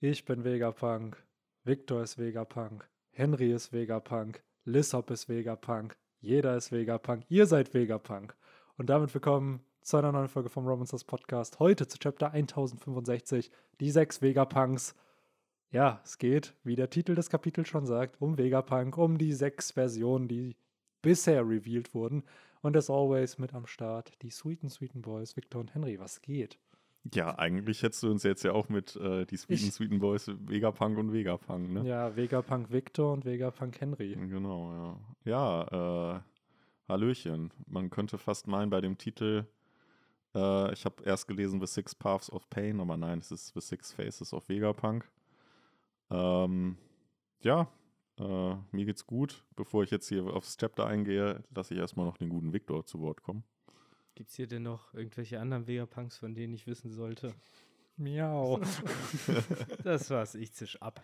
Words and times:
Ich 0.00 0.24
bin 0.24 0.44
Vegapunk. 0.44 1.20
Victor 1.64 2.04
ist 2.04 2.18
Vegapunk. 2.18 2.88
Henry 3.10 3.52
ist 3.52 3.72
Vegapunk. 3.72 4.44
Lissop 4.64 5.10
ist 5.10 5.28
Vegapunk. 5.28 5.96
Jeder 6.20 6.56
ist 6.56 6.70
Vegapunk. 6.70 7.24
Ihr 7.28 7.46
seid 7.46 7.74
Vegapunk. 7.74 8.36
Und 8.76 8.90
damit 8.90 9.12
willkommen 9.12 9.58
zu 9.82 9.96
einer 9.96 10.12
neuen 10.12 10.28
Folge 10.28 10.50
vom 10.50 10.68
Romancers 10.68 11.02
Podcast. 11.02 11.58
Heute 11.58 11.88
zu 11.88 11.98
Chapter 11.98 12.30
1065. 12.30 13.50
Die 13.80 13.90
sechs 13.90 14.22
Vegapunks. 14.22 14.94
Ja, 15.72 16.00
es 16.04 16.18
geht, 16.18 16.54
wie 16.62 16.76
der 16.76 16.90
Titel 16.90 17.16
des 17.16 17.28
Kapitels 17.28 17.66
schon 17.66 17.84
sagt, 17.84 18.22
um 18.22 18.38
Vegapunk, 18.38 18.96
um 18.98 19.18
die 19.18 19.32
sechs 19.32 19.72
Versionen, 19.72 20.28
die 20.28 20.54
bisher 21.02 21.42
revealed 21.42 21.92
wurden. 21.92 22.22
Und 22.60 22.76
as 22.76 22.88
always 22.88 23.38
mit 23.38 23.52
am 23.52 23.66
Start 23.66 24.12
die 24.22 24.30
sweeten, 24.30 24.68
sweeten 24.68 25.02
Boys, 25.02 25.36
Victor 25.36 25.60
und 25.60 25.74
Henry. 25.74 25.98
Was 25.98 26.22
geht? 26.22 26.56
Ja, 27.14 27.38
eigentlich 27.38 27.82
hättest 27.82 28.02
du 28.02 28.10
uns 28.10 28.22
jetzt 28.22 28.42
ja 28.42 28.52
auch 28.52 28.68
mit 28.68 28.96
äh, 28.96 29.24
die 29.24 29.36
Sweeten 29.36 29.64
Ich- 29.66 29.72
Sweeten 29.72 29.98
Boys 29.98 30.28
Vegapunk 30.28 30.98
und 30.98 31.12
Vegapunk, 31.12 31.72
ne? 31.72 31.86
Ja, 31.86 32.14
Vegapunk 32.16 32.70
Victor 32.70 33.12
und 33.12 33.24
Vegapunk 33.24 33.80
Henry. 33.80 34.14
Genau, 34.14 34.98
ja. 35.24 35.64
Ja, 35.70 36.16
äh, 36.16 36.20
Hallöchen. 36.88 37.52
Man 37.66 37.90
könnte 37.90 38.18
fast 38.18 38.46
meinen 38.46 38.70
bei 38.70 38.80
dem 38.80 38.98
Titel, 38.98 39.46
äh, 40.34 40.72
ich 40.72 40.84
habe 40.84 41.02
erst 41.04 41.28
gelesen 41.28 41.60
The 41.60 41.66
Six 41.66 41.94
Paths 41.94 42.30
of 42.30 42.48
Pain, 42.50 42.80
aber 42.80 42.96
nein, 42.96 43.18
es 43.18 43.30
ist 43.30 43.54
The 43.54 43.60
Six 43.60 43.92
Faces 43.92 44.32
of 44.34 44.48
Vegapunk. 44.48 45.10
Ähm, 46.10 46.76
ja, 47.42 47.68
äh, 48.18 48.54
mir 48.72 48.84
geht's 48.84 49.06
gut. 49.06 49.44
Bevor 49.56 49.82
ich 49.82 49.90
jetzt 49.90 50.08
hier 50.08 50.24
aufs 50.26 50.56
Chapter 50.56 50.86
eingehe, 50.86 51.42
lasse 51.54 51.74
ich 51.74 51.80
erstmal 51.80 52.06
noch 52.06 52.16
den 52.18 52.28
guten 52.28 52.52
Victor 52.52 52.84
zu 52.84 53.00
Wort 53.00 53.22
kommen. 53.22 53.44
Gibt 54.18 54.30
es 54.30 54.34
hier 54.36 54.48
denn 54.48 54.64
noch 54.64 54.92
irgendwelche 54.94 55.38
anderen 55.38 55.68
Vegapunks, 55.68 56.16
von 56.18 56.34
denen 56.34 56.52
ich 56.52 56.66
wissen 56.66 56.90
sollte? 56.90 57.32
Miau. 57.96 58.60
Das 59.84 60.10
war's, 60.10 60.34
ich 60.34 60.52
zisch 60.52 60.82
ab. 60.82 61.00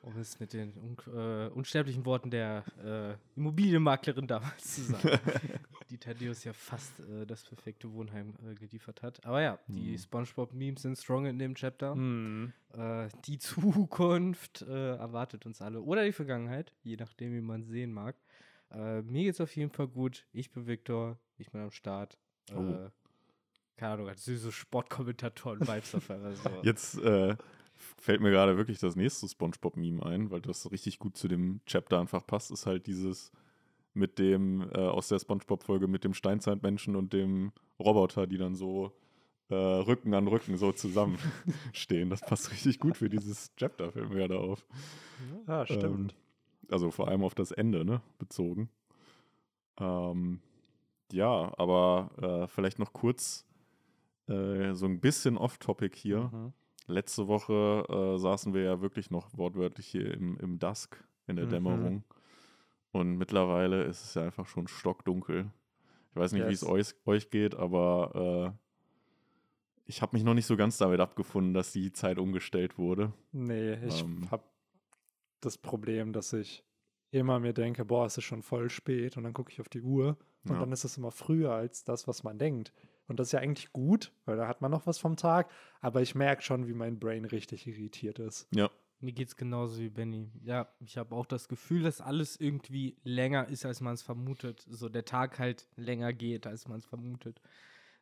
Um 0.00 0.16
es 0.16 0.40
mit 0.40 0.54
den 0.54 0.72
un 0.78 0.96
äh, 1.14 1.48
unsterblichen 1.48 2.06
Worten 2.06 2.30
der 2.30 2.64
äh, 2.82 3.38
Immobilienmaklerin 3.38 4.26
damals 4.26 4.74
zu 4.76 4.80
sagen, 4.84 5.18
die 5.90 5.98
Thaddeus 5.98 6.44
ja 6.44 6.54
fast 6.54 6.98
äh, 7.00 7.26
das 7.26 7.44
perfekte 7.44 7.92
Wohnheim 7.92 8.32
äh, 8.50 8.54
geliefert 8.54 9.02
hat. 9.02 9.22
Aber 9.26 9.42
ja, 9.42 9.58
die 9.66 9.92
Mhm. 9.92 9.98
Spongebob-Memes 9.98 10.80
sind 10.80 10.96
strong 10.96 11.26
in 11.26 11.38
dem 11.38 11.56
Chapter. 11.56 11.92
Hm. 11.92 12.54
Äh, 12.72 13.08
die 13.26 13.38
Zukunft 13.38 14.62
äh, 14.62 14.96
erwartet 14.96 15.44
uns 15.44 15.60
alle. 15.60 15.82
Oder 15.82 16.06
die 16.06 16.12
Vergangenheit, 16.12 16.72
je 16.84 16.96
nachdem, 16.96 17.34
wie 17.34 17.42
man 17.42 17.60
es 17.60 17.68
sehen 17.68 17.92
mag. 17.92 18.16
Mir 18.70 19.22
geht's 19.24 19.40
auf 19.40 19.54
jeden 19.54 19.70
Fall 19.70 19.86
gut. 19.86 20.26
Ich 20.32 20.50
bin 20.50 20.66
Viktor, 20.66 21.18
ich 21.38 21.50
bin 21.52 21.60
am 21.60 21.70
Start. 21.70 22.18
Oh. 22.54 22.60
Äh, 22.60 22.90
keine 23.76 23.92
Ahnung, 23.92 24.08
als 24.08 24.24
süße 24.24 24.52
Sportkommentatoren-Vibes 24.52 25.94
auf 25.94 26.10
einmal 26.10 26.34
so. 26.34 26.48
Jetzt 26.62 26.98
äh, 26.98 27.36
fällt 27.98 28.20
mir 28.20 28.30
gerade 28.30 28.56
wirklich 28.56 28.78
das 28.78 28.96
nächste 28.96 29.28
SpongeBob-Meme 29.28 30.04
ein, 30.04 30.30
weil 30.30 30.40
das 30.40 30.70
richtig 30.70 30.98
gut 30.98 31.16
zu 31.16 31.28
dem 31.28 31.60
Chapter 31.66 32.00
einfach 32.00 32.26
passt, 32.26 32.50
ist 32.50 32.66
halt 32.66 32.86
dieses 32.86 33.32
mit 33.92 34.18
dem, 34.18 34.62
äh, 34.74 34.78
aus 34.78 35.08
der 35.08 35.18
SpongeBob-Folge 35.18 35.88
mit 35.88 36.04
dem 36.04 36.14
Steinzeitmenschen 36.14 36.96
und 36.96 37.12
dem 37.12 37.52
Roboter, 37.78 38.26
die 38.26 38.38
dann 38.38 38.54
so 38.54 38.92
äh, 39.48 39.54
Rücken 39.54 40.14
an 40.14 40.26
Rücken 40.26 40.56
so 40.56 40.72
zusammenstehen. 40.72 42.10
Das 42.10 42.20
passt 42.20 42.50
richtig 42.50 42.78
gut 42.78 42.96
für 42.96 43.08
dieses 43.08 43.54
Chapter, 43.56 43.92
fällt 43.92 44.08
mir 44.08 44.16
gerade 44.16 44.38
auf. 44.38 44.66
Ja, 45.46 45.64
stimmt. 45.66 46.12
Ähm, 46.12 46.70
also 46.70 46.90
vor 46.90 47.08
allem 47.08 47.22
auf 47.22 47.34
das 47.34 47.52
Ende, 47.52 47.84
ne, 47.84 48.00
bezogen. 48.18 48.70
Ähm, 49.78 50.40
ja, 51.12 51.52
aber 51.58 52.10
äh, 52.44 52.48
vielleicht 52.48 52.78
noch 52.78 52.92
kurz 52.92 53.46
äh, 54.28 54.72
so 54.74 54.86
ein 54.86 55.00
bisschen 55.00 55.36
off-topic 55.38 55.96
hier. 55.96 56.30
Mhm. 56.32 56.52
Letzte 56.88 57.26
Woche 57.26 57.84
äh, 57.88 58.18
saßen 58.18 58.54
wir 58.54 58.62
ja 58.62 58.80
wirklich 58.80 59.10
noch 59.10 59.36
wortwörtlich 59.36 59.86
hier 59.86 60.12
im, 60.14 60.38
im 60.38 60.58
Dusk, 60.58 61.02
in 61.26 61.36
der 61.36 61.46
Mhm. 61.46 61.50
Dämmerung. 61.50 62.04
Und 62.92 63.16
mittlerweile 63.18 63.84
ist 63.84 64.04
es 64.04 64.14
ja 64.14 64.22
einfach 64.22 64.46
schon 64.46 64.68
stockdunkel. 64.68 65.50
Ich 66.10 66.16
weiß 66.16 66.32
nicht, 66.32 66.46
wie 66.48 66.52
es 66.52 66.62
Yes. 66.62 66.70
euch, 66.70 66.94
euch 67.04 67.30
geht, 67.30 67.54
aber 67.54 68.54
äh, 68.54 68.58
ich 69.84 70.02
habe 70.02 70.16
mich 70.16 70.24
noch 70.24 70.34
nicht 70.34 70.46
so 70.46 70.56
ganz 70.56 70.78
damit 70.78 71.00
abgefunden, 71.00 71.54
dass 71.54 71.72
die 71.72 71.92
Zeit 71.92 72.18
umgestellt 72.18 72.78
wurde. 72.78 73.12
Nee, 73.32 73.74
ich 73.86 74.02
Ähm. 74.02 74.30
habe 74.30 74.44
das 75.40 75.58
Problem, 75.58 76.12
dass 76.12 76.32
ich 76.32 76.64
immer 77.10 77.38
mir 77.38 77.52
denke, 77.52 77.84
boah, 77.84 78.06
es 78.06 78.16
ist 78.18 78.24
schon 78.24 78.42
voll 78.42 78.70
spät 78.70 79.16
und 79.16 79.24
dann 79.24 79.34
gucke 79.34 79.52
ich 79.52 79.60
auf 79.60 79.68
die 79.68 79.82
Uhr 79.82 80.16
und 80.48 80.54
Ja. 80.56 80.60
dann 80.60 80.72
ist 80.72 80.84
es 80.84 80.96
immer 80.96 81.10
früher 81.10 81.52
als 81.52 81.84
das, 81.84 82.06
was 82.08 82.22
man 82.24 82.38
denkt. 82.38 82.72
Und 83.08 83.20
das 83.20 83.28
ist 83.28 83.32
ja 83.32 83.40
eigentlich 83.40 83.72
gut, 83.72 84.12
weil 84.24 84.36
da 84.36 84.48
hat 84.48 84.60
man 84.62 84.70
noch 84.70 84.86
was 84.86 84.98
vom 84.98 85.16
Tag, 85.16 85.48
aber 85.80 86.02
ich 86.02 86.14
merke 86.14 86.42
schon, 86.42 86.66
wie 86.66 86.72
mein 86.74 86.98
Brain 86.98 87.24
richtig 87.24 87.66
irritiert 87.66 88.18
ist. 88.18 88.48
Ja, 88.54 88.70
Mir 88.98 89.12
geht's 89.12 89.36
genauso 89.36 89.78
wie 89.78 89.90
Benny. 89.90 90.30
Ja, 90.42 90.68
ich 90.80 90.96
habe 90.96 91.14
auch 91.14 91.26
das 91.26 91.48
Gefühl, 91.48 91.82
dass 91.82 92.00
alles 92.00 92.40
irgendwie 92.40 92.96
länger 93.04 93.46
ist, 93.48 93.66
als 93.66 93.80
man 93.82 93.92
es 93.94 94.00
vermutet. 94.02 94.64
So 94.70 94.88
der 94.88 95.04
Tag 95.04 95.38
halt 95.38 95.68
länger 95.76 96.12
geht, 96.14 96.46
als 96.46 96.66
man 96.66 96.78
es 96.78 96.86
vermutet. 96.86 97.40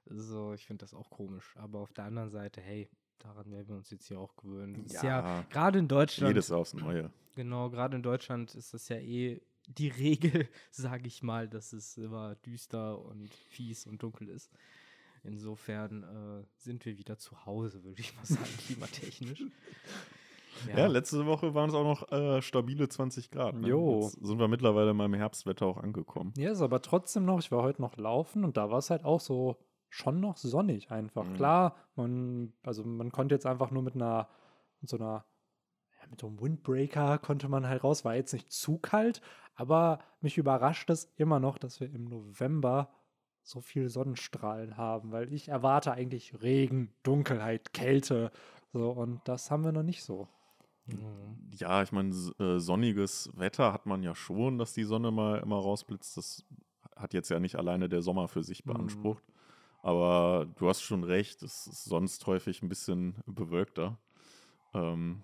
So, 0.06 0.52
ich 0.52 0.66
finde 0.66 0.84
das 0.84 0.94
auch 0.94 1.10
komisch. 1.10 1.54
Aber 1.58 1.80
auf 1.80 1.92
der 1.92 2.04
anderen 2.04 2.30
Seite, 2.30 2.60
hey, 2.60 2.88
daran 3.18 3.50
werden 3.50 3.68
wir 3.68 3.76
uns 3.76 3.90
jetzt 3.90 4.06
hier 4.06 4.20
auch 4.20 4.36
gewöhnen. 4.36 4.84
Ja, 4.88 5.02
Ja. 5.04 5.42
gerade 5.50 5.78
in 5.80 5.88
Deutschland. 5.88 6.30
jedes 6.30 6.50
aufs 6.52 6.74
Neue. 6.74 7.10
Genau, 7.34 7.70
gerade 7.70 7.96
in 7.96 8.02
Deutschland 8.02 8.54
ist 8.54 8.72
das 8.74 8.88
ja 8.88 8.96
eh 8.98 9.40
die 9.66 9.88
Regel, 9.88 10.48
sage 10.70 11.06
ich 11.06 11.22
mal, 11.22 11.48
dass 11.48 11.72
es 11.72 11.96
immer 11.96 12.34
düster 12.36 13.00
und 13.04 13.32
fies 13.34 13.86
und 13.86 14.02
dunkel 14.02 14.28
ist. 14.28 14.50
Insofern 15.22 16.02
äh, 16.02 16.46
sind 16.58 16.84
wir 16.84 16.98
wieder 16.98 17.18
zu 17.18 17.46
Hause, 17.46 17.82
würde 17.82 18.00
ich 18.00 18.14
mal 18.14 18.26
sagen, 18.26 18.50
klimatechnisch. 18.66 19.44
Ja, 20.76 20.86
letzte 20.86 21.26
Woche 21.26 21.54
waren 21.54 21.68
es 21.68 21.74
auch 21.74 21.84
noch 21.84 22.12
äh, 22.12 22.40
stabile 22.42 22.88
20 22.88 23.30
Grad. 23.30 23.56
Ne? 23.56 23.68
Jo. 23.68 24.02
Jetzt 24.02 24.24
sind 24.24 24.38
wir 24.38 24.48
mittlerweile 24.48 24.94
mal 24.94 25.06
im 25.06 25.14
Herbstwetter 25.14 25.66
auch 25.66 25.78
angekommen. 25.78 26.32
Ja, 26.36 26.52
ist 26.52 26.60
aber 26.60 26.80
trotzdem 26.80 27.24
noch, 27.24 27.38
ich 27.40 27.50
war 27.50 27.62
heute 27.62 27.82
noch 27.82 27.96
laufen 27.96 28.44
und 28.44 28.56
da 28.56 28.70
war 28.70 28.78
es 28.78 28.90
halt 28.90 29.04
auch 29.04 29.20
so 29.20 29.56
schon 29.88 30.20
noch 30.20 30.36
sonnig 30.36 30.90
einfach. 30.90 31.24
Mhm. 31.24 31.34
Klar, 31.34 31.76
man, 31.96 32.52
also 32.62 32.84
man 32.84 33.12
konnte 33.12 33.34
jetzt 33.34 33.46
einfach 33.46 33.70
nur 33.70 33.82
mit 33.82 33.94
einer, 33.94 34.28
mit 34.80 34.90
so 34.90 34.96
einer, 34.96 35.06
ja, 35.14 35.24
mit 36.10 36.20
so 36.20 36.26
einem 36.26 36.40
Windbreaker 36.40 37.18
konnte 37.18 37.48
man 37.48 37.66
halt 37.66 37.84
raus, 37.84 38.04
war 38.04 38.14
jetzt 38.14 38.32
nicht 38.32 38.52
zu 38.52 38.78
kalt, 38.78 39.20
aber 39.54 40.00
mich 40.20 40.38
überrascht 40.38 40.90
es 40.90 41.12
immer 41.16 41.40
noch, 41.40 41.58
dass 41.58 41.80
wir 41.80 41.92
im 41.92 42.04
November 42.04 42.90
so 43.42 43.60
viel 43.60 43.88
Sonnenstrahlen 43.88 44.76
haben, 44.76 45.12
weil 45.12 45.32
ich 45.32 45.48
erwarte 45.48 45.92
eigentlich 45.92 46.42
Regen, 46.42 46.92
Dunkelheit, 47.02 47.72
Kälte, 47.74 48.30
so 48.72 48.90
und 48.90 49.20
das 49.26 49.50
haben 49.50 49.64
wir 49.64 49.72
noch 49.72 49.82
nicht 49.82 50.02
so. 50.02 50.28
Mhm. 50.86 51.50
Ja, 51.52 51.82
ich 51.82 51.92
meine, 51.92 52.10
äh, 52.38 52.58
sonniges 52.58 53.30
Wetter 53.34 53.72
hat 53.72 53.86
man 53.86 54.02
ja 54.02 54.14
schon, 54.14 54.58
dass 54.58 54.72
die 54.72 54.84
Sonne 54.84 55.10
mal 55.10 55.38
immer 55.38 55.56
rausblitzt. 55.56 56.16
Das 56.16 56.44
hat 56.96 57.14
jetzt 57.14 57.28
ja 57.28 57.38
nicht 57.40 57.56
alleine 57.56 57.88
der 57.88 58.02
Sommer 58.02 58.28
für 58.28 58.42
sich 58.42 58.64
Mhm. 58.64 58.72
beansprucht. 58.72 59.24
Aber 59.82 60.46
du 60.56 60.68
hast 60.68 60.80
schon 60.82 61.04
recht, 61.04 61.42
es 61.42 61.66
ist 61.66 61.84
sonst 61.84 62.26
häufig 62.26 62.62
ein 62.62 62.68
bisschen 62.70 63.16
bewölkter. 63.26 63.98
Ähm, 64.72 65.22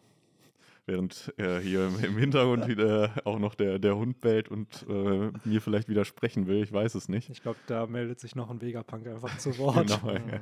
während 0.91 1.33
äh, 1.39 1.61
hier 1.61 1.87
im, 1.87 2.19
Hintergrund 2.19 2.67
wieder 2.67 3.13
auch 3.25 3.39
noch 3.39 3.55
der, 3.55 3.79
der 3.79 3.97
Hund 3.97 4.21
bellt 4.21 4.49
und 4.49 4.85
äh, 4.89 5.31
mir 5.45 5.61
vielleicht 5.61 5.89
widersprechen 5.89 6.47
will, 6.47 6.63
ich 6.63 6.73
weiß 6.73 6.95
es 6.97 7.09
nicht. 7.09 7.31
Ich 7.31 7.43
glaube, 7.43 7.59
da 7.67 7.87
meldet 7.87 8.19
sich 8.21 8.35
noch 8.35 8.51
ein 8.51 8.61
Vegapunk 8.61 9.07
einfach 9.07 9.39
zu 9.39 9.57
Wort. 9.59 9.87
Genau, 9.87 10.13
ja. 10.13 10.19
Mhm. 10.19 10.41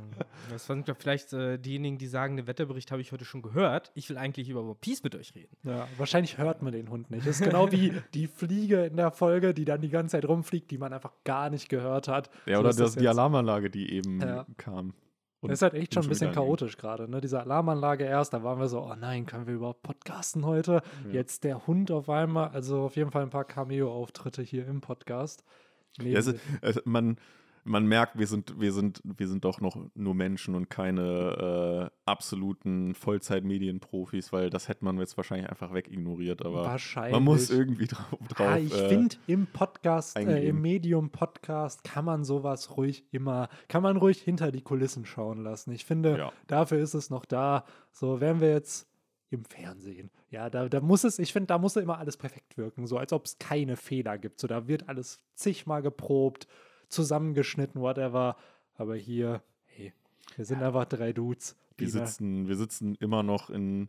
Das 0.51 0.67
sind 0.67 0.91
vielleicht 0.99 1.33
äh, 1.33 1.59
diejenigen, 1.59 1.99
die 1.99 2.07
sagen, 2.07 2.37
den 2.37 2.47
Wetterbericht 2.47 2.91
habe 2.91 3.03
ich 3.03 3.13
heute 3.13 3.25
schon 3.25 3.43
gehört. 3.43 3.93
Ich 3.95 4.09
will 4.09 4.17
eigentlich 4.17 4.49
über 4.49 4.63
One 4.63 4.77
Piece 4.81 5.03
mit 5.03 5.15
euch 5.15 5.35
reden. 5.35 5.55
Ja, 5.65 5.87
wahrscheinlich 5.99 6.39
hört 6.39 6.63
man 6.63 6.73
den 6.73 6.89
Hund 6.91 7.11
nicht. 7.11 7.27
Das 7.27 7.41
ist 7.41 7.45
genau 7.45 7.71
wie 7.71 7.93
die 8.15 8.27
Fliege 8.27 8.87
in 8.87 8.97
der 8.97 9.11
Folge, 9.11 9.53
die 9.53 9.67
dann 9.67 9.83
die 9.83 9.91
ganze 9.91 10.13
Zeit 10.13 10.27
rumfliegt, 10.27 10.71
die 10.71 10.79
man 10.79 10.93
einfach 10.93 11.13
gar 11.25 11.51
nicht 11.51 11.69
gehört 11.69 12.09
hat. 12.09 12.31
Ja, 12.47 12.55
So 12.55 12.61
oder 12.61 12.71
ist 12.71 12.81
das, 12.81 12.97
die. 12.97 13.07
Alarmanlage, 13.07 13.71
die 13.71 13.93
eben 13.93 14.21
Ja. 14.21 14.47
kam. 14.57 14.95
Und 15.41 15.51
Das 15.51 15.59
ist 15.59 15.63
halt 15.63 15.75
echt 15.75 15.95
schon 15.95 16.03
ein 16.03 16.09
bisschen 16.09 16.33
chaotisch 16.33 16.77
gerade. 16.77 17.09
Ne? 17.09 17.21
Diese 17.21 17.41
Alarmanlage 17.41 18.05
erst, 18.05 18.33
da 18.33 18.43
waren 18.43 18.59
wir 18.59 18.69
so, 18.69 18.81
oh 18.83 18.95
nein, 18.99 19.25
können 19.25 19.47
wir 19.47 19.55
überhaupt 19.55 19.83
podcasten 19.83 20.45
heute? 20.45 20.83
Jetzt 21.13 21.45
der 21.45 21.67
Hund 21.69 21.91
auf 21.93 22.09
einmal, 22.11 22.49
also 22.49 22.81
auf 22.83 22.97
jeden 22.97 23.11
Fall 23.13 23.23
ein 23.23 23.31
paar 23.31 23.45
Cameo-Auftritte 23.45 24.43
hier 24.43 24.67
im 24.67 24.81
Podcast. 24.81 25.45
Neben 25.99 26.11
Ja, 26.11 26.23
den- 26.23 26.41
es, 26.61 26.83
man, 26.85 27.19
man 27.69 27.87
merkt, 27.87 28.19
wir 28.19 28.27
sind, 28.27 28.59
wir, 28.59 28.73
sind, 28.73 29.01
wir 29.05 29.29
sind 29.29 29.45
doch 29.45 29.61
noch 29.61 29.77
nur 29.95 30.15
Menschen 30.15 30.55
und 30.55 30.71
keine 30.71 31.91
äh, 31.91 31.97
absoluten 32.05 32.95
Vollzeit-Medienprofis, 32.95 34.33
weil 34.33 34.51
das 34.51 34.69
hätte 34.69 34.85
man 34.85 34.99
jetzt 34.99 35.17
wahrscheinlich 35.17 35.49
einfach 35.49 35.73
wegignoriert. 35.73 36.45
Aber 36.45 36.65
wahrscheinlich. 36.65 37.13
man 37.13 37.23
muss 37.23 37.51
irgendwie 37.51 37.87
drauf. 37.87 38.19
drauf 38.29 38.47
Ah, 38.47 38.59
ich 38.59 38.75
äh, 38.75 38.89
finde, 38.89 39.17
im 39.27 39.47
Podcast, 39.47 40.17
äh, 40.17 40.49
im 40.49 40.61
Medium-Podcast 40.61 41.85
kann 41.85 42.05
man 42.05 42.25
sowas 42.25 42.77
ruhig 42.77 43.05
immer, 43.13 43.49
kann 43.69 43.83
man 43.83 43.97
ruhig 43.97 44.21
hinter 44.21 44.51
die 44.51 44.63
Kulissen 44.63 45.05
schauen 45.05 45.43
lassen. 45.43 45.73
Ich 45.73 45.85
finde, 45.85 46.19
Ja. 46.19 46.33
dafür 46.47 46.79
ist 46.79 46.95
es 46.95 47.11
noch 47.11 47.25
da. 47.25 47.65
So, 47.93 48.21
wären 48.21 48.41
wir 48.41 48.51
jetzt 48.51 48.89
im 49.31 49.45
Fernsehen, 49.45 50.11
ja, 50.31 50.49
da, 50.49 50.69
da 50.69 50.81
muss 50.81 51.05
es, 51.05 51.19
ich 51.19 51.33
finde, 51.35 51.49
da 51.49 51.59
muss 51.59 51.77
immer 51.77 51.99
alles 51.99 52.17
perfekt 52.17 52.57
wirken, 52.57 52.87
so 52.87 52.97
als 52.97 53.13
ob 53.13 53.27
es 53.27 53.39
keine 53.39 53.77
Fehler 53.77 54.17
gibt. 54.17 54.41
So, 54.41 54.47
da 54.47 54.69
wird 54.69 54.89
alles 54.89 55.21
zigmal 55.35 55.83
geprobt, 55.83 56.49
zusammengeschnitten, 56.89 57.81
whatever. 57.81 58.37
Aber 58.77 58.95
hier, 58.97 59.43
hey, 59.67 59.93
wir 60.37 60.45
sind 60.45 60.63
einfach 60.63 60.85
drei 60.87 61.13
Dudes. 61.13 61.57
wir, 61.77 61.87
die 61.87 61.91
sitzen, 61.91 62.49
wir 62.49 62.57
sitzen 62.57 62.95
immer 62.97 63.23
noch 63.23 63.51
in 63.51 63.89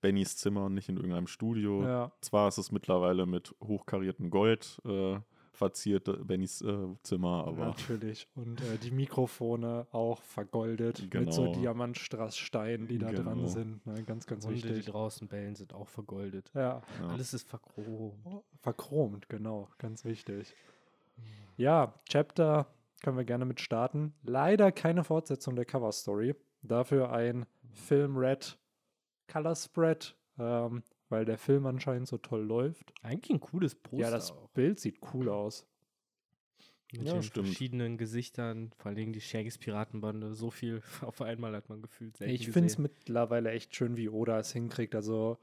Bennys 0.00 0.36
Zimmer 0.36 0.64
und 0.66 0.74
nicht 0.74 0.88
in 0.88 0.96
irgendeinem 0.96 1.26
Studio. 1.26 1.82
Ja. 1.84 2.12
Zwar 2.22 2.48
ist 2.48 2.58
es 2.58 2.72
mittlerweile 2.72 3.26
mit 3.26 3.54
hochkariertem 3.62 4.30
Gold 4.30 4.78
äh, 4.86 5.18
verziert, 5.52 6.08
äh, 6.08 6.12
Bennys 6.12 6.62
äh, 6.62 6.86
Zimmer, 7.02 7.44
aber 7.46 7.66
Natürlich. 7.66 8.26
Und 8.34 8.62
äh, 8.62 8.78
die 8.78 8.90
Mikrofone 8.92 9.86
auch 9.92 10.22
vergoldet 10.22 11.02
mit 11.12 11.34
so 11.34 11.42
Genau. 11.42 11.54
Diamantstrasssteinen, 11.60 12.88
die 12.88 12.96
da 12.98 13.12
dran 13.12 13.34
Genau. 13.36 13.46
sind. 13.46 13.84
Ne? 13.86 14.02
Ganz, 14.04 14.26
ganz 14.26 14.46
Hunde, 14.46 14.60
die 14.62 14.68
wichtig. 14.70 14.86
draußen 14.86 15.28
bellen, 15.28 15.54
sind 15.54 15.74
auch 15.74 15.88
vergoldet. 15.88 16.50
Ja, 16.54 16.80
ja. 17.00 17.08
Alles 17.08 17.34
ist 17.34 17.46
verchromt. 17.46 18.14
verchromt, 18.62 19.28
genau. 19.28 19.68
Ganz 19.76 20.06
wichtig. 20.06 20.54
Ja, 21.60 21.92
Chapter 22.08 22.66
können 23.02 23.18
wir 23.18 23.24
gerne 23.26 23.44
mit 23.44 23.60
starten. 23.60 24.14
Leider 24.22 24.72
keine 24.72 25.04
Fortsetzung 25.04 25.56
der 25.56 25.66
Cover 25.66 25.92
Story. 25.92 26.34
Dafür 26.62 27.12
ein 27.12 27.44
Film 27.70 28.16
Red 28.16 28.58
Color 29.28 29.54
Spread, 29.54 30.16
ähm, 30.38 30.82
weil 31.10 31.26
der 31.26 31.36
Film 31.36 31.66
anscheinend 31.66 32.08
so 32.08 32.16
toll 32.16 32.44
läuft. 32.44 32.94
Eigentlich 33.02 33.30
ein 33.30 33.40
cooles 33.40 33.74
Poster 33.74 33.98
ja, 33.98 34.10
das 34.10 34.32
auch. 34.32 34.48
Bild 34.54 34.80
sieht 34.80 35.00
cool 35.12 35.28
aus. 35.28 35.66
Mit 36.92 37.06
Ja, 37.08 37.12
den 37.12 37.22
stimmt. 37.22 37.48
verschiedenen 37.48 37.98
Gesichtern, 37.98 38.72
vor 38.78 38.92
allem 38.92 39.12
die 39.12 39.20
Shaggy's 39.20 39.58
Piratenbande. 39.58 40.34
So 40.34 40.50
viel 40.50 40.80
auf 41.02 41.20
einmal 41.20 41.54
hat 41.54 41.68
man 41.68 41.82
gefühlt 41.82 42.16
selten 42.16 42.32
Ich 42.32 42.50
finde 42.50 42.68
es 42.68 42.78
mittlerweile 42.78 43.50
echt 43.50 43.76
schön, 43.76 43.98
wie 43.98 44.08
Oda 44.08 44.38
es 44.38 44.50
hinkriegt. 44.54 44.94
Also, 44.94 45.36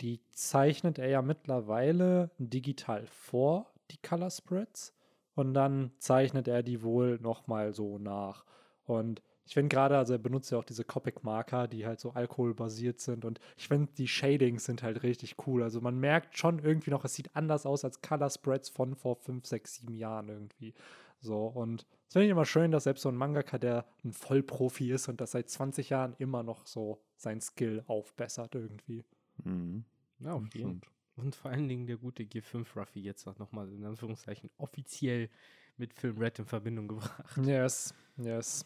die 0.00 0.20
zeichnet 0.30 1.00
er 1.00 1.08
ja 1.08 1.20
mittlerweile 1.20 2.30
digital 2.38 3.08
vor, 3.08 3.72
die 3.90 3.98
Color 3.98 4.30
Spreads. 4.30 4.93
Und 5.34 5.54
dann 5.54 5.92
zeichnet 5.98 6.48
er 6.48 6.62
die 6.62 6.82
wohl 6.82 7.18
nochmal 7.20 7.74
so 7.74 7.98
nach. 7.98 8.44
Und 8.84 9.22
ich 9.46 9.54
finde 9.54 9.68
gerade, 9.68 9.98
also 9.98 10.14
er 10.14 10.18
benutzt 10.18 10.50
ja 10.50 10.58
auch 10.58 10.64
diese 10.64 10.84
Copic-Marker, 10.84 11.68
die 11.68 11.84
halt 11.84 12.00
so 12.00 12.12
alkoholbasiert 12.12 13.00
sind. 13.00 13.24
Und 13.24 13.40
ich 13.56 13.68
finde, 13.68 13.92
die 13.92 14.08
Shadings 14.08 14.64
sind 14.64 14.82
halt 14.82 15.02
richtig 15.02 15.36
cool. 15.46 15.62
Also 15.62 15.80
man 15.80 15.98
merkt 15.98 16.38
schon 16.38 16.60
irgendwie 16.60 16.90
noch, 16.90 17.04
es 17.04 17.14
sieht 17.14 17.34
anders 17.36 17.66
aus 17.66 17.84
als 17.84 18.00
Color 18.00 18.30
Spreads 18.30 18.70
von 18.70 18.94
vor 18.94 19.16
5, 19.16 19.44
6, 19.44 19.74
7 19.76 19.94
Jahren 19.94 20.28
irgendwie. 20.28 20.72
So, 21.20 21.46
und 21.46 21.86
es 22.06 22.12
finde 22.14 22.26
ich 22.26 22.30
immer 22.30 22.44
schön, 22.44 22.70
dass 22.70 22.84
selbst 22.84 23.02
so 23.02 23.08
ein 23.08 23.16
Mangaka, 23.16 23.58
der 23.58 23.86
ein 24.04 24.12
Vollprofi 24.12 24.90
ist 24.90 25.08
und 25.08 25.20
das 25.20 25.32
seit 25.32 25.48
20 25.48 25.90
Jahren 25.90 26.14
immer 26.18 26.42
noch 26.42 26.66
so 26.66 27.00
sein 27.16 27.40
Skill 27.40 27.82
aufbessert 27.86 28.54
irgendwie. 28.54 29.04
Mhm. 29.42 29.84
Ja, 30.20 30.34
auf 30.34 30.42
jeden 30.54 30.80
Stimmt. 30.80 30.86
Und 31.16 31.36
vor 31.36 31.50
allen 31.50 31.68
Dingen 31.68 31.86
der 31.86 31.96
gute 31.96 32.24
G5 32.24 32.66
Ruffy 32.76 33.00
jetzt 33.00 33.26
auch 33.26 33.38
nochmal 33.38 33.70
in 33.72 33.84
Anführungszeichen 33.84 34.50
offiziell 34.58 35.30
mit 35.76 35.94
Film 35.94 36.18
Red 36.18 36.40
in 36.40 36.46
Verbindung 36.46 36.88
gebracht. 36.88 37.36
Yes, 37.44 37.94
yes. 38.16 38.64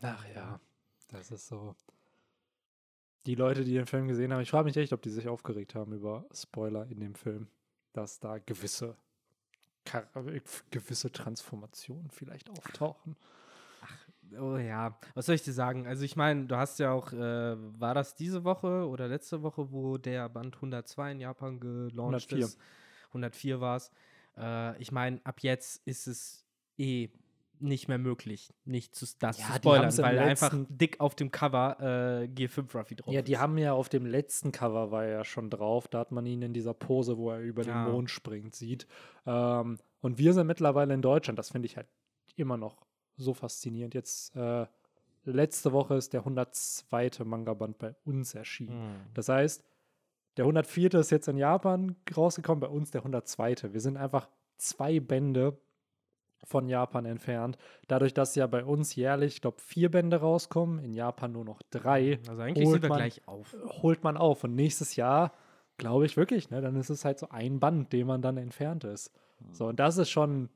Ach 0.00 0.26
ja, 0.34 0.60
das 1.08 1.30
ist 1.30 1.48
so. 1.48 1.74
Die 3.26 3.34
Leute, 3.34 3.64
die 3.64 3.74
den 3.74 3.86
Film 3.86 4.08
gesehen 4.08 4.32
haben, 4.32 4.40
ich 4.40 4.50
frage 4.50 4.64
mich 4.64 4.76
echt, 4.76 4.92
ob 4.92 5.02
die 5.02 5.10
sich 5.10 5.28
aufgeregt 5.28 5.74
haben 5.74 5.92
über 5.92 6.26
Spoiler 6.32 6.86
in 6.88 7.00
dem 7.00 7.14
Film, 7.14 7.46
dass 7.92 8.18
da 8.18 8.38
gewisse, 8.38 8.96
äh, 9.92 10.40
gewisse 10.70 11.12
Transformationen 11.12 12.10
vielleicht 12.10 12.50
auftauchen. 12.50 13.16
Oh 14.38 14.56
ja, 14.56 14.98
was 15.14 15.26
soll 15.26 15.34
ich 15.34 15.42
dir 15.42 15.52
sagen? 15.52 15.86
Also 15.86 16.04
ich 16.04 16.16
meine, 16.16 16.46
du 16.46 16.56
hast 16.56 16.78
ja 16.78 16.92
auch, 16.92 17.12
äh, 17.12 17.56
war 17.80 17.94
das 17.94 18.14
diese 18.14 18.44
Woche 18.44 18.86
oder 18.88 19.08
letzte 19.08 19.42
Woche, 19.42 19.72
wo 19.72 19.98
der 19.98 20.28
Band 20.28 20.56
102 20.56 21.12
in 21.12 21.20
Japan 21.20 21.60
gelauncht 21.60 22.32
104. 22.32 22.38
ist? 22.44 22.58
104 23.08 23.60
war 23.60 23.76
es. 23.76 23.90
Äh, 24.36 24.80
ich 24.80 24.92
meine, 24.92 25.20
ab 25.24 25.40
jetzt 25.40 25.86
ist 25.86 26.06
es 26.06 26.46
eh 26.78 27.10
nicht 27.58 27.86
mehr 27.86 27.98
möglich, 27.98 28.52
nicht 28.64 28.94
zu, 28.96 29.06
das 29.20 29.38
Ja, 29.38 29.46
zu 29.46 29.52
spoilern, 29.52 29.96
weil 29.98 30.18
einfach 30.18 30.52
dick 30.68 30.98
auf 30.98 31.14
dem 31.14 31.30
Cover 31.30 31.76
äh, 31.80 32.26
G5 32.26 32.74
Ruffy 32.74 32.96
drauf 32.96 33.14
Ja, 33.14 33.20
ist. 33.20 33.28
die 33.28 33.38
haben 33.38 33.56
ja 33.56 33.72
auf 33.72 33.88
dem 33.88 34.04
letzten 34.04 34.50
Cover 34.50 34.90
war 34.90 35.06
ja 35.06 35.24
schon 35.24 35.48
drauf. 35.48 35.86
Da 35.86 36.00
hat 36.00 36.10
man 36.10 36.26
ihn 36.26 36.42
in 36.42 36.52
dieser 36.52 36.74
Pose, 36.74 37.18
wo 37.18 37.30
er 37.30 37.38
über 37.40 37.62
Ja. 37.62 37.84
den 37.84 37.92
Mond 37.92 38.10
springt, 38.10 38.54
sieht. 38.56 38.88
Ähm, 39.26 39.78
und 40.00 40.18
wir 40.18 40.32
sind 40.32 40.48
mittlerweile 40.48 40.92
in 40.92 41.02
Deutschland. 41.02 41.38
Das 41.38 41.50
finde 41.50 41.66
ich 41.66 41.76
halt 41.76 41.86
immer 42.34 42.56
noch 42.56 42.84
so 43.16 43.34
faszinierend. 43.34 43.94
Jetzt 43.94 44.34
äh, 44.36 44.66
letzte 45.24 45.72
Woche 45.72 45.94
ist 45.94 46.12
der 46.12 46.20
102. 46.20 47.10
Manga-Band 47.24 47.78
bei 47.78 47.94
uns 48.04 48.34
erschienen. 48.34 48.72
Hm. 48.94 49.00
Das 49.14 49.28
heißt, 49.28 49.64
der 50.36 50.44
104. 50.44 50.94
ist 50.94 51.10
jetzt 51.10 51.28
in 51.28 51.36
Japan 51.36 51.96
rausgekommen, 52.16 52.60
bei 52.60 52.68
uns 52.68 52.90
der 52.90 53.02
102. 53.02 53.72
Wir 53.72 53.80
sind 53.80 53.96
einfach 53.96 54.28
zwei 54.56 54.98
Bände 55.00 55.58
von 56.44 56.68
Japan 56.68 57.04
entfernt. 57.04 57.56
Dadurch, 57.86 58.14
dass 58.14 58.34
ja 58.34 58.46
bei 58.48 58.64
uns 58.64 58.96
jährlich, 58.96 59.34
ich 59.36 59.40
glaube, 59.42 59.60
vier 59.60 59.90
Bände 59.90 60.16
rauskommen, 60.16 60.80
in 60.80 60.92
Japan 60.92 61.30
nur 61.32 61.44
noch 61.44 61.62
drei, 61.70 62.18
Also 62.28 62.42
eigentlich 62.42 62.66
holt 62.66 62.74
sind 62.74 62.82
wir 62.82 62.88
man- 62.88 62.98
gleich 62.98 63.28
auf. 63.28 63.54
holt 63.82 64.02
man 64.02 64.16
auf. 64.16 64.42
Und 64.42 64.54
nächstes 64.56 64.96
Jahr, 64.96 65.32
glaube 65.76 66.04
ich 66.06 66.16
wirklich, 66.16 66.50
ne, 66.50 66.60
dann 66.60 66.74
ist 66.76 66.90
es 66.90 67.04
halt 67.04 67.18
so 67.20 67.28
ein 67.28 67.60
Band, 67.60 67.92
dem 67.92 68.08
man 68.08 68.22
dann 68.22 68.36
entfernt 68.38 68.82
ist. 68.84 69.12
So, 69.52 69.66
und 69.66 69.78
das 69.80 69.98
ist 69.98 70.10
schon 70.10 70.48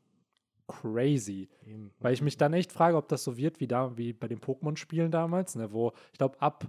crazy. 0.67 1.49
Eben. 1.67 1.93
Weil 2.01 2.15
ich 2.15 2.23
mich 2.23 2.37
dann 2.37 2.53
echt 2.53 2.73
frage, 2.73 2.97
ob 2.97 3.09
das 3.09 3.25
so 3.25 3.37
wird 3.37 3.61
wie, 3.61 3.67
da, 3.67 3.97
wie 3.97 4.13
bei 4.13 4.29
den 4.29 4.41
Pokémon-Spielen 4.41 5.11
damals, 5.11 5.55
ne, 5.55 5.73
wo 5.73 5.93
ich 6.13 6.19
glaube, 6.19 6.41
ab 6.41 6.67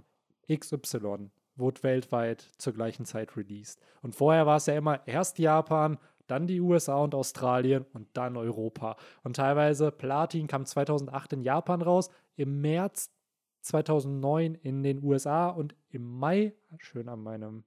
XY 0.52 1.30
wurde 1.56 1.82
weltweit 1.82 2.40
zur 2.58 2.72
gleichen 2.72 3.04
Zeit 3.04 3.36
released. 3.36 3.80
Und 4.02 4.14
vorher 4.14 4.46
war 4.46 4.56
es 4.56 4.66
ja 4.66 4.76
immer 4.76 5.06
erst 5.06 5.38
Japan, 5.38 5.98
dann 6.28 6.46
die 6.46 6.60
USA 6.60 6.96
und 6.96 7.14
Australien 7.14 7.84
und 7.92 8.08
dann 8.12 8.36
Europa. 8.36 8.96
Und 9.22 9.36
teilweise 9.36 9.90
Platin 9.90 10.46
kam 10.46 10.64
2008 10.64 11.32
in 11.34 11.42
Japan 11.42 11.82
raus, 11.82 12.10
im 12.36 12.60
März 12.60 13.10
2009 13.62 14.54
in 14.54 14.82
den 14.82 15.02
USA 15.02 15.48
und 15.48 15.74
im 15.88 16.18
Mai, 16.18 16.54
schön 16.78 17.08
an 17.08 17.22
meinem 17.22 17.64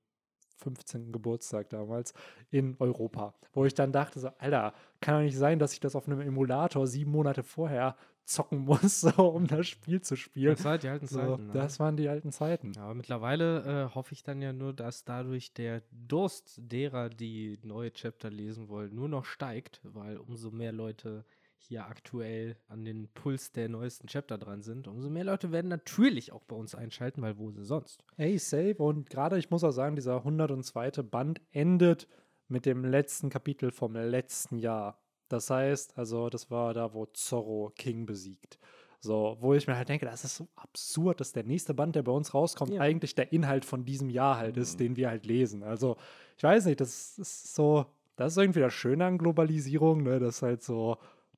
15. 0.62 1.12
Geburtstag 1.12 1.70
damals, 1.70 2.14
in 2.50 2.76
Europa. 2.80 3.34
Wo 3.54 3.66
ich 3.66 3.74
dann 3.74 3.92
dachte, 3.92 4.20
so, 4.20 4.30
Alter, 4.38 4.74
kann 5.02 5.16
doch 5.16 5.22
nicht 5.24 5.38
sein, 5.38 5.60
dass 5.60 5.74
ich 5.74 5.80
das 5.80 5.96
auf 5.96 6.08
einem 6.08 6.22
Emulator 6.22 6.88
sieben 6.88 7.12
Monate 7.12 7.44
vorher 7.44 7.96
zocken 8.24 8.60
muss, 8.60 9.02
so, 9.02 9.28
um 9.30 9.48
das 9.48 9.68
Spiel 9.68 10.02
zu 10.02 10.16
spielen. 10.16 10.56
Das 10.56 10.64
war 10.64 10.72
halt 10.72 10.84
die 10.84 10.88
alten 10.90 11.08
So, 11.08 11.20
Zeiten. 11.20 11.48
ne? 11.48 11.54
das 11.54 11.80
waren 11.80 11.98
die 11.98 12.08
alten 12.08 12.32
Zeiten. 12.32 12.72
Ja, 12.74 12.84
aber 12.84 12.94
mittlerweile 12.96 13.90
äh, 13.90 13.96
hoffe 13.96 14.14
ich 14.14 14.24
dann 14.24 14.42
ja 14.42 14.54
nur, 14.54 14.74
dass 14.74 15.04
dadurch 15.04 15.54
der 15.54 15.82
Durst 15.92 16.56
derer, 16.58 17.10
die 17.10 17.60
neue 17.64 17.92
Chapter 17.92 18.30
lesen 18.30 18.70
wollen, 18.70 18.94
nur 18.96 19.10
noch 19.10 19.26
steigt, 19.26 19.82
weil 19.84 20.18
umso 20.18 20.52
mehr 20.52 20.72
Leute 20.72 21.26
hier 21.62 21.86
aktuell 21.86 22.58
an 22.68 22.84
den 22.86 23.08
Puls 23.14 23.52
der 23.52 23.70
neuesten 23.70 24.08
Chapter 24.08 24.38
dran 24.38 24.62
sind, 24.62 24.88
umso 24.88 25.10
mehr 25.10 25.24
Leute 25.24 25.52
werden 25.52 25.70
natürlich 25.70 26.32
auch 26.32 26.44
bei 26.44 26.56
uns 26.56 26.76
einschalten, 26.76 27.22
weil 27.22 27.38
wo 27.38 27.52
sie 27.52 27.64
sonst? 27.64 28.04
Ey, 28.18 28.38
safe. 28.38 28.76
Und 28.78 29.10
gerade, 29.10 29.38
ich 29.38 29.50
muss 29.50 29.64
auch 29.64 29.72
sagen, 29.72 29.96
dieser 29.96 30.18
102. 30.18 31.04
Band 31.04 31.42
endet 31.52 32.08
mit 32.48 32.66
dem 32.66 32.84
letzten 32.84 33.30
Kapitel 33.30 33.72
vom 33.72 33.96
letzten 33.96 34.58
Jahr. 34.58 35.00
Das 35.30 35.50
heißt, 35.50 35.98
also, 35.98 36.30
das 36.30 36.52
war 36.52 36.74
da, 36.74 36.94
wo 36.94 37.06
Zorro 37.06 37.72
King 37.76 38.06
besiegt. 38.06 38.60
So, 39.00 39.38
wo 39.40 39.54
ich 39.54 39.66
mir 39.66 39.78
halt 39.78 39.90
denke, 39.90 40.06
das 40.06 40.24
ist 40.26 40.36
so 40.36 40.48
absurd, 40.56 41.22
dass 41.22 41.32
der 41.32 41.44
nächste 41.44 41.74
Band, 41.74 41.96
der 41.96 42.04
bei 42.04 42.12
uns 42.12 42.34
rauskommt, 42.34 42.74
Ja. 42.74 42.82
eigentlich 42.82 43.16
der 43.16 43.32
Inhalt 43.32 43.66
von 43.66 43.86
diesem 43.86 44.10
Jahr 44.10 44.38
halt 44.38 44.58
ist, 44.58 44.80
den 44.80 44.96
wir 44.96 45.10
halt 45.10 45.26
lesen. 45.26 45.64
Also, 45.64 45.96
ich 46.38 46.44
weiß 46.44 46.66
nicht, 46.66 46.82
das 46.82 47.18
ist 47.18 47.56
so, 47.56 47.86
das 48.16 48.34
ist 48.34 48.38
irgendwie 48.38 48.60
das 48.60 48.74
Schöne 48.74 49.06
an 49.06 49.18
Globalisierung, 49.18 50.04
ne, 50.04 50.20
dass 50.20 50.42
halt 50.44 50.62
so 50.62 50.98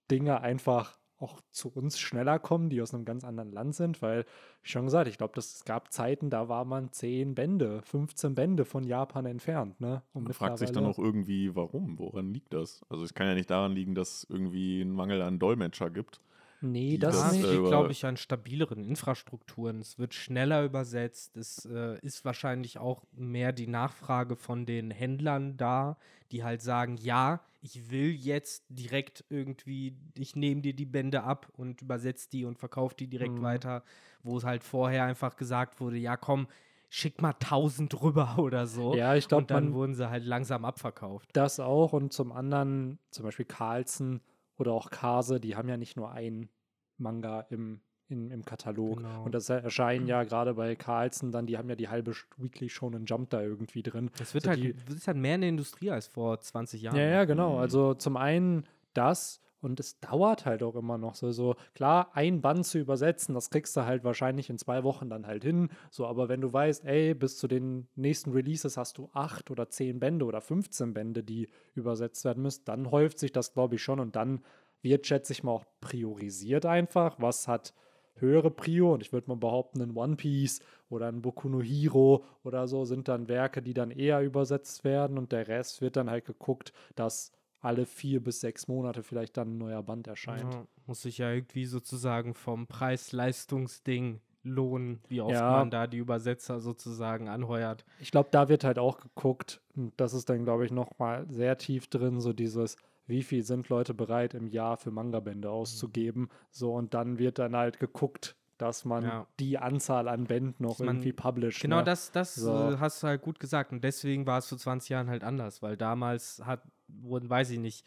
Dinge 0.10 0.42
einfach 0.42 0.98
auch 1.20 1.40
zu 1.52 1.70
uns 1.70 2.00
schneller 2.00 2.38
kommen, 2.38 2.70
die 2.70 2.82
aus 2.82 2.94
einem 2.94 3.06
ganz 3.06 3.24
anderen 3.24 3.52
Land 3.52 3.76
sind, 3.76 4.02
weil, 4.02 4.26
wie 4.62 4.70
schon 4.70 4.86
gesagt, 4.86 5.08
ich 5.08 5.18
glaube, 5.18 5.40
es 5.40 5.64
gab 5.64 5.92
Zeiten, 5.94 6.30
da 6.30 6.50
war 6.50 6.66
man 6.66 6.92
10 6.92 7.34
Bände, 7.34 7.82
15 7.84 8.36
Bände 8.36 8.66
von 8.66 8.84
Japan 8.84 9.26
entfernt, 9.26 9.80
ne? 9.80 10.04
Und 10.14 10.24
Man 10.26 10.34
fragt 10.34 10.58
sich 10.60 10.72
dann 10.72 10.86
auch 10.86 11.00
irgendwie, 11.00 11.56
warum? 11.56 11.98
Woran 11.98 12.34
liegt 12.34 12.54
das? 12.54 12.82
Also 12.90 13.06
es 13.06 13.14
kann 13.14 13.28
ja 13.28 13.36
nicht 13.36 13.50
daran 13.50 13.72
liegen, 13.72 13.96
dass 13.96 14.18
es 14.24 14.30
irgendwie 14.30 14.82
einen 14.82 14.92
Mangel 14.92 15.22
an 15.22 15.40
Dolmetscher 15.40 15.90
gibt. 15.90 16.20
Nee, 16.60 16.98
das, 16.98 17.22
das, 17.22 17.34
nicht. 17.34 17.44
äh, 17.44 17.48
liegt, 17.48 17.60
über- 17.60 17.70
glaube 17.70 17.92
ich, 17.92 18.06
an 18.06 18.16
stabileren 18.18 18.84
Infrastrukturen. 18.84 19.80
Es 19.80 20.00
wird 20.00 20.14
schneller 20.14 20.64
übersetzt. 20.64 21.36
Es 21.36 21.66
äh, 21.66 22.00
ist 22.00 22.24
wahrscheinlich 22.26 22.80
auch 22.80 23.04
mehr 23.12 23.52
die 23.52 23.68
Nachfrage 23.68 24.36
von 24.38 24.66
den 24.66 24.90
Händlern 24.90 25.58
da, 25.58 25.98
die 26.32 26.44
halt 26.44 26.62
sagen, 26.62 26.96
ja, 26.98 27.42
ich 27.64 27.90
will 27.90 28.12
jetzt 28.12 28.66
direkt 28.68 29.24
irgendwie, 29.30 29.96
ich 30.18 30.36
nehme 30.36 30.62
dir 30.62 30.76
die 30.76 30.86
Bände 30.86 31.24
ab 31.24 31.48
und 31.56 31.82
übersetze 31.82 32.30
die 32.30 32.44
und 32.44 32.60
verkaufe 32.60 32.94
die 32.94 33.08
direkt 33.08 33.40
Mhm. 33.40 33.44
weiter, 33.44 33.84
wo 34.22 34.38
es 34.38 34.44
halt 34.44 34.64
vorher 34.66 35.06
einfach 35.06 35.38
gesagt 35.38 35.80
wurde, 35.80 35.98
ja 35.98 36.18
komm, 36.18 36.48
schick 36.90 37.22
mal 37.22 37.34
1000 37.34 37.94
rüber 38.02 38.36
oder 38.38 38.68
so. 38.68 38.96
Ja, 38.96 39.16
ich 39.16 39.30
glaube, 39.30 39.44
und 39.44 39.52
dann 39.52 39.64
man 39.64 39.74
wurden 39.74 39.96
sie 39.96 40.10
halt 40.10 40.26
langsam 40.26 40.66
abverkauft. 40.66 41.30
das 41.32 41.62
auch 41.62 41.94
und 41.94 42.12
zum 42.12 42.34
anderen, 42.34 43.00
zum 43.12 43.24
Beispiel 43.24 43.46
Carlsen 43.46 44.22
oder 44.58 44.74
auch 44.74 44.90
Kase, 44.90 45.40
die 45.40 45.56
haben 45.56 45.70
ja 45.70 45.78
nicht 45.78 45.96
nur 45.96 46.12
einen 46.12 46.50
Manga 46.98 47.42
im, 47.50 47.80
in, 48.10 48.30
im 48.32 48.44
Katalog. 48.46 48.98
Genau. 48.98 49.24
Und 49.24 49.34
das 49.34 49.50
erscheinen 49.50 50.08
ja 50.08 50.24
gerade 50.24 50.54
bei 50.54 50.76
Carlsen 50.76 51.32
dann, 51.32 51.46
die 51.48 51.58
haben 51.58 51.70
ja 51.70 51.76
die 51.76 51.88
halbe 51.90 52.14
Weekly 52.38 52.70
Shonen 52.70 53.06
Jump 53.06 53.30
da 53.30 53.42
irgendwie 53.42 53.82
drin. 53.84 54.10
Das 54.18 54.34
wird 54.34 54.48
Also 54.48 54.62
halt, 54.62 54.76
die- 54.78 54.86
das 54.86 54.96
ist 54.96 55.08
halt 55.08 55.18
mehr 55.18 55.36
in 55.36 55.42
der 55.42 55.50
Industrie 55.50 55.90
als 55.92 56.08
vor 56.08 56.40
20 56.40 56.82
Jahren. 56.82 56.98
Ja, 56.98 57.04
ja, 57.06 57.26
genau. 57.26 57.54
Mhm. 57.54 57.60
Also 57.60 57.94
zum 57.94 58.18
einen 58.18 58.66
das 58.94 59.40
und 59.62 59.80
es 59.80 59.98
dauert 60.02 60.46
halt 60.46 60.62
auch 60.62 60.76
immer 60.76 60.98
noch 60.98 61.16
so. 61.16 61.32
So, 61.32 61.56
klar, 61.74 62.12
ein 62.14 62.42
Band 62.42 62.66
zu 62.66 62.78
übersetzen, 62.80 63.34
das 63.34 63.50
kriegst 63.50 63.78
du 63.78 63.86
halt 63.86 64.04
wahrscheinlich 64.04 64.50
in 64.50 64.58
zwei 64.58 64.84
Wochen 64.84 65.10
dann 65.10 65.26
halt 65.26 65.46
hin. 65.46 65.70
So, 65.90 66.06
aber 66.06 66.28
wenn 66.28 66.42
du 66.42 66.52
weißt, 66.52 66.84
ey, 66.84 67.14
bis 67.14 67.38
zu 67.38 67.48
den 67.48 67.88
nächsten 67.96 68.32
Releases 68.34 68.76
hast 68.76 68.98
du 68.98 69.10
acht 69.14 69.50
oder 69.52 69.70
zehn 69.70 70.02
Bände 70.02 70.26
oder 70.26 70.42
15 70.42 70.94
Bände, 70.94 71.24
die 71.24 71.48
übersetzt 71.76 72.26
werden 72.26 72.44
müssen, 72.44 72.66
dann 72.66 72.92
häuft 72.92 73.20
sich 73.20 73.32
das, 73.32 73.54
glaube 73.54 73.76
ich, 73.76 73.82
schon 73.82 74.02
und 74.02 74.18
dann 74.18 74.44
wird, 74.82 75.08
schätze 75.08 75.32
ich 75.32 75.44
mal, 75.44 75.52
auch 75.54 75.66
priorisiert 75.80 76.66
einfach. 76.66 77.16
Was 77.20 77.48
hat 77.48 77.74
höhere 78.16 78.52
Prio? 78.52 78.94
Und 78.94 79.02
ich 79.02 79.14
würde 79.14 79.28
mal 79.30 79.38
behaupten, 79.38 79.82
ein 79.82 79.96
One 79.96 80.16
Piece 80.16 80.62
oder 80.90 81.08
ein 81.08 81.22
Boku 81.22 81.50
no 81.50 81.62
Hero 81.62 82.26
oder 82.44 82.68
so 82.68 82.86
sind 82.86 83.08
dann 83.08 83.28
Werke, 83.28 83.62
die 83.62 83.74
dann 83.74 83.92
eher 83.92 84.22
übersetzt 84.22 84.84
werden 84.84 85.18
und 85.18 85.32
der 85.32 85.48
Rest 85.48 85.82
wird 85.82 85.96
dann 85.96 86.10
halt 86.10 86.26
geguckt, 86.26 86.74
dass 86.96 87.32
alle 87.60 87.86
vier 87.86 88.22
bis 88.22 88.42
sechs 88.42 88.68
Monate 88.68 89.04
vielleicht 89.04 89.38
dann 89.38 89.56
ein 89.56 89.58
neuer 89.58 89.82
Band 89.84 90.08
erscheint. 90.08 90.54
Ja, 90.54 90.66
muss 90.86 91.02
sich 91.04 91.18
ja 91.18 91.32
irgendwie 91.32 91.66
sozusagen 91.66 92.34
vom 92.34 92.68
Preis-Leistungs-Ding 92.68 94.20
lohnen, 94.44 95.00
wie 95.08 95.22
oft 95.22 95.32
Ja. 95.32 95.50
man 95.50 95.72
da 95.72 95.88
die 95.88 95.98
Übersetzer 95.98 96.60
sozusagen 96.60 97.30
anheuert. 97.30 97.86
Ich 98.00 98.12
glaube, 98.12 98.28
da 98.32 98.50
wird 98.50 98.66
halt 98.66 98.78
auch 98.78 99.00
geguckt, 99.00 99.62
und 99.76 99.94
das 99.96 100.14
ist 100.14 100.30
dann, 100.30 100.44
glaube 100.44 100.66
ich, 100.66 100.72
noch 100.72 101.00
mal 101.00 101.26
sehr 101.30 101.58
tief 101.58 101.88
drin, 101.88 102.20
so 102.20 102.34
dieses, 102.34 102.76
wie 103.06 103.24
viel 103.24 103.44
sind 103.44 103.70
Leute 103.70 103.94
bereit 103.94 104.34
im 104.34 104.48
Jahr 104.48 104.78
für 104.78 104.92
Manga-Bände 104.92 105.50
auszugeben, 105.50 106.30
so 106.52 106.74
und 106.74 106.94
dann 106.94 107.20
wird 107.20 107.40
dann 107.40 107.56
halt 107.56 107.80
geguckt, 107.80 108.36
dass 108.58 108.86
man 108.86 109.04
Ja. 109.04 109.28
die 109.40 109.58
Anzahl 109.58 110.08
an 110.08 110.26
Bänden 110.26 110.64
noch 110.64 110.80
irgendwie 110.80 111.12
publisht. 111.12 111.62
Genau 111.62 111.78
ne? 111.78 111.84
das, 111.84 112.12
das 112.12 112.36
So. 112.36 112.52
äh, 112.72 112.78
hast 112.78 113.02
du 113.04 113.08
halt 113.08 113.22
gut 113.22 113.40
gesagt. 113.40 113.72
Und 113.72 113.84
deswegen 113.84 114.26
war 114.28 114.38
es 114.38 114.48
vor 114.48 114.58
20 114.58 114.90
Jahren 114.90 115.10
halt 115.10 115.24
anders, 115.24 115.62
weil 115.62 115.76
damals 115.76 116.42
hat, 116.46 116.62
wurden, 116.88 117.30
weiß 117.30 117.50
ich 117.50 117.60
nicht, 117.60 117.86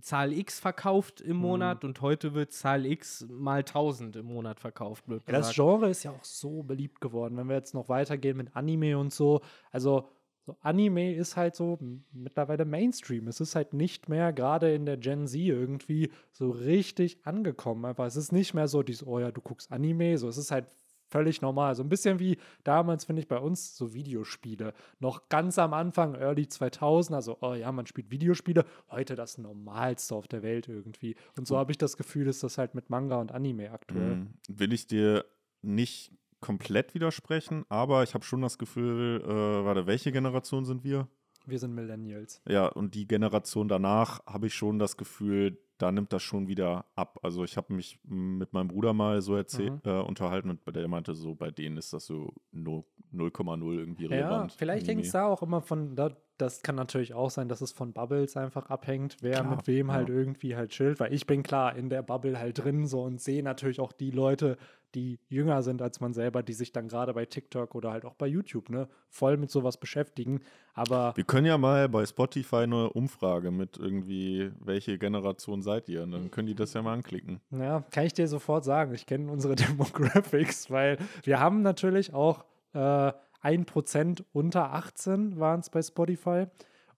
Zahl 0.00 0.32
X 0.32 0.58
verkauft 0.60 1.20
im 1.20 1.36
Mhm. 1.36 1.42
Monat 1.42 1.84
und 1.84 2.00
heute 2.00 2.34
wird 2.34 2.52
Zahl 2.52 2.84
X 2.86 3.26
mal 3.28 3.62
1000 3.64 4.16
im 4.16 4.26
Monat 4.26 4.60
verkauft, 4.60 5.04
Ja, 5.08 5.18
das. 5.26 5.54
Genre 5.54 5.88
ist 5.88 6.02
ja 6.04 6.10
auch 6.12 6.24
so 6.24 6.62
beliebt 6.62 7.00
geworden. 7.00 7.36
Wenn 7.36 7.48
wir 7.48 7.56
jetzt 7.56 7.74
noch 7.74 7.88
weitergehen 7.88 8.36
mit 8.36 8.56
Anime 8.56 8.98
und 8.98 9.12
so, 9.12 9.40
also 9.70 10.08
so 10.44 10.56
Anime 10.60 11.14
ist 11.14 11.36
halt 11.36 11.54
so 11.54 11.78
mittlerweile 12.12 12.64
Mainstream. 12.64 13.28
Es 13.28 13.40
ist 13.40 13.54
halt 13.54 13.74
nicht 13.74 14.08
mehr 14.08 14.32
gerade 14.32 14.74
in 14.74 14.86
der 14.86 14.96
Gen 14.96 15.26
Z 15.26 15.40
irgendwie 15.40 16.10
so 16.32 16.50
richtig 16.50 17.24
angekommen. 17.24 17.84
Einfach, 17.84 18.06
es 18.06 18.16
ist 18.16 18.32
nicht 18.32 18.52
mehr 18.52 18.68
so 18.68 18.82
dieses, 18.82 19.06
oh 19.06 19.20
ja, 19.20 19.30
du 19.30 19.40
guckst 19.40 19.70
Anime, 19.70 20.18
so 20.18 20.28
es 20.28 20.36
ist 20.36 20.50
halt 20.50 20.66
völlig 21.12 21.42
normal. 21.42 21.74
So 21.74 21.82
ein 21.84 21.88
bisschen 21.88 22.18
wie 22.18 22.38
damals, 22.64 23.04
finde 23.04 23.22
ich, 23.22 23.28
bei 23.28 23.38
uns 23.38 23.76
so 23.76 23.94
Videospiele. 23.94 24.72
Noch 24.98 25.28
ganz 25.28 25.58
am 25.58 25.74
Anfang, 25.74 26.14
Early 26.14 26.48
2000, 26.48 27.14
also, 27.14 27.38
oh 27.40 27.54
ja, 27.54 27.70
man 27.70 27.86
spielt 27.86 28.10
Videospiele. 28.10 28.64
Heute 28.90 29.14
das 29.14 29.38
Normalste 29.38 30.14
auf 30.14 30.26
der 30.26 30.42
Welt 30.42 30.68
irgendwie. 30.68 31.14
Und 31.36 31.46
so 31.46 31.56
habe 31.56 31.70
ich 31.70 31.78
das 31.78 31.96
Gefühl, 31.96 32.26
ist 32.26 32.42
das 32.42 32.58
halt 32.58 32.74
mit 32.74 32.90
Manga 32.90 33.20
und 33.20 33.30
Anime 33.30 33.70
aktuell. 33.70 34.16
Mhm. 34.16 34.34
Will 34.48 34.72
ich 34.72 34.86
dir 34.86 35.24
nicht 35.60 36.12
komplett 36.42 36.92
widersprechen, 36.94 37.64
aber 37.70 38.02
ich 38.02 38.12
habe 38.12 38.24
schon 38.24 38.42
das 38.42 38.58
Gefühl, 38.58 39.22
äh, 39.24 39.64
warte, 39.64 39.86
welche 39.86 40.12
Generation 40.12 40.66
sind 40.66 40.84
wir? 40.84 41.08
Wir 41.46 41.58
sind 41.58 41.74
Millennials. 41.74 42.42
Ja, 42.46 42.66
und 42.68 42.94
die 42.94 43.08
Generation 43.08 43.66
danach 43.68 44.24
habe 44.26 44.46
ich 44.48 44.54
schon 44.54 44.78
das 44.78 44.96
Gefühl, 44.98 45.58
da 45.78 45.90
nimmt 45.90 46.12
das 46.12 46.22
schon 46.22 46.46
wieder 46.46 46.84
ab. 46.94 47.18
Also 47.22 47.42
ich 47.42 47.56
habe 47.56 47.72
mich 47.74 47.98
mit 48.04 48.52
meinem 48.52 48.68
Bruder 48.68 48.92
mal 48.92 49.20
so 49.22 49.34
erzählt, 49.34 49.84
Mhm. 49.84 49.90
äh, 49.90 50.00
unterhalten 50.02 50.50
und 50.50 50.60
der 50.76 50.86
meinte 50.86 51.14
so, 51.14 51.34
bei 51.34 51.50
denen 51.50 51.76
ist 51.78 51.92
das 51.92 52.06
so 52.06 52.32
no- 52.52 52.84
0,0 53.12 53.78
irgendwie 53.78 54.04
Ja, 54.04 54.10
relevant. 54.10 54.52
vielleicht 54.52 54.86
hängt 54.88 55.04
es 55.04 55.10
da 55.10 55.26
auch 55.26 55.42
immer 55.42 55.60
von, 55.60 55.96
da, 55.96 56.16
das 56.38 56.62
kann 56.62 56.76
natürlich 56.76 57.12
auch 57.14 57.30
sein, 57.30 57.48
dass 57.48 57.60
es 57.60 57.72
von 57.72 57.92
Bubbles 57.92 58.36
einfach 58.36 58.70
abhängt, 58.70 59.16
wer 59.20 59.40
Klar, 59.40 59.56
mit 59.56 59.66
wem 59.66 59.90
halt 59.90 60.08
ja. 60.08 60.14
irgendwie 60.14 60.54
halt 60.56 60.70
chillt, 60.70 61.00
weil 61.00 61.12
ich 61.12 61.26
bin 61.26 61.42
klar 61.42 61.74
in 61.76 61.90
der 61.90 62.02
Bubble 62.02 62.38
halt 62.38 62.62
drin 62.62 62.86
so 62.86 63.02
und 63.02 63.20
sehe 63.20 63.42
natürlich 63.42 63.80
auch 63.80 63.92
die 63.92 64.12
Leute, 64.12 64.56
die 64.94 65.18
jünger 65.28 65.62
sind 65.62 65.82
als 65.82 66.00
man 66.00 66.12
selber, 66.14 66.42
die 66.42 66.52
sich 66.52 66.72
dann 66.72 66.88
gerade 66.88 67.14
bei 67.14 67.26
TikTok 67.26 67.74
oder 67.74 67.92
halt 67.92 68.04
auch 68.04 68.14
bei 68.14 68.26
YouTube, 68.26 68.70
ne, 68.70 68.88
voll 69.08 69.36
mit 69.36 69.50
sowas 69.50 69.78
beschäftigen, 69.78 70.40
aber 70.74 71.12
Wir 71.16 71.24
können 71.24 71.46
ja 71.46 71.58
mal 71.58 71.88
bei 71.88 72.06
Spotify 72.06 72.56
eine 72.56 72.90
Umfrage 72.90 73.50
mit 73.50 73.76
irgendwie, 73.76 74.50
welche 74.60 74.98
Generation 74.98 75.62
seid 75.62 75.88
ihr? 75.88 76.02
Und 76.02 76.12
dann 76.12 76.30
können 76.30 76.46
die 76.46 76.54
das 76.54 76.72
ja 76.72 76.82
mal 76.82 76.94
anklicken. 76.94 77.40
Ja, 77.50 77.84
kann 77.90 78.06
ich 78.06 78.14
dir 78.14 78.26
sofort 78.26 78.64
sagen. 78.64 78.94
Ich 78.94 79.06
kenne 79.06 79.30
unsere 79.30 79.54
Demographics, 79.56 80.70
weil 80.70 80.98
wir 81.24 81.40
haben 81.40 81.62
natürlich 81.62 82.14
auch 82.14 82.44
äh, 82.72 83.12
1% 83.42 84.24
unter 84.32 84.72
18 84.72 85.38
waren 85.38 85.60
es 85.60 85.70
bei 85.70 85.82
Spotify. 85.82 86.46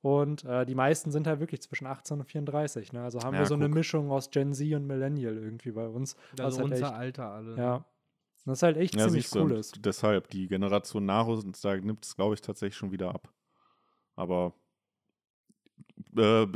Und 0.04 0.44
äh, 0.44 0.66
die 0.66 0.75
meisten 0.75 1.11
sind 1.11 1.26
halt 1.26 1.40
wirklich 1.40 1.62
zwischen 1.62 1.87
18 1.87 2.20
und 2.20 2.26
34. 2.26 2.92
Ne? 2.92 3.02
Also 3.02 3.20
haben 3.23 3.32
Ja, 3.32 3.40
wir 3.40 3.46
so 3.46 3.54
eine 3.54 3.68
guck. 3.68 3.75
Mischung 3.75 4.11
aus 4.11 4.30
Gen 4.30 4.52
Z 4.52 4.75
und 4.75 4.87
Millennial 4.87 5.34
irgendwie 5.38 5.70
bei 5.73 5.88
uns. 5.88 6.14
Also 6.38 6.58
halt 6.58 6.73
unser 6.73 6.87
echt, 6.88 6.94
Alter 6.94 7.30
alle. 7.30 7.56
Ja. 7.56 7.84
Das 8.44 8.58
ist 8.58 8.62
halt 8.64 8.76
echt 8.76 8.94
Ja, 8.96 9.06
ziemlich 9.06 9.34
cool 9.34 9.52
ist. 9.52 9.82
Deshalb, 9.82 10.28
die 10.28 10.46
Generation 10.46 11.06
nach 11.06 11.26
uns, 11.26 11.62
da 11.62 11.75
nimmt 11.75 12.04
es, 12.04 12.14
glaube 12.16 12.34
ich, 12.34 12.42
tatsächlich 12.42 12.76
schon 12.76 12.92
wieder 12.92 13.14
ab. 13.14 13.32
Aber 14.14 14.52
äh, 16.16 16.46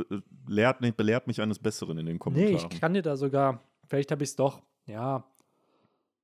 lehrt, 0.47 0.81
nicht- 0.81 0.95
belehrt 0.97 1.25
mich 1.25 1.41
eines 1.41 1.57
Besseren 1.57 1.97
in 1.97 2.05
den 2.05 2.13
Nee, 2.13 2.19
Kommentaren. 2.19 2.69
ich 2.71 2.79
kann 2.79 2.93
dir 2.93 3.01
da 3.01 3.17
sogar, 3.17 3.63
vielleicht 3.87 4.11
habe 4.11 4.23
ich 4.23 4.29
es 4.29 4.35
doch, 4.35 4.61
ja. 4.85 5.23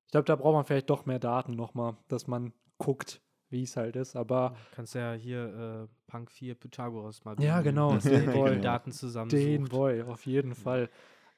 Ich 0.05 0.12
glaube, 0.12 0.25
da 0.25 0.36
braucht 0.36 0.53
man 0.53 0.65
vielleicht 0.65 0.91
doch 0.91 1.08
mehr 1.08 1.17
Daten 1.20 1.53
nochmal, 1.55 1.98
dass 2.08 2.27
man 2.27 2.53
guckt, 2.77 3.20
wie 3.49 3.63
es 3.63 3.77
halt 3.77 3.95
ist. 3.95 4.15
Aber 4.15 4.55
Kannst 4.71 4.95
ja 4.95 5.13
hier 5.13 5.87
äh, 5.87 5.95
Punk 6.07 6.31
4 6.31 6.55
Pythagoras 6.55 7.23
mal 7.25 7.35
Ja, 7.41 7.61
genau, 7.61 7.97
den 7.97 8.01
der 8.25 8.31
Boy. 8.31 8.61
Daten 8.61 8.91
zusammen 8.91 9.29
Den 9.29 9.65
Boy, 9.65 10.01
auf 10.03 10.25
jeden. 10.25 10.55
Fall. 10.55 10.89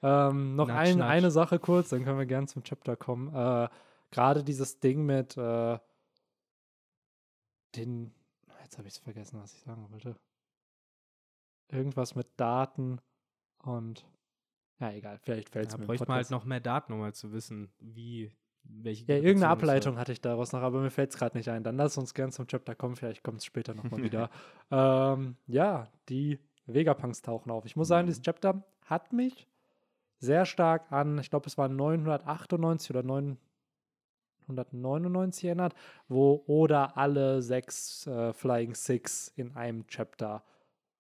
Ähm, 0.02 0.56
noch 0.56 0.68
Natsch, 0.68 0.90
ein, 0.90 0.98
natsch. 1.00 1.10
eine 1.10 1.32
Sache 1.32 1.60
kurz, 1.60 1.90
dann 1.90 2.04
können 2.04 2.20
wir 2.20 2.26
gern 2.26 2.48
zum 2.48 2.64
Chapter 2.64 2.96
kommen. 2.96 3.34
Äh, 3.34 3.68
Gerade 4.12 4.44
dieses 4.44 4.80
Ding 4.80 5.06
mit 5.06 5.36
äh, 5.38 5.80
den, 7.76 8.14
jetzt 8.64 8.78
habe 8.78 8.88
ich 8.88 8.94
es 8.94 9.00
vergessen, 9.00 9.40
was 9.42 9.54
ich 9.54 9.62
sagen 9.62 9.88
wollte. 9.92 10.16
Irgendwas 11.70 12.16
mit 12.16 12.28
Daten 12.38 13.00
und 13.64 14.06
ja, 14.80 14.92
egal, 14.92 15.18
vielleicht 15.18 15.50
fällt 15.50 15.68
es 15.68 15.72
Da 15.74 15.78
mir 15.78 15.84
im 15.84 15.88
bräuchte 15.88 16.06
man 16.08 16.18
halt 16.18 16.30
noch 16.30 16.46
mehr 16.46 16.60
Daten, 16.60 16.94
um 16.94 17.02
halt 17.02 17.16
zu 17.16 17.32
wissen, 17.34 17.74
wie, 17.80 18.32
welche 18.70 19.06
Ja, 19.06 19.16
irgendeine 19.16 19.54
es 19.54 19.62
Ableitung 19.62 19.98
hatte 19.98 20.12
ich 20.12 20.22
daraus 20.22 20.52
noch, 20.52 20.62
aber 20.62 20.80
mir 20.80 20.92
fällt 20.92 21.12
es 21.12 21.18
gerade 21.18 21.38
nicht 21.38 21.50
ein. 21.50 21.64
Dann 21.64 21.78
lass 21.78 21.98
uns 21.98 22.14
gern 22.14 22.32
zum 22.32 22.48
Chapter 22.48 22.76
kommen, 22.76 22.96
vielleicht 22.96 23.24
kommt 23.24 23.40
es 23.40 23.46
später 23.46 23.74
nochmal 23.74 24.02
wieder. 24.04 24.30
ähm, 24.72 25.36
ja, 25.48 25.88
die 26.10 26.40
Vegapunks 26.66 27.22
tauchen 27.22 27.52
auf. 27.52 27.66
Ich 27.66 27.76
muss 27.76 27.88
sagen, 27.88 28.08
dieses 28.08 28.22
Chapter 28.22 28.64
hat 28.86 29.14
mich 29.14 29.48
sehr 30.20 30.46
stark 30.46 30.92
an, 30.92 31.20
ich 31.20 31.30
glaube, 31.30 31.48
es 31.48 31.58
war 31.58 31.70
998 31.70 32.92
oder 32.92 33.04
999 33.04 35.46
erinnert, 35.46 35.74
wo 36.08 36.44
Oda 36.48 36.94
alle 36.96 37.42
sechs 37.42 38.08
äh, 38.08 38.34
Flying 38.34 38.76
Six 38.76 39.30
in 39.36 39.56
einem 39.56 39.88
Chapter 39.88 40.44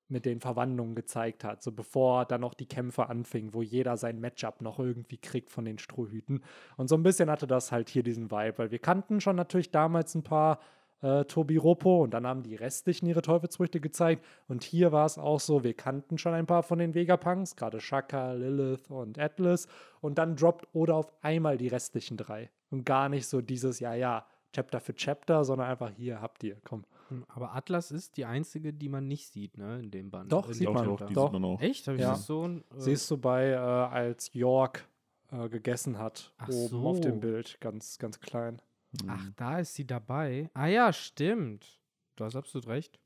mit 0.09 0.25
den 0.25 0.39
Verwandlungen 0.39 0.95
gezeigt 0.95 1.43
hat, 1.43 1.61
so 1.61 1.71
bevor 1.71 2.25
dann 2.25 2.41
noch 2.41 2.53
die 2.53 2.65
Kämpfe 2.65 3.09
anfingen, 3.09 3.53
wo 3.53 3.61
jeder 3.61 3.97
sein 3.97 4.19
Matchup 4.19 4.61
noch 4.61 4.79
irgendwie 4.79 5.17
kriegt 5.17 5.51
von 5.51 5.65
den 5.65 5.79
Strohhüten. 5.79 6.43
Und 6.77 6.87
so 6.87 6.95
ein 6.95 7.03
bisschen 7.03 7.29
hatte 7.29 7.47
das 7.47 7.71
halt 7.71 7.89
hier 7.89 8.03
diesen 8.03 8.31
Vibe, 8.31 8.57
weil 8.57 8.71
wir 8.71 8.79
kannten 8.79 9.19
schon 9.21 9.35
natürlich 9.35 9.71
damals 9.71 10.15
ein 10.15 10.23
paar 10.23 10.59
äh, 11.01 11.25
Tobi 11.25 11.57
Roppo 11.57 12.03
und 12.03 12.13
dann 12.13 12.25
haben 12.25 12.43
die 12.43 12.55
restlichen 12.55 13.05
ihre 13.05 13.21
Teufelsfrüchte 13.21 13.79
gezeigt. 13.79 14.25
Und 14.47 14.63
hier 14.63 14.91
war 14.91 15.05
es 15.05 15.17
auch 15.17 15.39
so, 15.39 15.63
wir 15.63 15.73
kannten 15.73 16.17
schon 16.17 16.33
ein 16.33 16.45
paar 16.45 16.63
von 16.63 16.79
den 16.79 16.93
Vegapunks, 16.93 17.55
gerade 17.55 17.79
Shaka, 17.79 18.33
Lilith 18.33 18.89
und 18.89 19.19
Atlas. 19.19 19.67
Und 20.01 20.17
dann 20.17 20.35
droppt 20.35 20.67
Oda 20.73 20.93
auf 20.95 21.11
einmal 21.21 21.57
die 21.57 21.67
restlichen 21.67 22.17
drei. 22.17 22.49
Und 22.69 22.85
gar 22.85 23.09
nicht 23.09 23.27
so 23.27 23.41
dieses, 23.41 23.79
ja, 23.79 23.93
ja, 23.93 24.25
Chapter 24.53 24.79
für 24.79 24.95
Chapter, 24.95 25.43
sondern 25.43 25.69
einfach 25.69 25.91
hier 25.95 26.21
habt 26.21 26.43
ihr, 26.43 26.57
komm. 26.63 26.83
Hm, 27.09 27.25
Aber 27.29 27.53
Atlas 27.55 27.91
ist 27.91 28.17
die 28.17 28.25
einzige, 28.25 28.73
die 28.73 28.89
man 28.89 29.07
nicht 29.07 29.31
sieht, 29.31 29.57
ne, 29.57 29.79
in 29.79 29.91
dem 29.91 30.09
Band. 30.11 30.31
Doch, 30.31 30.47
in 30.47 30.53
sieht 30.53 30.67
dem 30.67 30.73
man. 30.73 30.85
doch, 30.85 31.05
die 31.05 31.13
Doch. 31.13 31.23
sieht 31.31 31.33
man 31.33 31.45
auch. 31.45 31.61
Echt? 31.61 31.87
Habe 31.87 31.97
ich 31.97 32.03
Ja. 32.03 32.11
das 32.11 32.25
so? 32.25 32.47
ein, 32.47 32.59
Äh, 32.61 32.79
Siehst 32.79 33.09
du 33.11 33.17
bei, 33.17 33.49
äh, 33.51 33.55
als 33.55 34.33
York 34.33 34.87
äh, 35.31 35.49
gegessen 35.49 35.97
hat, 35.97 36.33
Ach 36.37 36.47
oben 36.49 36.85
auf 36.85 36.99
dem 37.01 37.15
so. 37.15 37.19
Bild, 37.19 37.57
ganz, 37.61 37.97
ganz 37.97 38.19
klein. 38.19 38.61
Ach, 39.07 39.23
Mhm. 39.25 39.33
da 39.35 39.59
ist 39.59 39.75
sie 39.75 39.85
dabei. 39.85 40.49
Ah 40.53 40.67
ja, 40.67 40.91
stimmt. 40.93 41.79
Du 42.15 42.23
hast 42.23 42.35
absolut 42.35 42.67
recht. 42.67 42.99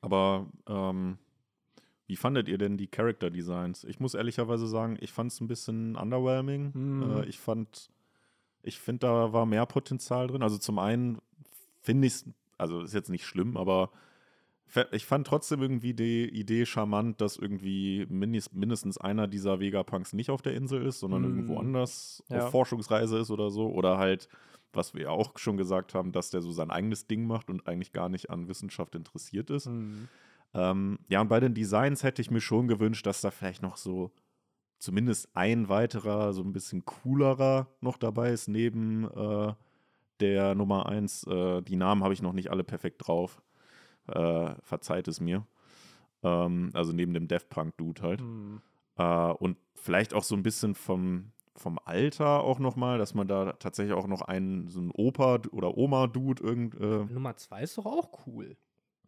Aber 0.00 0.46
ähm, 0.68 1.18
wie 2.06 2.16
fandet 2.16 2.48
ihr 2.48 2.58
denn 2.58 2.76
die 2.78 2.86
Character 2.86 3.30
Designs? 3.30 3.82
Ich 3.84 3.98
muss 3.98 4.14
ehrlicherweise 4.14 4.66
sagen, 4.68 4.96
ich 5.00 5.12
fand 5.12 5.32
es 5.32 5.40
ein 5.40 5.48
bisschen 5.48 5.96
underwhelming. 5.96 6.70
Mhm. 6.72 7.24
Ich 7.26 7.38
fand, 7.40 7.90
ich 8.62 8.78
finde, 8.78 9.00
da 9.08 9.32
war 9.32 9.44
mehr 9.46 9.66
Potenzial 9.66 10.28
drin. 10.28 10.42
Also 10.42 10.58
zum 10.58 10.78
einen 10.78 11.18
finde 11.82 12.06
ich 12.06 12.14
es, 12.14 12.24
also 12.58 12.80
ist 12.82 12.94
jetzt 12.94 13.10
nicht 13.10 13.24
schlimm, 13.26 13.56
aber 13.56 13.90
ich 14.90 15.06
fand 15.06 15.26
trotzdem 15.28 15.62
irgendwie 15.62 15.94
die 15.94 16.28
Idee 16.28 16.66
charmant, 16.66 17.20
dass 17.20 17.36
irgendwie 17.36 18.04
mindest, 18.08 18.52
mindestens 18.52 18.98
einer 18.98 19.28
dieser 19.28 19.60
Vegapunks 19.60 20.12
nicht 20.12 20.28
auf 20.28 20.42
der 20.42 20.54
Insel 20.54 20.84
ist, 20.84 20.98
sondern 20.98 21.22
Mhm. 21.22 21.28
irgendwo 21.28 21.58
anders 21.58 22.24
Ja. 22.28 22.38
auf 22.46 22.50
Forschungsreise 22.50 23.16
ist 23.18 23.30
oder 23.30 23.50
so. 23.50 23.70
Oder 23.70 23.96
halt, 23.98 24.28
was 24.72 24.92
wir 24.92 25.02
ja 25.02 25.10
auch 25.10 25.38
schon 25.38 25.56
gesagt 25.56 25.94
haben, 25.94 26.10
dass 26.10 26.30
der 26.30 26.42
so 26.42 26.50
sein 26.50 26.72
eigenes 26.72 27.06
Ding 27.06 27.26
macht 27.28 27.48
und 27.48 27.68
eigentlich 27.68 27.92
gar 27.92 28.08
nicht 28.08 28.28
an 28.28 28.48
Wissenschaft 28.48 28.96
interessiert 28.96 29.50
ist. 29.50 29.66
Mhm. 29.66 30.08
Ähm, 30.52 30.98
ja, 31.08 31.20
und 31.20 31.28
bei 31.28 31.38
den 31.38 31.54
Designs 31.54 32.02
hätte 32.02 32.20
ich 32.20 32.32
mir 32.32 32.40
schon 32.40 32.66
gewünscht, 32.66 33.06
dass 33.06 33.20
da 33.20 33.30
vielleicht 33.30 33.62
noch 33.62 33.76
so 33.76 34.10
zumindest 34.78 35.28
ein 35.34 35.68
weiterer, 35.68 36.32
so 36.32 36.42
ein 36.42 36.52
bisschen 36.52 36.84
coolerer 36.84 37.68
noch 37.80 37.98
dabei 37.98 38.32
ist, 38.32 38.48
neben 38.48 39.04
äh, 39.04 39.54
der 40.20 40.54
Nummer 40.54 40.86
1. 40.86 41.24
Äh, 41.24 41.62
die 41.62 41.76
Namen 41.76 42.02
habe 42.02 42.14
ich 42.14 42.22
noch 42.22 42.32
nicht 42.32 42.50
alle 42.50 42.64
perfekt 42.64 43.06
drauf. 43.06 43.42
Äh, 44.08 44.54
verzeiht 44.62 45.08
es 45.08 45.20
mir. 45.20 45.46
Ähm, 46.22 46.70
also 46.74 46.92
neben 46.92 47.14
dem 47.14 47.28
Death 47.28 47.48
Punk-Dude 47.48 48.02
halt. 48.02 48.20
Hm. 48.20 48.60
Äh, 48.96 49.32
und 49.32 49.58
vielleicht 49.74 50.14
auch 50.14 50.24
so 50.24 50.34
ein 50.34 50.42
bisschen 50.42 50.74
vom, 50.74 51.32
vom 51.54 51.78
Alter 51.84 52.42
auch 52.42 52.58
nochmal, 52.58 52.98
dass 52.98 53.14
man 53.14 53.28
da 53.28 53.52
tatsächlich 53.54 53.94
auch 53.94 54.06
noch 54.06 54.22
einen, 54.22 54.68
so 54.68 54.80
einen 54.80 54.92
Opa- 54.92 55.48
oder 55.50 55.76
Oma-Dude 55.76 56.42
irgend. 56.42 56.74
Äh, 56.76 57.12
Nummer 57.12 57.36
2 57.36 57.62
ist 57.62 57.78
doch 57.78 57.86
auch 57.86 58.26
cool. 58.26 58.56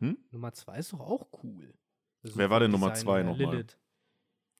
Hm? 0.01 0.19
Nummer 0.31 0.53
2 0.53 0.79
ist 0.79 0.93
doch 0.93 1.01
auch 1.01 1.29
cool. 1.43 1.75
Also 2.23 2.39
Wer 2.39 2.51
war 2.51 2.61
denn 2.61 2.71
Nummer 2.71 2.91
Design 2.91 3.05
zwei 3.05 3.19
her, 3.19 3.25
nochmal? 3.25 3.55
Lilith. 3.55 3.79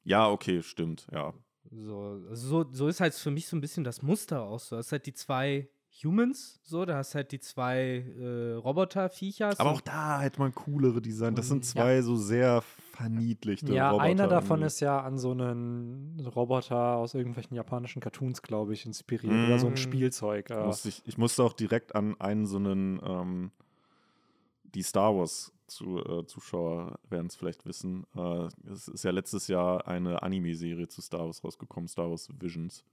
ja, 0.05 0.29
okay, 0.31 0.63
stimmt, 0.63 1.07
ja. 1.13 1.35
So, 1.71 2.23
also 2.29 2.65
so, 2.65 2.73
so 2.73 2.89
ist 2.89 3.01
halt 3.01 3.15
für 3.15 3.31
mich 3.31 3.47
so 3.47 3.57
ein 3.57 3.61
bisschen 3.61 3.85
das 3.85 4.03
Muster 4.03 4.43
auch 4.43 4.61
so. 4.61 4.77
Das 4.77 4.87
ist 4.87 4.93
halt 4.93 5.07
die 5.07 5.13
zwei 5.13 5.69
Humans, 6.05 6.61
so, 6.63 6.85
da 6.85 6.97
hast 6.97 7.15
halt 7.15 7.33
die 7.33 7.41
zwei 7.41 8.05
äh, 8.19 8.53
Roboter-Viecher. 8.55 9.55
Aber 9.59 9.71
auch 9.73 9.81
da 9.81 10.21
hätte 10.21 10.39
man 10.39 10.55
coolere 10.55 11.01
Design. 11.03 11.35
Das 11.35 11.49
sind 11.49 11.65
zwei 11.65 12.03
so 12.03 12.15
sehr 12.17 12.63
verniedlichte 12.93 13.73
Ja, 13.73 13.91
Roboter. 13.91 14.05
einer 14.05 14.29
davon 14.29 14.63
ist 14.63 14.81
ja 14.81 15.01
an 15.01 15.19
so 15.19 15.33
einen 15.33 16.21
Roboter 16.35 16.97
aus 16.97 17.15
irgendwelchen 17.15 17.57
japanischen 17.57 18.01
Cartoons, 18.01 18.43
glaube 18.43 18.73
ich, 18.75 18.87
inspiriert. 18.87 19.33
Oder 19.47 19.59
so 19.59 19.67
ein 19.67 19.73
Mm. 19.75 19.77
Spielzeug. 19.77 20.51
Äh, 20.51 20.65
Musste 20.65 20.89
ich, 20.89 21.03
ich 21.07 21.19
musste 21.19 21.43
auch 21.43 21.53
direkt 21.53 21.95
an 21.95 22.21
einen 22.21 22.47
so 22.47 22.57
einen, 22.59 23.01
ähm, 23.05 23.51
die 24.75 24.83
Star 24.83 25.17
Wars 25.17 25.53
zu, 25.67 25.99
äh, 25.99 26.27
Zuschauer 26.27 26.99
werden 27.11 27.27
es 27.27 27.37
vielleicht 27.37 27.67
wissen. 27.67 28.07
Äh, 28.17 28.49
es 28.71 28.89
ist 28.89 29.05
ja 29.05 29.11
letztes 29.11 29.49
Jahr 29.49 29.87
eine 29.89 30.23
Anime-Serie 30.23 30.89
zu 30.89 31.01
Star 31.03 31.27
Wars 31.27 31.43
rausgekommen, 31.45 31.89
Star 31.89 32.09
Wars 32.09 32.29
Visions. 32.39 32.85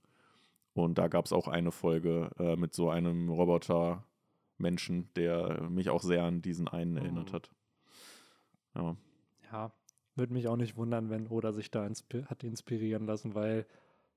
Und 0.76 0.98
da 0.98 1.08
gab 1.08 1.24
es 1.24 1.32
auch 1.32 1.48
eine 1.48 1.72
Folge 1.72 2.30
äh, 2.38 2.54
mit 2.56 2.74
so 2.74 2.90
einem 2.90 3.30
Roboter-Menschen, 3.30 5.08
der 5.16 5.62
mich 5.70 5.88
auch 5.90 6.02
sehr 6.02 6.22
an 6.24 6.42
diesen 6.42 6.68
einen 6.68 6.96
erinnert 6.96 7.30
Mhm. 7.30 7.34
hat. 7.34 7.50
Ja. 8.74 8.96
ja, 9.50 9.72
würde 10.16 10.32
mich 10.34 10.48
auch 10.48 10.56
nicht 10.56 10.76
wundern, 10.76 11.08
wenn 11.08 11.28
Oda 11.28 11.52
sich 11.52 11.70
da 11.70 11.86
inspi 11.86 12.24
hat 12.24 12.44
inspirieren 12.44 13.06
lassen, 13.06 13.34
weil 13.34 13.66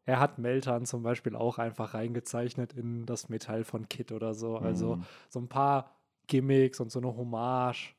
er 0.06 0.20
hat 0.20 0.38
Meltan 0.38 0.86
zum 0.86 1.02
Beispiel 1.04 1.36
auch 1.36 1.60
einfach 1.60 1.94
reingezeichnet 1.94 2.74
in 2.74 3.06
das 3.06 3.30
Metall 3.30 3.64
von 3.64 3.88
Kit 3.88 4.12
oder 4.12 4.34
so. 4.34 4.58
Also 4.58 4.98
Mhm. 4.98 5.04
so 5.30 5.40
ein 5.40 5.48
paar 5.48 5.96
Gimmicks 6.28 6.80
und 6.80 6.92
so 6.92 7.00
eine 7.00 7.16
Hommage. 7.16 7.96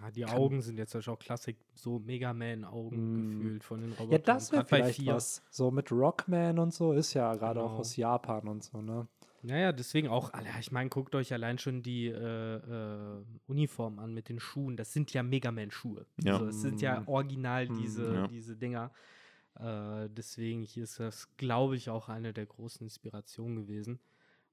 Ja, 0.00 0.10
die 0.10 0.22
Kann- 0.22 0.36
Augen 0.36 0.60
sind 0.60 0.76
jetzt 0.78 0.90
zum 0.90 0.98
Beispiel 0.98 1.14
auch 1.14 1.18
Klassik, 1.18 1.56
so 1.74 1.98
Mega 1.98 2.32
Man-Augen 2.34 2.96
Mm. 2.96 3.30
gefühlt 3.38 3.64
von 3.64 3.80
den 3.80 3.92
Robotern. 3.92 4.10
Ja, 4.12 4.18
das 4.18 4.52
wäre 4.52 4.64
vielleicht 4.64 4.96
vier. 5.00 5.14
was. 5.14 5.42
So 5.50 5.70
mit 5.70 5.90
Rockman 5.92 6.58
und 6.58 6.74
so 6.74 6.92
ist 6.92 7.14
ja 7.14 7.34
gerade 7.36 7.60
auch 7.62 7.68
Genau. 7.68 7.80
aus 7.80 7.96
Japan 7.96 8.48
und 8.48 8.62
so, 8.64 8.82
ne? 8.82 9.06
Naja, 9.42 9.72
deswegen 9.72 10.08
auch, 10.08 10.32
ich 10.58 10.72
meine, 10.72 10.88
guckt 10.88 11.14
euch 11.14 11.32
allein 11.32 11.58
schon 11.58 11.82
die 11.82 12.06
äh, 12.06 12.56
äh, 12.56 13.22
Uniform 13.46 13.98
an 13.98 14.14
mit 14.14 14.30
den 14.30 14.40
Schuhen. 14.40 14.76
Das 14.76 14.92
sind 14.92 15.12
ja 15.12 15.22
Mega 15.22 15.52
Man-Schuhe. 15.52 16.06
Ja. 16.22 16.34
Also, 16.34 16.46
es 16.46 16.62
sind 16.62 16.80
ja 16.80 17.00
Mm. 17.00 17.08
original 17.08 17.68
Mm. 17.68 17.76
diese, 17.78 18.14
Ja. 18.14 18.26
diese 18.26 18.56
Dinger. 18.56 18.90
Äh, 19.60 20.08
deswegen 20.10 20.62
hier 20.62 20.84
ist 20.84 20.98
das, 20.98 21.28
glaube 21.36 21.76
ich, 21.76 21.88
auch 21.90 22.08
eine 22.08 22.32
der 22.32 22.46
großen 22.46 22.82
Inspirationen 22.84 23.56
gewesen. 23.56 24.00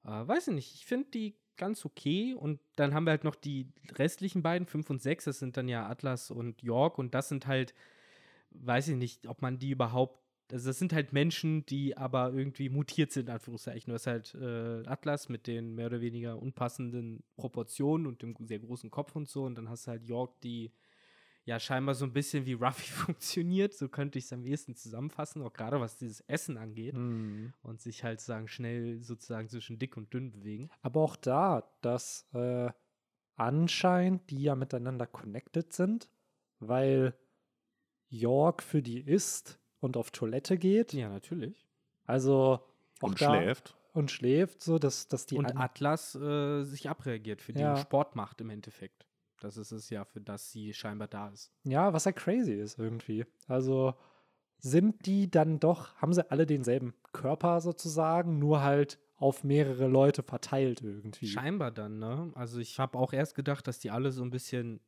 Äh, 0.04 0.08
weiß 0.28 0.48
ich 0.48 0.54
nicht, 0.54 0.74
ich 0.74 0.84
finde 0.86 1.08
die 1.10 1.34
ganz 1.56 1.84
okay. 1.84 2.34
Und 2.34 2.60
dann 2.76 2.94
haben 2.94 3.04
wir 3.04 3.10
halt 3.10 3.24
noch 3.24 3.34
die 3.34 3.68
restlichen 3.94 4.42
beiden, 4.42 4.66
5 4.66 4.88
und 4.90 5.02
6, 5.02 5.24
das 5.24 5.38
sind 5.38 5.56
dann 5.56 5.68
ja 5.68 5.88
Atlas 5.88 6.30
und 6.30 6.62
York. 6.62 6.98
Und 6.98 7.14
das 7.14 7.28
sind 7.28 7.46
halt, 7.46 7.74
weiß 8.50 8.88
ich 8.88 8.96
nicht, 8.96 9.26
ob 9.26 9.42
man 9.42 9.58
die 9.58 9.70
überhaupt 9.70 10.22
also 10.52 10.68
das 10.68 10.78
sind 10.78 10.92
halt 10.92 11.14
Menschen, 11.14 11.64
die 11.64 11.96
aber 11.96 12.32
irgendwie 12.32 12.68
mutiert 12.68 13.10
sind, 13.10 13.28
in 13.28 13.34
Anführungszeichen. 13.34 13.90
Du 13.90 13.94
hast 13.94 14.06
halt 14.06 14.34
äh, 14.34 14.86
Atlas 14.86 15.30
mit 15.30 15.46
den 15.46 15.74
mehr 15.74 15.86
oder 15.86 16.02
weniger 16.02 16.40
unpassenden 16.40 17.24
Proportionen 17.36 18.06
und 18.06 18.22
dem 18.22 18.36
sehr 18.40 18.58
großen 18.58 18.90
Kopf 18.90 19.16
und 19.16 19.28
so. 19.28 19.44
Und 19.44 19.54
dann 19.54 19.70
hast 19.70 19.86
du 19.86 19.92
halt 19.92 20.04
York, 20.04 20.40
die 20.42 20.70
ja 21.44 21.58
scheinbar 21.58 21.94
so 21.94 22.04
ein 22.04 22.12
bisschen 22.12 22.46
wie 22.46 22.52
Ruffy 22.54 22.86
funktioniert. 22.92 23.74
So 23.74 23.88
könnte 23.88 24.18
ich 24.18 24.26
es 24.26 24.32
am 24.32 24.44
ehesten 24.44 24.74
zusammenfassen, 24.74 25.42
auch 25.42 25.52
gerade 25.52 25.80
was 25.80 25.96
dieses 25.96 26.20
Essen 26.22 26.56
angeht. 26.56 26.94
Mhm. 26.94 27.52
Und 27.62 27.80
sich 27.80 28.04
halt 28.04 28.20
sagen, 28.20 28.48
schnell 28.48 29.02
sozusagen 29.02 29.48
zwischen 29.48 29.78
dick 29.78 29.96
und 29.96 30.12
dünn 30.14 30.30
bewegen. 30.30 30.70
Aber 30.82 31.00
auch 31.00 31.16
da, 31.16 31.68
dass 31.80 32.26
äh, 32.32 32.70
anscheinend 33.36 34.30
die 34.30 34.42
ja 34.42 34.54
miteinander 34.54 35.06
connected 35.06 35.72
sind, 35.72 36.08
weil 36.60 37.14
York 38.08 38.62
für 38.62 38.82
die 38.82 39.00
isst 39.00 39.58
und 39.80 39.96
auf 39.96 40.10
Toilette 40.10 40.58
geht. 40.58 40.92
Ja, 40.92 41.08
natürlich. 41.08 41.66
Also 42.04 42.60
auch 43.00 43.08
Und 43.08 43.20
da, 43.20 43.40
schläft. 43.40 43.74
Und 43.94 44.10
schläft, 44.10 44.62
so 44.62 44.78
dass, 44.78 45.08
dass 45.08 45.26
die 45.26 45.36
und 45.36 45.56
Atlas 45.56 46.14
äh, 46.14 46.62
sich 46.62 46.88
abreagiert, 46.88 47.42
für 47.42 47.52
Ja. 47.52 47.74
den 47.74 47.82
Sport 47.82 48.16
macht 48.16 48.40
im 48.40 48.50
Endeffekt. 48.50 49.06
Das 49.44 49.56
ist 49.56 49.72
es 49.72 49.90
ja, 49.90 50.04
für 50.04 50.20
das 50.20 50.52
sie 50.52 50.72
scheinbar 50.72 51.08
da 51.08 51.28
ist. 51.28 51.52
Ja, 51.64 51.92
was 51.92 52.04
ja 52.04 52.12
crazy 52.12 52.52
ist 52.52 52.78
irgendwie. 52.78 53.26
Also 53.46 53.94
sind 54.58 55.06
die 55.06 55.30
dann 55.30 55.58
doch, 55.58 55.94
haben 55.96 56.12
sie 56.12 56.30
alle 56.30 56.46
denselben 56.46 56.94
Körper 57.12 57.60
sozusagen, 57.60 58.38
nur 58.38 58.62
halt 58.62 58.98
auf 59.16 59.44
mehrere 59.44 59.88
Leute 59.88 60.22
verteilt 60.22 60.82
irgendwie. 60.82 61.26
Scheinbar 61.26 61.70
dann, 61.70 61.98
ne? 61.98 62.30
Also 62.34 62.58
ich 62.58 62.78
habe 62.78 62.98
auch 62.98 63.12
erst 63.12 63.34
gedacht, 63.34 63.66
dass 63.66 63.78
die 63.78 63.90
alle 63.90 64.12
so 64.12 64.22
ein 64.22 64.30
bisschen 64.30 64.80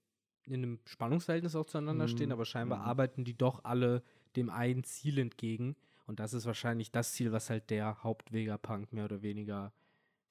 in 0.47 0.63
einem 0.63 0.79
Spannungsverhältnis 0.85 1.57
auch 1.57 1.67
zueinander 1.67 2.09
stehen, 2.09 2.27
Mhm, 2.27 2.33
aber 2.33 2.45
scheinbar 2.45 2.81
mhm. 2.81 2.85
arbeiten 2.85 3.25
die 3.25 3.37
doch 3.37 3.65
alle 3.65 4.03
dem 4.37 4.51
einen 4.51 4.85
Ziel 4.85 5.19
entgegen. 5.19 5.77
Und 6.07 6.21
das 6.21 6.35
ist 6.35 6.47
wahrscheinlich 6.47 6.91
das 6.93 7.13
Ziel, 7.13 7.33
was 7.33 7.49
halt 7.49 7.71
der 7.71 8.03
Haupt-Vegapunk 8.05 8.93
mehr 8.93 9.07
oder 9.07 9.23
weniger 9.23 9.73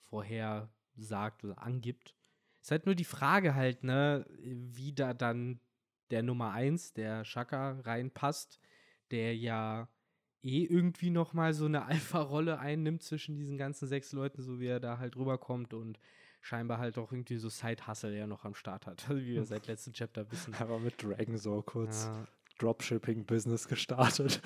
vorhersagt 0.09 1.43
oder 1.43 1.61
angibt. 1.61 2.15
Ist 2.63 2.71
halt 2.71 2.85
nur 2.85 2.95
die 2.95 3.03
Frage 3.03 3.55
halt, 3.55 3.83
ne, 3.83 4.25
wie 4.39 4.93
da 4.93 5.13
dann 5.13 5.59
der 6.11 6.23
Nummer 6.23 6.53
1, 6.53 6.93
der 6.93 7.25
Shaka, 7.25 7.79
reinpasst, 7.81 8.57
der 9.11 9.35
ja 9.35 9.89
eh 10.43 10.63
irgendwie 10.63 11.09
noch 11.09 11.33
mal 11.33 11.53
so 11.53 11.65
eine 11.65 11.83
Alpha-Rolle 11.85 12.59
einnimmt 12.59 13.03
zwischen 13.03 13.35
diesen 13.35 13.57
ganzen 13.57 13.87
sechs 13.89 14.13
Leuten, 14.13 14.41
so 14.41 14.61
wie 14.61 14.67
er 14.67 14.79
da 14.79 14.97
halt 14.97 15.17
rüberkommt 15.17 15.73
und 15.73 15.99
scheinbar 16.41 16.77
halt 16.77 16.97
auch 16.97 17.11
irgendwie 17.11 17.35
so 17.35 17.49
Side-Hustle 17.49 18.17
ja 18.17 18.27
noch 18.27 18.45
am 18.45 18.55
Start 18.55 18.87
hat, 18.87 19.09
wie 19.09 19.25
wir 19.33 19.43
seit 19.43 19.67
letzten 19.67 19.91
Chapter 19.91 20.31
wissen. 20.31 20.53
Aber 20.59 20.79
mit 20.79 21.03
Dragon 21.03 21.37
so 21.37 21.61
kurz 21.63 22.05
Ja, 22.05 22.27
Dropshipping-Business 22.59 23.67
gestartet. 23.67 24.41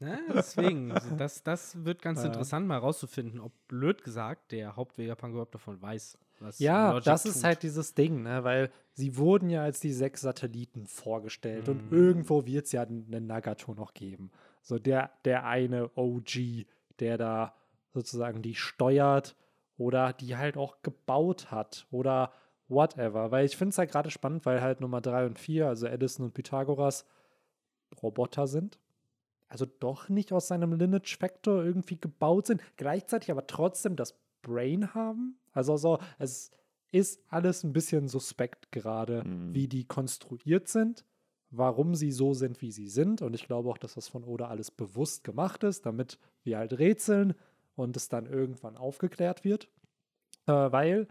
ja, 0.00 0.18
deswegen, 0.34 0.94
das, 1.18 1.42
das 1.42 1.84
wird 1.84 2.00
ganz 2.00 2.20
Ja. 2.20 2.26
interessant 2.26 2.66
mal 2.66 2.78
rauszufinden, 2.78 3.38
ob 3.38 3.52
blöd 3.68 4.02
gesagt 4.02 4.52
der 4.52 4.76
Haupt-Vegapunk 4.76 5.32
überhaupt 5.32 5.54
davon 5.54 5.80
weiß, 5.82 6.16
Ja, 6.58 6.90
Logic 6.92 7.04
das 7.04 7.24
ist 7.26 7.34
tut. 7.34 7.44
halt 7.44 7.62
dieses 7.62 7.94
Ding, 7.94 8.22
ne? 8.22 8.44
weil 8.44 8.70
sie 8.94 9.16
wurden 9.16 9.50
ja 9.50 9.62
als 9.62 9.80
die 9.80 9.92
sechs 9.92 10.20
Satelliten 10.22 10.86
vorgestellt 10.86 11.68
und 11.68 11.90
Mhm. 11.90 11.96
irgendwo 11.96 12.46
wird 12.46 12.66
es 12.66 12.72
ja 12.72 12.82
einen 12.82 13.26
Nagato 13.26 13.74
noch 13.74 13.94
geben. 13.94 14.30
So 14.62 14.78
der, 14.78 15.10
der 15.24 15.44
eine 15.46 15.90
OG, 15.96 16.66
der 16.98 17.18
da 17.18 17.54
sozusagen 17.92 18.42
die 18.42 18.54
steuert 18.54 19.36
oder 19.76 20.12
die 20.12 20.36
halt 20.36 20.56
auch 20.56 20.82
gebaut 20.82 21.50
hat 21.50 21.86
oder 21.90 22.32
whatever. 22.68 23.30
Weil 23.30 23.46
ich 23.46 23.56
finde 23.56 23.70
es 23.70 23.78
halt 23.78 23.90
gerade 23.90 24.10
spannend, 24.10 24.46
weil 24.46 24.60
halt 24.60 24.80
Nummer 24.80 25.00
drei 25.00 25.26
und 25.26 25.38
vier, 25.38 25.68
also 25.68 25.86
Edison 25.86 26.26
und 26.26 26.34
Pythagoras, 26.34 27.04
Roboter 28.02 28.46
sind. 28.46 28.78
Also 29.48 29.66
doch 29.66 30.08
nicht 30.08 30.32
aus 30.32 30.46
seinem 30.46 30.72
Lineage-Factor 30.74 31.64
irgendwie 31.64 31.98
gebaut 31.98 32.46
sind, 32.46 32.62
gleichzeitig 32.76 33.32
aber 33.32 33.46
trotzdem 33.48 33.96
das 33.96 34.16
Brain 34.42 34.94
haben. 34.94 35.39
Also 35.52 35.76
so, 35.76 35.98
es 36.18 36.50
ist 36.92 37.22
alles 37.28 37.62
ein 37.64 37.72
bisschen 37.72 38.08
suspekt 38.08 38.72
gerade, 38.72 39.24
Mhm. 39.24 39.54
wie 39.54 39.68
die 39.68 39.84
konstruiert 39.84 40.68
sind, 40.68 41.04
warum 41.50 41.94
sie 41.94 42.12
so 42.12 42.34
sind, 42.34 42.60
wie 42.62 42.72
sie 42.72 42.88
sind. 42.88 43.22
Und 43.22 43.34
ich 43.34 43.46
glaube 43.46 43.68
auch, 43.70 43.78
dass 43.78 43.94
das 43.94 44.08
von 44.08 44.24
Oda 44.24 44.48
alles 44.48 44.70
bewusst 44.70 45.24
gemacht 45.24 45.62
ist, 45.64 45.86
damit 45.86 46.18
wir 46.42 46.58
halt 46.58 46.78
rätseln 46.78 47.34
und 47.76 47.96
es 47.96 48.08
dann 48.08 48.26
irgendwann 48.26 48.76
aufgeklärt 48.76 49.44
wird. 49.44 49.68
Äh, 50.46 50.52
weil 50.52 51.08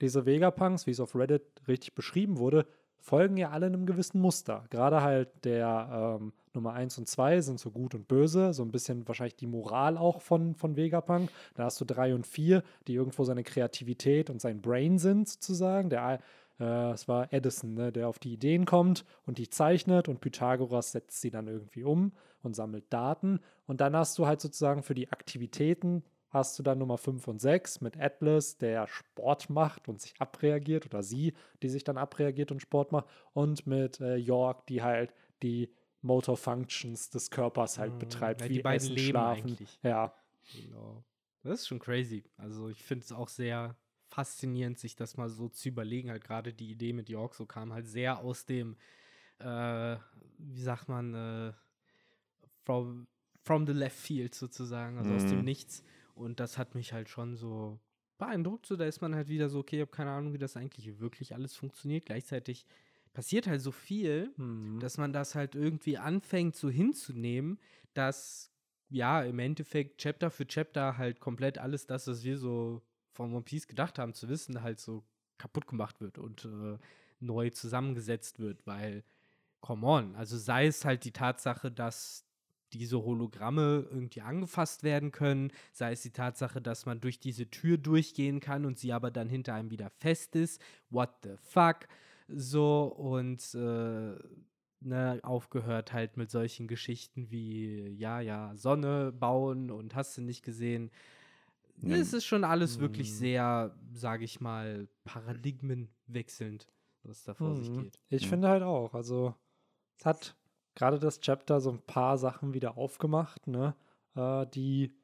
diese 0.00 0.26
Vegapunks, 0.26 0.86
wie 0.86 0.92
es 0.92 1.00
auf 1.00 1.14
Reddit 1.14 1.44
richtig 1.68 1.94
beschrieben 1.94 2.38
wurde, 2.38 2.66
folgen 2.98 3.36
ja 3.36 3.50
alle 3.50 3.66
einem 3.66 3.86
gewissen 3.86 4.20
Muster. 4.20 4.64
Gerade 4.70 5.02
halt 5.02 5.44
der 5.44 6.18
ähm, 6.20 6.32
Nummer 6.54 6.72
1 6.72 6.98
und 6.98 7.08
2 7.08 7.40
sind 7.40 7.60
so 7.60 7.70
gut 7.70 7.94
und 7.94 8.08
böse, 8.08 8.52
so 8.52 8.62
ein 8.62 8.72
bisschen 8.72 9.06
wahrscheinlich 9.06 9.36
die 9.36 9.46
Moral 9.46 9.96
auch 9.96 10.20
von, 10.20 10.54
von 10.54 10.76
Vegapunk. 10.76 11.30
Da 11.54 11.64
hast 11.64 11.80
du 11.80 11.84
3 11.84 12.14
und 12.14 12.26
4, 12.26 12.62
die 12.86 12.94
irgendwo 12.94 13.24
seine 13.24 13.44
Kreativität 13.44 14.30
und 14.30 14.40
sein 14.40 14.60
Brain 14.60 14.98
sind, 14.98 15.28
sozusagen. 15.28 15.90
Der, 15.90 16.20
äh, 16.58 16.90
es 16.90 17.08
war 17.08 17.32
Edison, 17.32 17.74
ne, 17.74 17.92
der 17.92 18.08
auf 18.08 18.18
die 18.18 18.32
Ideen 18.32 18.66
kommt 18.66 19.04
und 19.26 19.38
die 19.38 19.48
zeichnet 19.48 20.08
und 20.08 20.20
Pythagoras 20.20 20.92
setzt 20.92 21.20
sie 21.20 21.30
dann 21.30 21.46
irgendwie 21.46 21.84
um 21.84 22.12
und 22.42 22.54
sammelt 22.56 22.84
Daten. 22.90 23.40
Und 23.66 23.80
dann 23.80 23.94
hast 23.94 24.18
du 24.18 24.26
halt 24.26 24.40
sozusagen 24.40 24.82
für 24.82 24.94
die 24.94 25.10
Aktivitäten 25.10 26.02
hast 26.30 26.58
du 26.58 26.62
dann 26.62 26.78
Nummer 26.78 26.96
5 26.96 27.26
und 27.28 27.40
6 27.40 27.80
mit 27.80 28.00
Atlas, 28.00 28.56
der 28.56 28.86
Sport 28.86 29.50
macht 29.50 29.88
und 29.88 30.00
sich 30.00 30.14
abreagiert, 30.20 30.86
oder 30.86 31.02
sie, 31.02 31.34
die 31.62 31.68
sich 31.68 31.84
dann 31.84 31.98
abreagiert 31.98 32.52
und 32.52 32.62
Sport 32.62 32.92
macht, 32.92 33.06
und 33.34 33.66
mit 33.66 34.00
äh, 34.00 34.16
York, 34.16 34.66
die 34.66 34.82
halt 34.82 35.12
die 35.42 35.70
Motor 36.02 36.36
Functions 36.36 37.10
des 37.10 37.30
Körpers 37.30 37.78
halt 37.78 37.94
Mhm. 37.94 37.98
betreibt, 37.98 38.40
Ja, 38.42 38.48
wie 38.48 38.54
die 38.54 38.62
beiden 38.62 38.86
Essen, 38.86 38.96
leben 38.96 39.08
Schlafen. 39.10 39.50
eigentlich. 39.50 39.78
Ja, 39.82 40.14
Genau. 40.54 41.04
Das 41.42 41.60
ist 41.60 41.68
schon 41.68 41.78
crazy. 41.78 42.24
Also 42.36 42.68
ich 42.68 42.82
finde 42.82 43.04
es 43.04 43.12
auch 43.12 43.28
sehr 43.28 43.76
faszinierend, 44.08 44.78
sich 44.78 44.96
das 44.96 45.16
mal 45.16 45.28
so 45.28 45.48
zu 45.48 45.68
überlegen. 45.68 46.10
Halt 46.10 46.24
gerade 46.24 46.52
die 46.52 46.70
Idee 46.70 46.92
mit 46.92 47.08
York 47.08 47.34
so 47.34 47.46
kam 47.46 47.72
halt 47.72 47.86
sehr 47.86 48.18
aus 48.18 48.44
dem, 48.44 48.76
äh, 49.38 49.96
wie 50.38 50.62
sagt 50.62 50.88
man, 50.88 51.14
äh, 51.14 51.52
from, 52.64 53.06
from 53.42 53.66
the 53.66 53.72
left 53.72 53.96
field 53.96 54.34
sozusagen, 54.34 54.98
also 54.98 55.14
aus 55.14 55.26
dem 55.26 55.40
Mhm. 55.40 55.44
Nichts. 55.44 55.82
Und 56.14 56.40
das 56.40 56.58
hat 56.58 56.74
mich 56.74 56.92
halt 56.92 57.08
schon 57.08 57.36
so 57.36 57.78
beeindruckt. 58.18 58.66
So, 58.66 58.76
da 58.76 58.84
ist 58.84 59.00
man 59.00 59.14
halt 59.14 59.28
wieder 59.28 59.48
so, 59.48 59.60
okay, 59.60 59.76
ich 59.76 59.80
habe 59.82 59.90
keine 59.90 60.10
Ahnung, 60.10 60.32
wie 60.32 60.38
das 60.38 60.56
eigentlich 60.56 60.98
wirklich 61.00 61.34
alles 61.34 61.56
funktioniert. 61.56 62.04
Gleichzeitig 62.06 62.66
passiert 63.12 63.46
halt 63.46 63.60
so 63.60 63.72
viel, 63.72 64.32
Mhm. 64.36 64.80
dass 64.80 64.98
man 64.98 65.12
das 65.12 65.34
halt 65.34 65.54
irgendwie 65.54 65.98
anfängt 65.98 66.56
so 66.56 66.70
hinzunehmen, 66.70 67.58
dass 67.94 68.52
ja 68.88 69.22
im 69.22 69.38
Endeffekt 69.38 70.00
Chapter 70.00 70.30
für 70.30 70.46
Chapter 70.46 70.98
halt 70.98 71.20
komplett 71.20 71.58
alles 71.58 71.86
das, 71.86 72.06
was 72.06 72.24
wir 72.24 72.38
so 72.38 72.82
von 73.12 73.32
One 73.32 73.42
Piece 73.42 73.66
gedacht 73.66 73.98
haben 73.98 74.14
zu 74.14 74.28
wissen, 74.28 74.62
halt 74.62 74.80
so 74.80 75.04
kaputt 75.38 75.66
gemacht 75.66 76.00
wird 76.00 76.18
und 76.18 76.44
äh, 76.44 76.78
neu 77.20 77.50
zusammengesetzt 77.50 78.38
wird, 78.38 78.66
weil 78.66 79.04
come 79.60 79.86
on, 79.86 80.14
also 80.16 80.38
sei 80.38 80.66
es 80.66 80.84
halt 80.84 81.04
die 81.04 81.12
Tatsache, 81.12 81.70
dass 81.70 82.24
diese 82.72 83.02
Hologramme 83.02 83.86
irgendwie 83.90 84.20
angefasst 84.20 84.84
werden 84.84 85.10
können, 85.10 85.52
sei 85.72 85.92
es 85.92 86.02
die 86.02 86.12
Tatsache, 86.12 86.62
dass 86.62 86.86
man 86.86 87.00
durch 87.00 87.18
diese 87.18 87.50
Tür 87.50 87.78
durchgehen 87.78 88.38
kann 88.40 88.64
und 88.64 88.78
sie 88.78 88.92
aber 88.92 89.10
dann 89.10 89.28
hinter 89.28 89.54
einem 89.54 89.70
wieder 89.70 89.90
fest 89.90 90.36
ist. 90.36 90.60
What 90.88 91.10
the 91.24 91.36
fuck? 91.36 91.88
So 92.32 92.84
und 92.84 93.54
äh, 93.54 94.16
ne, 94.80 95.20
aufgehört 95.22 95.92
halt 95.92 96.16
mit 96.16 96.30
solchen 96.30 96.68
Geschichten 96.68 97.30
wie, 97.30 97.88
ja, 97.88 98.20
ja, 98.20 98.54
Sonne 98.56 99.12
bauen 99.12 99.70
und 99.70 99.94
hast 99.94 100.16
du 100.16 100.22
nicht 100.22 100.42
gesehen. 100.42 100.90
Ja. 101.82 101.96
Es 101.96 102.12
ist 102.12 102.24
schon 102.26 102.44
alles 102.44 102.78
wirklich 102.78 103.10
Mhm. 103.10 103.14
sehr, 103.16 103.76
sage 103.92 104.24
ich 104.24 104.40
mal, 104.40 104.88
paradigmenwechselnd, 105.04 106.66
was 107.02 107.24
da 107.24 107.34
vor 107.34 107.56
sich 107.56 107.70
Mhm. 107.70 107.84
geht. 107.84 108.00
Ich 108.08 108.22
Ja. 108.22 108.28
finde 108.28 108.48
halt 108.48 108.62
auch. 108.62 108.94
Also, 108.94 109.34
es 109.98 110.04
hat 110.06 110.36
gerade 110.74 110.98
das 110.98 111.20
Chapter 111.20 111.60
so 111.60 111.70
ein 111.70 111.80
paar 111.82 112.18
Sachen 112.18 112.54
wieder 112.54 112.76
aufgemacht, 112.76 113.46
ne, 113.46 113.74
äh, 114.14 114.46
die 114.46 114.94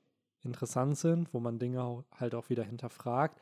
interessant 0.43 0.97
sind, 0.99 1.33
wo 1.35 1.41
man 1.41 1.59
Dinge 1.59 2.05
halt 2.13 2.35
auch 2.35 2.51
wieder 2.51 2.63
hinterfragt. 2.63 3.41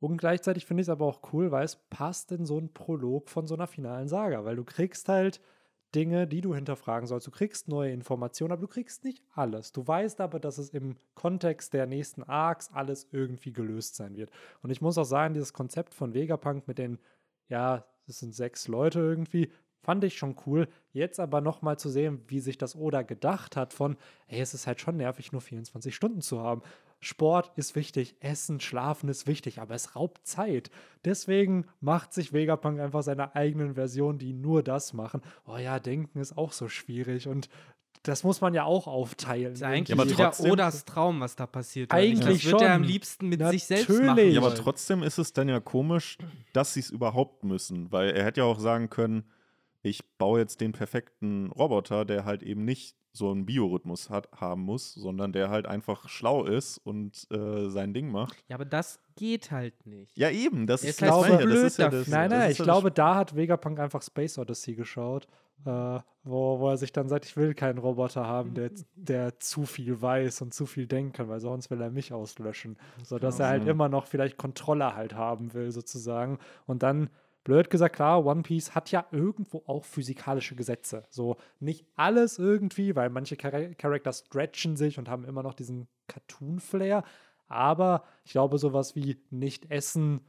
Und 0.00 0.18
gleichzeitig 0.18 0.66
finde 0.66 0.82
ich 0.82 0.86
es 0.86 0.90
aber 0.90 1.06
auch 1.06 1.20
cool, 1.32 1.50
weil 1.50 1.64
es 1.64 1.76
passt 1.76 2.32
in 2.32 2.44
so 2.44 2.58
einen 2.58 2.72
Prolog 2.72 3.30
von 3.30 3.46
so 3.46 3.54
einer 3.54 3.66
finalen 3.66 4.08
Saga, 4.08 4.44
weil 4.44 4.56
du 4.56 4.64
kriegst 4.64 5.08
halt 5.08 5.40
Dinge, 5.94 6.26
die 6.26 6.42
du 6.42 6.54
hinterfragen 6.54 7.06
sollst. 7.06 7.26
Du 7.26 7.30
kriegst 7.30 7.68
neue 7.68 7.92
Informationen, 7.92 8.52
aber 8.52 8.60
du 8.60 8.68
kriegst 8.68 9.04
nicht 9.04 9.22
alles. 9.34 9.72
Du 9.72 9.86
weißt 9.86 10.20
aber, 10.20 10.38
dass 10.38 10.58
es 10.58 10.70
im 10.70 10.96
Kontext 11.14 11.72
der 11.72 11.86
nächsten 11.86 12.22
Arcs 12.22 12.70
alles 12.72 13.08
irgendwie 13.12 13.52
gelöst 13.52 13.96
sein 13.96 14.16
wird. 14.16 14.30
Und 14.62 14.70
ich 14.70 14.82
muss 14.82 14.98
auch 14.98 15.04
sagen, 15.04 15.34
dieses 15.34 15.52
Konzept 15.52 15.94
von 15.94 16.12
Vegapunk 16.12 16.68
mit 16.68 16.78
den, 16.78 16.98
ja, 17.48 17.86
das 18.06 18.18
sind 18.18 18.34
sechs 18.34 18.68
Leute 18.68 19.00
irgendwie, 19.00 19.50
fand 19.80 20.04
ich 20.04 20.18
schon 20.18 20.36
cool. 20.46 20.68
Jetzt 20.92 21.20
aber 21.20 21.40
nochmal 21.40 21.78
zu 21.78 21.88
sehen, 21.88 22.20
wie 22.26 22.40
sich 22.40 22.58
das 22.58 22.76
Oda 22.76 23.02
gedacht 23.02 23.56
hat 23.56 23.72
von, 23.72 23.96
ey, 24.26 24.40
es 24.40 24.52
ist 24.52 24.66
halt 24.66 24.80
schon 24.80 24.96
nervig, 24.96 25.32
nur 25.32 25.40
24 25.40 25.94
Stunden 25.94 26.20
zu 26.20 26.40
haben. 26.40 26.62
Sport 27.00 27.52
ist 27.56 27.76
wichtig, 27.76 28.16
Essen, 28.20 28.58
Schlafen 28.60 29.08
ist 29.08 29.26
wichtig, 29.26 29.60
aber 29.60 29.74
es 29.74 29.94
raubt 29.96 30.26
Zeit. 30.26 30.70
Deswegen 31.04 31.66
macht 31.80 32.12
sich 32.12 32.32
Vegapunk 32.32 32.80
einfach 32.80 33.02
seine 33.02 33.34
eigenen 33.36 33.74
Versionen, 33.74 34.18
die 34.18 34.32
nur 34.32 34.62
das 34.62 34.92
machen. 34.92 35.20
Oh 35.46 35.56
ja, 35.56 35.78
denken 35.78 36.18
ist 36.20 36.36
auch 36.36 36.52
so 36.52 36.68
schwierig 36.68 37.28
und 37.28 37.48
das 38.02 38.22
muss 38.22 38.40
man 38.40 38.54
ja 38.54 38.62
auch 38.64 38.86
aufteilen. 38.86 39.52
Ist 39.54 39.60
ja 39.62 39.68
eigentlich 39.68 39.98
aber 39.98 40.08
wieder 40.08 40.26
trotzdem- 40.26 40.50
Odas 40.52 40.84
Traum, 40.84 41.20
was 41.20 41.34
da 41.34 41.46
passiert. 41.46 41.92
Eigentlich 41.92 42.44
das 42.44 42.52
wird 42.52 42.62
er 42.62 42.74
am 42.74 42.82
schon. 42.82 42.88
liebsten 42.92 43.28
mit 43.28 43.44
sich 43.48 43.64
selbst 43.64 43.88
Natürlich. 43.88 44.06
machen. 44.06 44.30
Ja, 44.32 44.40
aber 44.40 44.54
trotzdem 44.54 45.02
ist 45.02 45.18
es 45.18 45.32
dann 45.32 45.48
ja 45.48 45.58
komisch, 45.60 46.16
dass 46.52 46.74
sie 46.74 46.80
es 46.80 46.90
überhaupt 46.90 47.42
müssen, 47.44 47.90
weil 47.90 48.10
er 48.10 48.24
hätte 48.24 48.40
ja 48.42 48.46
auch 48.46 48.60
sagen 48.60 48.90
können, 48.90 49.24
ich 49.86 50.18
baue 50.18 50.40
jetzt 50.40 50.60
den 50.60 50.72
perfekten 50.72 51.50
Roboter, 51.52 52.04
der 52.04 52.24
halt 52.24 52.42
eben 52.42 52.64
nicht 52.64 52.96
so 53.12 53.30
einen 53.30 53.46
Biorhythmus 53.46 54.10
hat, 54.10 54.28
haben 54.32 54.62
muss, 54.62 54.92
sondern 54.92 55.32
der 55.32 55.48
halt 55.48 55.66
einfach 55.66 56.08
schlau 56.08 56.44
ist 56.44 56.78
und 56.78 57.26
äh, 57.30 57.68
sein 57.70 57.94
Ding 57.94 58.10
macht. 58.10 58.36
Ja, 58.48 58.56
aber 58.56 58.66
das 58.66 59.00
geht 59.16 59.50
halt 59.50 59.86
nicht. 59.86 60.16
Ja, 60.18 60.30
eben, 60.30 60.66
das 60.66 60.84
ist, 60.84 61.00
ist 61.00 61.02
halt 61.02 61.12
das 61.12 61.26
so 61.26 61.36
blöd 61.38 61.56
das 61.56 61.62
ist 61.64 61.78
ja 61.78 61.88
das, 61.88 62.08
Nein, 62.08 62.30
das 62.30 62.38
nein, 62.38 62.50
ist 62.50 62.52
ich 62.52 62.58
ja 62.58 62.64
glaube, 62.64 62.90
da 62.90 63.14
hat 63.14 63.34
Vegapunk 63.34 63.80
einfach 63.80 64.02
Space 64.02 64.38
Odyssey 64.38 64.74
geschaut, 64.74 65.26
äh, 65.64 65.98
wo, 66.24 66.60
wo 66.60 66.68
er 66.68 66.76
sich 66.76 66.92
dann 66.92 67.08
sagt, 67.08 67.24
ich 67.24 67.36
will 67.36 67.54
keinen 67.54 67.78
Roboter 67.78 68.26
haben, 68.26 68.52
der, 68.54 68.70
der 68.94 69.38
zu 69.38 69.64
viel 69.64 70.00
weiß 70.00 70.42
und 70.42 70.52
zu 70.52 70.66
viel 70.66 70.86
denken 70.86 71.12
kann, 71.12 71.28
weil 71.28 71.40
sonst 71.40 71.70
will 71.70 71.80
er 71.80 71.90
mich 71.90 72.12
auslöschen. 72.12 72.76
Sodass 73.02 73.38
kann 73.38 73.46
er 73.46 73.50
halt 73.50 73.66
immer 73.66 73.88
noch 73.88 74.06
vielleicht 74.06 74.36
Kontrolle 74.36 74.94
halt 74.94 75.14
haben 75.14 75.54
will, 75.54 75.70
sozusagen. 75.70 76.38
Und 76.66 76.82
dann, 76.82 77.08
blöd 77.46 77.70
gesagt, 77.70 77.94
klar, 77.94 78.26
One 78.26 78.42
Piece 78.42 78.74
hat 78.74 78.90
ja 78.90 79.06
irgendwo 79.12 79.62
auch 79.66 79.84
physikalische 79.84 80.56
Gesetze. 80.56 81.04
So 81.10 81.36
nicht 81.60 81.86
alles 81.94 82.40
irgendwie, 82.40 82.96
weil 82.96 83.08
manche 83.08 83.36
Char 83.40 83.52
Charakter 83.74 84.12
stretchen 84.12 84.76
sich 84.76 84.98
und 84.98 85.08
haben 85.08 85.24
immer 85.24 85.44
noch 85.44 85.54
diesen 85.54 85.86
Cartoon-Flair. 86.08 87.04
Aber 87.46 88.02
ich 88.24 88.32
glaube, 88.32 88.58
sowas 88.58 88.96
wie 88.96 89.22
nicht 89.30 89.70
essen, 89.70 90.22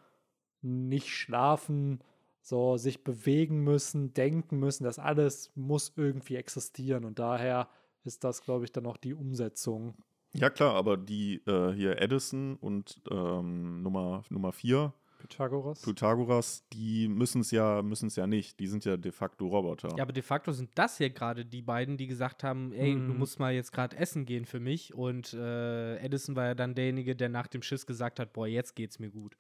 nicht 0.62 1.10
schlafen, 1.10 2.04
so 2.40 2.78
sich 2.78 3.04
bewegen 3.04 3.64
müssen, 3.64 4.14
denken 4.14 4.60
müssen, 4.60 4.84
das 4.84 5.00
alles 5.00 5.52
muss 5.56 5.94
irgendwie 5.96 6.36
existieren. 6.36 7.04
Und 7.04 7.18
daher 7.18 7.68
ist 8.04 8.24
das, 8.24 8.44
glaube 8.44 8.66
ich, 8.66 8.72
dann 8.72 8.86
auch 8.86 8.98
die 8.98 9.16
Umsetzung. 9.16 9.96
Ja, 10.34 10.52
klar, 10.52 10.76
aber 10.76 10.98
die 10.98 11.42
äh, 11.48 11.74
hier 11.74 12.00
Edison 12.00 12.58
und 12.58 13.02
ähm, 13.10 13.82
Nummer, 13.82 14.22
Nummer 14.30 14.52
4, 14.52 14.94
Pythagoras? 15.18 15.82
Pythagoras, 15.82 16.64
die 16.74 17.08
müssen 17.08 17.42
es 17.42 17.52
ja, 17.52 17.82
müssen's 17.82 18.16
ja 18.16 18.28
nicht. 18.28 18.60
Die 18.60 18.68
sind 18.68 18.86
ja 18.86 18.98
de 18.98 19.12
facto 19.12 19.48
Roboter. 19.48 19.90
Ja, 19.98 20.04
aber 20.04 20.14
de 20.14 20.24
facto 20.24 20.52
sind 20.52 20.70
das 20.76 20.98
hier 20.98 21.10
gerade 21.10 21.46
die 21.46 21.62
beiden, 21.62 21.98
die 21.98 22.08
gesagt 22.08 22.44
haben, 22.44 22.72
ey, 22.74 22.94
du 22.94 23.00
Mhm. 23.14 23.18
musst 23.18 23.40
mal 23.40 23.54
jetzt 23.54 23.72
gerade 23.72 23.98
essen 23.98 24.26
gehen 24.26 24.46
für 24.46 24.60
mich. 24.60 24.94
Und 24.94 25.34
äh, 25.34 25.98
Edison 25.98 26.36
war 26.36 26.46
ja 26.46 26.56
dann 26.56 26.76
derjenige, 26.76 27.16
der 27.16 27.30
nach 27.30 27.48
dem 27.48 27.62
Schiss 27.62 27.86
gesagt 27.86 28.20
hat, 28.20 28.34
boah, 28.34 28.48
jetzt 28.48 28.76
geht's 28.76 29.00
mir 29.00 29.10
gut. 29.10 29.36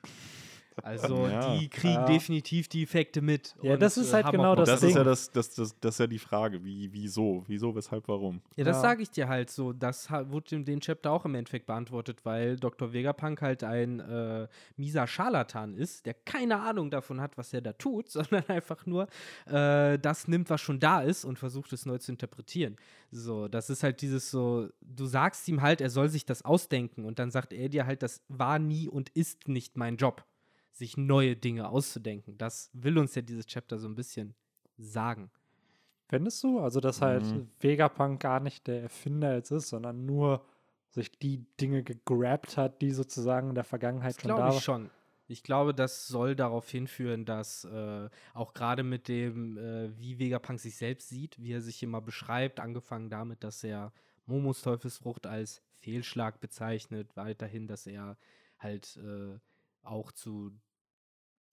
Also 0.84 1.28
Ja. 1.28 1.58
die 1.58 1.70
kriegen 1.70 1.94
Ja. 1.96 2.06
definitiv 2.06 2.68
die 2.68 2.84
Effekte 2.84 3.22
mit. 3.22 3.56
Ja, 3.62 3.78
das 3.78 3.98
ist 3.98 4.14
halt 4.14 4.26
haben 4.26 4.38
genau 4.38 4.56
das 4.56 4.70
das 4.70 4.80
drauf. 4.82 4.90
ist 4.90 4.96
ja 4.96 5.04
Ding. 5.04 5.10
das, 5.12 5.32
das, 5.32 5.54
das, 5.56 5.80
das 5.80 5.96
ist 5.96 6.00
ja 6.00 6.08
die 6.08 6.20
Frage, 6.20 6.64
wie, 6.64 6.92
wieso, 6.94 7.44
wieso, 7.48 7.76
weshalb, 7.76 8.08
warum. 8.08 8.42
Ja, 8.56 8.64
das 8.64 8.78
Ja. 8.78 8.82
sage 8.82 9.02
ich 9.04 9.10
dir 9.12 9.28
halt 9.28 9.50
so. 9.50 9.74
Das 9.74 10.10
wurde 10.12 10.56
in 10.56 10.66
den 10.66 10.80
Chapter 10.80 11.12
auch 11.12 11.26
im 11.26 11.36
Endeffekt 11.36 11.66
beantwortet, 11.66 12.20
weil 12.26 12.56
Dr. 12.58 12.94
Vegapunk 12.94 13.42
halt 13.42 13.64
ein 13.64 14.00
äh, 14.00 14.48
mieser 14.76 15.08
Scharlatan 15.08 15.74
ist, 15.76 16.06
der 16.06 16.14
keine 16.14 16.60
Ahnung 16.62 16.90
davon 16.92 17.22
hat, 17.22 17.38
was 17.38 17.54
er 17.54 17.62
da 17.62 17.74
tut, 17.74 18.10
sondern 18.12 18.44
einfach 18.48 18.86
nur 18.86 19.08
äh, 19.48 19.98
das 20.00 20.28
nimmt, 20.28 20.50
was 20.50 20.62
schon 20.62 20.80
da 20.80 21.02
ist 21.02 21.26
und 21.26 21.40
versucht 21.40 21.74
es 21.74 21.86
neu 21.86 21.98
zu 21.98 22.12
interpretieren. 22.12 22.76
So, 23.12 23.48
das 23.48 23.70
ist 23.70 23.84
halt 23.84 24.02
dieses 24.02 24.30
so, 24.32 24.68
du 24.82 25.06
sagst 25.06 25.48
ihm 25.48 25.62
halt, 25.62 25.82
er 25.82 25.90
soll 25.90 26.10
sich 26.10 26.26
das 26.26 26.44
ausdenken 26.44 27.06
und 27.06 27.20
dann 27.20 27.32
sagt 27.32 27.54
er 27.54 27.70
dir 27.70 27.86
halt, 27.86 28.04
das 28.04 28.22
war 28.28 28.60
nie 28.60 28.88
und 28.90 29.10
ist 29.10 29.48
nicht 29.48 29.78
mein 29.78 29.96
Job, 29.98 30.24
sich 30.78 30.98
neue 30.98 31.36
Dinge 31.36 31.70
auszudenken. 31.70 32.38
Das 32.38 32.70
will 32.74 32.98
uns 32.98 33.16
ja 33.16 33.22
dieses 33.22 33.46
Chapter 33.48 33.78
so 33.78 33.88
ein 33.88 33.96
bisschen 33.96 34.36
sagen. 34.78 35.32
Findest 36.10 36.44
du? 36.44 36.60
Also, 36.60 36.80
dass 36.80 37.02
halt 37.02 37.24
Mhm. 37.24 37.50
Vegapunk 37.60 38.22
gar 38.22 38.40
nicht 38.40 38.68
der 38.68 38.82
Erfinder 38.84 39.36
jetzt 39.36 39.52
ist, 39.52 39.70
sondern 39.70 40.06
nur 40.06 40.46
sich 40.90 41.12
die 41.20 41.46
Dinge 41.60 41.84
gegrabt 41.84 42.56
hat, 42.58 42.82
die 42.82 42.92
sozusagen 42.92 43.50
in 43.50 43.56
der 43.56 43.66
Vergangenheit 43.66 44.16
Das 44.16 44.22
schon 44.22 44.30
da 44.30 44.36
glaube 44.36 44.50
ich 44.50 44.56
waren. 44.56 44.62
schon. 44.62 44.90
Ich 45.30 45.44
glaube, 45.44 45.74
das 45.74 46.08
soll 46.08 46.38
darauf 46.38 46.70
hinführen, 46.70 47.26
dass 47.26 47.66
äh, 47.66 48.10
auch 48.34 48.54
gerade 48.54 48.84
mit 48.84 49.10
dem, 49.10 49.58
äh, 49.58 49.90
wie 50.00 50.18
Vegapunk 50.20 50.60
sich 50.62 50.78
selbst 50.78 51.10
sieht, 51.10 51.38
wie 51.42 51.52
er 51.52 51.60
sich 51.62 51.84
immer 51.84 52.00
beschreibt, 52.00 52.62
angefangen 52.62 53.10
damit, 53.10 53.44
dass 53.44 53.62
er 53.66 53.92
Momos 54.26 54.62
Teufelsfrucht 54.62 55.28
als 55.28 55.62
Fehlschlag 55.80 56.40
bezeichnet, 56.40 57.18
weiterhin, 57.18 57.68
dass 57.68 57.86
er 57.88 58.18
halt 58.58 58.96
äh, 58.98 59.38
auch 59.84 60.14
zu, 60.14 60.52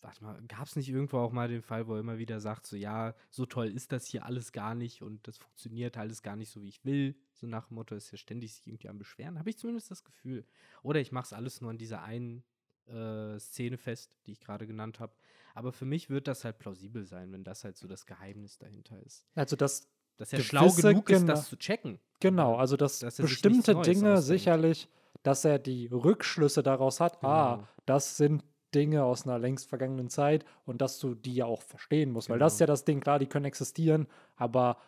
warte 0.04 0.22
mal, 0.22 0.40
gab 0.48 0.66
es 0.66 0.76
nicht 0.76 0.88
irgendwo 0.88 1.18
auch 1.18 1.32
mal 1.32 1.48
den 1.48 1.62
Fall, 1.62 1.86
wo 1.88 1.94
er 1.94 2.00
immer 2.00 2.18
wieder 2.18 2.38
sagt, 2.38 2.66
so 2.66 2.76
ja, 2.76 3.14
so 3.30 3.46
toll 3.46 3.68
ist 3.68 3.90
das 3.90 4.06
hier 4.06 4.24
alles 4.26 4.52
gar 4.52 4.74
nicht 4.74 5.02
und 5.02 5.26
das 5.26 5.38
funktioniert 5.38 5.96
alles 5.96 6.22
gar 6.22 6.36
nicht 6.36 6.50
so, 6.50 6.62
wie 6.62 6.68
ich 6.68 6.84
will. 6.84 7.16
So 7.32 7.46
nach 7.46 7.68
dem 7.68 7.76
Motto 7.76 7.94
ist 7.94 8.10
ja 8.12 8.18
ständig 8.18 8.54
sich 8.54 8.66
irgendwie 8.66 8.88
am 8.88 8.98
Beschweren, 8.98 9.38
habe 9.38 9.50
ich 9.50 9.58
zumindest 9.58 9.90
das 9.90 10.04
Gefühl. 10.04 10.44
Oder 10.82 11.00
ich 11.00 11.10
mache 11.10 11.24
es 11.24 11.32
alles 11.32 11.60
nur 11.60 11.70
an 11.70 11.78
dieser 11.78 12.02
einen 12.02 12.44
äh, 12.86 13.38
Szene 13.38 13.78
fest, 13.78 14.14
die 14.26 14.32
ich 14.32 14.40
gerade 14.40 14.66
genannt 14.66 15.00
habe. 15.00 15.14
Aber 15.54 15.72
für 15.72 15.86
mich 15.86 16.10
wird 16.10 16.28
das 16.28 16.44
halt 16.44 16.58
plausibel 16.58 17.04
sein, 17.06 17.32
wenn 17.32 17.42
das 17.44 17.64
halt 17.64 17.76
so 17.78 17.88
das 17.88 18.04
Geheimnis 18.06 18.58
dahinter 18.58 19.00
ist. 19.02 19.26
Also, 19.34 19.56
das 19.56 19.88
Dass 20.18 20.32
er 20.32 20.40
schlau 20.40 20.70
genug 20.70 21.08
ist, 21.08 21.26
das 21.26 21.48
zu 21.48 21.56
checken. 21.56 21.98
Genau, 22.20 22.56
also 22.56 22.76
dass, 22.76 22.98
Dass 22.98 23.18
er 23.18 23.26
sich 23.26 23.34
bestimmte 23.40 23.72
Neues 23.72 23.86
Dinge 23.86 24.12
ausdenkt. 24.14 24.24
sicherlich, 24.26 24.88
dass 25.22 25.44
er 25.46 25.58
die 25.58 25.86
Rückschlüsse 25.86 26.62
daraus 26.62 27.00
hat, 27.00 27.24
ah, 27.24 27.54
Genau. 27.56 27.68
das 27.86 28.16
sind 28.18 28.44
Dinge 28.74 29.04
aus 29.04 29.26
einer 29.26 29.38
längst 29.38 29.68
vergangenen 29.68 30.08
Zeit 30.10 30.44
und 30.66 30.80
dass 30.80 30.98
du 30.98 31.14
die 31.14 31.34
ja 31.34 31.46
auch 31.46 31.62
verstehen 31.62 32.10
musst, 32.12 32.28
weil 32.30 32.38
das 32.38 32.54
ist 32.54 32.58
Genau. 32.58 32.64
ja 32.68 32.72
das 32.72 32.84
Ding, 32.84 33.00
klar, 33.00 33.18
die 33.18 33.26
können 33.26 33.44
existieren, 33.44 34.06
aber 34.36 34.78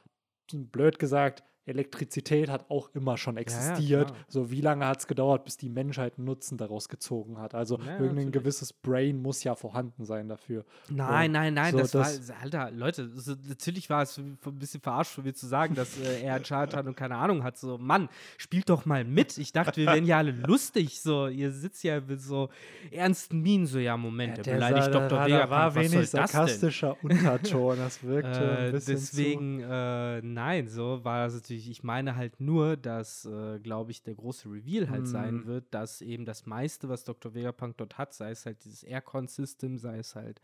blöd 0.52 0.98
gesagt, 0.98 1.42
Elektrizität 1.66 2.48
hat 2.48 2.70
auch 2.70 2.90
immer 2.94 3.16
schon 3.16 3.36
existiert. 3.36 4.08
klar. 4.08 4.18
so, 4.28 4.50
wie 4.50 4.60
lange 4.60 4.86
hat 4.86 5.00
es 5.00 5.06
gedauert, 5.06 5.44
bis 5.44 5.56
die 5.56 5.68
Menschheit 5.68 6.14
einen 6.16 6.26
Nutzen 6.26 6.56
daraus 6.58 6.88
gezogen 6.88 7.38
hat? 7.38 7.54
Also, 7.54 7.76
Ja, 7.78 7.84
irgendein 7.92 8.14
natürlich. 8.14 8.32
gewisses 8.32 8.72
Brain 8.72 9.20
muss 9.20 9.42
ja 9.44 9.54
vorhanden 9.54 10.04
sein 10.04 10.28
dafür. 10.28 10.64
Nein, 10.88 11.26
Und 11.26 11.32
nein, 11.32 11.54
nein, 11.54 11.72
so, 11.72 11.78
das, 11.78 11.90
das- 11.90 12.28
war, 12.28 12.36
Alter, 12.40 12.70
Leute, 12.70 13.08
so, 13.14 13.34
natürlich 13.48 13.90
war 13.90 14.02
es 14.02 14.16
ein 14.18 14.38
bisschen 14.58 14.80
verarscht 14.80 15.12
von 15.12 15.24
mir 15.24 15.34
zu 15.34 15.46
sagen, 15.46 15.74
dass 15.74 15.98
äh, 16.00 16.22
er 16.22 16.36
entscheidet 16.36 16.74
hat 16.76 16.86
und 16.86 16.96
keine 16.96 17.16
Ahnung 17.16 17.42
hat. 17.42 17.58
So, 17.58 17.78
Mann, 17.78 18.08
spielt 18.38 18.68
doch 18.70 18.86
mal 18.86 19.04
mit. 19.04 19.36
Ich 19.38 19.52
dachte, 19.52 19.80
wir 19.80 19.86
wären 19.86 20.04
ja 20.06 20.18
alle 20.18 20.30
lustig. 20.30 21.00
So, 21.00 21.26
ihr 21.28 21.50
sitzt 21.50 21.82
ja 21.82 22.00
mit 22.00 22.20
so 22.20 22.48
ernsten 22.92 23.40
Minen, 23.40 23.66
so, 23.66 23.78
ja, 23.78 23.96
Moment, 23.96 24.46
der, 24.46 24.54
beleidigt 24.54 24.84
sah- 24.84 24.90
Dr. 25.08 25.18
da- 25.18 25.28
da 25.28 25.50
war 25.50 25.74
wenig 25.74 26.08
sarkastischer 26.10 26.96
Unterton. 27.02 27.76
Das 27.78 28.02
wirkte 28.04 28.30
Äh, 28.38 28.66
ein 28.66 28.72
bisschen 28.72 28.94
deswegen, 28.94 29.60
äh, 29.60 30.22
nein, 30.22 30.68
so 30.68 31.00
war 31.04 31.26
es 31.26 31.34
natürlich. 31.34 31.55
Ich 31.68 31.82
meine 31.82 32.16
halt 32.16 32.40
nur, 32.40 32.76
dass, 32.76 33.24
äh, 33.24 33.58
glaube 33.60 33.90
ich, 33.90 34.02
der 34.02 34.14
große 34.14 34.48
Reveal 34.50 34.90
halt 34.90 35.06
sein 35.06 35.36
Mhm. 35.36 35.46
wird, 35.46 35.64
dass 35.72 36.00
eben 36.02 36.24
das 36.24 36.44
meiste, 36.46 36.88
was 36.88 37.04
Dr. 37.04 37.34
Vegapunk 37.34 37.76
dort 37.78 37.98
hat, 37.98 38.12
sei 38.14 38.30
es 38.30 38.44
halt 38.46 38.64
dieses 38.64 38.82
Aircon-System, 38.82 39.78
sei 39.78 39.98
es 39.98 40.14
halt 40.14 40.40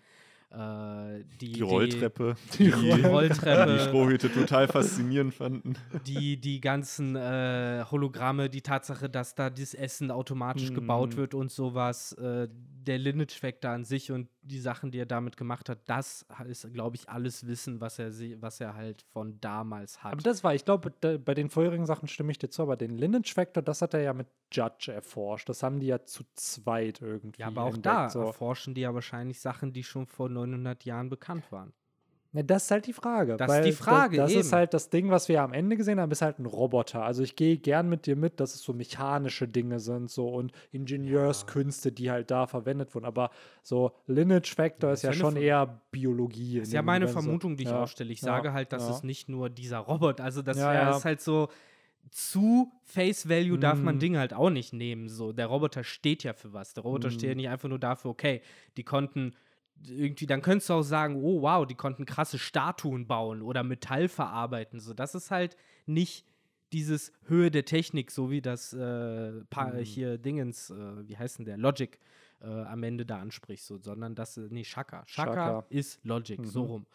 äh, 0.50 1.24
die, 1.40 1.52
Die 1.52 1.62
Rolltreppe, 1.62 2.36
Die 2.58 2.68
die, 2.70 3.00
Rolltreppe. 3.02 3.72
die 3.72 3.78
Strohhüte 3.78 4.30
total 4.30 4.68
faszinierend 4.68 5.34
fanden. 5.34 5.74
die, 6.06 6.36
die 6.40 6.60
ganzen 6.60 7.16
äh, 7.16 7.84
Hologramme, 7.90 8.50
die 8.50 8.62
Tatsache, 8.62 9.08
dass 9.08 9.34
da 9.34 9.50
das 9.50 9.74
Essen 9.74 10.10
automatisch 10.10 10.72
gebaut 10.72 11.12
Mhm. 11.12 11.16
wird 11.16 11.34
und 11.34 11.50
sowas, 11.50 12.12
äh, 12.14 12.48
der 12.84 12.98
Lineage-Factor 12.98 13.70
an 13.70 13.84
sich 13.84 14.10
und 14.12 14.28
die 14.42 14.58
Sachen, 14.58 14.90
die 14.90 14.98
er 14.98 15.06
damit 15.06 15.36
gemacht 15.36 15.68
hat, 15.68 15.88
das 15.88 16.26
ist, 16.46 16.72
glaube 16.72 16.96
ich, 16.96 17.08
alles 17.08 17.46
Wissen, 17.46 17.80
was 17.80 17.98
er, 17.98 18.10
was 18.40 18.60
er 18.60 18.74
halt 18.74 19.02
von 19.02 19.40
damals 19.40 20.02
hat. 20.02 20.12
Aber 20.12 20.22
das 20.22 20.42
war, 20.42 20.54
ich 20.54 20.64
glaube, 20.64 20.90
bei 21.18 21.34
den 21.34 21.48
vorherigen 21.50 21.86
Sachen 21.86 22.08
stimme 22.08 22.32
ich 22.32 22.38
dir 22.38 22.50
zu, 22.50 22.62
aber 22.62 22.76
den 22.76 22.96
Lineage 22.96 23.32
Factor, 23.32 23.62
das 23.62 23.82
hat 23.82 23.94
er 23.94 24.00
ja 24.02 24.12
mit 24.12 24.26
Judge 24.52 24.92
erforscht. 24.92 25.48
Das 25.48 25.62
haben 25.62 25.80
die 25.80 25.86
ja 25.86 26.04
zu 26.04 26.24
zweit 26.34 27.00
irgendwie. 27.00 27.40
ja, 27.40 27.48
aber 27.48 27.62
auch 27.62 27.74
entdeckt, 27.74 27.86
da 27.86 28.10
So. 28.10 28.20
erforschen 28.20 28.74
die 28.74 28.82
ja 28.82 28.94
wahrscheinlich 28.94 29.40
Sachen, 29.40 29.72
die 29.72 29.84
schon 29.84 30.06
vor 30.06 30.28
900 30.28 30.84
Jahren 30.84 31.08
bekannt 31.08 31.50
waren. 31.52 31.72
Ja, 32.34 32.42
das 32.42 32.64
ist 32.64 32.70
halt 32.70 32.86
die 32.86 32.94
Frage. 32.94 33.36
Das 33.36 33.52
ist 33.58 33.64
die 33.66 33.72
Frage, 33.72 34.16
Das, 34.16 34.32
das 34.32 34.46
ist 34.46 34.52
halt 34.54 34.72
das 34.72 34.88
Ding, 34.88 35.10
was 35.10 35.28
wir 35.28 35.42
am 35.42 35.52
Ende 35.52 35.76
gesehen 35.76 36.00
haben, 36.00 36.10
ist 36.12 36.22
halt 36.22 36.38
ein 36.38 36.46
Roboter. 36.46 37.02
Also 37.04 37.22
ich 37.22 37.36
gehe 37.36 37.58
gern 37.58 37.90
mit 37.90 38.06
dir 38.06 38.16
mit, 38.16 38.40
dass 38.40 38.54
es 38.54 38.62
so 38.62 38.72
mechanische 38.72 39.46
Dinge 39.46 39.80
sind 39.80 40.10
so 40.10 40.28
und 40.28 40.52
Ingenieurskünste, 40.70 41.92
die 41.92 42.10
halt 42.10 42.30
da 42.30 42.46
verwendet 42.46 42.94
wurden. 42.94 43.04
Aber 43.04 43.30
so 43.62 43.92
Lineage 44.06 44.54
Factor 44.54 44.90
Ja, 44.90 44.94
ist 44.94 45.00
ist 45.00 45.02
ja 45.04 45.10
ja 45.10 45.16
schon 45.16 45.36
eher 45.36 45.80
Biologie. 45.90 46.58
Das 46.60 46.68
ist 46.68 46.74
ja 46.74 46.82
meine 46.82 47.08
Vermutung, 47.08 47.56
die 47.56 47.64
ich 47.64 47.68
ja. 47.70 47.82
aufstelle. 47.82 48.12
Ich 48.12 48.20
ja, 48.22 48.26
sage 48.26 48.52
halt, 48.52 48.72
dass 48.72 48.88
ja. 48.88 48.94
es 48.94 49.02
nicht 49.02 49.28
nur 49.28 49.50
dieser 49.50 49.78
Roboter, 49.78 50.24
also 50.24 50.42
das 50.42 50.56
Ja, 50.56 50.72
ja. 50.72 50.96
ist 50.96 51.04
halt 51.04 51.20
so 51.20 51.48
zu 52.10 52.70
Face 52.84 53.28
Value 53.28 53.58
darf 53.58 53.78
man 53.80 53.94
Mhm. 53.96 54.00
Dinge 54.00 54.18
halt 54.18 54.34
auch 54.34 54.50
nicht 54.50 54.72
nehmen. 54.72 55.08
So, 55.08 55.32
der 55.32 55.46
Roboter 55.46 55.84
steht 55.84 56.24
ja 56.24 56.32
für 56.32 56.52
was. 56.52 56.74
Der 56.74 56.82
Roboter 56.82 57.10
steht 57.10 57.22
ja 57.24 57.30
Mhm. 57.30 57.36
nicht 57.36 57.48
einfach 57.48 57.68
nur 57.68 57.78
dafür, 57.78 58.10
okay, 58.10 58.42
die 58.76 58.84
konnten 58.84 59.34
irgendwie, 59.86 60.26
dann 60.26 60.42
könntest 60.42 60.68
du 60.70 60.74
auch 60.74 60.82
sagen, 60.82 61.16
oh 61.16 61.42
wow, 61.42 61.66
die 61.66 61.74
konnten 61.74 62.04
krasse 62.04 62.38
Statuen 62.38 63.06
bauen 63.06 63.42
oder 63.42 63.62
Metall 63.62 64.08
verarbeiten. 64.08 64.80
So, 64.80 64.94
das 64.94 65.14
ist 65.14 65.30
halt 65.30 65.56
nicht 65.86 66.26
dieses 66.72 67.12
Höhe 67.26 67.50
der 67.50 67.64
Technik, 67.64 68.10
so 68.10 68.30
wie 68.30 68.40
das 68.40 68.72
äh, 68.72 69.32
Mhm. 69.32 69.76
hier 69.84 70.18
Dingens, 70.18 70.70
äh, 70.70 71.08
wie 71.08 71.16
heißt 71.16 71.38
denn 71.38 71.44
der, 71.44 71.58
Logic 71.58 71.98
äh, 72.40 72.46
am 72.46 72.82
Ende 72.82 73.04
da 73.04 73.18
anspricht, 73.20 73.62
so, 73.64 73.78
sondern 73.78 74.14
das, 74.14 74.36
äh, 74.36 74.48
nee, 74.50 74.64
Shaka. 74.64 75.02
Shaka, 75.06 75.32
Shaka. 75.32 75.66
ist 75.68 76.00
Logic, 76.04 76.40
so 76.44 76.62
Mhm. 76.64 76.70
rum. 76.70 76.86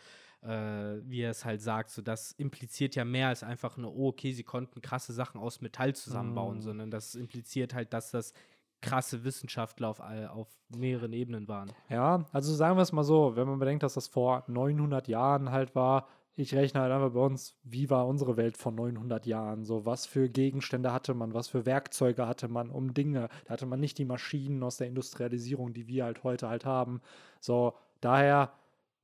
Äh, 0.42 1.02
wie 1.10 1.22
er 1.22 1.32
es 1.32 1.46
halt 1.46 1.62
sagt, 1.62 1.90
so 1.90 2.02
das 2.02 2.32
impliziert 2.34 2.96
ja 2.96 3.04
mehr 3.06 3.28
als 3.30 3.44
einfach 3.44 3.76
nur, 3.78 3.96
oh, 3.96 4.10
okay, 4.10 4.32
sie 4.34 4.44
konnten 4.44 4.82
krasse 4.82 5.12
Sachen 5.14 5.40
aus 5.42 5.62
Metall 5.62 5.96
zusammenbauen, 5.96 6.58
Mhm. 6.58 6.62
sondern 6.62 6.92
das 6.92 7.16
impliziert 7.16 7.74
halt, 7.74 7.92
dass 7.94 8.12
das 8.12 8.34
krasse 8.82 9.24
Wissenschaftler 9.24 9.90
auf, 9.90 10.00
auf 10.00 10.48
mehreren 10.70 11.14
Ebenen 11.14 11.48
waren. 11.48 11.72
Ja, 11.90 12.26
also 12.32 12.54
sagen 12.54 12.78
wir 12.78 12.84
es 12.84 12.92
mal 12.92 13.04
so, 13.04 13.36
wenn 13.36 13.48
man 13.48 13.60
bedenkt, 13.60 13.84
dass 13.84 13.96
das 13.96 14.08
vor 14.08 14.44
900 14.48 15.08
Jahren 15.08 15.52
halt 15.52 15.76
war, 15.76 16.08
ich 16.40 16.54
rechne 16.54 16.82
halt 16.82 16.92
einfach 16.92 17.14
bei 17.14 17.20
uns, 17.20 17.56
wie 17.64 17.90
war 17.90 18.06
unsere 18.08 18.38
Welt 18.38 18.58
vor 18.58 18.72
900 18.72 19.26
Jahren? 19.26 19.66
So, 19.66 19.88
was 19.88 20.06
für 20.06 20.30
Gegenstände 20.30 20.94
hatte 20.94 21.16
man, 21.16 21.34
was 21.34 21.48
für 21.48 21.66
Werkzeuge 21.66 22.28
hatte 22.28 22.48
man, 22.48 22.70
um 22.70 22.94
Dinge. 22.94 23.30
Da 23.46 23.54
hatte 23.54 23.66
man 23.66 23.80
nicht 23.80 23.98
die 23.98 24.06
Maschinen 24.06 24.62
aus 24.62 24.78
der 24.78 24.86
Industrialisierung, 24.86 25.74
die 25.74 25.88
wir 25.88 26.06
halt 26.06 26.24
heute 26.24 26.48
halt 26.48 26.64
haben. 26.64 27.02
So, 27.40 27.74
daher 28.02 28.52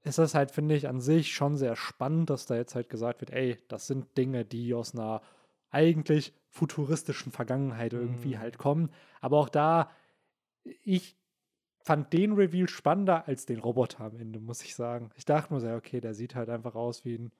ist 0.04 0.20
das 0.20 0.36
halt, 0.36 0.52
finde 0.52 0.76
ich, 0.76 0.88
an 0.88 1.02
sich 1.02 1.34
schon 1.34 1.58
sehr 1.58 1.76
spannend, 1.76 2.30
dass 2.30 2.46
da 2.46 2.56
jetzt 2.56 2.76
halt 2.76 2.90
gesagt 2.90 3.22
wird, 3.22 3.32
ey, 3.32 3.58
das 3.68 3.88
sind 3.88 4.16
Dinge, 4.16 4.46
die 4.46 4.76
aus 4.76 4.94
einer 4.94 5.22
eigentlich 5.72 6.34
futuristischen 6.54 7.32
Vergangenheit 7.32 7.94
irgendwie 7.94 8.36
Mhm. 8.36 8.40
halt 8.40 8.58
kommen. 8.60 8.92
Aber 9.22 9.40
auch 9.40 9.50
da, 9.50 9.90
ich 10.84 11.18
fand 11.84 12.14
den 12.14 12.34
Reveal 12.34 12.70
spannender 12.70 13.28
als 13.28 13.46
den 13.46 13.60
Roboter 13.60 14.02
am 14.06 14.16
Ende, 14.18 14.40
muss 14.40 14.64
ich 14.64 14.76
sagen. 14.76 15.10
Ich 15.16 15.26
dachte 15.26 15.54
mir 15.54 15.60
so, 15.60 15.70
okay, 15.74 16.00
der 16.00 16.14
sieht 16.14 16.36
halt 16.36 16.50
einfach 16.50 16.76
aus 16.76 17.06
wie 17.06 17.16
ein, 17.16 17.32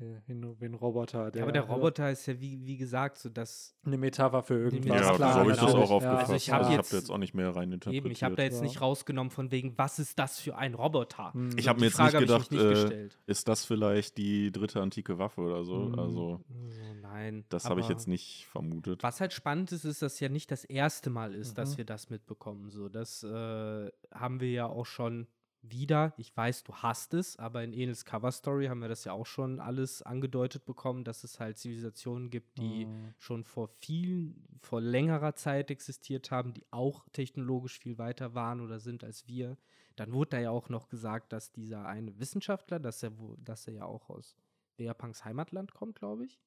äh, 0.00 0.04
wie 0.26 0.32
ein, 0.32 0.60
wie 0.60 0.64
ein 0.64 0.74
Roboter. 0.74 1.30
Ja, 1.34 1.42
aber 1.42 1.52
der 1.52 1.62
Roboter 1.62 2.10
ist 2.10 2.26
ja, 2.26 2.40
wie, 2.40 2.66
wie 2.66 2.76
gesagt, 2.76 3.18
so 3.18 3.28
das. 3.28 3.76
Eine 3.86 3.96
Metapher 3.98 4.42
für 4.42 4.54
irgendwas. 4.58 4.86
Ja, 5.00 5.06
Ja, 5.10 5.14
klar, 5.14 5.32
so 5.34 5.38
habe 5.40 5.50
ich 5.52 5.56
das 5.58 5.74
auch 5.74 5.74
Ja, 5.90 5.94
aufgefasst. 5.96 6.20
also 6.20 6.34
ich 6.34 6.42
ich 6.48 6.50
hab 6.52 6.62
habe 6.64 6.74
jetzt- 6.74 6.92
jetzt 6.92 7.10
auch 7.10 7.18
nicht 7.18 7.34
mehr 7.34 7.54
rein 7.54 7.70
interpretiert. 7.72 8.04
Eben, 8.04 8.12
ich 8.12 8.22
habe 8.24 8.34
da 8.34 8.42
jetzt 8.42 8.56
ja. 8.56 8.62
nicht 8.62 8.80
rausgenommen 8.80 9.30
von 9.30 9.50
wegen, 9.50 9.76
was 9.78 9.98
ist 9.98 10.18
das 10.18 10.40
für 10.40 10.56
ein 10.56 10.74
Roboter? 10.74 11.32
Hm. 11.34 11.50
Ich 11.56 11.68
habe 11.68 11.78
mir 11.80 11.86
jetzt 11.86 11.96
Frage 11.96 12.18
nicht 12.18 12.26
gedacht, 12.28 12.50
nicht 12.50 12.60
äh, 12.62 12.68
gestellt. 12.70 13.18
ist 13.26 13.46
das 13.48 13.64
vielleicht 13.64 14.16
die 14.18 14.50
dritte 14.50 14.80
antike 14.82 15.18
Waffe 15.18 15.40
oder 15.42 15.64
so? 15.64 15.76
Mhm. 15.78 15.98
Also, 15.98 16.40
So, 16.68 16.94
nein. 17.00 17.44
das 17.48 17.66
habe 17.66 17.80
ich 17.80 17.88
jetzt 17.88 18.08
nicht 18.08 18.46
vermutet. 18.46 19.02
Was 19.02 19.20
halt 19.20 19.32
spannend 19.32 19.70
ist, 19.72 19.84
ist, 19.84 20.02
dass 20.02 20.18
ja 20.20 20.28
nicht 20.28 20.50
das 20.50 20.64
erste 20.64 21.10
Mal 21.10 21.34
ist, 21.34 21.56
dass 21.58 21.72
Mhm. 21.74 21.78
wir 21.78 21.84
das 21.84 22.10
mitbekommen. 22.10 22.70
So, 22.70 22.88
das 22.88 23.22
äh, 23.22 23.90
haben 24.12 24.40
wir 24.40 24.50
ja 24.50 24.66
auch 24.66 24.86
schon 24.86 25.26
wieder. 25.70 26.14
Ich 26.18 26.36
weiß, 26.36 26.64
du 26.64 26.74
hast 26.74 27.14
es, 27.14 27.38
aber 27.38 27.62
in 27.64 27.72
Enels 27.72 28.04
Cover 28.04 28.32
Story 28.32 28.66
haben 28.66 28.80
wir 28.80 28.88
das 28.88 29.04
ja 29.04 29.12
auch 29.12 29.26
schon 29.26 29.60
alles 29.60 30.02
angedeutet 30.02 30.64
bekommen, 30.64 31.04
dass 31.04 31.24
es 31.24 31.40
halt 31.40 31.58
Zivilisationen 31.58 32.30
gibt, 32.30 32.58
die 32.58 32.86
Mhm. 32.86 33.14
schon 33.18 33.44
vor 33.44 33.68
viel, 33.68 34.34
vor 34.60 34.80
längerer 34.80 35.34
Zeit 35.34 35.70
existiert 35.70 36.30
haben, 36.30 36.52
die 36.54 36.64
auch 36.70 37.06
technologisch 37.12 37.78
viel 37.78 37.98
weiter 37.98 38.34
waren 38.34 38.60
oder 38.60 38.78
sind 38.80 39.04
als 39.04 39.26
wir. 39.26 39.56
Dann 39.96 40.12
wurde 40.12 40.30
da 40.30 40.38
ja 40.40 40.50
auch 40.50 40.68
noch 40.68 40.88
gesagt, 40.88 41.32
dass 41.32 41.52
dieser 41.52 41.86
eine 41.86 42.18
Wissenschaftler, 42.18 42.78
dass 42.80 43.02
er, 43.02 43.18
wo, 43.18 43.36
dass 43.36 43.66
er 43.66 43.74
ja 43.74 43.84
auch 43.84 44.10
aus 44.10 44.36
Vegapunks 44.76 45.24
Heimatland 45.24 45.72
kommt, 45.72 45.96
glaube 45.96 46.24
ich. 46.26 46.40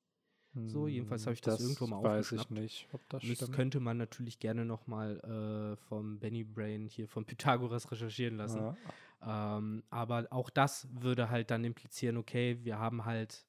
So, 0.65 0.88
jedenfalls 0.88 1.26
habe 1.26 1.34
ich 1.34 1.41
das 1.41 1.60
irgendwo 1.62 1.88
mal 1.88 2.02
weiß 2.04 2.32
ich 2.32 2.39
aufgeschnappt. 2.39 2.52
nicht, 2.52 2.88
ob 2.93 3.08
das 3.10 3.24
Das 3.24 3.32
stimmt. 3.38 3.54
könnte 3.54 3.80
man 3.80 3.98
natürlich 3.98 4.39
gerne 4.39 4.65
nochmal 4.65 5.20
äh, 5.20 5.76
vom 5.88 6.20
Benny 6.20 6.43
Brain 6.43 6.88
hier 6.88 7.08
von 7.08 7.26
Pythagoras 7.26 7.91
recherchieren 7.91 8.38
lassen. 8.38 8.62
Ja. 9.22 9.58
Ähm, 9.58 9.84
aber 9.89 10.28
auch 10.32 10.50
das 10.50 10.88
würde 10.91 11.30
halt 11.30 11.52
dann 11.52 11.63
implizieren, 11.63 12.17
okay, 12.17 12.58
wir 12.63 12.80
haben 12.80 13.06
halt, 13.06 13.46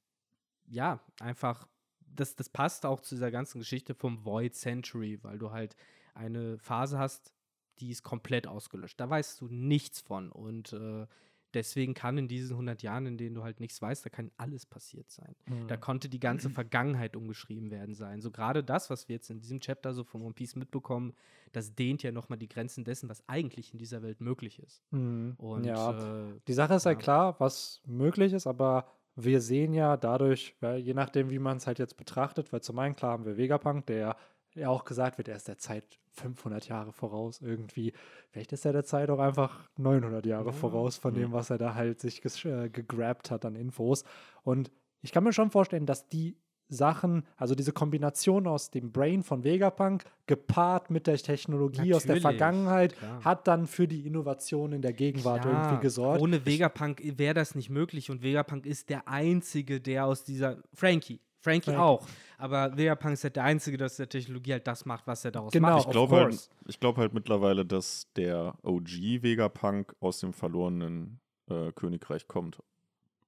ja, 0.67 1.01
einfach, 1.21 1.67
das, 2.01 2.37
das 2.37 2.49
passt 2.49 2.85
auch 2.87 3.01
zu 3.01 3.15
dieser 3.15 3.31
ganzen 3.31 3.59
Geschichte 3.59 3.95
vom 3.95 4.25
Void 4.25 4.55
Century, 4.55 5.19
weil 5.23 5.39
du 5.39 5.51
halt 5.51 5.77
eine 6.15 6.59
Phase 6.59 6.99
hast, 6.99 7.33
die 7.81 7.91
ist 7.91 8.03
komplett 8.03 8.47
ausgelöscht. 8.47 8.99
Da 8.99 9.09
weißt 9.09 9.41
du 9.41 9.49
nichts 9.49 10.01
von. 10.01 10.33
Und 10.33 10.73
äh, 10.73 11.07
deswegen 11.55 11.95
kann 11.95 12.19
in 12.19 12.29
diesen 12.29 12.55
100 12.57 12.83
Jahren, 12.83 13.07
in 13.07 13.17
denen 13.19 13.35
du 13.35 13.43
halt 13.43 13.61
nichts 13.61 13.81
weißt, 13.81 14.05
da 14.05 14.11
kann 14.11 14.31
alles 14.37 14.67
passiert 14.67 15.11
sein. 15.11 15.35
Da 15.67 15.77
Mhm. 15.77 15.81
konnte 15.81 16.09
die 16.09 16.21
ganze 16.21 16.51
Vergangenheit 16.51 17.17
umgeschrieben 17.17 17.71
werden 17.71 17.95
sein. 17.95 18.21
So 18.21 18.31
gerade 18.31 18.63
das, 18.63 18.91
was 18.91 19.09
wir 19.09 19.17
jetzt 19.17 19.31
in 19.31 19.41
diesem 19.41 19.61
Chapter 19.61 19.95
so 19.95 20.05
von 20.05 20.23
One 20.23 20.35
Piece 20.35 20.57
mitbekommen, 20.57 21.15
das 21.53 21.75
dehnt 21.75 22.03
ja 22.03 22.13
nochmal 22.13 22.39
die 22.39 22.49
Grenzen 22.49 22.85
dessen, 22.85 23.09
was 23.09 23.23
eigentlich 23.29 23.73
in 23.73 23.79
dieser 23.79 24.03
Welt 24.03 24.21
möglich 24.21 24.59
ist. 24.61 24.83
Mhm. 24.93 25.35
Und 25.39 25.65
ja. 25.65 26.29
äh, 26.31 26.35
Die 26.47 26.53
Sache 26.53 26.75
ist 26.75 26.87
halt 26.87 26.99
Ja. 26.99 27.03
klar, 27.03 27.37
was 27.41 27.81
möglich 27.87 28.33
ist, 28.33 28.47
aber 28.47 28.87
wir 29.17 29.41
sehen 29.41 29.73
ja 29.73 29.97
dadurch, 29.97 30.55
weil 30.61 30.79
je 30.79 30.95
nachdem, 30.95 31.31
wie 31.31 31.39
man 31.41 31.57
es 31.57 31.67
halt 31.67 31.79
jetzt 31.81 31.97
betrachtet, 31.97 32.53
weil 32.53 32.61
zum 32.63 32.79
einen 32.79 32.95
klar 32.95 33.13
haben 33.13 33.25
wir 33.25 33.37
Vegapunk, 33.37 33.87
der 33.87 34.17
ja 34.55 34.69
auch 34.69 34.85
gesagt 34.85 35.19
wird, 35.19 35.29
er 35.29 35.37
ist 35.37 35.49
der 35.49 35.59
Zeit 35.59 35.85
500 36.13 36.69
Jahre 36.69 36.93
voraus 36.93 37.41
irgendwie. 37.41 37.93
Vielleicht 38.31 38.53
ist 38.53 38.65
er 38.65 38.73
der 38.73 38.85
Zeit 38.85 39.09
auch 39.11 39.21
einfach 39.21 39.69
900 39.77 40.27
Jahre 40.27 40.47
Ja. 40.47 40.53
voraus 40.53 40.97
von 40.97 41.15
dem, 41.15 41.33
was 41.33 41.51
er 41.51 41.59
da 41.59 41.75
halt 41.75 42.01
sich 42.01 42.23
äh, 42.45 42.69
gegrabt 42.69 43.31
hat 43.31 43.45
an 43.45 43.55
Infos. 43.55 44.05
Und 44.43 44.71
ich 45.01 45.13
kann 45.13 45.23
mir 45.25 45.33
schon 45.33 45.51
vorstellen, 45.51 45.87
dass 45.87 46.09
die 46.09 46.37
Sachen, 46.71 47.25
also 47.37 47.55
diese 47.55 47.73
Kombination 47.73 48.47
aus 48.47 48.71
dem 48.71 48.93
Brain 48.93 49.23
von 49.23 49.43
Vegapunk 49.43 50.05
gepaart 50.27 50.91
mit 50.91 51.07
der 51.07 51.17
Technologie 51.17 51.95
aus 51.95 52.03
der 52.03 52.17
Natürlich, 52.17 52.23
Vergangenheit 52.23 52.97
klar. 52.99 53.25
hat 53.25 53.47
dann 53.49 53.67
für 53.67 53.89
die 53.89 54.07
Innovation 54.07 54.73
in 54.73 54.83
der 54.83 54.93
Gegenwart 54.93 55.43
Klar, 55.43 55.55
irgendwie 55.71 55.83
gesorgt. 55.83 56.21
Ohne 56.21 56.45
Vegapunk 56.45 57.01
wäre 57.17 57.33
das 57.33 57.55
nicht 57.55 57.71
möglich 57.71 58.11
und 58.11 58.23
Vegapunk 58.23 58.67
ist 58.67 58.91
der 58.91 59.09
Einzige, 59.09 59.81
der 59.81 60.05
aus 60.05 60.25
dieser. 60.25 60.59
Frankie. 60.75 61.21
Frankie 61.41 61.71
Frankie. 61.71 61.81
auch. 61.81 62.07
Aber 62.37 62.77
Vegapunk 62.77 63.15
ist 63.15 63.25
halt 63.25 63.37
der 63.37 63.45
Einzige, 63.45 63.77
der 63.77 63.87
aus 63.87 63.97
der 63.97 64.09
Technologie 64.09 64.53
halt 64.53 64.67
das 64.67 64.85
macht, 64.87 65.07
was 65.07 65.25
er 65.25 65.31
daraus 65.33 65.53
Genau, 65.53 65.69
macht. 65.77 65.87
Ich 65.87 65.91
glaube 65.91 66.17
halt, 66.17 66.51
ich 66.67 66.81
glaub 66.81 66.97
halt 66.97 67.15
mittlerweile, 67.15 67.65
dass 67.67 68.07
der 68.15 68.55
OG 68.63 69.23
Vegapunk 69.23 69.95
aus 70.01 70.21
dem 70.21 70.33
verlorenen 70.33 71.21
äh, 71.49 71.73
Königreich 71.73 72.29
kommt 72.29 72.63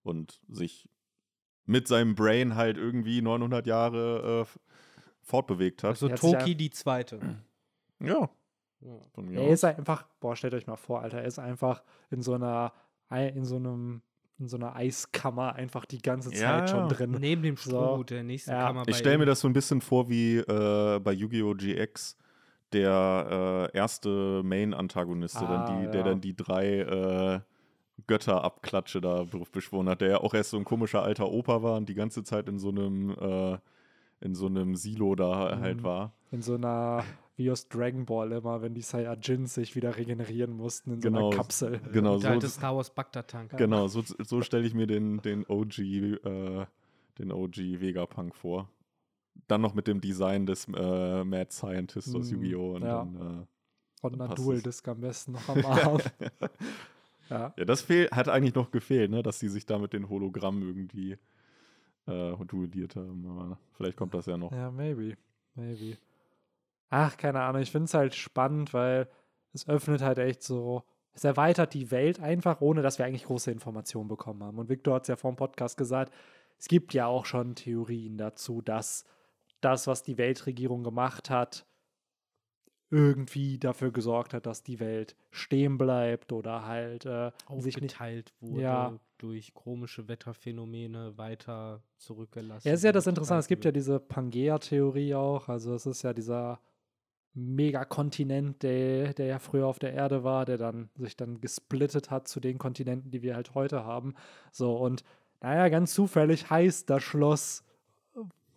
und 0.03 0.41
sich 0.49 0.89
mit 1.67 1.87
seinem 1.89 2.15
Brain 2.15 2.55
halt 2.57 2.77
irgendwie 2.77 3.21
900 3.23 3.67
Jahre 3.67 4.47
äh, 4.47 4.59
fortbewegt 5.23 5.83
hat. 5.83 5.91
Also 5.91 6.09
Toki 6.09 6.51
ja- 6.51 6.55
die 6.55 6.71
zweite. 6.71 7.21
ja, 8.01 8.29
Ja. 8.81 8.99
von 9.13 9.27
mir 9.27 9.41
Er 9.41 9.49
ist 9.51 9.65
einfach, 9.65 10.05
boah, 10.21 10.35
stellt 10.37 10.55
euch 10.55 10.67
mal 10.67 10.77
vor, 10.77 11.03
Alter, 11.03 11.19
er 11.19 11.27
ist 11.27 11.39
einfach 11.39 11.83
in 12.11 12.23
so 12.23 12.35
einer, 12.35 12.73
Ei- 13.09 13.29
in 13.29 13.45
so 13.45 13.57
einem, 13.57 14.03
in 14.41 14.49
so 14.49 14.57
einer 14.57 14.75
Eiskammer 14.75 15.55
einfach 15.55 15.85
die 15.85 16.01
ganze 16.01 16.31
Zeit 16.31 16.41
Ja, 16.41 16.67
schon 16.67 16.89
drin. 16.89 17.17
Neben 17.21 17.43
dem 17.43 17.57
So. 17.57 17.71
Strohhut, 17.71 18.11
der 18.11 18.23
nächsten 18.25 18.51
Ja. 18.51 18.67
Kammer 18.67 18.83
Ich 18.89 18.97
stelle 18.97 19.19
mir 19.19 19.27
das 19.27 19.41
so 19.41 19.49
ein 19.49 19.53
bisschen 19.53 19.81
vor 19.83 20.09
wie 20.09 20.39
äh, 20.39 20.99
bei 20.99 21.13
Yu-Gi-Oh! 21.13 21.55
GX, 21.55 22.17
der 22.73 23.69
äh, 23.73 23.77
erste 23.77 24.43
Main-Antagonist, 24.43 25.41
der, 25.41 25.49
dann 25.49 25.65
Ah, 25.67 25.91
der 25.91 26.03
dann 26.05 26.21
die 26.21 26.35
drei 26.35 26.79
äh, 26.81 27.41
Götterabklatsche 28.07 29.01
da 29.01 29.25
be- 29.25 29.43
beschworen 29.53 29.89
hat, 29.89 30.01
der 30.01 30.09
ja 30.11 30.19
auch 30.19 30.35
erst 30.35 30.51
so 30.51 30.57
ein 30.57 30.65
komischer 30.65 31.03
alter 31.03 31.31
Opa 31.31 31.63
war 31.63 31.77
und 31.77 31.89
die 31.89 31.95
ganze 31.95 32.25
Zeit 32.25 32.49
in 32.49 32.59
so 32.59 32.71
einem, 32.71 33.11
äh, 33.11 33.59
in 34.21 34.35
so 34.35 34.47
einem 34.47 34.75
Silo 34.77 35.15
da 35.15 35.59
halt 35.61 35.79
Mhm. 35.79 35.85
war. 35.85 36.13
In 36.31 36.43
so 36.43 36.55
einer, 36.55 37.05
wie 37.41 37.51
aus 37.51 37.69
Dragon 37.69 38.05
Ball 38.05 38.31
immer, 38.33 38.61
wenn 38.61 38.75
die 38.75 38.83
Saiyajins 38.83 39.55
sich 39.55 39.75
wieder 39.75 39.97
regenerieren 39.97 40.53
mussten 40.53 40.93
in 40.93 41.01
so 41.01 41.09
Genau. 41.09 41.29
einer 41.29 41.37
Kapsel. 41.37 41.81
Genau, 41.93 42.19
Der 42.19 42.33
alte 42.33 42.49
so, 42.49 42.59
Star 42.59 42.77
Wars 42.77 42.91
Bagdad-Tank. 42.95 43.57
genau, 43.57 43.87
so, 43.89 44.03
so 44.03 44.43
stelle 44.43 44.67
ich 44.67 44.75
mir 44.75 44.87
den, 44.87 45.23
den 45.23 45.47
OG, 45.49 45.79
äh, 45.79 46.67
den 47.19 47.33
OG 47.33 47.81
Vegapunk 47.81 48.35
vor. 48.37 48.69
Dann 49.49 49.63
noch 49.63 49.73
mit 49.75 49.87
dem 49.87 50.01
Design 50.03 50.45
des 50.45 50.69
äh, 50.69 51.25
Mad 51.25 51.51
Scientist 51.51 52.15
aus 52.15 52.31
Mhm, 52.31 52.43
Yu-Gi-Oh! 52.43 52.75
und 52.77 52.83
ja. 52.83 52.99
dann 53.05 53.15
äh, 53.17 53.47
Und 54.07 54.15
einer 54.15 54.27
passt 54.29 54.39
Dual 54.39 54.57
es. 54.59 54.63
Disc 54.63 54.87
am 54.89 55.01
besten 55.01 55.33
noch 55.33 55.49
am 55.49 55.65
Arm. 55.65 55.99
ja. 57.31 57.55
Ja, 57.57 57.65
das 57.65 57.81
fehl, 57.83 58.09
hat 58.11 58.29
eigentlich 58.29 58.55
noch 58.55 58.71
gefehlt, 58.71 59.11
ne? 59.11 59.23
dass 59.23 59.39
sie 59.39 59.49
sich 59.49 59.65
da 59.67 59.79
mit 59.79 59.93
den 59.95 60.09
Hologrammen 60.11 60.63
irgendwie 60.63 61.17
äh, 62.07 62.37
duelliert 62.47 62.97
haben. 62.97 63.27
Aber 63.27 63.59
vielleicht 63.73 63.97
kommt 63.97 64.13
das 64.15 64.27
ja 64.27 64.37
noch. 64.37 64.53
ja, 64.53 64.71
maybe. 64.71 65.17
Maybe. 65.55 65.97
Ach, 66.91 67.17
keine 67.17 67.41
Ahnung. 67.41 67.63
Ich 67.63 67.71
finde 67.71 67.87
es 67.87 67.95
halt 67.95 68.15
spannend, 68.15 68.75
weil 68.75 69.09
es 69.53 69.69
öffnet 69.69 70.03
halt 70.03 70.19
echt 70.19 70.43
so, 70.43 70.83
es 71.13 71.25
erweitert 71.25 71.73
die 71.75 71.91
Welt 71.91 72.21
einfach, 72.21 72.61
ohne 72.61 72.83
dass 72.83 72.99
wir 72.99 73.07
eigentlich 73.07 73.25
große 73.25 73.51
Informationen 73.51 74.09
bekommen 74.09 74.43
haben. 74.45 74.59
Und 74.59 74.69
Victor 74.69 74.95
hat 74.97 75.03
es 75.03 75.09
ja 75.09 75.17
vor 75.17 75.33
dem 75.33 75.37
Podcast 75.37 75.77
gesagt, 75.77 76.13
es 76.59 76.69
gibt 76.69 76.93
ja 76.93 77.07
auch 77.07 77.25
schon 77.27 77.55
Theorien 77.55 78.19
dazu, 78.19 78.61
dass 78.61 79.05
das, 79.61 79.87
was 79.87 80.03
die 80.03 80.19
Weltregierung 80.19 80.83
gemacht 80.85 81.31
hat, 81.31 81.67
irgendwie 82.93 83.57
dafür 83.59 83.93
gesorgt 83.93 84.35
hat, 84.35 84.47
dass 84.47 84.65
die 84.65 84.81
Welt 84.81 85.15
stehen 85.31 85.79
bleibt 85.79 86.33
oder 86.33 86.67
halt 86.67 87.07
äh, 87.07 87.31
sich 87.59 87.77
nicht. 87.81 87.93
aufgeteilt 87.95 88.33
wurde 88.41 88.63
Ja. 88.63 88.99
durch 89.19 89.55
komische 89.55 90.09
Wetterphänomene 90.09 91.17
weiter 91.17 91.83
zurückgelassen. 91.99 92.67
Ja, 92.67 92.75
ist 92.75 92.83
ja 92.83 92.91
das 92.91 93.07
Interessante. 93.07 93.41
Es 93.41 93.47
gibt 93.47 93.65
ja 93.65 93.71
diese 93.71 94.01
Pangea-Theorie 94.01 95.15
auch. 95.15 95.49
Also 95.49 95.73
es 95.75 95.87
ist 95.87 96.03
ja 96.03 96.13
dieser 96.13 96.59
Megakontinent, 97.35 98.63
der, 98.63 99.15
der 99.15 99.27
ja 99.27 99.39
früher 99.39 99.67
auf 99.67 99.79
der 99.79 99.93
Erde 99.93 100.25
war, 100.25 100.45
der 100.45 100.59
dann 100.59 100.91
sich 100.97 101.17
dann 101.17 101.41
gesplittet 101.41 102.11
hat 102.11 102.29
zu 102.29 102.41
den 102.41 102.59
Kontinenten, 102.59 103.11
die 103.11 103.23
wir 103.23 103.37
halt 103.37 103.55
heute 103.55 103.85
haben. 103.85 104.15
So, 104.51 104.77
und 104.77 105.05
naja, 105.41 105.69
ganz 105.69 105.95
zufällig 105.95 106.51
heißt 106.51 106.91
das 106.91 107.03
Schloss 107.03 107.65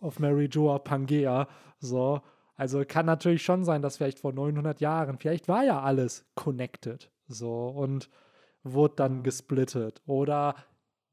auf 0.00 0.18
Mary 0.18 0.46
Joa 0.46 0.78
Pangea. 0.78 1.48
So, 1.78 2.20
also 2.56 2.84
kann 2.86 3.06
natürlich 3.06 3.42
schon 3.42 3.64
sein, 3.64 3.82
dass 3.82 3.96
vielleicht 3.96 4.18
vor 4.18 4.32
900 4.32 4.80
Jahren, 4.80 5.18
vielleicht 5.18 5.48
war 5.48 5.64
ja 5.64 5.80
alles 5.80 6.26
connected. 6.34 7.10
So, 7.26 7.68
und 7.68 8.10
wurde 8.64 8.96
dann 8.96 9.22
gesplittet. 9.22 10.02
Oder 10.06 10.56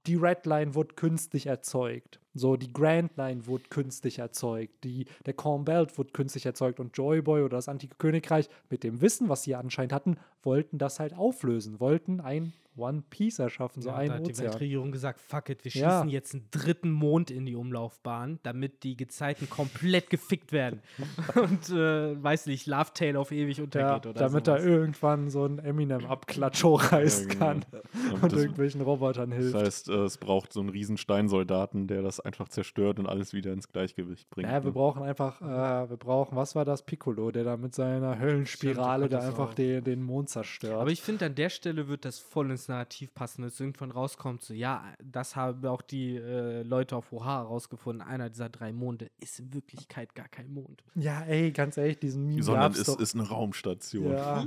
die 0.08 0.16
Red 0.16 0.46
Line 0.46 0.74
wurde 0.74 0.96
künstlich 0.96 1.46
erzeugt. 1.46 2.20
So, 2.34 2.56
die 2.56 2.72
Grand 2.72 3.16
Line 3.18 3.46
wurde 3.46 3.66
künstlich 3.70 4.20
erzeugt. 4.20 4.84
Die, 4.84 5.06
der 5.26 5.34
Corn 5.34 5.66
Belt 5.66 5.98
wurde 5.98 6.12
künstlich 6.12 6.46
erzeugt. 6.46 6.80
Und 6.80 6.98
Joy 6.98 7.22
Boy 7.22 7.42
oder 7.44 7.58
das 7.58 7.68
antike 7.68 7.96
Königreich, 7.98 8.50
mit 8.70 8.84
dem 8.84 9.02
Wissen, 9.02 9.30
was 9.30 9.44
sie 9.44 9.56
anscheinend 9.56 9.94
hatten, 9.94 10.18
wollten 10.44 10.78
das 10.78 11.00
halt 11.00 11.14
auflösen. 11.14 11.80
Wollten 11.80 12.20
ein 12.20 12.54
One 12.78 13.04
Piece 13.10 13.40
erschaffen, 13.40 13.82
so 13.82 13.90
ja, 13.90 13.96
ein 13.98 14.08
da 14.08 14.14
hat 14.16 14.28
die 14.28 14.32
Ozean. 14.32 14.46
Weltregierung 14.52 14.92
gesagt, 14.92 15.20
fuck 15.20 15.50
it, 15.50 15.64
wir 15.66 15.72
Ja. 15.74 15.92
schießen 16.00 16.10
jetzt 16.10 16.34
einen 16.34 16.48
dritten 16.52 16.92
Mond 16.92 17.30
in 17.30 17.46
die 17.46 17.56
Umlaufbahn, 17.56 18.40
damit 18.44 18.84
die 18.84 18.96
Gezeiten 18.96 19.50
komplett 19.50 20.10
gefickt 20.10 20.52
werden. 20.54 20.82
Und, 21.36 21.70
äh, 21.70 22.22
weiß 22.24 22.46
nicht, 22.46 22.68
Love 22.68 22.92
Tale 22.94 23.20
auf 23.20 23.32
ewig 23.32 23.58
Ja, 23.58 23.64
untergeht 23.64 24.06
oder 24.08 24.20
damit 24.20 24.48
da 24.48 24.58
sowas. 24.58 24.66
irgendwann 24.66 25.30
so 25.30 25.46
ein 25.46 25.60
Eminem-Abklatsch 25.60 26.64
hochreißen 26.64 27.28
Ja, 27.28 27.34
genau. 27.34 27.46
kann 27.46 27.66
Und 28.14 28.24
und 28.24 28.34
irgendwelchen 28.34 28.82
Robotern 28.82 29.32
hilft. 29.32 29.54
Das 29.56 29.64
heißt, 29.64 29.90
äh, 29.90 30.04
es 30.06 30.18
braucht 30.18 30.54
so 30.54 30.60
einen 30.62 30.70
riesen 30.70 30.98
Steinsoldaten, 30.98 31.88
der 31.88 32.02
das 32.02 32.20
einfach 32.20 32.50
zerstört 32.50 33.00
und 33.00 33.08
alles 33.08 33.34
wieder 33.34 33.52
ins 33.54 33.68
Gleichgewicht 33.68 34.30
bringt. 34.30 34.48
Ja, 34.50 34.64
wir 34.64 34.70
ne? 34.70 34.72
brauchen 34.74 35.04
einfach, 35.04 35.42
äh, 35.42 35.90
wir 35.90 35.98
brauchen, 35.98 36.36
was 36.38 36.56
war 36.56 36.66
das? 36.66 36.84
Piccolo, 36.84 37.32
der 37.32 37.44
da 37.44 37.58
mit 37.58 37.76
seiner 37.76 38.18
Höllenspirale 38.20 39.10
da 39.10 39.20
einfach 39.20 39.54
den, 39.54 39.84
den 39.84 40.02
Mond 40.04 40.30
zerstört. 40.30 40.80
Aber 40.80 40.90
ich 40.92 41.02
finde, 41.02 41.26
an 41.26 41.36
der 41.36 41.50
Stelle 41.50 41.88
wird 41.88 42.06
das 42.06 42.20
voll 42.20 42.50
ins 42.52 42.61
Narrativ 42.68 43.14
passen, 43.14 43.42
wenn 43.42 43.50
es 43.50 43.60
irgendwann 43.60 43.92
rauskommt, 43.92 44.44
so, 44.44 44.54
ja, 44.54 44.84
das 45.04 45.36
haben 45.36 45.66
auch 45.66 45.82
die 45.82 46.16
äh, 46.16 46.64
Leute 46.64 46.96
auf 46.96 47.12
Oha 47.12 47.40
herausgefunden, 47.40 48.06
einer 48.06 48.30
dieser 48.30 48.50
drei 48.50 48.72
Monde 48.72 49.10
ist 49.20 49.40
in 49.40 49.54
Wirklichkeit 49.54 50.16
gar 50.16 50.28
kein 50.28 50.54
Mond. 50.54 50.84
ja, 50.96 51.22
ey, 51.22 51.52
ganz 51.52 51.78
ehrlich, 51.78 52.00
diesen 52.00 52.28
Meme 52.28 52.44
Sondern 52.44 52.64
gab's 52.64 52.80
es 52.80 52.88
doch. 52.88 53.00
ist 53.00 53.16
eine 53.16 53.28
Raumstation. 53.28 54.12
ja, 54.12 54.46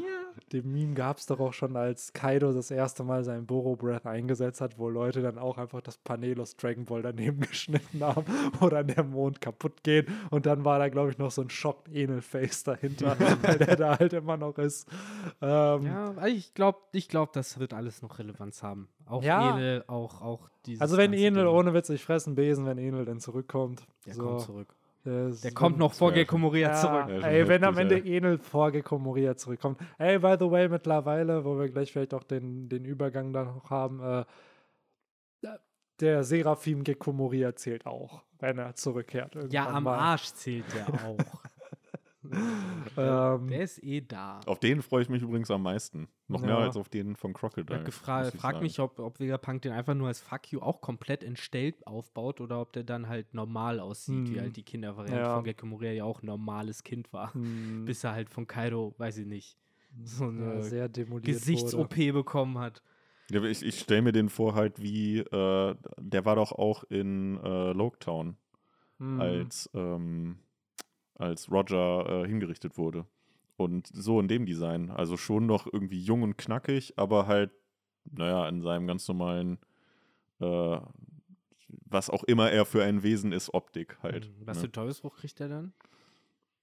den 0.52 0.70
Meme 0.72 0.94
gab 0.94 1.18
es 1.18 1.26
doch 1.26 1.40
auch 1.40 1.52
schon, 1.52 1.76
als 1.76 2.12
Kaido 2.12 2.52
das 2.52 2.70
erste 2.70 3.04
Mal 3.04 3.24
seinen 3.24 3.46
Boro 3.46 3.76
Breath 3.76 4.06
eingesetzt 4.06 4.60
hat, 4.60 4.78
wo 4.78 4.88
Leute 4.88 5.22
dann 5.22 5.38
auch 5.38 5.58
einfach 5.58 5.80
das 5.80 5.98
Panel 5.98 6.40
aus 6.40 6.56
Dragon 6.56 6.84
Ball 6.84 7.02
daneben 7.02 7.40
geschnitten 7.48 8.02
haben, 8.02 8.24
wo 8.58 8.68
dann 8.68 8.86
der 8.88 9.04
Mond 9.04 9.40
kaputt 9.40 9.82
geht. 9.82 10.08
Und 10.30 10.46
dann 10.46 10.64
war 10.64 10.78
da, 10.78 10.88
glaube 10.88 11.10
ich, 11.10 11.18
noch 11.18 11.30
so 11.30 11.42
ein 11.42 11.50
Shocked 11.50 11.94
Enel 11.94 12.22
Face 12.22 12.64
dahinter, 12.64 13.16
weil 13.42 13.58
der 13.58 13.76
da 13.76 13.98
halt 13.98 14.12
immer 14.12 14.36
noch 14.36 14.58
ist. 14.58 14.88
Ähm, 15.40 15.84
Ja, 15.84 16.26
ich 16.26 16.54
glaube, 16.54 16.78
ich 16.92 17.08
glaub, 17.08 17.32
das 17.32 17.58
wird 17.58 17.74
alles 17.74 18.02
noch 18.04 18.18
Relevanz 18.18 18.62
haben. 18.62 18.88
Auch 19.06 19.22
Ja. 19.22 19.56
Enel, 19.56 19.84
auch, 19.86 20.20
auch 20.20 20.48
dieses 20.66 20.80
also 20.80 20.96
wenn 20.96 21.12
Enel 21.12 21.46
ohne 21.46 21.74
Witz, 21.74 21.88
ich 21.90 22.04
fresse 22.04 22.28
einen 22.28 22.36
Besen, 22.36 22.66
wenn 22.66 22.78
Enel 22.78 23.04
dann 23.04 23.20
zurückkommt. 23.20 23.86
Der 24.06 24.14
so, 24.14 24.22
kommt 24.22 24.40
zurück. 24.40 24.74
Der, 25.04 25.30
Der 25.30 25.52
kommt 25.52 25.78
noch 25.78 25.92
vor 25.92 26.10
Ja, 26.10 26.16
Gecko 26.16 26.38
Moria 26.38 26.68
Ja, 26.70 26.74
zurück. 26.74 27.22
Ja, 27.22 27.28
ey, 27.28 27.46
wenn 27.46 27.62
am 27.64 27.76
Ende 27.76 27.98
Enel 27.98 28.38
vor 28.38 28.70
Gecko 28.70 28.98
Moria 28.98 29.36
zurückkommt. 29.36 29.78
Ey, 29.98 30.18
by 30.18 30.36
the 30.38 30.50
way, 30.50 30.68
mittlerweile, 30.68 31.44
wo 31.44 31.58
wir 31.58 31.68
gleich 31.68 31.92
vielleicht 31.92 32.14
auch 32.14 32.22
den, 32.22 32.68
den 32.70 32.84
Übergang 32.86 33.32
dann 33.32 33.48
noch 33.48 33.70
haben, 33.70 34.00
äh, 34.00 34.24
der 36.00 36.24
Seraphim 36.24 36.82
Gecko 36.84 37.12
Moria 37.12 37.54
zählt 37.54 37.86
auch, 37.86 38.22
wenn 38.38 38.58
er 38.58 38.74
zurückkehrt. 38.74 39.36
Ja, 39.52 39.68
am 39.68 39.84
mal. 39.84 39.98
Arsch 39.98 40.32
zählt 40.32 40.64
der 40.74 40.86
auch. 41.06 41.18
Ähm, 42.96 43.48
der 43.48 43.62
ist 43.62 43.82
eh 43.82 44.00
da. 44.02 44.40
Auf 44.46 44.60
den 44.60 44.82
freue 44.82 45.02
ich 45.02 45.08
mich 45.08 45.22
übrigens 45.22 45.50
am 45.50 45.62
meisten. 45.62 46.08
Noch 46.28 46.40
mehr 46.42 46.50
Ja. 46.50 46.60
als 46.60 46.76
auf 46.76 46.88
den 46.88 47.16
von 47.16 47.32
Crocodile. 47.32 47.82
gefra 47.84 48.24
frag 48.30 48.60
mich, 48.60 48.78
ob, 48.78 48.98
ob 48.98 49.18
Vegapunk 49.18 49.62
den 49.62 49.72
einfach 49.72 49.94
nur 49.94 50.08
als 50.08 50.20
Fuck 50.20 50.52
you 50.52 50.60
auch 50.60 50.80
komplett 50.80 51.24
entstellt 51.24 51.86
aufbaut 51.86 52.40
oder 52.40 52.60
ob 52.60 52.72
der 52.72 52.84
dann 52.84 53.08
halt 53.08 53.34
normal 53.34 53.80
aussieht, 53.80 54.30
wie 54.30 54.34
Hm. 54.36 54.40
halt 54.42 54.56
die 54.56 54.62
Kindervariante 54.62 55.20
Ja. 55.22 55.34
von 55.36 55.44
Gecko 55.44 55.66
Moria 55.66 55.92
ja 55.92 56.04
auch 56.04 56.22
ein 56.22 56.26
normales 56.26 56.82
Kind 56.84 57.12
war. 57.12 57.32
hm, 57.34 57.84
Bis 57.86 58.04
er 58.04 58.12
halt 58.12 58.28
von 58.30 58.46
Kaido, 58.46 58.94
weiß 58.98 59.18
ich 59.18 59.26
nicht, 59.26 59.56
so 60.04 60.24
ja, 60.24 60.30
eine 60.30 61.08
wurde. 61.08 61.20
Gesichts-OP 61.22 62.12
bekommen 62.12 62.58
hat. 62.58 62.82
Ja, 63.30 63.42
ich 63.44 63.62
ich 63.62 63.80
stelle 63.80 64.02
mir 64.02 64.12
den 64.12 64.28
vor 64.28 64.54
halt 64.54 64.80
wie, 64.82 65.18
äh, 65.20 65.74
der 65.98 66.24
war 66.26 66.36
doch 66.36 66.52
auch 66.52 66.84
in 66.84 67.38
äh, 67.42 67.72
Loketown, 67.72 68.36
Hm. 68.98 69.20
als, 69.20 69.68
ähm, 69.74 70.38
als 71.16 71.50
Roger 71.50 72.22
äh, 72.24 72.26
hingerichtet 72.28 72.76
wurde. 72.78 73.06
Und 73.56 73.86
so 73.86 74.18
in 74.18 74.28
dem 74.28 74.46
Design. 74.46 74.90
Also 74.90 75.16
schon 75.16 75.46
noch 75.46 75.66
irgendwie 75.72 76.00
jung 76.00 76.22
und 76.22 76.36
knackig, 76.36 76.94
aber 76.98 77.26
halt, 77.26 77.52
naja, 78.10 78.48
in 78.48 78.60
seinem 78.62 78.86
ganz 78.86 79.06
normalen, 79.06 79.58
äh, 80.40 80.78
was 81.86 82.10
auch 82.10 82.24
immer 82.24 82.50
er 82.50 82.64
für 82.64 82.82
ein 82.82 83.02
Wesen 83.02 83.32
ist, 83.32 83.54
Optik 83.54 83.98
halt. 84.02 84.26
Hm, 84.26 84.32
Was 84.46 84.56
ne? 84.58 84.62
für 84.64 84.72
Teufelsbruch 84.72 85.16
kriegt 85.16 85.40
er 85.40 85.48
dann? 85.48 85.72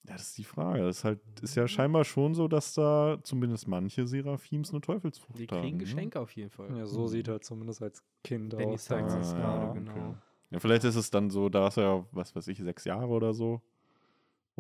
Ja, 0.08 0.14
das 0.14 0.24
ist 0.30 0.38
die 0.40 0.44
Frage. 0.44 0.84
Das 0.84 0.98
ist 0.98 1.04
halt, 1.04 1.20
ist 1.42 1.56
ja 1.56 1.68
scheinbar 1.68 2.04
schon 2.04 2.34
so, 2.34 2.48
dass 2.48 2.74
da 2.74 3.20
zumindest 3.24 3.68
manche 3.68 4.08
Seraphims 4.08 4.72
eine 4.72 4.82
Teufelsfrucht 4.82 5.40
Die 5.40 5.48
haben. 5.48 5.62
kriegen 5.62 5.78
ne? 5.78 5.84
Geschenke 5.84 6.20
auf 6.20 6.32
jeden 6.36 6.50
Fall. 6.50 6.76
Ja, 6.76 6.86
so 6.88 7.08
sieht 7.08 7.28
er 7.28 7.40
zumindest 7.42 7.82
als 7.84 8.04
Kind 8.24 8.50
Benny 8.56 8.74
aus. 8.74 8.86
zeigt 8.86 9.12
da. 9.12 9.20
es 9.20 9.34
Ah, 9.34 9.38
gerade, 9.38 9.66
ja, 9.68 9.74
genau. 9.74 9.92
okay. 9.92 10.16
Ja, 10.50 10.60
vielleicht 10.60 10.84
ist 10.86 10.96
es 10.96 11.10
dann 11.12 11.30
so, 11.30 11.50
da 11.50 11.68
ist 11.68 11.78
er, 11.78 12.06
was 12.12 12.36
weiß 12.36 12.48
ich, 12.48 12.58
sechs 12.60 12.84
Jahre 12.84 13.08
oder 13.10 13.34
so. 13.34 13.62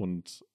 Und 0.01 0.45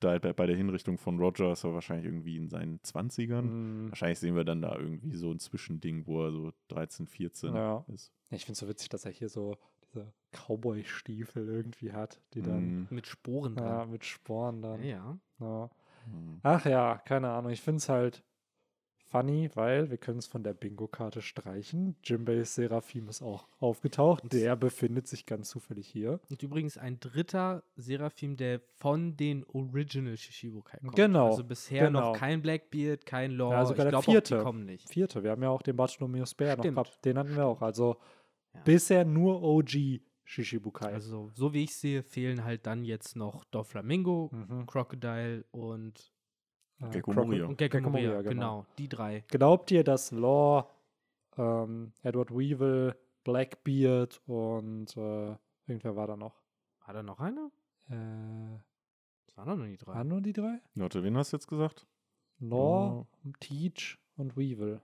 da 0.00 0.18
bei, 0.18 0.32
bei 0.32 0.46
der 0.46 0.56
Hinrichtung 0.56 0.98
von 0.98 1.18
Roger 1.18 1.52
ist 1.52 1.64
er 1.64 1.72
wahrscheinlich 1.72 2.04
irgendwie 2.06 2.36
in 2.36 2.48
seinen 2.48 2.78
20ern. 2.80 3.42
Hm. 3.42 3.86
Wahrscheinlich 3.90 4.18
sehen 4.18 4.36
wir 4.36 4.44
dann 4.44 4.60
da 4.60 4.76
irgendwie 4.76 5.14
so 5.16 5.30
ein 5.30 5.38
Zwischending, 5.38 6.06
wo 6.06 6.24
er 6.26 6.32
so 6.32 6.52
13, 6.68 7.06
14 7.06 7.54
Ja. 7.54 7.84
ist. 7.88 8.12
Ich 8.30 8.44
finde 8.44 8.52
es 8.52 8.58
so 8.58 8.68
witzig, 8.68 8.88
dass 8.90 9.04
er 9.04 9.12
hier 9.12 9.28
so 9.28 9.56
diese 9.86 10.12
Cowboy-Stiefel 10.32 11.46
irgendwie 11.48 11.92
hat, 11.92 12.20
die 12.34 12.42
dann 12.42 12.80
Mhm. 12.80 12.86
Mit 12.90 13.06
Sporen 13.06 13.54
ja, 13.56 13.78
dran. 13.78 13.90
mit 13.90 14.04
Sporen 14.04 14.62
dann. 14.62 14.82
Ja, 14.82 14.88
ja. 14.88 15.18
Ja. 15.40 15.70
Mhm. 16.06 16.40
Ach 16.42 16.64
ja, 16.66 16.98
keine 16.98 17.30
Ahnung. 17.30 17.50
Ich 17.52 17.62
finde 17.62 17.78
es 17.78 17.88
halt, 17.88 18.22
funny, 19.10 19.50
weil 19.54 19.90
wir 19.90 19.96
können 19.98 20.18
es 20.18 20.26
von 20.26 20.42
der 20.42 20.54
Bingo-Karte 20.54 21.22
streichen. 21.22 21.96
Jimbei 22.02 22.42
Seraphim 22.44 23.08
ist 23.08 23.22
auch 23.22 23.46
aufgetaucht. 23.60 24.32
Der 24.32 24.56
befindet 24.56 25.06
sich 25.06 25.26
ganz 25.26 25.48
zufällig 25.50 25.86
hier. 25.86 26.20
Und 26.30 26.42
übrigens 26.42 26.76
ein 26.78 26.98
dritter 27.00 27.62
Seraphim, 27.76 28.36
der 28.36 28.60
von 28.76 29.16
den 29.16 29.44
Original 29.46 30.16
Shishibukai 30.16 30.78
kommt. 30.78 30.96
Genau, 30.96 31.26
Also 31.28 31.44
bisher 31.44 31.86
genau. 31.86 32.12
noch 32.12 32.18
kein 32.18 32.42
Blackbeard, 32.42 33.06
kein 33.06 33.30
Lore. 33.32 33.54
Ja, 33.54 33.66
sogar 33.66 33.86
ich 33.86 33.90
der 33.90 33.98
auch, 33.98 34.04
die 34.04 34.10
vierte. 34.10 34.38
kommen 34.38 34.64
nicht. 34.64 34.88
Vierte. 34.88 35.22
Wir 35.22 35.30
haben 35.30 35.42
ja 35.42 35.50
auch 35.50 35.62
den 35.62 35.76
Bartholomeus 35.76 36.34
Bär 36.34 36.56
noch 36.56 36.62
Stimmt. 36.64 36.76
gehabt. 36.76 37.04
Den 37.04 37.18
hatten 37.18 37.36
wir 37.36 37.46
auch. 37.46 37.62
Also 37.62 37.96
Ja. 38.54 38.60
bisher 38.64 39.04
nur 39.04 39.42
OG 39.42 40.00
Shishibukai. 40.26 40.92
Also, 40.94 41.30
so 41.34 41.52
wie 41.52 41.64
ich 41.64 41.76
sehe, 41.76 42.02
fehlen 42.02 42.44
halt 42.44 42.66
dann 42.66 42.82
jetzt 42.84 43.14
noch 43.14 43.44
Doflamingo, 43.44 44.30
Mhm. 44.32 44.66
Crocodile 44.66 45.44
und, 45.50 46.13
Äh, 46.86 46.90
Gecko 46.90 47.12
Croco- 47.12 47.24
Moria. 47.26 47.46
und 47.46 47.58
Gecko 47.58 47.78
Gecko 47.78 47.90
Moria. 47.90 48.10
Moria, 48.14 48.22
Genau. 48.30 48.66
die 48.78 48.88
drei. 48.88 49.24
Glaubt 49.28 49.70
ihr, 49.70 49.84
dass 49.84 50.10
Law, 50.12 50.68
ähm, 51.36 51.92
Edward 52.02 52.30
Weevil, 52.30 52.94
Blackbeard 53.24 54.20
und 54.26 54.96
äh, 54.96 55.36
irgendwer 55.66 55.96
war 55.96 56.06
da 56.06 56.16
noch? 56.16 56.40
War 56.86 56.94
da 56.94 57.02
noch 57.02 57.18
einer? 57.20 57.50
Äh, 57.88 58.58
Das 59.26 59.36
waren 59.36 59.48
doch 59.48 59.56
nur 59.56 59.66
die 59.66 59.76
drei. 59.76 59.94
waren 59.94 60.08
nur 60.08 60.20
die 60.20 60.32
drei? 60.32 60.60
Warte, 60.74 61.02
wen 61.02 61.16
hast 61.16 61.32
du 61.32 61.36
jetzt 61.36 61.48
gesagt? 61.48 61.86
Law, 62.40 63.06
Teach 63.40 63.98
und 64.16 64.36
Weevil. 64.36 64.80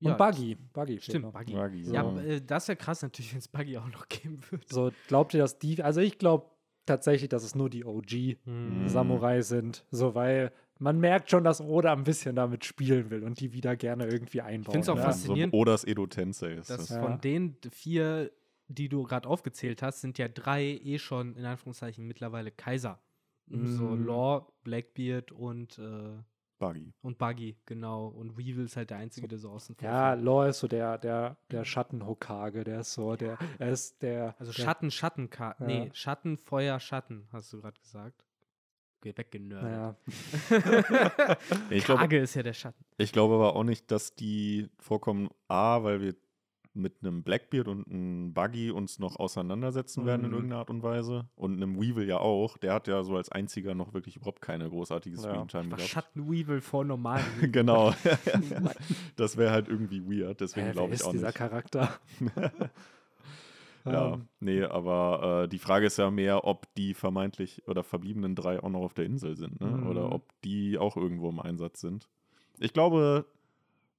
Ja, 0.00 0.12
und 0.12 0.18
Buggy. 0.18 0.54
Buggy 0.72 0.92
fehlt 0.92 1.04
Stimmt, 1.04 1.24
noch. 1.26 1.32
Buggy. 1.32 1.52
Buggy, 1.54 1.82
Ja, 1.92 2.02
ja. 2.04 2.20
äh, 2.22 2.40
das 2.40 2.68
wäre 2.68 2.76
krass 2.76 3.02
natürlich, 3.02 3.32
wenn 3.32 3.38
es 3.40 3.48
Buggy 3.48 3.78
auch 3.78 3.88
noch 3.88 4.08
geben 4.08 4.40
würde. 4.50 4.64
So, 4.68 4.90
glaubt 5.08 5.34
ihr, 5.34 5.40
dass 5.40 5.58
die, 5.58 5.82
also 5.82 6.00
ich 6.00 6.18
glaube 6.18 6.50
tatsächlich, 6.86 7.28
dass 7.28 7.42
es 7.42 7.54
nur 7.54 7.68
die 7.68 7.84
OG 7.84 8.38
Hm. 8.44 8.82
Mhm. 8.82 8.88
Samurai 8.88 9.42
sind, 9.42 9.84
so 9.90 10.14
weil 10.14 10.52
man 10.78 10.98
merkt 11.00 11.30
schon, 11.30 11.44
dass 11.44 11.60
Oda 11.60 11.92
ein 11.92 12.04
bisschen 12.04 12.36
damit 12.36 12.64
spielen 12.64 13.10
will 13.10 13.24
und 13.24 13.40
die 13.40 13.52
wieder 13.52 13.76
gerne 13.76 14.06
irgendwie 14.06 14.40
einbauen. 14.42 14.72
find's 14.72 14.88
auch 14.88 14.96
ja. 14.96 15.02
faszinierend, 15.04 15.52
So, 15.52 15.58
Odas 15.58 15.84
Edo 15.84 16.06
Tensei 16.06 16.52
ist 16.54 16.70
dass 16.70 16.78
das. 16.78 16.88
Ja. 16.90 17.02
von 17.02 17.20
den 17.20 17.56
vier, 17.70 18.30
die 18.68 18.88
du 18.88 19.02
gerade 19.04 19.28
aufgezählt 19.28 19.82
hast, 19.82 20.00
sind 20.00 20.18
ja 20.18 20.28
drei 20.28 20.62
eh 20.82 20.98
schon 20.98 21.34
in 21.36 21.44
Anführungszeichen 21.44 22.06
mittlerweile 22.06 22.50
Kaiser. 22.50 23.00
So 23.50 23.56
Mm. 23.56 24.04
Law, 24.06 24.52
Blackbeard 24.62 25.32
und, 25.32 25.78
äh, 25.78 26.18
Buggy. 26.58 26.92
und 27.00 27.16
Buggy, 27.18 27.56
genau. 27.64 28.08
Und 28.08 28.36
Weevil 28.36 28.64
ist 28.66 28.76
halt 28.76 28.90
der 28.90 28.98
Einzige, 28.98 29.26
der 29.26 29.38
so 29.38 29.48
außen 29.48 29.74
vor 29.76 29.88
Ja. 29.88 30.12
Law 30.14 30.44
ist 30.48 30.58
so 30.58 30.68
der, 30.68 30.98
der, 30.98 31.38
der 31.50 31.64
Schattenhokage, 31.64 32.64
der 32.64 32.80
ist 32.80 32.92
so, 32.92 33.16
der, 33.16 33.38
er 33.58 33.70
ist 33.70 34.02
der. 34.02 34.34
Also 34.38 34.52
der, 34.52 34.62
Schatten, 34.64 34.90
Schatten, 34.90 35.30
Ja. 35.38 35.54
nee, 35.60 35.88
Schatten, 35.94 36.36
Feuer, 36.36 36.78
Schatten, 36.78 37.26
hast 37.32 37.52
du 37.54 37.60
gerade 37.62 37.80
gesagt. 37.80 38.24
Weggenördet. 39.02 39.62
Naja, 39.70 39.96
Ich 41.70 41.84
glaube 41.84 42.00
Kage 42.02 42.18
ist 42.18 42.34
ja 42.34 42.42
der 42.42 42.52
Schatten. 42.52 42.84
ich 42.96 43.12
glaube 43.12 43.34
aber 43.34 43.56
auch 43.56 43.64
nicht, 43.64 43.90
dass 43.90 44.14
die 44.14 44.68
vorkommen, 44.78 45.28
A, 45.48 45.82
weil 45.82 46.00
wir 46.00 46.14
mit 46.74 46.98
einem 47.02 47.24
Blackbeard 47.24 47.66
und 47.66 47.88
einem 47.88 48.32
Buggy 48.34 48.70
uns 48.70 49.00
noch 49.00 49.16
auseinandersetzen 49.16 50.06
werden 50.06 50.22
in 50.22 50.28
Mhm. 50.28 50.34
irgendeiner 50.34 50.60
Art 50.60 50.70
und 50.70 50.84
Weise. 50.84 51.28
Und 51.34 51.54
einem 51.56 51.76
Weevil 51.80 52.06
ja 52.06 52.18
auch. 52.18 52.56
Der 52.56 52.72
hat 52.72 52.86
ja 52.86 53.02
so 53.02 53.16
als 53.16 53.32
einziger 53.32 53.74
noch 53.74 53.94
wirklich 53.94 54.14
überhaupt 54.16 54.40
keine 54.40 54.68
großartige 54.68 55.16
Ja. 55.16 55.22
Screentime 55.22 55.70
gehabt. 55.70 55.82
Schatten 55.82 56.30
Weevil 56.30 56.60
vor 56.60 56.84
normalen. 56.84 57.24
genau. 57.52 57.94
das 59.16 59.36
wäre 59.36 59.50
halt 59.50 59.66
irgendwie 59.68 60.02
weird, 60.04 60.40
deswegen 60.40 60.66
wer 60.66 60.72
glaube 60.74 60.94
ich 60.94 61.00
ist 61.00 61.06
auch 61.06 61.10
dieser 61.12 61.28
nicht. 61.28 61.36
Charakter? 61.36 61.98
Ja, 63.92 64.14
Ähm, 64.14 64.28
nee, 64.40 64.62
aber 64.62 65.42
äh, 65.44 65.48
die 65.48 65.58
Frage 65.58 65.86
ist 65.86 65.98
ja 65.98 66.10
mehr, 66.10 66.44
ob 66.44 66.72
die 66.74 66.94
vermeintlich 66.94 67.66
oder 67.68 67.82
verbliebenen 67.82 68.34
drei 68.34 68.62
auch 68.62 68.68
noch 68.70 68.80
auf 68.82 68.94
der 68.94 69.04
Insel 69.06 69.36
sind, 69.36 69.60
ne? 69.60 69.68
Mhm. 69.68 69.86
Oder 69.88 70.12
ob 70.12 70.30
die 70.42 70.78
auch 70.78 70.96
irgendwo 70.96 71.28
im 71.28 71.40
Einsatz 71.40 71.80
sind. 71.80 72.08
Ich 72.58 72.72
glaube, 72.72 73.26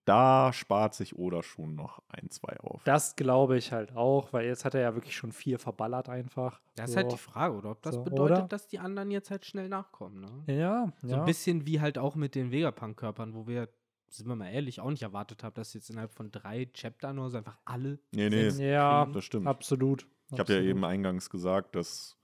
da 0.06 0.52
spart 0.54 0.96
sich 0.96 1.18
Oda 1.18 1.44
schon 1.44 1.76
noch 1.76 2.02
ein, 2.10 2.32
zwei 2.32 2.60
auf. 2.62 2.84
Das 2.84 3.16
glaube 3.16 3.58
ich 3.58 3.72
halt 3.72 3.96
auch, 3.96 4.34
weil 4.34 4.48
jetzt 4.48 4.66
hat 4.66 4.74
er 4.74 4.82
ja 4.82 4.96
wirklich 4.96 5.16
schon 5.16 5.32
vier 5.32 5.60
verballert 5.60 6.10
einfach. 6.10 6.62
Das 6.76 6.86
ist 6.90 6.94
so. 6.94 6.98
halt 6.98 7.12
die 7.12 7.18
Frage, 7.18 7.56
oder 7.56 7.72
ob 7.72 7.82
das 7.84 7.94
So, 7.96 8.04
bedeutet, 8.04 8.38
oder? 8.40 8.48
dass 8.48 8.68
die 8.68 8.80
anderen 8.80 9.12
jetzt 9.12 9.30
halt 9.30 9.46
schnell 9.46 9.70
nachkommen. 9.70 10.22
Ne? 10.22 10.56
Ja, 10.56 10.92
So 11.04 11.10
ja. 11.10 11.20
ein 11.20 11.26
bisschen 11.26 11.68
wie 11.68 11.80
halt 11.80 12.00
auch 12.00 12.16
mit 12.16 12.34
den 12.34 12.52
Vegapunk-Körpern, 12.52 13.36
wo 13.36 13.46
wir, 13.46 13.70
sind 14.18 14.28
wir 14.28 14.36
mal 14.36 14.50
ehrlich, 14.50 14.80
auch 14.82 14.90
nicht 14.90 15.04
erwartet 15.04 15.44
haben, 15.44 15.54
dass 15.56 15.74
jetzt 15.74 15.90
innerhalb 15.90 16.12
von 16.12 16.32
drei 16.32 16.66
Chaptern 16.74 17.20
oder 17.20 17.30
so 17.30 17.38
einfach 17.38 17.58
alle. 17.66 18.00
Nee, 18.12 18.30
nee, 18.30 18.50
Ja, 18.72 19.06
das 19.06 19.26
stimmt. 19.26 19.48
absolut. 19.48 20.08
Ich 20.32 20.40
habe 20.40 20.54
ja 20.54 20.62
eben 20.62 20.84
eingangs 20.86 21.30
gesagt, 21.30 21.76
dass 21.76 22.16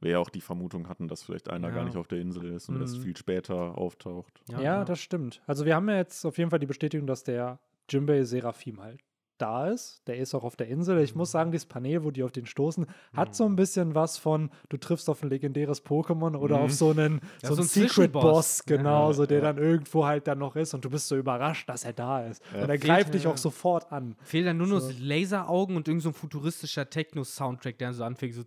wir 0.00 0.12
ja 0.12 0.18
auch 0.18 0.28
die 0.30 0.40
Vermutung 0.40 0.88
hatten, 0.88 1.08
dass 1.08 1.22
vielleicht 1.22 1.48
einer 1.50 1.68
Ja. 1.68 1.74
gar 1.74 1.84
nicht 1.84 1.96
auf 1.96 2.06
der 2.08 2.20
Insel 2.20 2.44
ist 2.52 2.68
und 2.68 2.80
erst 2.80 2.98
Mhm. 2.98 3.02
viel 3.02 3.16
später 3.16 3.76
auftaucht. 3.78 4.42
Ja, 4.48 4.84
das 4.84 5.00
stimmt. 5.00 5.42
Also 5.46 5.64
wir 5.64 5.74
haben 5.74 5.88
ja 5.88 5.96
jetzt 5.96 6.24
auf 6.24 6.38
jeden 6.38 6.50
Fall 6.50 6.58
die 6.58 6.66
Bestätigung, 6.66 7.06
dass 7.06 7.22
der 7.24 7.60
Jimbei 7.88 8.22
Seraphim 8.24 8.80
halt 8.80 9.02
da 9.40 9.68
ist. 9.68 10.02
Der 10.06 10.16
ist 10.18 10.34
auch 10.34 10.44
auf 10.44 10.56
der 10.56 10.68
Insel. 10.68 10.98
Ich 11.00 11.14
muss 11.14 11.30
sagen, 11.30 11.50
dieses 11.52 11.66
Panel, 11.66 12.04
wo 12.04 12.10
die 12.10 12.22
auf 12.22 12.32
den 12.32 12.46
stoßen, 12.46 12.86
hat 13.14 13.34
so 13.34 13.44
ein 13.46 13.56
bisschen 13.56 13.94
was 13.94 14.18
von, 14.18 14.50
du 14.68 14.76
triffst 14.76 15.08
auf 15.10 15.22
ein 15.22 15.30
legendäres 15.30 15.84
Pokémon 15.84 16.36
oder 16.36 16.58
Mhm. 16.58 16.62
auf 16.64 16.72
so 16.72 16.90
einen, 16.90 17.20
Ja, 17.42 17.48
so 17.48 17.54
so 17.54 17.62
einen 17.62 17.62
ein 17.62 17.68
Secret-Boss, 17.68 18.56
Zwischenboss. 18.58 18.64
genau, 18.66 19.08
Ja, 19.08 19.12
so 19.14 19.26
der 19.26 19.38
ja. 19.38 19.44
dann 19.44 19.58
irgendwo 19.58 20.06
halt 20.06 20.26
dann 20.26 20.38
noch 20.38 20.56
ist 20.56 20.74
und 20.74 20.84
du 20.84 20.90
bist 20.90 21.08
so 21.08 21.16
überrascht, 21.16 21.68
dass 21.68 21.84
er 21.84 21.92
da 21.92 22.24
ist. 22.26 22.42
Und 22.54 22.68
er 22.68 22.78
greift 22.78 23.14
dich 23.14 23.26
auch 23.26 23.36
sofort 23.36 23.90
an. 23.92 24.16
Fehlt 24.22 24.46
dann 24.46 24.56
nur 24.58 24.66
noch 24.66 24.80
So. 24.80 24.90
so 24.90 24.94
Laseraugen 25.00 25.76
und 25.76 25.88
irgend 25.88 26.02
so 26.02 26.10
ein 26.10 26.14
futuristischer 26.14 26.88
Techno-Soundtrack, 26.90 27.78
der 27.78 27.92
so 27.92 28.04
anfängt, 28.04 28.34
so. 28.34 28.42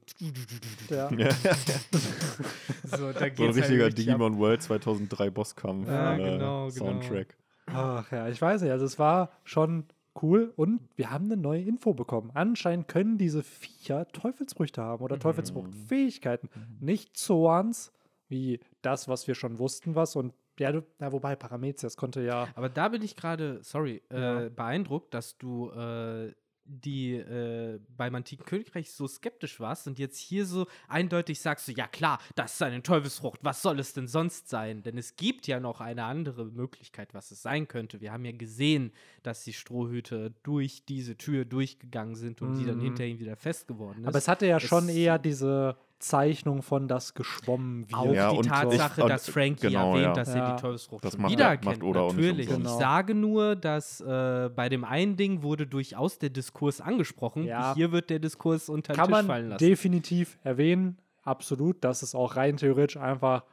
Ja. 0.89 1.09
so, 2.83 2.87
da 2.87 2.95
So 2.95 3.05
ein 3.07 3.13
halt 3.19 3.39
richtiger 3.39 3.85
richtig 3.85 3.85
ab. 3.85 3.95
Digimon 3.95 4.37
World 4.37 4.61
2003 4.61 5.29
Bosskampf 5.29 5.87
Ja, 5.87 6.13
äh, 6.13 6.17
genau, 6.17 6.37
genau. 6.37 6.69
Soundtrack. 6.69 7.35
Ach 7.67 8.11
ja, 8.11 8.27
ich 8.27 8.41
weiß 8.41 8.61
nicht. 8.61 8.71
Also 8.71 8.85
es 8.85 8.99
war 8.99 9.29
schon 9.43 9.85
cool 10.21 10.53
und 10.55 10.81
wir 10.95 11.09
haben 11.11 11.25
eine 11.25 11.37
neue 11.37 11.61
Info 11.63 11.93
bekommen. 11.93 12.31
Anscheinend 12.33 12.87
können 12.87 13.17
diese 13.17 13.41
Viecher 13.43 14.07
Teufelsfrüchte 14.09 14.81
haben 14.81 15.03
oder 15.03 15.15
Mhm. 15.15 15.21
Teufelsfruchtfähigkeiten. 15.21 16.49
Nicht 16.79 17.17
Zoans, 17.17 17.91
wie 18.29 18.59
das, 18.81 19.07
was 19.07 19.27
wir 19.27 19.35
schon 19.35 19.59
wussten, 19.59 19.95
was. 19.95 20.15
Und 20.15 20.33
ja, 20.59 20.71
du, 20.71 20.83
ja 20.99 21.11
wobei 21.11 21.35
Paramezias 21.35 21.97
konnte 21.97 22.21
ja. 22.21 22.47
Aber 22.55 22.69
da 22.69 22.89
bin 22.89 23.01
ich 23.01 23.15
gerade, 23.15 23.59
sorry, 23.63 24.01
Ja. 24.11 24.43
äh, 24.43 24.49
beeindruckt, 24.49 25.13
dass 25.13 25.37
du 25.37 25.71
äh, 25.71 26.31
die 26.65 27.13
äh, 27.15 27.79
beim 27.97 28.15
antiken 28.15 28.45
Königreich 28.45 28.91
so 28.91 29.07
skeptisch 29.07 29.59
warst 29.59 29.87
und 29.87 29.99
jetzt 29.99 30.17
hier 30.17 30.45
so 30.45 30.65
eindeutig 30.87 31.39
sagst 31.41 31.67
du, 31.67 31.73
ja 31.73 31.87
klar, 31.87 32.19
das 32.35 32.53
ist 32.53 32.61
eine 32.61 32.81
Teufelsfrucht, 32.81 33.39
was 33.43 33.61
soll 33.61 33.79
es 33.79 33.93
denn 33.93 34.07
sonst 34.07 34.47
sein? 34.49 34.81
Denn 34.83 34.97
es 34.97 35.15
gibt 35.15 35.45
ja 35.47 35.59
noch 35.59 35.81
eine 35.81 36.05
andere 36.05 36.45
Möglichkeit, 36.45 37.13
was 37.13 37.31
es 37.31 37.41
sein 37.41 37.67
könnte. 37.67 37.99
Wir 38.01 38.11
haben 38.13 38.23
ja 38.25 38.31
gesehen, 38.31 38.91
dass 39.23 39.43
die 39.43 39.53
Strohhüte 39.53 40.33
durch 40.43 40.85
diese 40.85 41.17
Tür 41.17 41.45
durchgegangen 41.45 42.15
sind 42.15 42.41
und 42.41 42.55
die 42.55 42.65
dann 42.65 42.77
Mhm. 42.77 42.81
hinter 42.83 43.05
ihm 43.05 43.19
wieder 43.19 43.35
fest 43.35 43.67
geworden 43.67 44.01
ist. 44.03 44.07
Aber 44.07 44.17
es 44.17 44.27
hatte 44.27 44.45
ja 44.47 44.57
es- 44.57 44.63
schon 44.63 44.87
eher 44.89 45.19
diese 45.19 45.75
Zeichnung 46.03 46.61
von 46.61 46.87
das 46.87 47.13
geschwommen 47.13 47.89
wird. 47.89 47.93
auch 47.99 48.13
Ja, 48.13 48.31
die 48.31 48.37
und 48.37 48.45
ich- 48.45 48.51
Tatsache, 48.51 49.03
und- 49.03 49.09
dass 49.09 49.29
Frankie 49.29 49.67
genau, 49.67 49.89
erwähnt, 49.91 50.05
ja. 50.07 50.13
dass 50.13 50.29
er 50.29 50.35
Ja. 50.37 50.55
die 50.55 50.61
Teufelsfrucht 50.61 51.03
Das 51.05 51.13
schon 51.13 51.21
macht- 51.21 51.31
wiedererkennt. 51.31 51.65
macht 51.65 51.81
nicht 51.81 51.95
Natürlich. 51.95 52.47
umsonst. 52.49 52.49
Ich 52.49 52.57
Genau. 52.57 52.79
sage 52.79 53.15
nur, 53.15 53.55
dass 53.55 54.01
äh, 54.01 54.49
bei 54.55 54.69
dem 54.69 54.83
einen 54.83 55.15
Ding 55.17 55.41
wurde 55.43 55.65
durchaus 55.65 56.19
der 56.19 56.29
Diskurs 56.29 56.81
angesprochen. 56.81 57.45
Ja. 57.45 57.73
Hier 57.73 57.91
wird 57.91 58.09
der 58.09 58.19
Diskurs 58.19 58.69
unter 58.69 58.93
den 58.93 58.97
Kann 58.97 59.05
Tisch 59.07 59.11
man 59.11 59.25
fallen 59.27 59.49
lassen. 59.49 59.65
definitiv 59.65 60.37
erwähnen. 60.43 60.97
Absolut. 61.23 61.83
Das 61.83 62.03
ist 62.03 62.15
auch 62.15 62.35
rein 62.35 62.57
theoretisch 62.57 62.97
einfach. 62.97 63.45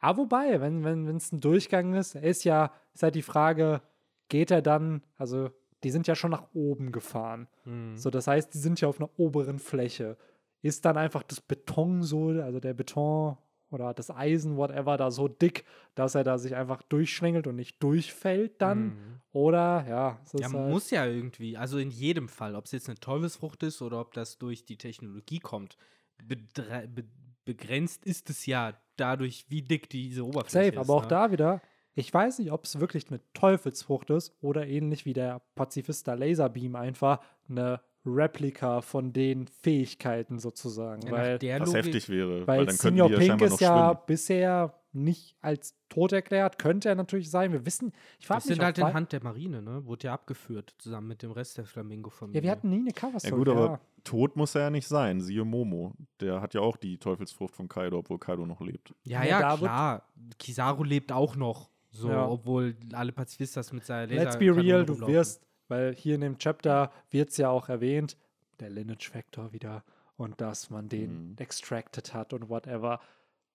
Aber 0.00 0.18
wobei, 0.22 0.60
wenn 0.60 0.78
es 0.80 0.84
wenn, 1.30 1.36
ein 1.36 1.40
Durchgang 1.40 1.94
ist, 1.94 2.16
ist 2.16 2.42
ja, 2.44 2.72
ist 2.92 3.04
halt 3.04 3.14
die 3.14 3.22
Frage, 3.22 3.80
geht 4.28 4.50
er 4.50 4.60
dann, 4.60 5.02
also 5.16 5.50
die 5.84 5.90
sind 5.90 6.06
ja 6.08 6.14
schon 6.16 6.32
nach 6.32 6.44
oben 6.54 6.90
gefahren. 6.90 7.46
Hm. 7.64 7.96
So, 7.96 8.10
das 8.10 8.26
heißt, 8.26 8.52
die 8.54 8.58
sind 8.58 8.80
ja 8.80 8.88
auf 8.88 8.98
einer 9.00 9.10
oberen 9.16 9.58
Fläche. 9.60 10.16
Ist 10.62 10.84
dann 10.84 10.96
einfach 10.96 11.22
das 11.24 11.40
Beton 11.40 12.02
so, 12.02 12.28
also 12.28 12.60
der 12.60 12.74
Beton 12.74 13.36
oder 13.70 13.94
das 13.94 14.10
Eisen, 14.10 14.56
whatever, 14.56 14.96
da 14.96 15.10
so 15.10 15.28
dick, 15.28 15.64
dass 15.94 16.14
er 16.14 16.24
da 16.24 16.38
sich 16.38 16.54
einfach 16.54 16.82
durchschlängelt 16.82 17.46
und 17.46 17.56
nicht 17.56 17.82
durchfällt 17.82 18.60
dann? 18.62 18.84
Mhm. 18.84 19.20
Oder, 19.32 19.86
ja, 19.88 20.20
es 20.24 20.34
Ja, 20.34 20.48
ist 20.48 20.54
halt, 20.54 20.70
muss 20.70 20.90
ja 20.90 21.06
irgendwie. 21.06 21.56
Also 21.56 21.78
in 21.78 21.90
jedem 21.90 22.28
Fall, 22.28 22.54
ob 22.54 22.66
es 22.66 22.72
jetzt 22.72 22.88
eine 22.88 22.98
Teufelsfrucht 22.98 23.62
ist 23.62 23.80
oder 23.82 24.00
ob 24.00 24.12
das 24.12 24.38
durch 24.38 24.64
die 24.64 24.76
Technologie 24.76 25.38
kommt, 25.40 25.76
bedre- 26.22 26.86
be 26.88 27.04
begrenzt 27.44 28.04
ist 28.06 28.30
es 28.30 28.46
ja 28.46 28.78
dadurch, 28.96 29.46
wie 29.48 29.62
dick 29.62 29.90
diese 29.90 30.24
Oberfläche 30.24 30.66
safe. 30.66 30.80
ist. 30.80 30.88
Aber 30.90 30.94
auch 30.94 31.02
ne? 31.02 31.08
da 31.08 31.32
wieder, 31.32 31.60
ich 31.96 32.14
weiß 32.14 32.38
nicht, 32.38 32.52
ob 32.52 32.64
es 32.64 32.78
wirklich 32.78 33.08
eine 33.10 33.20
Teufelsfrucht 33.32 34.10
ist 34.10 34.32
oder 34.40 34.66
ähnlich 34.68 35.06
wie 35.06 35.12
der 35.12 35.40
Pazifista 35.56 36.14
Laserbeam 36.14 36.76
einfach 36.76 37.18
eine 37.48 37.80
Replika 38.04 38.80
von 38.80 39.12
den 39.12 39.46
Fähigkeiten 39.46 40.38
sozusagen. 40.38 41.02
Ja, 41.06 41.38
der 41.38 41.60
Was 41.60 41.68
Logik- 41.72 41.84
heftig 41.86 42.08
wäre, 42.08 42.46
Weil, 42.46 42.58
weil 42.58 42.66
dann 42.66 42.76
Senior 42.76 43.08
die 43.08 43.14
ja 43.14 43.18
Pink 43.20 43.42
ist 43.42 43.60
ja 43.60 43.88
schwimmen. 43.90 44.00
bisher 44.06 44.74
nicht 44.94 45.36
als 45.40 45.74
tot 45.88 46.12
erklärt. 46.12 46.58
Könnte 46.58 46.88
er 46.90 46.94
natürlich 46.94 47.30
sein. 47.30 47.52
Wir 47.52 47.64
wissen, 47.64 47.92
ich 48.18 48.26
frage 48.26 48.38
Das 48.40 48.46
mich 48.46 48.56
sind 48.56 48.64
halt 48.64 48.78
in 48.78 48.92
Hand 48.92 49.12
der 49.12 49.22
Marine, 49.22 49.62
ne? 49.62 49.86
Wurde 49.86 50.08
ja 50.08 50.12
abgeführt, 50.14 50.74
zusammen 50.78 51.08
mit 51.08 51.22
dem 51.22 51.30
Rest 51.30 51.56
der 51.56 51.64
Flamingo-Familie. 51.64 52.40
Ja, 52.40 52.42
wir 52.44 52.50
hatten 52.50 52.68
nie 52.68 52.80
eine 52.80 52.88
Ja 52.90 52.92
Coverstory. 52.92 53.34
gut, 53.36 53.48
aber 53.48 53.80
tot 54.04 54.36
muss 54.36 54.54
er 54.54 54.62
ja 54.62 54.70
nicht 54.70 54.86
sein. 54.86 55.20
Siehe 55.22 55.44
Momo. 55.44 55.92
Der 56.20 56.42
hat 56.42 56.52
ja 56.54 56.60
auch 56.60 56.76
die 56.76 56.98
Teufelsfrucht 56.98 57.56
von 57.56 57.68
Kaido, 57.68 57.98
obwohl 57.98 58.18
Kaido 58.18 58.44
noch 58.44 58.60
lebt. 58.60 58.94
Ja, 59.04 59.22
Ja, 59.24 59.40
ja, 59.40 59.56
klar. 59.56 60.02
Kizaru 60.38 60.84
lebt 60.84 61.10
auch 61.12 61.36
noch. 61.36 61.70
So, 61.90 62.08
Ja. 62.08 62.26
obwohl 62.28 62.74
alle 62.92 63.12
Pazifistas 63.12 63.72
mit 63.72 63.84
seiner 63.84 64.12
Let's 64.12 64.38
be 64.38 64.54
real, 64.54 64.84
du 64.84 64.98
wirst, 65.06 65.42
weil 65.72 65.94
hier 65.94 66.14
in 66.16 66.20
dem 66.20 66.36
Chapter 66.38 66.92
wird 67.10 67.30
es 67.30 67.38
ja 67.38 67.48
auch 67.48 67.68
erwähnt, 67.70 68.16
der 68.60 68.68
Lineage-Factor 68.70 69.52
wieder 69.52 69.82
und 70.16 70.40
dass 70.40 70.68
man 70.70 70.88
den 70.90 71.30
Mhm. 71.30 71.36
extracted 71.38 72.12
hat 72.14 72.32
und 72.34 72.48
whatever. 72.50 73.00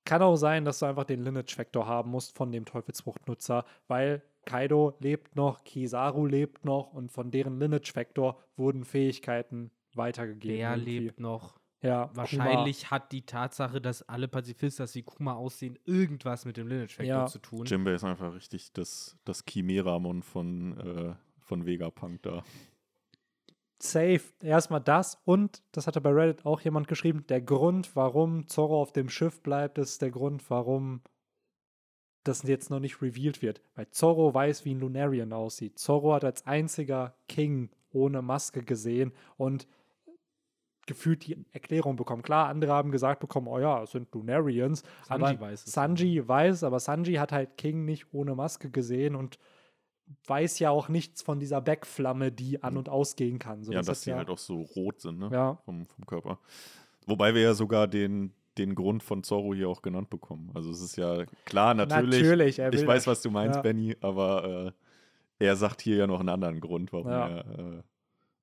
Kann 0.03 0.21
auch 0.23 0.35
sein, 0.37 0.65
dass 0.65 0.79
du 0.79 0.85
einfach 0.87 1.03
den 1.03 1.21
Lineage-Factor 1.23 1.85
haben 1.85 2.09
musst 2.11 2.35
von 2.35 2.51
dem 2.51 2.65
Teufelsfruchtnutzer, 2.65 3.63
weil 3.87 4.21
Kaido 4.45 4.95
lebt 4.99 5.35
noch, 5.35 5.63
Kizaru 5.63 6.25
lebt 6.25 6.65
noch 6.65 6.93
und 6.93 7.11
von 7.11 7.29
deren 7.31 7.59
Lineage-Factor 7.59 8.41
wurden 8.55 8.83
Fähigkeiten 8.85 9.69
weitergegeben. 9.93 10.57
Der 10.57 10.71
irgendwie. 10.75 10.99
lebt 10.99 11.19
noch. 11.19 11.57
Ja, 11.81 12.09
Wahrscheinlich 12.15 12.89
hat 12.89 13.11
die 13.11 13.21
Tatsache, 13.25 13.79
dass 13.79 14.01
alle 14.09 14.27
Pazifistas 14.27 14.95
wie 14.95 15.03
Kuma 15.03 15.33
aussehen, 15.35 15.77
irgendwas 15.85 16.43
mit 16.45 16.57
dem 16.57 16.67
Lineage 16.67 16.95
Factor 16.95 17.05
Ja. 17.15 17.25
zu 17.27 17.37
tun. 17.39 17.65
Jimbei 17.65 17.93
ist 17.93 18.03
einfach 18.03 18.33
richtig 18.33 18.73
das, 18.73 19.15
das 19.25 19.43
Chimeramon 19.47 20.23
von, 20.23 20.77
äh, 20.79 21.13
von 21.47 21.65
Vegapunk 21.65 22.21
da. 22.23 22.43
safe 23.79 24.21
erstmal 24.41 24.81
das 24.81 25.19
und 25.25 25.63
das 25.71 25.87
hatte 25.87 26.01
bei 26.01 26.11
Reddit 26.11 26.45
auch 26.45 26.61
jemand 26.61 26.87
geschrieben, 26.87 27.25
der 27.27 27.41
Grund, 27.41 27.95
warum 27.95 28.47
Zorro 28.47 28.81
auf 28.81 28.91
dem 28.91 29.09
Schiff 29.09 29.41
bleibt, 29.41 29.77
ist 29.77 30.01
der 30.01 30.11
Grund, 30.11 30.49
warum 30.49 31.01
das 32.23 32.43
jetzt 32.43 32.69
noch 32.69 32.79
nicht 32.79 33.01
revealed 33.01 33.41
wird. 33.41 33.61
Weil 33.75 33.89
Zorro 33.89 34.33
weiß, 34.33 34.65
wie 34.65 34.73
ein 34.73 34.79
Lunarian 34.79 35.31
aussieht. 35.31 35.79
Zorro 35.79 36.13
hat 36.13 36.25
als 36.25 36.45
einziger 36.45 37.15
King 37.29 37.69
ohne 37.91 38.21
Maske 38.21 38.63
gesehen 38.63 39.13
und 39.37 39.67
gefühlt 40.87 41.25
die 41.25 41.45
Erklärung 41.51 41.95
bekommen. 41.95 42.23
Klar, 42.23 42.47
andere 42.47 42.73
haben 42.73 42.91
gesagt 42.91 43.19
bekommen, 43.19 43.47
oh 43.47 43.59
ja, 43.59 43.83
es 43.83 43.91
sind 43.91 44.13
Lunarians. 44.13 44.83
Sanji 45.05 45.25
aber 45.25 45.39
weiß 45.39 45.65
es. 45.65 45.73
Sanji 45.73 46.27
weiß, 46.27 46.63
aber 46.63 46.79
Sanji 46.79 47.15
hat 47.15 47.31
halt 47.31 47.57
King 47.57 47.85
nicht 47.85 48.13
ohne 48.13 48.35
Maske 48.35 48.69
gesehen 48.69 49.15
und 49.15 49.37
weiß 50.25 50.59
ja 50.59 50.69
auch 50.69 50.89
nichts 50.89 51.21
von 51.21 51.39
dieser 51.39 51.61
Backflamme, 51.61 52.31
die 52.31 52.63
an 52.63 52.77
und 52.77 52.89
ausgehen 52.89 53.39
kann. 53.39 53.63
So, 53.63 53.71
ja, 53.71 53.79
das 53.79 53.87
dass 53.87 54.01
die 54.01 54.13
halt 54.13 54.29
auch 54.29 54.37
so 54.37 54.61
rot 54.61 55.01
sind, 55.01 55.19
ne? 55.19 55.29
Ja. 55.31 55.55
Vom, 55.65 55.85
vom 55.85 56.05
Körper. 56.05 56.39
Wobei 57.05 57.33
wir 57.33 57.41
ja 57.41 57.53
sogar 57.53 57.87
den, 57.87 58.33
den 58.57 58.75
Grund 58.75 59.03
von 59.03 59.23
Zorro 59.23 59.53
hier 59.53 59.69
auch 59.69 59.81
genannt 59.81 60.09
bekommen. 60.09 60.51
Also 60.53 60.71
es 60.71 60.81
ist 60.81 60.97
ja 60.97 61.25
klar, 61.45 61.73
natürlich. 61.73 62.21
Natürlich, 62.21 62.59
er 62.59 62.71
will 62.71 62.79
ich 62.79 62.87
weiß, 62.87 63.07
was 63.07 63.21
du 63.21 63.31
meinst, 63.31 63.57
ja. 63.57 63.61
Benny, 63.61 63.95
aber 64.01 64.73
äh, 65.39 65.45
er 65.45 65.55
sagt 65.55 65.81
hier 65.81 65.97
ja 65.97 66.07
noch 66.07 66.19
einen 66.19 66.29
anderen 66.29 66.59
Grund, 66.59 66.91
warum 66.93 67.09
Ja. 67.09 67.27
er 67.27 67.59
äh, 67.59 67.81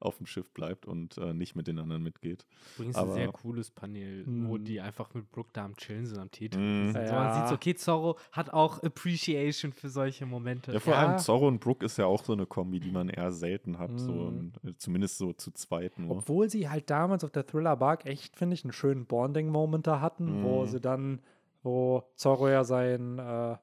auf 0.00 0.18
dem 0.18 0.26
Schiff 0.26 0.50
bleibt 0.52 0.86
und 0.86 1.16
äh, 1.18 1.32
nicht 1.32 1.54
mit 1.56 1.66
den 1.66 1.78
anderen 1.78 2.02
mitgeht. 2.02 2.44
Übrigens 2.76 2.96
aber- 2.96 3.12
ein 3.12 3.14
sehr 3.14 3.28
cooles 3.32 3.70
Panel, 3.70 4.24
wo 4.26 4.58
Mm. 4.58 4.64
die 4.64 4.80
einfach 4.80 5.14
mit 5.14 5.30
Brook 5.30 5.52
da 5.54 5.64
am 5.64 5.76
Chillen 5.76 6.04
sind, 6.06 6.18
am 6.18 6.30
Tee 6.30 6.48
trinken. 6.50 6.92
sind. 6.92 7.06
So, 7.08 7.14
Ja. 7.14 7.24
man 7.24 7.34
sieht 7.40 7.48
so, 7.48 7.54
okay, 7.54 7.74
Zorro 7.74 8.18
hat 8.32 8.50
auch 8.52 8.82
Appreciation 8.82 9.72
für 9.72 9.88
solche 9.88 10.26
Momente. 10.26 10.72
Ja, 10.72 10.80
vor 10.80 10.92
Ja. 10.92 10.98
allem 11.06 11.18
Zorro 11.18 11.48
und 11.48 11.60
Brook 11.60 11.82
ist 11.82 11.96
ja 11.96 12.04
auch 12.06 12.22
so 12.22 12.32
eine 12.34 12.44
Kombi, 12.46 12.80
die 12.80 12.90
man 12.90 13.08
eher 13.08 13.32
selten 13.32 13.78
hat, 13.78 13.98
so 13.98 14.12
Mhm. 14.12 14.52
äh, 14.64 14.72
zumindest 14.76 15.16
so 15.18 15.32
zu 15.32 15.52
zweit 15.52 15.98
nur. 15.98 16.18
Obwohl 16.18 16.50
sie 16.50 16.68
halt 16.68 16.90
damals 16.90 17.24
auf 17.24 17.30
der 17.30 17.46
Thriller 17.46 17.76
Bark 17.76 18.04
echt, 18.04 18.36
finde 18.36 18.54
ich, 18.54 18.64
einen 18.64 18.72
schönen 18.72 19.06
Bonding-Moment 19.06 19.86
da 19.86 20.00
hatten, 20.00 20.42
wo 20.42 20.62
Mhm. 20.62 20.66
sie 20.66 20.80
dann, 20.80 21.20
wo 21.62 22.02
Zorro 22.16 22.48
ja 22.48 22.62
sein 22.64 23.18
äh, 23.18 23.56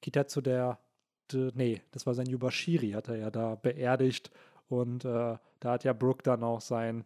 Kitetsu 0.00 0.40
der, 0.42 0.78
de, 1.32 1.50
nee, 1.54 1.82
das 1.90 2.06
war 2.06 2.14
sein 2.14 2.26
Yubashiri, 2.26 2.92
hat 2.92 3.08
er 3.08 3.16
ja 3.16 3.30
da 3.30 3.56
beerdigt 3.56 4.30
und 4.68 5.04
äh, 5.04 5.36
da 5.60 5.70
hat 5.72 5.84
ja 5.84 5.92
Brooke 5.92 6.22
dann 6.22 6.42
auch 6.44 6.60
sein, 6.60 7.04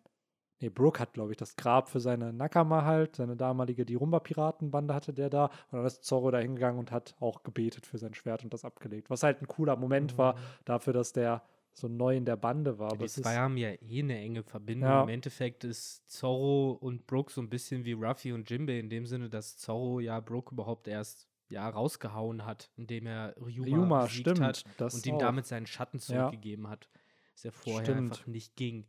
nee, 0.60 0.68
Brooke 0.68 1.00
hat, 1.00 1.12
glaube 1.12 1.32
ich, 1.32 1.36
das 1.36 1.56
Grab 1.56 1.88
für 1.88 2.00
seine 2.00 2.32
Nakama 2.32 2.84
halt, 2.84 3.16
seine 3.16 3.36
damalige, 3.36 3.84
die 3.84 3.94
Rumba-Piratenbande 3.94 4.94
hatte 4.94 5.12
der 5.12 5.30
da 5.30 5.46
und 5.70 5.78
dann 5.78 5.86
ist 5.86 6.04
Zorro 6.04 6.30
da 6.30 6.38
hingegangen 6.38 6.78
und 6.78 6.90
hat 6.90 7.14
auch 7.20 7.42
gebetet 7.42 7.86
für 7.86 7.98
sein 7.98 8.14
Schwert 8.14 8.44
und 8.44 8.52
das 8.52 8.64
abgelegt, 8.64 9.10
was 9.10 9.22
halt 9.22 9.40
ein 9.42 9.48
cooler 9.48 9.76
Moment 9.76 10.18
war 10.18 10.36
dafür, 10.64 10.92
dass 10.92 11.12
der 11.12 11.42
so 11.74 11.88
neu 11.88 12.16
in 12.16 12.26
der 12.26 12.36
Bande 12.36 12.78
war. 12.78 12.88
Ja, 12.88 12.92
Aber 12.92 13.04
die 13.06 13.10
zwei 13.10 13.36
haben 13.36 13.56
ja 13.56 13.70
eh 13.70 14.00
eine 14.02 14.18
enge 14.18 14.42
Verbindung. 14.42 14.90
Ja. 14.90 15.02
Im 15.04 15.08
Endeffekt 15.08 15.64
ist 15.64 16.08
Zorro 16.10 16.72
und 16.72 17.06
Brooke 17.06 17.32
so 17.32 17.40
ein 17.40 17.48
bisschen 17.48 17.86
wie 17.86 17.92
Ruffy 17.92 18.32
und 18.32 18.50
Jimbei 18.50 18.78
in 18.78 18.90
dem 18.90 19.06
Sinne, 19.06 19.30
dass 19.30 19.56
Zorro 19.56 19.98
ja 20.00 20.20
Brooke 20.20 20.52
überhaupt 20.54 20.86
erst 20.86 21.28
ja 21.48 21.66
rausgehauen 21.68 22.44
hat, 22.44 22.70
indem 22.76 23.06
er 23.06 23.34
Ryuma, 23.38 23.64
Ryuma, 23.64 24.02
besiegt 24.04 24.20
stimmt, 24.20 24.40
hat 24.42 24.64
und 24.92 25.06
ihm 25.06 25.18
damit 25.18 25.46
seinen 25.46 25.66
Schatten 25.66 25.98
Ja. 25.98 26.02
zurückgegeben 26.02 26.68
hat. 26.68 26.88
Was 27.34 27.42
ja 27.44 27.50
vorher 27.50 27.84
Stimmt. 27.84 28.12
einfach 28.12 28.26
nicht 28.26 28.56
ging. 28.56 28.86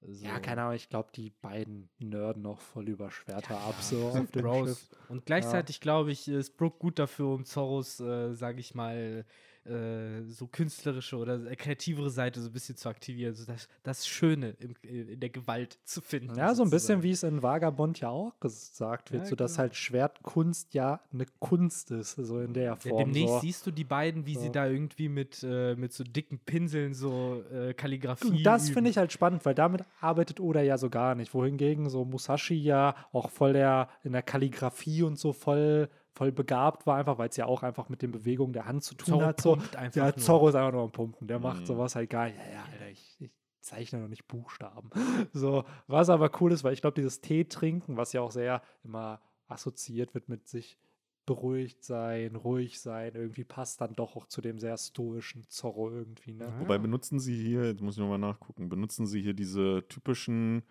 So. 0.00 0.24
Ja, 0.24 0.38
keine 0.38 0.62
Ahnung, 0.62 0.76
ich 0.76 0.88
glaube, 0.88 1.10
die 1.12 1.30
beiden 1.30 1.88
nerden 1.98 2.42
noch 2.42 2.60
voll 2.60 2.88
über 2.88 3.10
Schwerter 3.10 3.58
ab, 3.58 3.74
so 3.80 4.08
auf 4.08 4.30
dem 4.30 4.42
Bros. 4.42 4.68
Schiff. 4.68 4.88
Und 5.08 5.26
gleichzeitig, 5.26 5.80
glaube 5.80 6.12
ich, 6.12 6.28
ist 6.28 6.56
Brooke 6.56 6.78
gut 6.78 6.98
dafür, 6.98 7.34
um 7.34 7.44
Zorros, 7.44 7.98
äh, 7.98 8.32
sage 8.32 8.60
ich 8.60 8.74
mal, 8.74 9.24
äh, 9.68 10.22
so 10.30 10.46
künstlerische 10.46 11.16
oder 11.16 11.44
äh, 11.50 11.56
kreativere 11.56 12.10
Seite 12.10 12.40
so 12.40 12.48
ein 12.48 12.52
bisschen 12.52 12.76
zu 12.76 12.88
aktivieren, 12.88 13.34
so 13.34 13.44
das, 13.44 13.68
das 13.82 14.06
Schöne 14.06 14.56
im, 14.58 14.74
äh, 14.82 15.12
in 15.12 15.20
der 15.20 15.30
Gewalt 15.30 15.78
zu 15.84 16.00
finden. 16.00 16.34
Ja, 16.36 16.54
so 16.54 16.62
ein 16.62 16.70
bisschen 16.70 17.02
wie 17.02 17.10
es 17.10 17.22
in 17.22 17.42
Vagabond 17.42 18.00
ja 18.00 18.08
auch 18.10 18.38
gesagt 18.40 19.12
wird, 19.12 19.24
Ja, 19.24 19.28
so 19.28 19.36
dass 19.36 19.52
genau. 19.52 19.58
halt 19.62 19.76
Schwertkunst 19.76 20.74
ja 20.74 21.00
eine 21.12 21.26
Kunst 21.38 21.90
ist, 21.90 22.12
so 22.16 22.40
in 22.40 22.54
der 22.54 22.64
Ja, 22.64 22.76
Form. 22.76 22.98
demnächst 23.12 23.34
so. 23.34 23.40
siehst 23.40 23.66
du 23.66 23.70
die 23.70 23.84
beiden, 23.84 24.26
wie 24.26 24.34
sie 24.34 24.46
So. 24.46 24.52
da 24.52 24.66
irgendwie 24.66 25.08
mit, 25.08 25.42
äh, 25.42 25.74
mit 25.76 25.92
so 25.92 26.04
dicken 26.04 26.38
Pinseln 26.38 26.94
so 26.94 27.42
äh, 27.52 27.74
Kalligrafie. 27.74 28.28
Und 28.28 28.44
das 28.44 28.70
finde 28.70 28.90
ich 28.90 28.96
halt 28.98 29.12
spannend, 29.12 29.44
weil 29.44 29.54
damit 29.54 29.82
arbeitet 30.00 30.40
Oda 30.40 30.60
ja 30.62 30.78
so 30.78 30.90
gar 30.90 31.14
nicht. 31.14 31.34
Wohingegen 31.34 31.88
so 31.90 32.04
Musashi 32.04 32.54
ja 32.54 32.94
auch 33.12 33.30
voll 33.30 33.52
der 33.52 33.88
in 34.04 34.12
der 34.12 34.22
Kalligrafie 34.22 35.02
und 35.02 35.18
so 35.18 35.32
voll, 35.32 35.88
voll 36.18 36.32
begabt 36.32 36.84
war, 36.86 36.96
einfach 36.96 37.16
weil 37.18 37.28
es 37.28 37.36
ja 37.36 37.46
auch 37.46 37.62
einfach 37.62 37.88
mit 37.88 38.02
den 38.02 38.10
Bewegungen 38.10 38.52
der 38.52 38.66
Hand 38.66 38.82
zu 38.82 38.94
tun 38.96 39.06
Zorro 39.14 39.24
hat. 39.24 39.40
So. 39.40 39.52
einfach 39.76 39.94
Ja, 39.94 40.04
nur. 40.06 40.16
Zorro 40.16 40.48
ist 40.48 40.56
einfach 40.56 40.72
nur 40.72 40.82
am 40.82 40.90
Pumpen. 40.92 41.28
Der 41.28 41.38
macht 41.38 41.60
Mhm. 41.60 41.66
sowas 41.66 41.94
halt 41.94 42.10
gar 42.10 42.26
nicht. 42.26 42.36
Ja, 42.36 42.52
ja, 42.54 42.64
Alter, 42.72 42.88
ich, 42.90 43.16
ich 43.20 43.30
zeichne 43.60 44.00
noch 44.00 44.08
nicht 44.08 44.26
Buchstaben. 44.26 44.90
So, 45.32 45.64
was 45.86 46.10
aber 46.10 46.30
cool 46.40 46.50
ist, 46.52 46.64
weil 46.64 46.72
ich 46.72 46.80
glaube, 46.80 46.94
dieses 47.00 47.20
Tee 47.20 47.44
trinken, 47.44 47.96
was 47.96 48.12
ja 48.12 48.20
auch 48.20 48.32
sehr 48.32 48.62
immer 48.82 49.20
assoziiert 49.46 50.12
wird 50.14 50.28
mit 50.28 50.48
sich 50.48 50.76
beruhigt 51.24 51.84
sein, 51.84 52.34
ruhig 52.36 52.80
sein, 52.80 53.14
irgendwie 53.14 53.44
passt 53.44 53.80
dann 53.80 53.92
doch 53.94 54.16
auch 54.16 54.26
zu 54.26 54.40
dem 54.40 54.58
sehr 54.58 54.76
stoischen 54.78 55.44
Zorro 55.48 55.90
irgendwie, 55.90 56.32
ne? 56.32 56.46
Ja. 56.46 56.60
Wobei 56.60 56.78
benutzen 56.78 57.20
sie 57.20 57.36
hier, 57.36 57.66
jetzt 57.66 57.82
muss 57.82 57.94
ich 57.96 58.00
nochmal 58.00 58.18
nachgucken, 58.18 58.68
benutzen 58.70 59.06
sie 59.06 59.20
hier 59.22 59.34
diese 59.34 59.84
typischen, 59.88 60.62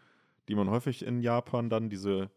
die 0.50 0.56
man 0.56 0.70
häufig 0.70 1.06
in 1.06 1.22
Japan 1.22 1.70
dann, 1.70 1.90
diese 1.90 2.32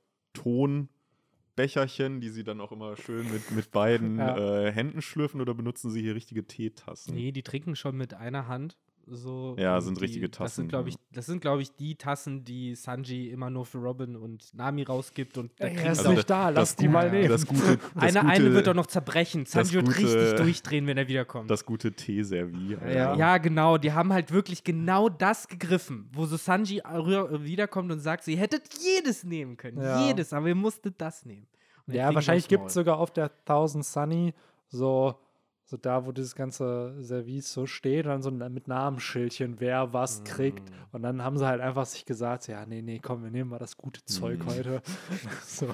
Tonbecherchen, 1.57 2.21
die 2.21 2.29
sie 2.31 2.45
dann 2.45 2.61
auch 2.61 2.73
immer 2.73 2.97
schön 2.97 3.31
mit, 3.31 3.51
mit 3.51 3.71
beiden 3.71 4.19
Ja. 4.19 4.67
äh, 4.67 4.73
Händen 4.73 5.03
schlürfen 5.03 5.41
oder 5.41 5.55
benutzen 5.55 5.91
sie 5.91 6.01
hier 6.03 6.15
richtige 6.15 6.47
Teetassen? 6.47 7.15
Nee, 7.15 7.33
die 7.33 7.43
trinken 7.43 7.77
schon 7.77 7.97
mit 7.97 8.15
einer 8.15 8.49
Hand. 8.49 8.77
So, 9.07 9.57
Ja, 9.59 9.81
sind 9.81 9.99
die, 9.99 10.03
richtige 10.05 10.29
Das 10.29 10.39
Tassen, 10.39 10.55
sind, 10.63 10.69
glaube 10.69 10.91
ja. 10.91 10.95
ich, 10.97 11.15
das 11.17 11.27
sind, 11.27 11.41
glaube 11.41 11.63
ich, 11.63 11.75
die 11.75 11.97
Tassen, 11.97 12.45
die 12.45 12.75
Sanji 12.75 13.31
immer 13.31 13.51
nur 13.51 13.67
für 13.67 13.79
Robin 13.79 14.15
und 14.17 14.55
Nami 14.55 14.83
rausgibt. 14.85 15.37
Und 15.39 15.51
da 15.59 15.67
Ey, 15.67 15.77
er 15.77 15.93
ist 15.93 15.99
Also 16.01 16.13
nicht 16.13 16.31
da, 16.31 16.49
lass 16.51 16.71
das 16.71 16.77
die 16.77 16.89
mal 16.89 17.11
nehmen. 17.11 17.29
Das 17.29 17.47
gute, 17.47 17.79
das 17.95 18.03
eine, 18.03 18.21
gute, 18.21 18.33
eine 18.33 18.53
wird 18.55 18.67
doch 18.67 18.75
noch 18.75 18.87
zerbrechen. 18.87 19.47
Sanji 19.47 19.73
wird 19.75 19.87
gute- 19.87 19.99
richtig 19.99 20.35
durchdrehen, 20.37 20.87
wenn 20.87 20.97
er 20.99 21.09
wiederkommt. 21.09 21.51
Das 21.51 21.65
gute 21.65 21.93
Teeservie. 21.93 22.77
ja. 22.87 23.15
ja, 23.17 23.39
genau. 23.39 23.79
Die 23.79 23.93
haben 23.93 24.13
halt 24.13 24.31
wirklich 24.33 24.63
genau 24.65 25.09
das 25.09 25.49
gegriffen, 25.49 26.09
wo 26.13 26.27
so 26.27 26.37
Sanji 26.37 26.79
wiederkommt 26.85 27.91
und 27.91 28.01
sagt, 28.01 28.25
sie 28.25 28.37
hättet 28.37 28.63
jedes 28.81 29.25
nehmen 29.25 29.57
können. 29.57 29.81
Ja. 29.81 30.07
Jedes, 30.07 30.33
aber 30.33 30.49
ihr 30.49 30.55
musstet 30.55 30.95
das 31.01 31.25
nehmen. 31.27 31.47
Und 31.87 31.95
Ja, 31.95 32.15
wahrscheinlich 32.15 32.47
gibt 32.47 32.67
es 32.69 32.75
sogar 32.75 32.99
auf 32.99 33.11
der 33.13 33.31
Thousand 33.45 33.85
Sunny 33.85 34.35
so, 34.69 35.17
so 35.71 35.77
da, 35.77 36.05
wo 36.05 36.11
dieses 36.11 36.35
ganze 36.35 36.97
Service 37.01 37.53
so 37.53 37.65
steht, 37.65 38.07
dann 38.07 38.23
so 38.23 38.33
mit 38.33 38.67
Namensschildchen, 38.67 39.61
wer 39.61 39.93
was 39.93 40.25
kriegt. 40.25 40.69
Mm. 40.69 40.97
Und 40.97 41.03
dann 41.03 41.23
haben 41.23 41.39
sie 41.39 41.47
halt 41.47 41.61
einfach 41.61 41.87
sich 41.87 42.05
gesagt, 42.05 42.49
ja, 42.49 42.67
nee, 42.67 42.83
nee, 42.83 42.99
komm, 42.99 43.23
wir 43.23 43.31
nehmen 43.31 43.51
mal 43.51 43.61
das 43.61 43.77
gute 43.77 44.05
Zeug 44.05 44.41
Mm. 44.45 44.49
heute. 44.49 44.83
so. 45.47 45.73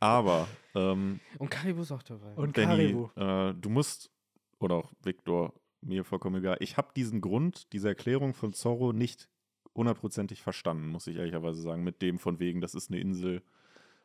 Aber, 0.00 0.46
ähm, 0.74 1.18
Und 1.38 1.50
Karibu 1.50 1.80
ist 1.80 1.92
auch 1.92 2.02
dabei. 2.02 2.30
Und 2.34 2.52
Benny, 2.52 2.92
Karibu. 2.92 3.08
äh, 3.16 3.54
du 3.58 3.70
musst, 3.70 4.10
oder 4.58 4.74
auch 4.74 4.92
Victor, 5.02 5.54
mir 5.80 6.04
vollkommen 6.04 6.36
egal, 6.36 6.58
ich 6.60 6.76
habe 6.76 6.88
diesen 6.94 7.22
Grund, 7.22 7.72
diese 7.72 7.88
Erklärung 7.88 8.34
von 8.34 8.52
Zorro 8.52 8.92
nicht 8.92 9.30
hundertprozentig 9.74 10.42
verstanden, 10.42 10.88
muss 10.88 11.06
ich 11.06 11.16
ehrlicherweise 11.16 11.62
sagen, 11.62 11.82
mit 11.84 12.02
dem 12.02 12.18
von 12.18 12.38
wegen, 12.38 12.60
das 12.60 12.74
ist 12.74 12.90
eine 12.90 13.00
Insel 13.00 13.40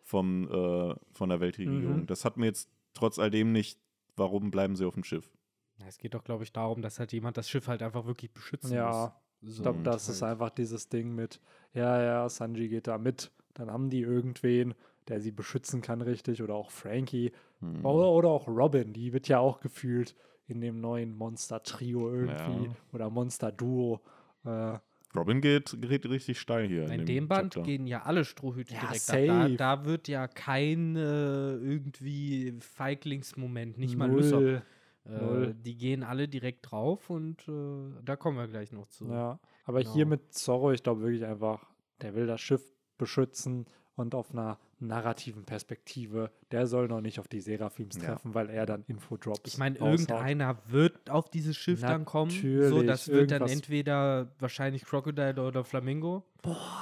vom, 0.04 0.50
äh, 0.50 0.96
von 1.12 1.28
der 1.28 1.42
Weltregierung. 1.42 2.02
Mhm. 2.04 2.08
Das 2.08 2.24
hat 2.24 2.38
mir 2.38 2.46
jetzt 2.46 2.70
trotz 2.94 3.20
all 3.20 3.30
dem 3.30 3.52
nicht, 3.52 3.78
warum 4.18 4.52
bleiben 4.52 4.76
sie 4.76 4.86
auf 4.86 4.96
dem 4.96 5.04
Schiff? 5.04 5.32
Ja, 5.80 5.86
es 5.88 5.98
geht 5.98 6.14
doch, 6.14 6.24
glaube 6.24 6.44
ich, 6.44 6.52
darum, 6.52 6.82
dass 6.82 7.00
halt 7.00 7.14
jemand 7.14 7.38
das 7.38 7.50
Schiff 7.50 7.68
halt 7.68 7.84
einfach 7.84 8.06
wirklich 8.06 8.32
beschützen 8.32 8.74
Ja, 8.74 9.14
muss. 9.42 9.58
Ich 9.58 9.62
glaube, 9.62 9.84
das 9.84 10.10
ist 10.10 10.22
halt. 10.22 10.34
einfach 10.34 10.50
dieses 10.50 10.90
Ding 10.90 11.14
mit, 11.14 11.40
ja, 11.74 12.02
ja, 12.02 12.30
Sanji 12.30 12.70
geht 12.70 12.88
da 12.88 12.98
mit. 12.98 13.32
Dann 13.54 13.72
haben 13.72 13.90
die 13.90 14.02
irgendwen, 14.02 14.74
der 15.08 15.22
sie 15.22 15.32
beschützen 15.32 15.82
kann, 15.82 16.02
richtig. 16.02 16.42
Oder 16.42 16.56
auch 16.56 16.72
Frankie. 16.72 17.32
Hm. 17.60 17.86
Oder, 17.86 18.10
oder 18.10 18.30
auch 18.30 18.48
Robin, 18.48 18.94
die 18.94 19.14
wird 19.14 19.28
ja 19.28 19.40
auch 19.40 19.60
gefühlt 19.60 20.16
in 20.48 20.62
dem 20.62 20.80
neuen 20.82 21.16
Monster-Trio 21.16 22.10
irgendwie. 22.12 22.66
Ja. 22.66 22.76
Oder 22.94 23.10
Monster-Duo. 23.10 24.02
Äh, 24.46 24.80
Robin 25.16 25.42
geht, 25.42 25.76
geht 25.82 26.06
richtig 26.10 26.40
steil 26.40 26.68
hier. 26.68 26.90
In 26.90 27.06
dem 27.06 27.28
Band 27.28 27.54
Chapter. 27.54 27.66
gehen 27.66 27.88
ja 27.88 28.04
alle 28.04 28.26
Strohhüte 28.26 28.74
Ja, 28.74 28.82
direkt 28.82 29.10
ab. 29.10 29.16
Da, 29.26 29.42
safe. 29.44 29.56
da 29.56 29.86
wird 29.86 30.08
ja 30.08 30.28
kein 30.28 30.96
äh, 30.96 31.54
irgendwie 31.54 32.54
Feiglingsmoment, 32.60 33.78
nicht 33.78 33.98
mal 33.98 34.12
Lysop. 34.12 34.62
Äh, 35.06 35.54
die 35.56 35.78
gehen 35.78 36.04
alle 36.04 36.28
direkt 36.28 36.70
drauf 36.70 37.10
und 37.10 37.48
äh, 37.48 37.94
da 38.04 38.18
kommen 38.18 38.38
wir 38.38 38.48
gleich 38.48 38.74
noch 38.74 38.88
zu. 38.88 39.08
Ja, 39.08 39.40
aber 39.64 39.80
Genau. 39.80 39.94
hier 39.94 40.06
mit 40.06 40.34
Zorro, 40.34 40.72
ich 40.74 40.84
glaube 40.84 41.02
wirklich 41.02 41.24
einfach, 41.26 41.66
der 42.02 42.14
will 42.14 42.28
das 42.28 42.42
Schiff 42.42 42.62
beschützen 42.98 43.66
und 43.98 44.16
auf 44.16 44.32
einer 44.32 44.58
narrativen 44.80 45.44
Perspektive, 45.44 46.32
der 46.52 46.68
soll 46.68 46.88
noch 46.88 47.02
nicht 47.02 47.20
auf 47.20 47.28
die 47.28 47.42
Seraphims 47.42 47.98
Ja. 47.98 48.04
treffen, 48.10 48.34
weil 48.34 48.50
er 48.50 48.66
dann 48.66 48.84
Infodrops 48.88 49.42
Ich 49.46 49.58
meine, 49.58 49.78
irgendeiner 49.78 50.58
wird 50.68 51.10
auf 51.10 51.30
dieses 51.30 51.58
Schiff 51.58 51.82
dann 51.82 52.06
kommen. 52.06 52.32
So, 52.32 52.38
Natürlich, 52.48 52.86
das 52.88 53.08
wird 53.10 53.32
dann 53.32 53.42
entweder 53.48 54.28
wahrscheinlich 54.40 54.86
Crocodile 54.86 55.42
oder 55.46 55.64
Flamingo. 55.64 56.24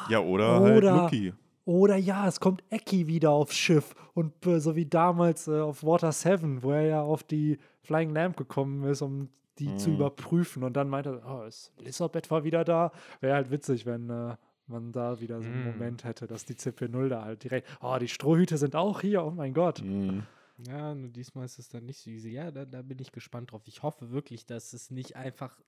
Ja, 0.09 0.20
oder, 0.20 0.59
halt 0.61 0.78
Oder- 0.78 0.95
Lucky. 1.03 1.34
Oder 1.68 1.95
ja, 1.95 2.28
es 2.28 2.39
kommt 2.39 2.63
Eki 2.70 3.07
wieder 3.07 3.32
aufs 3.32 3.55
Schiff 3.55 3.95
und 4.13 4.45
äh, 4.45 4.59
so 4.59 4.76
wie 4.76 4.86
damals 4.86 5.47
äh, 5.47 5.59
auf 5.61 5.84
Water 5.84 6.11
7, 6.11 6.61
wo 6.61 6.72
er 6.72 6.84
ja 6.84 7.01
auf 7.01 7.24
die 7.24 7.57
Flying 7.82 8.13
Lamp 8.13 8.38
gekommen 8.38 8.84
ist, 8.84 9.01
um 9.01 9.30
die 9.57 9.76
zu 9.78 9.89
Mhm. 9.89 9.95
überprüfen 9.95 10.63
und 10.63 10.74
dann 10.78 10.89
meinte, 10.89 11.22
er, 11.26 11.39
oh, 11.41 11.43
ist 11.47 11.72
Lissop 11.80 12.16
etwa 12.18 12.43
wieder 12.43 12.63
da? 12.66 12.91
Wäre 13.20 13.34
halt 13.34 13.49
witzig, 13.49 13.88
wenn 13.88 14.11
äh, 14.11 14.36
man 14.68 14.91
da 14.91 15.20
wieder 15.20 15.41
so 15.41 15.47
einen 15.47 15.59
Mhm. 15.59 15.63
Moment 15.63 16.03
hätte, 16.03 16.28
dass 16.28 16.45
die 16.45 16.55
CP0 16.55 17.09
da 17.09 17.24
halt 17.24 17.43
direkt, 17.43 17.68
oh, 17.82 17.97
die 17.99 18.07
Strohhüte 18.07 18.57
sind 18.57 18.76
auch 18.76 19.01
hier, 19.01 19.24
oh 19.24 19.32
mein 19.32 19.53
Gott. 19.53 19.82
Mhm. 19.82 20.24
Ja, 20.57 20.95
nur 20.95 21.09
diesmal 21.09 21.45
ist 21.45 21.59
es 21.59 21.68
dann 21.70 21.86
nicht 21.86 21.99
so 21.99 22.09
easy. 22.09 22.30
Ja, 22.30 22.49
da, 22.51 22.66
da 22.66 22.82
bin 22.82 22.97
ich 22.99 23.11
gespannt 23.11 23.51
drauf. 23.51 23.63
Ich 23.66 23.84
hoffe 23.84 24.11
wirklich, 24.11 24.45
dass 24.45 24.72
es 24.74 24.89
nicht 24.89 25.16
einfach 25.18 25.59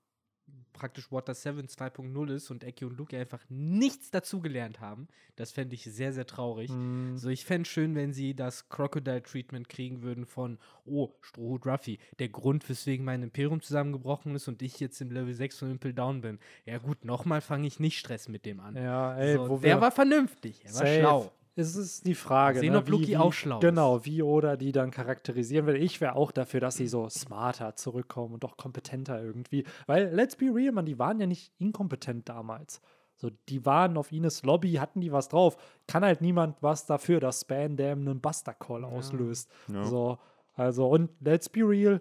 praktisch 0.72 1.10
Water 1.10 1.34
7 1.34 1.66
2.0 1.66 2.32
ist 2.32 2.50
und 2.50 2.62
Eki 2.64 2.84
und 2.84 2.96
Luke 2.96 3.18
einfach 3.18 3.44
nichts 3.48 4.10
dazugelernt 4.10 4.80
haben. 4.80 5.08
Das 5.34 5.50
fände 5.50 5.74
ich 5.74 5.82
sehr, 5.84 6.12
sehr 6.12 6.26
traurig. 6.26 6.70
Mm, 6.70 7.16
So, 7.16 7.28
ich 7.28 7.44
fände 7.44 7.68
schön, 7.68 7.94
wenn 7.94 8.12
sie 8.12 8.34
das 8.34 8.68
Crocodile-Treatment 8.68 9.68
kriegen 9.68 10.02
würden 10.02 10.24
von, 10.24 10.58
oh, 10.84 11.10
Strohhut 11.20 11.66
Ruffy, 11.66 11.98
der 12.18 12.28
Grund, 12.28 12.68
weswegen 12.68 13.04
mein 13.04 13.22
Imperium 13.22 13.60
zusammengebrochen 13.60 14.34
ist 14.36 14.46
und 14.48 14.62
ich 14.62 14.78
jetzt 14.80 15.00
im 15.00 15.10
Level 15.10 15.34
6 15.34 15.58
von 15.58 15.70
Impel 15.72 15.92
Down 15.92 16.20
bin. 16.20 16.38
Ja 16.64 16.78
gut, 16.78 17.04
nochmal 17.04 17.40
fange 17.40 17.66
ich 17.66 17.80
nicht 17.80 17.98
Stress 17.98 18.28
mit 18.28 18.46
dem 18.46 18.60
an. 18.60 18.76
Ja, 18.76 19.16
ey, 19.16 19.34
so, 19.34 19.48
wo 19.48 19.58
der 19.58 19.76
wir 19.76 19.80
war 19.80 19.90
vernünftig, 19.92 20.64
er 20.64 20.74
war 20.74 20.86
schlau. 20.86 21.32
Es 21.58 21.74
ist 21.74 22.06
die 22.06 22.14
Frage. 22.14 22.60
Sehen, 22.60 22.72
ne, 22.72 22.78
ob 22.78 22.88
Luki 22.88 23.08
wie, 23.08 23.16
auch 23.16 23.32
wie, 23.32 23.36
schlau 23.36 23.56
ist. 23.56 23.62
Genau, 23.62 24.04
wie 24.04 24.22
Oda 24.22 24.56
die 24.56 24.70
dann 24.70 24.92
charakterisieren 24.92 25.66
will. 25.66 25.76
Ich 25.76 26.00
wäre 26.00 26.14
auch 26.14 26.30
dafür, 26.30 26.60
dass 26.60 26.76
sie 26.76 26.86
so 26.86 27.08
smarter 27.08 27.74
zurückkommen 27.74 28.34
und 28.34 28.44
doch 28.44 28.56
kompetenter 28.56 29.20
irgendwie. 29.20 29.64
Weil, 29.86 30.14
let's 30.14 30.36
be 30.36 30.54
real, 30.54 30.72
man, 30.72 30.86
die 30.86 31.00
waren 31.00 31.18
ja 31.18 31.26
nicht 31.26 31.52
inkompetent 31.58 32.28
damals. 32.28 32.80
So, 33.16 33.30
die 33.48 33.66
waren 33.66 33.96
auf 33.96 34.12
Ines 34.12 34.44
Lobby, 34.44 34.74
hatten 34.74 35.00
die 35.00 35.10
was 35.10 35.28
drauf. 35.28 35.56
Kann 35.88 36.04
halt 36.04 36.20
niemand 36.20 36.62
was 36.62 36.86
dafür, 36.86 37.18
dass 37.18 37.40
Spandam 37.40 38.00
einen 38.02 38.20
Buster 38.20 38.54
Call 38.54 38.84
auslöst. 38.84 39.50
Ja. 39.66 39.84
So, 39.84 40.18
also, 40.54 40.88
und 40.88 41.10
let's 41.20 41.48
be 41.48 41.68
real, 41.68 42.00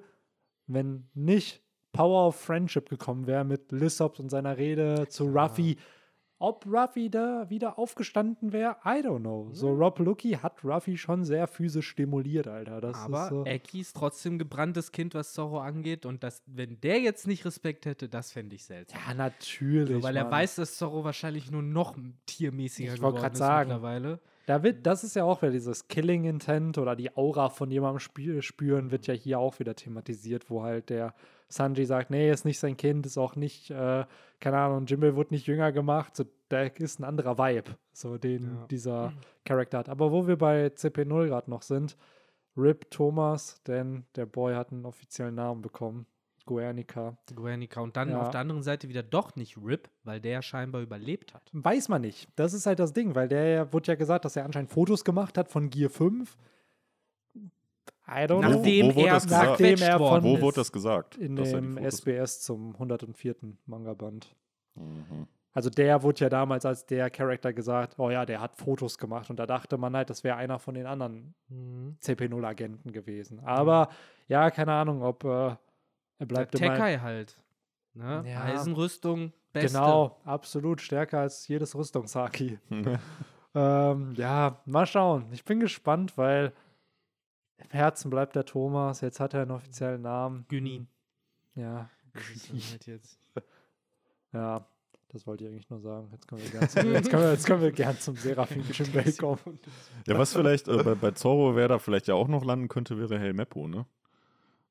wenn 0.67 1.09
nicht 1.15 1.63
Power 1.93 2.27
of 2.27 2.35
Friendship 2.35 2.89
gekommen 2.89 3.25
wäre 3.25 3.43
mit 3.43 3.71
Lissop 3.71 4.19
und 4.19 4.29
seiner 4.29 4.57
Rede 4.57 5.07
zu 5.09 5.25
Ja. 5.25 5.77
Ob 6.39 6.67
Ruffy 6.67 7.09
da 7.09 7.49
wieder 7.49 7.79
aufgestanden 7.79 8.53
wäre, 8.53 8.75
I 8.85 9.01
don't 9.01 9.21
know. 9.21 9.49
So, 9.53 9.71
Rob 9.71 9.97
Lucky 9.97 10.33
hat 10.33 10.63
Ruffy 10.63 10.95
schon 10.95 11.25
sehr 11.25 11.47
physisch 11.47 11.87
stimuliert, 11.89 12.47
Alter. 12.47 12.79
Das 12.79 12.95
Aber 12.95 13.23
ist 13.23 13.29
so. 13.29 13.45
Eki 13.45 13.81
ist 13.81 13.95
trotzdem 13.95 14.37
gebranntes 14.37 14.91
Kind, 14.91 15.15
was 15.15 15.33
Zorro 15.33 15.59
angeht. 15.59 16.05
Und 16.05 16.23
das, 16.23 16.43
wenn 16.45 16.79
der 16.81 16.99
jetzt 16.99 17.25
nicht 17.25 17.43
Respekt 17.43 17.87
hätte, 17.87 18.07
das 18.07 18.31
fände 18.31 18.55
ich 18.55 18.65
seltsam. 18.65 18.99
Ja, 19.07 19.13
natürlich. 19.15 19.97
so, 19.97 20.03
weil 20.03 20.15
er 20.15 20.25
Mann. 20.25 20.33
weiß, 20.33 20.55
dass 20.57 20.77
Zorro 20.77 21.03
wahrscheinlich 21.03 21.49
nur 21.49 21.63
noch 21.63 21.95
tiermäßiger 22.27 22.93
Ich 22.93 22.99
geworden 22.99 23.31
ist 23.31 23.37
sagen. 23.39 23.69
mittlerweile. 23.69 24.19
Da 24.45 24.63
wird, 24.63 24.85
das 24.85 25.03
ist 25.03 25.15
ja 25.15 25.23
auch 25.25 25.41
wieder 25.41 25.51
dieses 25.51 25.87
Killing 25.87 26.23
Intent 26.23 26.77
oder 26.77 26.95
die 26.95 27.17
Aura 27.17 27.49
von 27.49 27.69
jemandem 27.69 27.99
spü 27.99 28.41
spüren, 28.41 28.91
wird 28.91 29.05
ja 29.07 29.13
hier 29.13 29.39
auch 29.39 29.59
wieder 29.59 29.75
thematisiert, 29.75 30.49
wo 30.49 30.63
halt 30.63 30.89
der 30.89 31.13
Sanji 31.49 31.85
sagt, 31.85 32.09
nee, 32.09 32.29
ist 32.31 32.45
nicht 32.45 32.59
sein 32.59 32.75
Kind, 32.77 33.05
ist 33.05 33.17
auch 33.17 33.35
nicht, 33.35 33.69
äh, 33.71 34.05
keine 34.39 34.57
Ahnung, 34.57 34.85
Jimbe 34.85 35.15
wird 35.15 35.31
nicht 35.31 35.47
jünger 35.47 35.71
gemacht, 35.71 36.15
so, 36.15 36.25
da 36.49 36.63
ist 36.63 36.99
ein 36.99 37.03
anderer 37.05 37.37
Vibe, 37.37 37.77
so 37.93 38.17
den 38.17 38.43
Ja. 38.43 38.65
dieser 38.69 39.13
Charakter 39.45 39.77
hat. 39.79 39.89
Aber 39.89 40.11
wo 40.11 40.27
wir 40.27 40.37
bei 40.37 40.67
CP0 40.75 41.27
gerade 41.27 41.49
noch 41.49 41.61
sind, 41.61 41.95
Rip 42.57 42.89
Thomas, 42.91 43.61
denn 43.63 44.05
der 44.15 44.25
Boy 44.25 44.55
hat 44.55 44.71
einen 44.71 44.85
offiziellen 44.85 45.35
Namen 45.35 45.61
bekommen, 45.61 46.05
Guernica. 46.45 47.17
Guernica. 47.35 47.81
Und 47.81 47.97
dann 47.97 48.09
Ja. 48.09 48.21
auf 48.21 48.29
der 48.31 48.39
anderen 48.41 48.63
Seite 48.63 48.87
wieder 48.89 49.03
doch 49.03 49.35
nicht 49.35 49.57
Rip, 49.57 49.89
weil 50.03 50.19
der 50.21 50.41
scheinbar 50.41 50.81
überlebt 50.81 51.33
hat. 51.33 51.49
Weiß 51.53 51.89
man 51.89 52.01
nicht. 52.01 52.29
Das 52.35 52.53
ist 52.53 52.65
halt 52.65 52.79
das 52.79 52.93
Ding, 52.93 53.15
weil 53.15 53.27
der 53.27 53.47
ja- 53.47 53.73
wurde 53.73 53.87
ja 53.91 53.95
gesagt, 53.95 54.25
dass 54.25 54.35
er 54.35 54.45
anscheinend 54.45 54.71
Fotos 54.71 55.03
gemacht 55.03 55.37
hat 55.37 55.49
von 55.49 55.69
Gear 55.69 55.89
5. 55.89 56.37
I 58.09 58.23
don't 58.25 58.39
know. 58.39 58.49
Nachdem 58.55 58.87
wo 58.91 58.95
wurde 58.95 59.07
er? 59.07 59.25
Nachdem 59.27 59.81
er 59.81 59.97
von- 59.97 60.23
Wo 60.23 60.41
wurde 60.41 60.55
das 60.55 60.71
gesagt? 60.71 61.17
in 61.17 61.35
dem 61.35 61.77
SBS 61.77 62.41
zum 62.41 62.73
104. 62.77 63.35
Manga-Band. 63.65 64.33
Mhm. 64.75 65.27
Also 65.53 65.69
der 65.71 66.03
wurde 66.03 66.19
ja 66.21 66.29
damals 66.29 66.65
als 66.65 66.85
der 66.85 67.09
Charakter 67.09 67.51
gesagt, 67.51 67.95
oh 67.97 68.11
ja, 68.11 68.25
der 68.27 68.39
hat 68.39 68.55
Fotos 68.55 68.97
gemacht 68.99 69.29
und 69.31 69.37
da 69.39 69.47
dachte 69.47 69.77
man 69.77 69.95
halt, 69.95 70.09
das 70.09 70.23
wäre 70.23 70.35
einer 70.37 70.59
von 70.59 70.75
den 70.75 70.85
anderen 70.85 71.33
Mhm. 71.49 71.97
CP0-Agenten 71.99 72.91
gewesen. 72.91 73.39
Aber 73.43 73.89
ja, 74.27 74.51
keine 74.51 74.73
Ahnung, 74.73 75.01
ob 75.01 75.23
äh, 75.23 75.27
er 75.27 75.59
Der 76.19 76.25
bleibt 76.27 76.55
immer. 76.55 76.73
Tekai 76.73 76.97
halt. 76.99 77.35
Ne? 77.95 78.23
Ja. 78.27 78.43
Eisenrüstung, 78.43 79.33
beste. 79.51 79.75
Genau, 79.79 80.21
absolut 80.23 80.79
stärker 80.79 81.21
als 81.21 81.47
jedes 81.47 81.73
Rüstungshaki. 81.75 82.59
ähm, 83.55 84.13
ja, 84.15 84.61
mal 84.65 84.85
schauen. 84.85 85.25
Ich 85.31 85.43
bin 85.43 85.59
gespannt, 85.59 86.17
weil 86.17 86.53
im 87.57 87.69
Herzen 87.71 88.09
bleibt 88.09 88.35
der 88.35 88.45
Thomas. 88.45 89.01
Jetzt 89.01 89.19
hat 89.19 89.33
er 89.33 89.41
einen 89.43 89.51
offiziellen 89.51 90.01
Namen. 90.01 90.45
Günni. 90.47 90.85
Ja, 91.55 91.89
dann 92.13 92.23
halt 92.71 92.85
jetzt. 92.87 93.19
ja. 94.33 94.65
Das 95.09 95.25
wollte 95.25 95.45
ich 95.45 95.49
eigentlich 95.49 95.69
nur 95.69 95.79
sagen. 95.79 96.09
Jetzt 96.11 96.27
können 96.27 96.41
wir 96.43 96.49
gern 96.51 96.69
zum, 96.69 96.91
jetzt 96.91 97.09
können 97.09 97.23
wir, 97.23 97.31
jetzt 97.31 97.45
können 97.47 97.61
wir 97.61 97.71
gern 97.71 97.97
zum 97.97 98.15
Seraphim 98.17 98.61
Chimbel 98.71 99.13
kommen. 99.13 99.57
Ja, 100.05 100.17
was 100.19 100.33
vielleicht 100.33 100.67
äh, 100.67 100.83
bei, 100.83 100.95
bei 100.95 101.11
Zorro, 101.11 101.55
wer 101.55 101.69
da 101.69 101.79
vielleicht 101.79 102.07
ja 102.07 102.13
auch 102.15 102.27
noch 102.27 102.43
landen 102.43 102.67
könnte, 102.67 102.99
wäre 102.99 103.17
Helmeppo, 103.17 103.67
ne? 103.69 103.85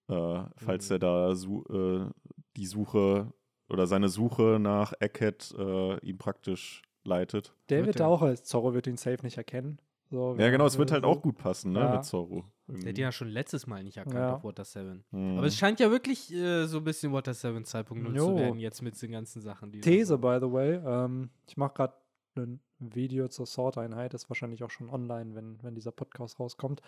Äh, 0.08 0.42
falls 0.56 0.88
Mhm. 0.90 0.94
er 0.94 0.98
da 0.98 1.34
su 1.34 1.64
äh, 1.70 2.10
die 2.58 2.66
Suche 2.66 3.32
oder 3.70 3.86
seine 3.86 4.08
Suche 4.10 4.58
nach 4.60 4.92
Eckhead 5.00 5.54
äh, 5.58 5.98
ihm 6.00 6.18
praktisch 6.18 6.82
leitet. 7.02 7.54
Der 7.70 7.86
Wird 7.86 8.00
er. 8.00 8.08
auch 8.08 8.20
als 8.20 8.44
Zorro 8.44 8.74
wird 8.74 8.86
ihn 8.86 8.98
safe 8.98 9.22
nicht 9.24 9.38
erkennen. 9.38 9.80
So, 10.10 10.36
Ja, 10.38 10.50
genau, 10.50 10.66
es 10.66 10.76
wird 10.76 10.92
halt 10.92 11.02
so- 11.04 11.08
auch 11.08 11.22
gut 11.22 11.38
passen, 11.38 11.72
ne, 11.72 11.80
Ja. 11.80 11.92
mit 11.94 12.04
Zorro. 12.04 12.44
Der 12.68 12.88
hat 12.90 12.98
ihn 12.98 13.02
ja 13.02 13.12
schon 13.12 13.28
letztes 13.28 13.66
Mal 13.66 13.84
nicht 13.84 13.96
erkannt 13.96 14.16
Ja. 14.16 14.34
auf 14.34 14.44
Water 14.44 14.64
7. 14.64 15.04
Mhm. 15.12 15.38
Aber 15.38 15.46
es 15.46 15.56
scheint 15.56 15.78
ja 15.78 15.90
wirklich 15.90 16.32
äh, 16.32 16.66
so 16.66 16.78
ein 16.78 16.84
bisschen 16.84 17.12
Water 17.12 17.32
7 17.34 17.64
2.0 17.64 18.16
Jo. 18.16 18.26
zu 18.26 18.36
werden, 18.36 18.58
jetzt 18.58 18.82
mit 18.82 19.00
den 19.00 19.12
ganzen 19.12 19.40
Sachen. 19.40 19.70
These, 19.72 20.18
by 20.18 20.38
the 20.40 20.50
way. 20.50 20.74
Ähm, 20.84 21.30
ich 21.46 21.56
mache 21.56 21.74
gerade 21.74 21.94
ein 22.36 22.60
Video 22.78 23.28
zur 23.28 23.46
Sword-Einheit, 23.46 24.14
ist 24.14 24.28
wahrscheinlich 24.28 24.62
auch 24.64 24.70
schon 24.70 24.90
online, 24.90 25.34
wenn, 25.34 25.62
wenn 25.62 25.74
dieser 25.74 25.92
Podcast 25.92 26.38
rauskommt, 26.40 26.82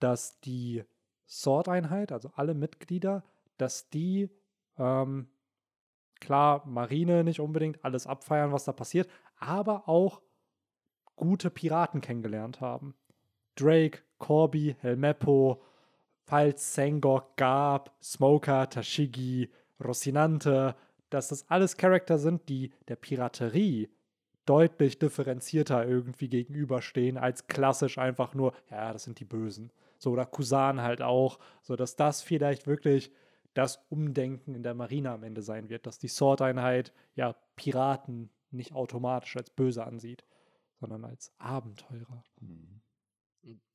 dass 0.00 0.40
die 0.40 0.82
Sword-Einheit, 1.26 2.10
also 2.10 2.30
alle 2.34 2.54
Mitglieder, 2.54 3.22
dass 3.58 3.90
die, 3.90 4.30
ähm, 4.78 5.28
klar, 6.20 6.66
Marine 6.66 7.22
nicht 7.22 7.40
unbedingt 7.40 7.84
alles 7.84 8.06
abfeiern, 8.06 8.50
was 8.52 8.64
da 8.64 8.72
passiert, 8.72 9.08
aber 9.36 9.88
auch 9.88 10.22
gute 11.16 11.50
Piraten 11.50 12.00
kennengelernt 12.00 12.60
haben. 12.60 12.94
Drake, 13.56 14.00
Corby, 14.18 14.76
Helmeppo, 14.80 15.62
falls 16.24 16.74
Sengok, 16.74 17.36
Garb, 17.36 17.90
Smoker, 18.02 18.68
Tashigi, 18.68 19.50
Rocinante, 19.82 20.74
dass 21.10 21.28
das 21.28 21.48
alles 21.50 21.76
Charakter 21.76 22.18
sind, 22.18 22.48
die 22.48 22.72
der 22.88 22.96
Piraterie 22.96 23.88
deutlich 24.44 24.98
differenzierter 24.98 25.86
irgendwie 25.86 26.28
gegenüberstehen, 26.28 27.18
als 27.18 27.46
klassisch 27.48 27.98
einfach 27.98 28.34
nur, 28.34 28.54
ja, 28.70 28.92
das 28.92 29.04
sind 29.04 29.20
die 29.20 29.24
Bösen. 29.24 29.70
So, 29.98 30.12
oder 30.12 30.26
Kusan 30.26 30.80
halt 30.80 31.02
auch, 31.02 31.38
so 31.62 31.76
dass 31.76 31.96
das 31.96 32.22
vielleicht 32.22 32.66
wirklich 32.66 33.12
das 33.54 33.84
Umdenken 33.90 34.54
in 34.54 34.62
der 34.62 34.74
Marine 34.74 35.10
am 35.10 35.22
Ende 35.22 35.42
sein 35.42 35.68
wird, 35.68 35.86
dass 35.86 35.98
die 35.98 36.08
Sword-Einheit 36.08 36.92
ja 37.14 37.34
Piraten 37.56 38.30
nicht 38.50 38.72
automatisch 38.72 39.36
als 39.36 39.50
böse 39.50 39.84
ansieht, 39.84 40.24
sondern 40.80 41.04
als 41.04 41.32
Abenteurer. 41.38 42.24
Mhm. 42.40 42.80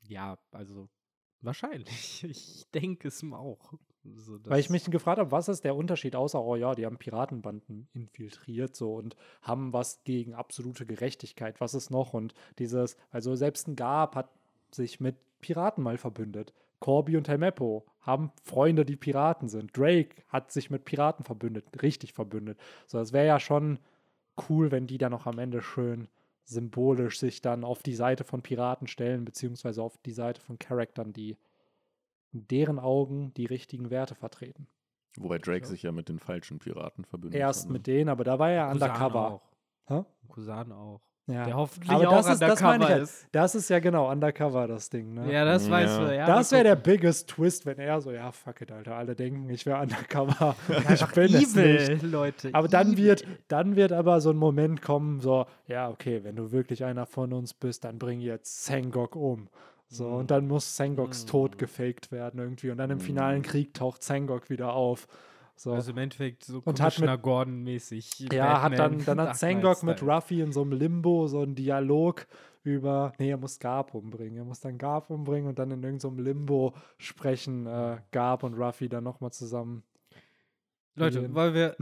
Ja, 0.02 0.38
also 0.52 0.90
wahrscheinlich. 1.42 2.24
Ich 2.30 2.66
denke 2.74 3.08
es 3.08 3.24
mir 3.24 3.38
auch. 3.38 3.74
So, 4.18 4.38
Weil 4.46 4.60
ich 4.60 4.70
mich 4.70 4.84
gefragt 4.86 5.20
habe, 5.20 5.32
was 5.32 5.48
ist 5.48 5.64
der 5.64 5.76
Unterschied, 5.76 6.16
außer, 6.16 6.42
oh 6.42 6.58
ja, 6.58 6.76
die 6.76 6.86
haben 6.86 6.98
Piratenbanden 6.98 7.88
infiltriert 7.94 8.76
so 8.76 8.96
und 8.96 9.16
haben 9.42 9.72
was 9.72 10.04
gegen 10.04 10.34
absolute 10.34 10.86
Gerechtigkeit. 10.86 11.62
Was 11.62 11.74
ist 11.74 11.90
noch? 11.90 12.14
Und 12.14 12.34
dieses, 12.60 12.98
also 13.12 13.36
selbst 13.36 13.68
ein 13.68 13.78
Gab 13.78 14.16
hat 14.16 14.30
sich 14.72 15.00
mit 15.00 15.16
Piraten 15.40 15.84
mal 15.84 15.98
verbündet. 15.98 16.54
Corby 16.80 17.16
und 17.16 17.30
Helmeppo 17.30 17.86
haben 18.02 18.34
Freunde, 18.44 18.84
die 18.84 18.98
Piraten 18.98 19.48
sind. 19.48 19.78
Drake 19.78 20.22
hat 20.28 20.52
sich 20.52 20.70
mit 20.70 20.84
Piraten 20.84 21.24
verbündet, 21.24 21.66
richtig 21.82 22.12
verbündet. 22.12 22.60
So, 22.88 22.98
das 22.98 23.14
wäre 23.14 23.26
ja 23.28 23.40
schon 23.40 23.80
cool, 24.50 24.72
wenn 24.72 24.88
die 24.88 24.98
dann 24.98 25.12
noch 25.12 25.26
am 25.26 25.40
Ende 25.40 25.62
schön 25.62 26.10
symbolisch 26.46 27.20
sich 27.20 27.42
dann 27.42 27.64
auf 27.64 27.84
die 27.84 27.96
Seite 27.96 28.24
von 28.24 28.42
Piraten 28.42 28.88
stellen, 28.88 29.26
beziehungsweise 29.26 29.82
auf 29.82 29.98
die 30.00 30.12
Seite 30.12 30.42
von 30.42 30.60
Charaktern, 30.60 31.14
die 31.14 31.38
in 32.32 32.48
deren 32.48 32.80
Augen 32.80 33.34
die 33.36 33.46
richtigen 33.46 33.90
Werte 33.90 34.16
vertreten. 34.16 34.68
Wobei 35.18 35.38
Drake 35.38 35.62
Ja. 35.62 35.66
sich 35.70 35.84
ja 35.84 35.92
mit 35.92 36.10
den 36.10 36.20
falschen 36.20 36.60
Piraten 36.60 37.06
verbündet 37.06 37.40
Erst 37.40 37.62
hat. 37.64 37.68
ne? 37.68 37.74
mit 37.74 37.88
denen, 37.88 38.10
aber 38.10 38.24
da 38.24 38.40
war 38.40 38.50
er 38.50 38.72
Kusan 38.72 38.90
undercover. 38.90 39.42
Auch. 39.86 40.06
Kusan 40.28 40.72
auch. 40.72 41.02
Ja. 41.26 41.46
Der 41.46 41.56
hoffentlich 41.56 41.90
aber 41.90 42.10
auch 42.10 42.16
das 42.18 42.28
ist, 42.34 42.42
das 42.42 42.60
meine 42.62 42.84
ich 42.84 42.90
undercover 42.90 42.94
halt. 42.94 43.04
ist. 43.04 43.28
Das 43.32 43.56
ist 43.56 43.70
ja 43.70 43.80
genau 43.80 44.12
undercover, 44.12 44.68
das 44.68 44.90
Ding. 44.90 45.14
Ne? 45.14 45.32
Ja, 45.32 45.46
das 45.46 45.68
Ja. 45.68 45.72
weißt 45.72 46.00
du. 46.00 46.16
Ja, 46.16 46.26
das 46.26 46.52
wäre 46.52 46.66
der 46.66 46.76
biggest 46.76 47.30
Twist, 47.30 47.66
wenn 47.66 47.80
er 47.80 48.02
so, 48.02 48.12
ja, 48.12 48.32
fuck 48.34 48.60
it, 48.60 48.72
Alter, 48.74 48.96
alle 48.96 49.16
denken, 49.16 49.50
ich 49.50 49.66
wäre 49.66 49.82
undercover. 49.82 50.56
ich 50.94 51.06
bin 51.08 51.34
es 51.34 51.56
evil, 51.56 51.90
nicht. 51.94 52.04
Leute. 52.04 52.50
Aber 52.52 52.68
dann 52.68 52.98
wird, 52.98 53.26
dann 53.48 53.78
wird 53.78 53.94
aber 53.94 54.20
so 54.20 54.32
ein 54.32 54.36
Moment 54.36 54.82
kommen, 54.82 55.22
so, 55.22 55.46
ja, 55.68 55.90
okay, 55.90 56.26
wenn 56.26 56.36
du 56.36 56.52
wirklich 56.52 56.84
einer 56.84 57.06
von 57.06 57.32
uns 57.32 57.54
bist, 57.54 57.86
dann 57.86 58.00
bring 58.00 58.20
jetzt 58.20 58.66
Sengok 58.66 59.16
um. 59.16 59.48
So, 59.88 60.08
Mhm. 60.10 60.14
und 60.16 60.32
dann 60.32 60.48
muss 60.48 60.76
Sengoks 60.76 61.24
Mhm. 61.24 61.28
Tod 61.30 61.58
gefaked 61.58 62.12
werden 62.12 62.40
irgendwie. 62.40 62.70
Und 62.72 62.78
dann 62.80 62.90
im 62.90 63.00
finalen 63.00 63.38
Mhm. 63.40 63.44
Krieg 63.44 63.74
taucht 63.74 64.04
Sengok 64.04 64.50
wieder 64.50 64.74
auf. 64.74 65.08
So. 65.64 65.72
Also 65.74 65.92
im 65.92 65.98
Endeffekt 65.98 66.44
so 66.44 66.58
Und 66.58 66.66
hat 66.66 66.68
mit- 66.68 66.78
Commissioner 67.08 67.18
Gordon-mäßig. 67.18 68.28
ja, 68.34 68.62
hat 68.62 68.74
dann, 68.78 68.98
Batman, 68.98 69.06
dann 69.18 69.28
hat 69.30 69.38
Sengok 69.38 69.84
mit. 69.84 70.04
Ruffy 70.04 70.42
in 70.42 70.52
so 70.52 70.62
einem 70.62 70.74
Limbo 70.74 71.28
so 71.28 71.40
einen 71.42 71.56
Dialog 71.56 72.28
über, 72.64 73.14
nee, 73.18 73.30
er 73.30 73.38
muss 73.38 73.60
Garp 73.60 73.94
umbringen. 73.96 74.38
Er 74.38 74.44
muss 74.46 74.60
dann 74.60 74.78
Garp 74.78 75.10
umbringen 75.10 75.48
und 75.48 75.60
dann 75.60 75.70
in 75.72 75.78
irgendeinem 75.84 76.00
so 76.00 76.08
einem 76.10 76.20
Limbo 76.20 76.74
sprechen 76.98 77.66
äh, 77.66 77.98
Garp 78.12 78.44
und 78.44 78.56
Ruffy 78.56 78.90
dann 78.90 79.06
nochmal 79.06 79.32
zusammen. 79.32 79.84
Leute, 80.96 81.22
Gehen. 81.22 81.34
wollen 81.34 81.54
wir 81.54 81.76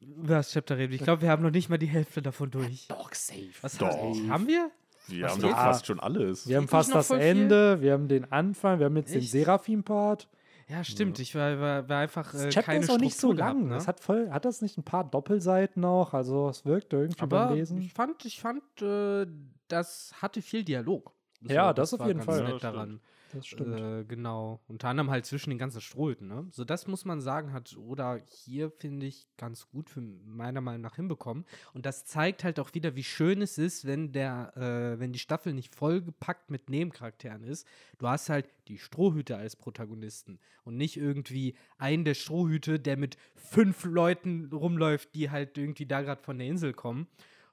über 0.00 0.34
das 0.36 0.50
Chapter 0.52 0.78
reden? 0.78 0.94
Ich 0.94 1.02
glaube, 1.02 1.20
wir 1.22 1.30
haben 1.30 1.42
noch 1.42 1.50
nicht 1.50 1.68
mal 1.68 1.78
die 1.78 1.86
Hälfte 1.86 2.22
davon 2.22 2.50
durch. 2.50 2.88
Doch, 2.88 3.12
safe. 3.14 3.50
Was 3.60 3.76
Doch. 3.78 3.88
haben, 3.88 4.30
haben 4.32 4.46
wir? 4.48 4.70
Wir 5.08 5.24
Was 5.24 5.32
haben 5.32 5.42
doch 5.42 5.50
fast 5.50 5.86
schon 5.86 6.00
alles. 6.00 6.46
Wir 6.48 6.56
haben 6.56 6.68
fast 6.68 6.94
das 6.94 7.08
voll 7.08 7.18
viel? 7.18 7.26
Ende, 7.28 7.80
wir 7.82 7.92
haben 7.92 8.08
den 8.08 8.30
Anfang, 8.32 8.78
wir 8.78 8.86
haben 8.86 8.96
jetzt 8.96 9.12
den 9.14 9.20
Echt? 9.20 9.32
Seraphim-Part. 9.32 10.28
Ja, 10.72 10.82
stimmt. 10.84 11.18
Ich 11.18 11.34
war, 11.34 11.60
war, 11.60 11.88
war 11.88 11.98
einfach 12.00 12.32
Das 12.32 12.44
äh, 12.44 12.48
Chapter 12.48 12.62
keine 12.72 12.84
ist 12.84 12.90
auch 12.90 12.98
nicht 12.98 13.14
so 13.16 13.28
Struktur 13.28 13.44
lang. 13.46 13.56
Gehabt, 13.58 13.70
ne? 13.70 13.76
Es 13.76 13.86
hat, 13.88 14.00
voll, 14.00 14.30
hat 14.30 14.44
das 14.44 14.62
nicht 14.62 14.78
ein 14.78 14.84
paar 14.84 15.04
Doppelseiten 15.04 15.84
auch? 15.84 16.14
Also 16.14 16.48
es 16.48 16.64
wirkte 16.64 16.96
irgendwie 16.96 17.26
beim 17.26 17.40
Aber 17.42 17.54
Lesen. 17.54 17.78
ich 17.80 17.92
fand, 17.92 18.24
ich 18.24 18.40
fand, 18.40 18.62
äh, 18.80 19.26
das 19.68 20.12
hatte 20.22 20.40
viel 20.42 20.64
Dialog. 20.64 21.12
Ja, 21.42 21.66
war- 21.66 21.74
das 21.74 21.92
auf 21.92 22.00
war 22.00 22.06
jeden 22.08 22.20
ganz 22.20 22.26
Fall. 22.26 22.38
Ja, 22.38 22.44
Nett 22.44 22.52
das 22.54 22.60
stimmt. 22.60 22.74
daran. 22.74 23.00
Das 23.32 23.46
stimmt. 23.46 23.80
Äh, 23.80 24.04
genau. 24.04 24.60
Unter 24.68 24.88
anderem 24.88 25.10
halt 25.10 25.24
zwischen 25.26 25.50
den 25.50 25.58
ganzen 25.58 25.80
Strohhüten, 25.80 26.28
ne? 26.28 26.46
So, 26.50 26.64
das 26.64 26.86
muss 26.86 27.04
man 27.04 27.20
sagen, 27.20 27.52
hat 27.52 27.76
Oda 27.76 28.20
hier, 28.26 28.70
finde 28.70 29.06
ich, 29.06 29.26
ganz 29.36 29.68
gut 29.68 29.88
für 29.88 30.00
meiner 30.00 30.60
Meinung 30.60 30.82
nach 30.82 30.96
hinbekommen. 30.96 31.44
Und 31.72 31.86
das 31.86 32.04
zeigt 32.04 32.44
halt 32.44 32.60
auch 32.60 32.74
wieder, 32.74 32.94
wie 32.94 33.04
schön 33.04 33.40
es 33.40 33.58
ist, 33.58 33.86
wenn 33.86 34.12
der, 34.12 34.52
äh, 34.56 35.00
wenn 35.00 35.12
die 35.12 35.18
Staffel 35.18 35.54
nicht 35.54 35.74
vollgepackt 35.74 36.50
mit 36.50 36.68
Nebencharakteren 36.68 37.42
ist. 37.42 37.66
Du 37.98 38.08
hast 38.08 38.28
halt 38.28 38.46
die 38.68 38.78
Strohhüte 38.78 39.36
als 39.36 39.56
Protagonisten 39.56 40.38
und 40.64 40.76
nicht 40.76 40.96
irgendwie 40.96 41.54
einen 41.78 42.04
der 42.04 42.14
Strohhüte, 42.14 42.78
der 42.78 42.96
mit 42.96 43.16
fünf 43.34 43.84
Leuten 43.84 44.50
rumläuft, 44.52 45.14
die 45.14 45.30
halt 45.30 45.56
irgendwie 45.56 45.86
da 45.86 46.02
gerade 46.02 46.22
von 46.22 46.38
der 46.38 46.46
Insel 46.46 46.72
kommen. 46.74 47.06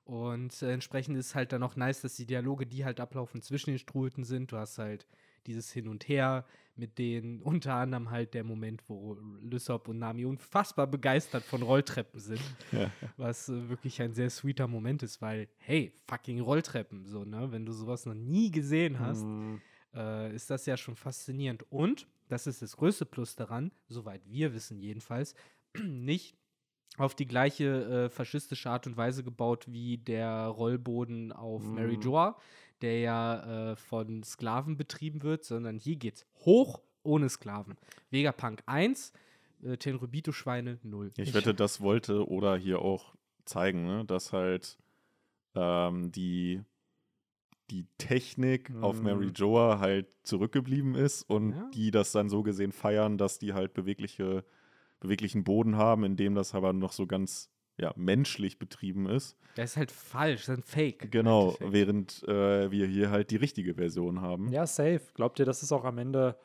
Und 0.03 0.61
äh, 0.63 0.73
entsprechend 0.73 1.17
ist 1.17 1.35
halt 1.35 1.51
dann 1.51 1.61
auch 1.61 1.75
nice, 1.75 2.01
dass 2.01 2.15
die 2.15 2.25
Dialoge, 2.25 2.65
die 2.65 2.83
halt 2.83 2.99
ablaufen, 2.99 3.41
zwischen 3.43 3.69
den 3.69 3.79
Strohhüten 3.79 4.23
sind. 4.23 4.51
Du 4.51 4.57
hast 4.57 4.79
halt 4.79 5.05
dieses 5.47 5.71
Hin 5.71 5.87
und 5.87 6.07
Her 6.07 6.45
mit 6.75 6.97
denen, 6.97 7.41
unter 7.43 7.73
anderem 7.75 8.09
halt 8.11 8.33
der 8.33 8.43
Moment, 8.43 8.81
wo 8.87 9.17
Lysop 9.41 9.87
und 9.89 9.99
Nami 9.99 10.25
unfassbar 10.25 10.87
begeistert 10.87 11.43
von 11.43 11.61
Rolltreppen 11.61 12.19
sind. 12.19 12.41
Ja. 12.71 12.89
Was 13.17 13.49
äh, 13.49 13.69
wirklich 13.69 14.01
ein 14.01 14.13
sehr 14.13 14.29
sweeter 14.29 14.67
Moment 14.67 15.03
ist, 15.03 15.21
weil, 15.21 15.47
hey, 15.57 15.91
fucking 16.07 16.39
Rolltreppen, 16.39 17.05
so, 17.05 17.25
ne? 17.25 17.51
Wenn 17.51 17.65
du 17.65 17.71
sowas 17.73 18.05
noch 18.05 18.13
nie 18.13 18.49
gesehen 18.51 18.99
hast, 18.99 19.23
Hm. 19.23 19.59
äh, 19.93 20.33
ist 20.33 20.49
das 20.49 20.65
ja 20.65 20.77
schon 20.77 20.95
faszinierend. 20.95 21.65
Und, 21.69 22.07
das 22.29 22.45
ist 22.47 22.61
das 22.61 22.77
größte 22.77 23.05
Plus 23.05 23.35
daran, 23.35 23.71
soweit 23.87 24.21
wir 24.27 24.53
wissen 24.53 24.79
jedenfalls, 24.79 25.33
nicht 25.83 26.35
auf 26.97 27.15
die 27.15 27.25
gleiche 27.27 28.05
äh, 28.05 28.09
faschistische 28.09 28.69
Art 28.69 28.85
und 28.87 28.97
Weise 28.97 29.23
gebaut 29.23 29.65
wie 29.67 29.97
der 29.97 30.47
Rollboden 30.47 31.31
auf 31.31 31.63
Mary 31.69 31.95
Mhm. 31.97 32.01
Joa, 32.01 32.37
der 32.81 32.99
ja 32.99 33.71
äh, 33.71 33.75
von 33.75 34.23
Sklaven 34.23 34.77
betrieben 34.77 35.21
wird, 35.23 35.43
sondern 35.43 35.77
hier 35.77 35.95
geht's 35.95 36.25
hoch 36.45 36.81
ohne 37.03 37.29
Sklaven. 37.29 37.77
Vegapunk 38.11 38.61
1, 38.65 39.13
äh, 39.63 39.77
Tenrobito-Schweine 39.77 40.79
0. 40.83 41.11
Ich 41.17 41.33
wette, 41.33 41.53
das 41.53 41.81
wollte 41.81 42.27
oder 42.27 42.57
hier 42.57 42.79
auch 42.81 43.15
zeigen, 43.45 43.85
ne? 43.85 44.05
dass 44.05 44.31
halt 44.33 44.77
ähm, 45.55 46.11
die, 46.11 46.61
die 47.71 47.85
Technik 47.97 48.71
auf 48.81 48.97
Mhm. 48.97 49.03
Mary 49.03 49.31
Joa 49.33 49.79
halt 49.79 50.07
zurückgeblieben 50.23 50.95
ist 50.95 51.23
und 51.23 51.51
Ja. 51.53 51.69
die 51.73 51.91
das 51.91 52.11
dann 52.11 52.29
so 52.29 52.43
gesehen 52.43 52.71
feiern, 52.71 53.17
dass 53.17 53.39
die 53.39 53.53
halt 53.53 53.73
bewegliche, 53.73 54.43
beweglichen 54.99 55.43
Boden 55.43 55.75
haben, 55.77 56.03
in 56.03 56.15
dem 56.15 56.35
das 56.35 56.53
aber 56.53 56.73
noch 56.73 56.91
so 56.91 57.07
ganz 57.07 57.49
ja, 57.79 57.93
menschlich 57.95 58.59
betrieben 58.59 59.07
ist. 59.07 59.37
Das 59.55 59.71
ist 59.71 59.77
halt 59.77 59.91
falsch, 59.91 60.45
das 60.45 60.57
ist 60.57 60.59
ein 60.59 60.63
Fake. 60.63 61.11
Genau, 61.11 61.55
während 61.59 62.23
äh, 62.27 62.69
wir 62.71 62.85
hier 62.87 63.09
halt 63.09 63.31
die 63.31 63.35
richtige 63.37 63.75
Version 63.75 64.21
haben. 64.21 64.51
Ja, 64.51 64.67
safe. 64.67 65.01
Glaubt 65.13 65.39
ihr, 65.39 65.45
das 65.45 65.63
ist 65.63 65.71
auch 65.71 65.85
am 65.85 65.97
Ende 65.97 66.37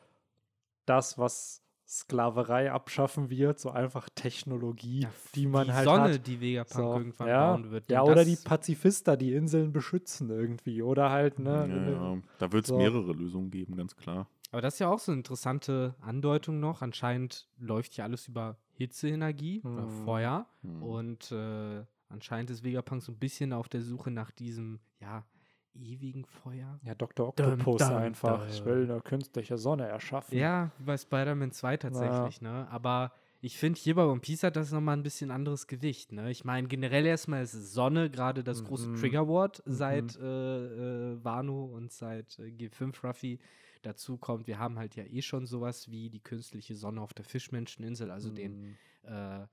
das, 0.85 1.17
was 1.17 1.61
Sklaverei 1.87 2.71
abschaffen 2.71 3.29
wird? 3.29 3.59
So 3.59 3.69
einfach 3.69 4.09
Technologie, 4.15 5.01
Ja, 5.01 5.09
die 5.35 5.45
man 5.45 5.67
die 5.67 5.73
halt 5.73 5.85
Sonne, 5.85 6.13
hat. 6.15 6.25
die 6.27 6.41
Vegapunk 6.41 6.73
So, 6.83 6.97
irgendwann 6.97 7.27
ja, 7.27 7.51
bauen 7.51 7.71
wird. 7.71 7.91
ja 7.91 8.01
oder 8.03 8.25
die 8.25 8.37
Pazifister, 8.37 9.15
die 9.17 9.33
Inseln 9.33 9.71
beschützen 9.71 10.29
irgendwie. 10.31 10.81
Oder 10.81 11.11
halt, 11.11 11.37
ne? 11.39 11.67
Ja, 11.69 11.91
ja. 12.15 12.21
Da 12.39 12.51
wird 12.51 12.63
es 12.63 12.69
So. 12.69 12.77
mehrere 12.77 13.13
Lösungen 13.13 13.51
geben, 13.51 13.75
ganz 13.75 13.95
klar. 13.95 14.27
Aber 14.51 14.61
das 14.61 14.75
ist 14.75 14.79
ja 14.79 14.89
auch 14.89 14.99
so 14.99 15.11
eine 15.11 15.19
interessante 15.19 15.95
Andeutung 16.01 16.59
noch. 16.59 16.81
Anscheinend 16.81 17.47
läuft 17.59 17.97
ja 17.97 18.05
alles 18.05 18.27
über 18.27 18.57
Hitzeenergie 18.77 19.61
oder 19.63 19.83
Hm. 19.83 19.89
Feuer. 20.05 20.45
Hm. 20.61 20.83
Und 20.83 21.31
äh, 21.31 21.83
anscheinend 22.09 22.49
ist 22.49 22.63
Vegapunk 22.63 23.01
so 23.01 23.11
ein 23.11 23.17
bisschen 23.17 23.53
auf 23.53 23.69
der 23.69 23.81
Suche 23.81 24.11
nach 24.11 24.31
diesem, 24.31 24.79
ja, 24.99 25.25
ewigen 25.73 26.25
Feuer. 26.25 26.79
Ja, 26.83 26.95
Dr. 26.95 27.33
Dum, 27.35 27.45
Octopus 27.51 27.81
dum, 27.87 27.97
einfach. 27.97 28.47
Ich 28.49 28.59
dum. 28.59 28.65
will 28.67 28.83
eine 28.89 29.01
künstliche 29.01 29.57
Sonne 29.57 29.87
erschaffen. 29.87 30.37
Ja, 30.37 30.71
wie 30.79 30.83
bei 30.85 30.97
Spider-Man 30.97 31.51
2 31.51 31.77
tatsächlich, 31.77 32.41
ne? 32.41 32.67
Aber 32.71 33.11
ich 33.41 33.57
finde, 33.57 33.77
hier 33.79 33.95
bei 33.95 34.05
One 34.05 34.21
Piece 34.21 34.43
hat 34.43 34.55
das 34.55 34.71
nochmal 34.71 34.95
ein 34.95 35.03
bisschen 35.03 35.31
anderes 35.31 35.67
Gewicht, 35.67 36.13
ne? 36.13 36.31
Ich 36.31 36.45
meine, 36.45 36.67
generell 36.69 37.05
erstmal 37.05 37.43
ist 37.43 37.51
Sonne 37.73 38.09
gerade 38.09 38.43
das 38.43 38.63
große 38.63 38.87
Mhm. 38.87 38.95
Triggerwort 38.95 39.63
Mhm. 39.65 39.71
seit 39.73 40.15
äh, 40.17 41.11
äh, 41.13 41.23
Wano 41.23 41.65
und 41.65 41.91
seit 41.91 42.39
äh, 42.39 42.43
G5 42.51 43.05
Ruffy. 43.05 43.39
Dazu 43.85 44.17
kommt, 44.17 44.47
wir 44.47 44.57
haben 44.57 44.79
halt 44.79 44.95
ja 44.95 45.03
eh 45.03 45.21
schon 45.21 45.45
sowas 45.45 45.91
wie 45.91 46.09
die 46.09 46.19
künstliche 46.19 46.75
Sonne 46.75 47.01
auf 47.01 47.13
der 47.13 47.23
Fischmenscheninsel, 47.23 48.09
also 48.09 48.31
den 48.31 48.75
Hm. 49.03 49.47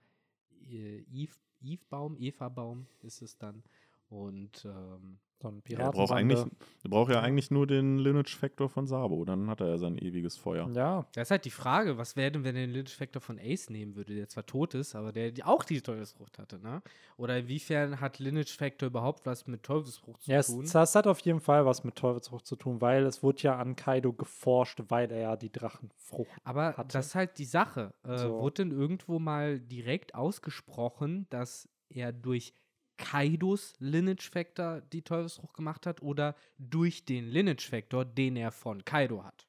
äh, 0.70 1.02
Eve, 1.12 1.34
Eve-Baum, 1.60 2.16
Eva-Baum 2.16 2.86
ist 3.02 3.20
es 3.20 3.36
dann. 3.36 3.62
Und 4.08 4.64
ähm, 4.64 5.18
So 5.42 5.48
ein 5.48 5.62
Ja, 5.68 5.78
er 5.80 5.90
braucht 5.90 6.12
eigentlich, 6.12 6.38
er 6.84 6.90
braucht 6.90 7.10
ja 7.10 7.20
eigentlich 7.20 7.50
nur 7.50 7.66
den 7.66 7.98
Lineage-Factor 7.98 8.68
von 8.68 8.86
Sabo, 8.86 9.24
dann 9.24 9.50
hat 9.50 9.60
er 9.60 9.68
ja 9.70 9.78
sein 9.78 9.98
ewiges 9.98 10.36
Feuer. 10.36 10.70
Ja, 10.72 11.04
da 11.12 11.20
ist 11.22 11.32
halt 11.32 11.44
die 11.44 11.50
Frage, 11.50 11.98
was 11.98 12.14
wäre 12.14 12.30
denn, 12.30 12.44
wenn 12.44 12.54
er 12.54 12.62
den 12.62 12.70
Lineage 12.70 12.96
Factor 12.96 13.20
von 13.20 13.40
Ace 13.40 13.68
nehmen 13.70 13.96
würde, 13.96 14.14
der 14.14 14.28
zwar 14.28 14.46
tot 14.46 14.74
ist, 14.74 14.94
aber 14.94 15.10
der 15.12 15.32
die 15.32 15.42
auch 15.42 15.64
die 15.64 15.80
Teufelsfrucht 15.80 16.38
hatte, 16.38 16.60
ne? 16.60 16.80
Oder 17.16 17.38
inwiefern 17.38 18.00
hat 18.00 18.20
Lineage 18.20 18.56
Factor 18.56 18.86
überhaupt 18.86 19.26
was 19.26 19.46
mit 19.48 19.64
Teufelsfrucht 19.64 20.22
zu 20.22 20.30
ja 20.30 20.38
es, 20.38 20.46
tun? 20.46 20.68
das 20.72 20.94
hat 20.94 21.06
auf 21.08 21.18
jeden 21.20 21.40
Fall 21.40 21.66
was 21.66 21.82
mit 21.82 21.96
Teufelsfrucht 21.96 22.46
zu 22.46 22.54
tun, 22.56 22.80
weil 22.80 23.04
es 23.04 23.22
wurde 23.22 23.42
ja 23.42 23.58
an 23.58 23.74
Kaido 23.74 24.12
geforscht, 24.12 24.80
weil 24.88 25.10
er 25.10 25.20
ja 25.20 25.36
die 25.36 25.50
Drachenfrucht. 25.50 26.30
Aber 26.44 26.76
hatte. 26.76 26.92
das 26.92 27.06
ist 27.08 27.14
halt 27.16 27.38
die 27.38 27.44
Sache. 27.44 27.92
Äh, 28.04 28.18
So. 28.18 28.40
Wurde 28.40 28.64
denn 28.64 28.70
irgendwo 28.70 29.18
mal 29.18 29.58
direkt 29.58 30.14
ausgesprochen, 30.14 31.26
dass 31.30 31.68
er 31.88 32.12
durch 32.12 32.54
Kaidos 33.02 33.74
Lineage 33.80 34.30
Factor 34.30 34.80
die 34.80 35.02
Teufelsfrucht 35.02 35.54
gemacht 35.54 35.86
hat 35.86 36.02
oder 36.02 36.36
durch 36.58 37.04
den 37.04 37.28
Lineage 37.28 37.68
Factor, 37.68 38.04
den 38.04 38.36
er 38.36 38.52
von 38.52 38.84
Kaido 38.84 39.24
hat? 39.24 39.48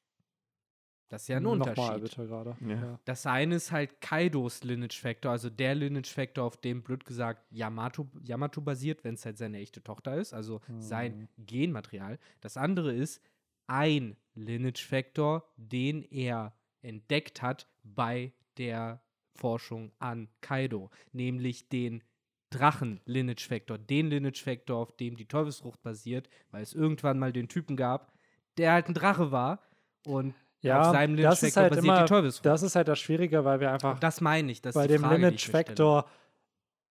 Das 1.08 1.22
ist 1.22 1.28
ja 1.28 1.36
ein 1.36 1.44
Nochmal 1.44 1.68
Unterschied. 1.68 2.02
bitte 2.02 2.26
gerade. 2.26 2.56
Ja. 2.66 2.98
Das 3.04 3.26
eine 3.26 3.54
ist 3.54 3.70
halt 3.70 4.00
Kaidos 4.00 4.64
Lineage 4.64 5.00
Factor, 5.00 5.30
also 5.30 5.50
der 5.50 5.76
Lineage 5.76 6.12
Factor, 6.12 6.44
auf 6.44 6.56
dem 6.56 6.82
blöd 6.82 7.04
gesagt 7.04 7.46
Yamato, 7.50 8.10
Yamato 8.22 8.60
basiert, 8.60 9.04
wenn 9.04 9.14
es 9.14 9.24
halt 9.24 9.38
seine 9.38 9.58
echte 9.58 9.82
Tochter 9.82 10.16
ist, 10.16 10.34
also 10.34 10.60
sein 10.78 11.28
Genmaterial. 11.38 12.18
Das 12.40 12.56
andere 12.56 12.92
ist 12.92 13.22
ein 13.68 14.16
Lineage 14.34 14.84
Factor, 14.84 15.48
den 15.56 16.02
er 16.02 16.56
entdeckt 16.82 17.40
hat 17.40 17.68
bei 17.84 18.32
der 18.58 19.00
Forschung 19.36 19.92
an 19.98 20.28
Kaido, 20.40 20.90
nämlich 21.12 21.68
den 21.68 22.02
Drachen 22.50 23.00
Lineage 23.04 23.46
Factor, 23.46 23.78
den 23.78 24.10
Lineage 24.10 24.42
Factor, 24.42 24.76
auf 24.76 24.96
dem 24.96 25.16
die 25.16 25.26
Teufelsfrucht 25.26 25.82
basiert, 25.82 26.28
weil 26.50 26.62
es 26.62 26.74
irgendwann 26.74 27.18
mal 27.18 27.32
den 27.32 27.48
Typen 27.48 27.76
gab, 27.76 28.12
der 28.58 28.72
halt 28.72 28.88
ein 28.88 28.94
Drache 28.94 29.32
war 29.32 29.60
und 30.06 30.34
Ja, 30.60 30.80
auf 30.80 30.92
seinem 30.92 31.14
Lineage 31.16 31.30
das 31.30 31.42
ist 31.42 31.54
Factor 31.54 31.62
halt 31.62 31.70
basiert 31.74 31.84
immer, 31.84 32.02
die 32.02 32.08
Teufelsfrucht. 32.08 32.46
das 32.46 32.62
ist 32.62 32.76
halt 32.76 32.88
das 32.88 32.98
Schwierige, 32.98 33.44
weil 33.44 33.60
wir 33.60 33.72
einfach 33.72 33.98
das 33.98 34.20
meine 34.20 34.52
ich. 34.52 34.62
Das 34.62 34.74
bei 34.74 34.86
die 34.86 34.94
dem 34.94 35.02
Frage, 35.02 35.16
die 35.16 35.22
Lineage 35.22 36.04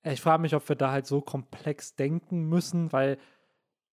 ich 0.05 0.21
frage 0.21 0.41
mich, 0.41 0.53
ob 0.53 0.67
wir 0.67 0.75
da 0.75 0.91
halt 0.91 1.07
so 1.07 1.21
komplex 1.21 1.95
denken 1.95 2.49
müssen, 2.49 2.91
weil 2.91 3.17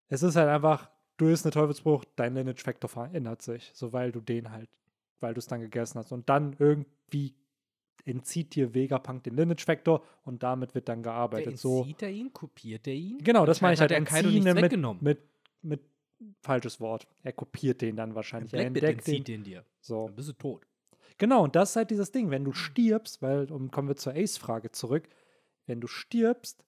es 0.08 0.24
ist 0.24 0.34
halt 0.34 0.48
einfach, 0.48 0.90
du 1.18 1.28
isst 1.28 1.46
eine 1.46 1.52
Teufelsfrucht, 1.52 2.08
dein 2.16 2.34
Lineage 2.34 2.62
Factor 2.62 2.88
verändert 2.90 3.42
sich, 3.42 3.70
so 3.74 3.92
weil 3.92 4.10
du 4.10 4.20
den 4.20 4.50
halt 4.50 4.68
weil 5.20 5.34
du 5.34 5.38
es 5.38 5.46
dann 5.46 5.60
gegessen 5.60 5.98
hast. 5.98 6.12
Und 6.12 6.28
dann 6.28 6.56
irgendwie 6.58 7.34
entzieht 8.04 8.54
dir 8.54 8.74
Vegapunk 8.74 9.24
den 9.24 9.36
Lineage-Faktor 9.36 10.02
und 10.24 10.42
damit 10.42 10.74
wird 10.74 10.88
dann 10.88 11.02
gearbeitet. 11.02 11.58
So, 11.58 11.78
entzieht 11.78 12.02
er 12.02 12.10
ihn? 12.10 12.32
Kopiert 12.32 12.86
er 12.86 12.94
ihn? 12.94 13.18
genau, 13.18 13.46
das 13.46 13.60
meine 13.60 13.74
ich 13.74 13.80
halt. 13.80 13.90
Er 13.90 13.98
Entziehen 13.98 14.44
nichts 14.44 14.74
mit, 14.74 15.02
mit, 15.02 15.18
mit, 15.62 15.80
falsches 16.42 16.80
Wort. 16.80 17.06
Er 17.22 17.32
kopiert 17.32 17.80
den 17.80 17.96
dann 17.96 18.14
wahrscheinlich. 18.14 18.52
Er 18.52 18.66
entdeckt 18.66 19.06
den. 19.06 19.14
entzieht 19.14 19.28
den 19.28 19.44
dir. 19.44 19.64
So. 19.80 20.06
Dann 20.06 20.16
bist 20.16 20.28
du 20.28 20.32
tot. 20.34 20.66
Genau, 21.18 21.44
und 21.44 21.54
das 21.54 21.70
ist 21.70 21.76
halt 21.76 21.90
dieses 21.90 22.12
Ding, 22.12 22.30
wenn 22.30 22.44
du 22.44 22.52
stirbst, 22.52 23.20
weil, 23.20 23.50
um 23.52 23.70
kommen 23.70 23.88
wir 23.88 23.96
zur 23.96 24.14
Ace-Frage 24.14 24.70
zurück, 24.70 25.08
wenn 25.66 25.80
du 25.80 25.86
stirbst, 25.86 26.64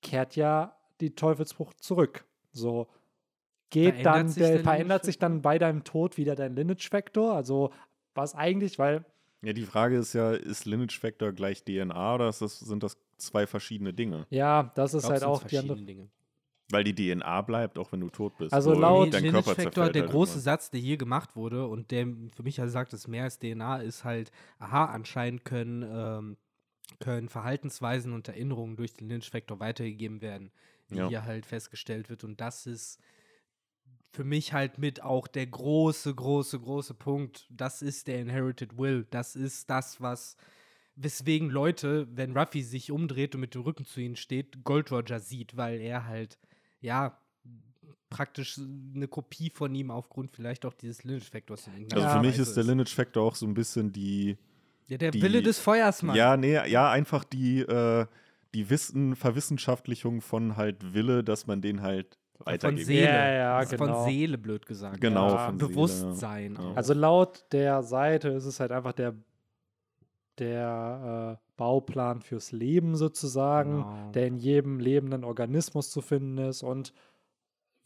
kehrt 0.00 0.36
ja 0.36 0.76
die 1.00 1.14
Teufelsfrucht 1.14 1.82
zurück. 1.82 2.24
So 2.52 2.88
geht 3.70 3.96
Verändert 3.96 4.06
dann, 4.06 4.28
sich 4.28 4.42
der, 4.42 4.52
der 4.52 4.60
verändert 4.60 5.04
sich 5.04 5.18
dann 5.18 5.42
bei 5.42 5.58
deinem 5.58 5.84
Tod 5.84 6.16
wieder 6.16 6.34
dein 6.36 6.54
Lineage-Faktor. 6.54 7.34
Also 7.34 7.70
was 8.14 8.34
eigentlich, 8.34 8.78
weil, 8.78 9.04
Ja, 9.44 9.52
die 9.52 9.62
Frage 9.66 9.96
ist 9.98 10.12
ja, 10.14 10.32
ist 10.32 10.64
Lineage 10.64 10.98
Factor 10.98 11.32
gleich 11.32 11.62
DNA 11.64 12.14
oder 12.14 12.28
ist 12.28 12.40
das, 12.40 12.58
sind 12.60 12.82
das 12.82 12.96
zwei 13.18 13.46
verschiedene 13.46 13.92
Dinge? 13.92 14.26
ja, 14.30 14.72
das 14.74 14.94
ist 14.94 15.08
halt 15.08 15.22
auch 15.24 15.42
die 15.44 15.58
andere. 15.58 15.76
verschiedene 15.76 15.86
Dinge. 15.86 16.08
Weil 16.70 16.82
die 16.82 16.94
DNA 16.94 17.42
bleibt, 17.42 17.78
auch 17.78 17.92
wenn 17.92 18.00
du 18.00 18.08
tot 18.08 18.38
bist. 18.38 18.54
Also 18.54 18.72
laut- 18.72 19.12
dein 19.12 19.22
Lineage 19.22 19.44
Körper 19.44 19.62
Factor, 19.62 19.90
der 19.90 20.02
halt 20.04 20.10
große 20.10 20.32
irgendwann. 20.32 20.40
Satz, 20.44 20.70
der 20.70 20.80
hier 20.80 20.96
gemacht 20.96 21.36
wurde 21.36 21.66
und 21.66 21.90
der 21.90 22.06
für 22.34 22.42
mich 22.42 22.56
ja 22.56 22.66
sagt, 22.68 22.94
es 22.94 23.06
mehr 23.06 23.24
als 23.24 23.38
DNA 23.38 23.76
ist 23.82 24.04
halt, 24.04 24.30
aha, 24.58 24.86
anscheinend 24.86 25.44
können, 25.44 25.82
ähm, 25.86 26.36
können 27.00 27.28
Verhaltensweisen 27.28 28.12
und 28.14 28.28
Erinnerungen 28.28 28.76
durch 28.76 28.94
den 28.94 29.08
Lineage 29.08 29.30
Factor 29.30 29.60
weitergegeben 29.60 30.22
werden, 30.22 30.50
wie 30.88 30.96
Ja. 30.96 31.08
hier 31.08 31.24
halt 31.24 31.44
festgestellt 31.44 32.08
wird. 32.08 32.24
Und 32.24 32.40
das 32.40 32.66
ist 32.66 32.98
für 34.14 34.24
mich 34.24 34.52
halt 34.52 34.78
mit 34.78 35.02
auch 35.02 35.26
der 35.26 35.46
große, 35.46 36.14
große, 36.14 36.60
große 36.60 36.94
Punkt. 36.94 37.46
Das 37.50 37.82
ist 37.82 38.06
der 38.06 38.20
Inherited 38.20 38.78
Will. 38.78 39.06
Das 39.10 39.34
ist 39.36 39.68
das, 39.70 40.00
was 40.00 40.36
weswegen 40.96 41.50
Leute, 41.50 42.06
wenn 42.14 42.36
Ruffy 42.36 42.62
sich 42.62 42.92
umdreht 42.92 43.34
und 43.34 43.40
mit 43.40 43.54
dem 43.54 43.62
Rücken 43.62 43.84
zu 43.84 44.00
ihnen 44.00 44.14
steht, 44.16 44.62
Gold 44.62 44.92
Roger 44.92 45.18
sieht, 45.18 45.56
weil 45.56 45.80
er 45.80 46.06
halt, 46.06 46.38
ja, 46.80 47.18
praktisch 48.10 48.58
eine 48.94 49.08
Kopie 49.08 49.50
von 49.50 49.74
ihm 49.74 49.90
aufgrund 49.90 50.30
vielleicht 50.30 50.64
auch 50.64 50.74
dieses 50.74 51.02
Lineage-Faktors. 51.02 51.66
in 51.66 51.72
irgendeiner 51.72 52.02
Also 52.04 52.14
Ja, 52.16 52.22
für 52.22 52.26
mich 52.28 52.38
ist 52.38 52.54
der 52.56 52.62
Lineage 52.62 52.94
Factor 52.94 53.24
auch 53.24 53.34
so 53.34 53.44
ein 53.46 53.54
bisschen 53.54 53.92
die. 53.92 54.36
Ja, 54.86 54.98
der 54.98 55.10
die- 55.10 55.20
Wille 55.22 55.42
des 55.42 55.58
Feuers, 55.58 56.02
Mann. 56.04 56.14
Ja, 56.14 56.36
nee, 56.36 56.52
ja, 56.68 56.90
einfach 56.92 57.24
die, 57.24 57.60
äh, 57.60 58.06
die 58.54 58.70
Wissen, 58.70 59.16
Verwissenschaftlichung 59.16 60.20
von 60.20 60.56
halt 60.56 60.94
Wille, 60.94 61.24
dass 61.24 61.48
man 61.48 61.60
den 61.60 61.80
halt 61.82 62.16
von. 62.36 62.76
Seele. 62.78 63.06
Ja, 63.06 63.28
ja, 63.32 63.64
genau. 63.64 63.86
Von 64.02 64.04
Seele, 64.04 64.38
blöd 64.38 64.66
gesagt. 64.66 65.00
Genau, 65.00 65.28
Ja, 65.30 65.46
von 65.46 65.58
Seele, 65.58 65.68
Bewusstsein. 65.68 66.54
ja. 66.54 66.60
auch. 66.60 66.76
Also 66.76 66.94
laut 66.94 67.44
der 67.52 67.82
Seite 67.82 68.28
ist 68.30 68.44
es 68.44 68.60
halt 68.60 68.72
einfach 68.72 68.92
der, 68.92 69.14
der 70.38 71.38
äh, 71.40 71.44
Bauplan 71.56 72.20
fürs 72.22 72.52
Leben 72.52 72.96
sozusagen, 72.96 73.76
Genau. 73.82 74.10
der 74.12 74.26
in 74.26 74.36
jedem 74.36 74.80
lebenden 74.80 75.24
Organismus 75.24 75.90
zu 75.90 76.00
finden 76.00 76.38
ist 76.38 76.62
und 76.62 76.92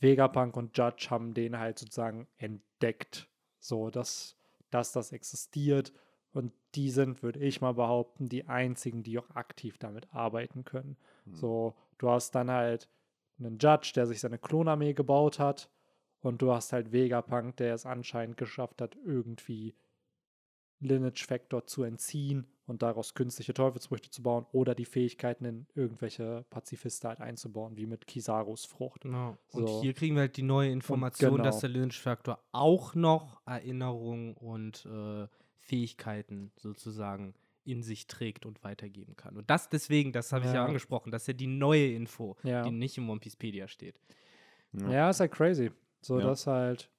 Vegapunk 0.01 0.57
und 0.57 0.77
Judge 0.79 1.09
haben 1.11 1.35
den 1.35 1.59
halt 1.59 1.79
sozusagen 1.79 2.27
entdeckt, 2.39 3.29
so 3.59 3.91
dass, 3.91 4.37
dass 4.71 4.93
das 4.93 5.13
existiert 5.13 5.93
und 6.33 6.53
die 6.75 6.91
sind, 6.91 7.23
würde 7.23 7.41
ich 7.41 7.61
mal 7.61 7.75
behaupten, 7.75 8.29
die 8.29 8.47
einzigen, 8.47 9.03
die 9.03 9.19
auch 9.19 9.31
aktiv 9.31 9.77
damit 9.79 10.13
arbeiten 10.15 10.65
können. 10.65 10.97
Hm. 11.25 11.35
So, 11.35 11.75
du 11.99 12.11
hast 12.11 12.35
dann 12.35 12.51
halt 12.51 12.89
einen 13.39 13.59
Judge, 13.59 13.93
der 13.95 14.07
sich 14.07 14.21
seine 14.21 14.39
Klonarmee 14.39 14.95
gebaut 14.95 15.39
hat 15.39 15.71
und 16.21 16.43
du 16.43 16.53
hast 16.53 16.73
halt 16.73 16.93
Vegapunk, 16.93 17.57
der 17.57 17.75
es 17.75 17.87
anscheinend 17.87 18.37
geschafft 18.37 18.81
hat, 18.81 18.97
irgendwie 19.05 19.75
Lineage 20.81 21.27
Factor 21.27 21.67
zu 21.67 21.83
entziehen 21.83 22.47
und 22.67 22.83
daraus 22.83 23.15
künstliche 23.15 23.55
Teufelsfrüchte 23.55 24.11
zu 24.11 24.23
bauen 24.23 24.47
oder 24.53 24.75
die 24.75 24.85
Fähigkeiten 24.85 25.45
in 25.45 25.67
irgendwelche 25.75 26.45
Pazifisten 26.51 27.09
halt 27.09 27.21
einzubauen, 27.21 27.77
wie 27.77 27.87
mit 27.87 28.07
Kisarus 28.07 28.65
Frucht. 28.65 29.03
Genau. 29.03 29.37
Und 29.53 29.67
So. 29.67 29.81
hier 29.83 29.95
kriegen 29.95 30.15
wir 30.15 30.23
halt 30.23 30.37
die 30.37 30.43
neue 30.43 30.71
Information, 30.71 31.43
dass 31.43 31.57
genau. 31.57 31.61
der 31.61 31.71
Lineage-Faktor 31.71 32.39
auch 32.53 32.95
noch 32.95 33.41
Erinnerungen 33.47 34.35
und 34.35 34.87
äh, 34.87 35.27
Fähigkeiten 35.59 36.53
sozusagen 36.57 37.35
in 37.71 37.83
sich 37.83 38.07
trägt 38.07 38.47
und 38.47 38.63
weitergeben 38.65 39.17
kann. 39.17 39.37
Und 39.37 39.49
das 39.51 39.69
deswegen, 39.69 40.13
das 40.13 40.33
habe 40.33 40.45
ich 40.45 40.51
ja 40.53 40.57
Ja. 40.59 40.65
angesprochen, 40.67 41.11
das 41.13 41.23
ist 41.23 41.27
ja 41.29 41.35
die 41.35 41.47
neue 41.47 41.93
Info, 41.93 42.37
Ja. 42.43 42.63
die 42.63 42.71
nicht 42.71 42.97
im 42.99 43.09
One 43.11 43.21
Piecepedia 43.21 43.69
steht. 43.69 44.01
Ja. 44.73 44.91
Ja, 44.91 45.11
ist 45.11 45.21
halt 45.21 45.33
crazy. 45.33 45.71
So, 46.01 46.19
Ja. 46.21 46.27
das 46.27 46.47
halt. 46.47 46.91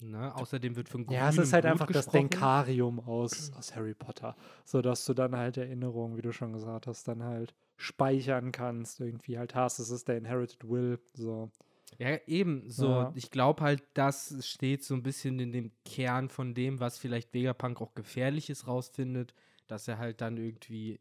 Ne? 0.00 0.34
Außerdem 0.34 0.74
wird 0.74 0.88
von 0.88 1.06
Ja, 1.10 1.28
es 1.28 1.38
ist 1.38 1.52
halt 1.52 1.62
Blut 1.62 1.72
einfach 1.72 1.86
das 1.86 2.06
gesprochen. 2.06 2.28
Denkarium 2.30 2.98
aus, 3.00 3.52
aus 3.52 3.76
Harry 3.76 3.94
Potter. 3.94 4.34
So 4.64 4.82
dass 4.82 5.04
du 5.06 5.14
dann 5.14 5.36
halt 5.36 5.56
Erinnerungen, 5.56 6.16
wie 6.16 6.22
du 6.22 6.32
schon 6.32 6.52
gesagt 6.52 6.88
hast, 6.88 7.06
dann 7.06 7.22
halt 7.22 7.54
speichern 7.76 8.50
kannst, 8.50 9.00
irgendwie 9.00 9.38
halt 9.38 9.54
hast. 9.54 9.78
Es 9.78 9.90
ist 9.90 10.08
der 10.08 10.18
Inherited 10.18 10.68
Will. 10.68 10.98
So. 11.14 11.50
Ja, 11.98 12.18
eben. 12.26 12.68
So, 12.70 12.88
Ja. 12.88 13.12
ich 13.14 13.30
glaube 13.30 13.62
halt, 13.62 13.82
das 13.94 14.34
steht 14.46 14.82
so 14.84 14.94
ein 14.94 15.02
bisschen 15.02 15.38
in 15.38 15.52
dem 15.52 15.72
Kern 15.84 16.28
von 16.28 16.54
dem, 16.54 16.80
was 16.80 16.98
vielleicht 16.98 17.32
Vegapunk 17.34 17.80
auch 17.80 17.94
Gefährliches 17.94 18.66
rausfindet, 18.66 19.34
dass 19.66 19.86
er 19.88 19.98
halt 19.98 20.20
dann 20.20 20.36
irgendwie, 20.36 21.00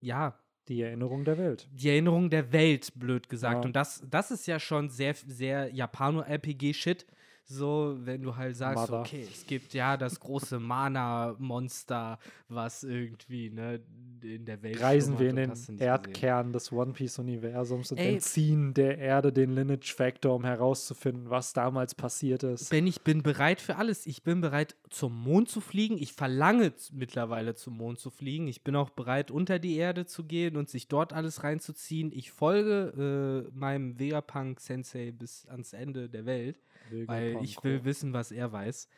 ja, 0.00 0.38
Die 0.68 0.82
Erinnerung 0.82 1.24
der 1.24 1.38
Welt. 1.38 1.68
die 1.72 1.88
Erinnerung 1.88 2.30
der 2.30 2.52
Welt, 2.52 2.92
blöd 2.94 3.28
gesagt. 3.28 3.60
Ja. 3.62 3.66
Und 3.66 3.74
das, 3.74 4.02
das 4.08 4.30
ist 4.30 4.46
ja 4.46 4.60
schon 4.60 4.90
sehr, 4.90 5.14
sehr 5.14 5.72
Japano-RPG-Shit. 5.74 7.06
So, 7.50 7.96
wenn 8.00 8.20
du 8.20 8.36
halt 8.36 8.56
sagst, 8.56 8.90
Mother. 8.90 9.00
okay, 9.00 9.26
es 9.32 9.46
gibt 9.46 9.72
ja 9.72 9.96
das 9.96 10.20
große 10.20 10.58
Mana-Monster, 10.58 12.18
was 12.48 12.84
irgendwie, 12.84 13.48
ne, 13.48 13.80
in 14.22 14.44
der 14.44 14.62
Welt 14.62 14.82
Reisen 14.82 15.18
wir 15.18 15.30
in 15.30 15.36
den 15.36 15.50
nicht 15.50 15.60
gesehen. 15.66 15.78
Erdkern 15.78 16.52
des 16.52 16.70
One 16.70 16.92
Piece-Universums 16.92 17.92
und 17.92 17.98
Ey. 17.98 18.14
entziehen 18.14 18.74
der 18.74 18.98
Erde 18.98 19.32
den 19.32 19.54
Lineage 19.54 19.94
Factor, 19.94 20.34
um 20.34 20.44
herauszufinden, 20.44 21.30
was 21.30 21.54
damals 21.54 21.94
passiert 21.94 22.42
ist. 22.42 22.68
Ben, 22.68 22.86
ich 22.86 23.00
bin 23.00 23.22
bereit 23.22 23.62
für 23.62 23.76
alles. 23.76 24.06
Ich 24.06 24.22
bin 24.22 24.42
bereit, 24.42 24.76
zum 24.90 25.18
Mond 25.18 25.48
zu 25.48 25.62
fliegen. 25.62 25.96
Ich 25.96 26.12
verlange 26.12 26.74
mittlerweile 26.92 27.54
zum 27.54 27.78
Mond 27.78 27.98
zu 27.98 28.10
fliegen. 28.10 28.46
Ich 28.46 28.62
bin 28.62 28.76
auch 28.76 28.90
bereit, 28.90 29.30
unter 29.30 29.58
die 29.58 29.76
Erde 29.76 30.04
zu 30.04 30.24
gehen 30.24 30.56
und 30.58 30.68
sich 30.68 30.88
dort 30.88 31.14
alles 31.14 31.44
reinzuziehen. 31.44 32.12
Ich 32.12 32.30
folge 32.30 33.46
äh, 33.48 33.56
meinem 33.56 33.98
Vegapunk-Sensei 33.98 35.12
bis 35.12 35.46
ans 35.46 35.72
Ende 35.72 36.10
der 36.10 36.26
Welt, 36.26 36.60
weil 37.06 37.38
ich 37.42 37.62
will 37.62 37.84
wissen, 37.84 38.12
was 38.12 38.32
er 38.32 38.52
weiß. 38.52 38.88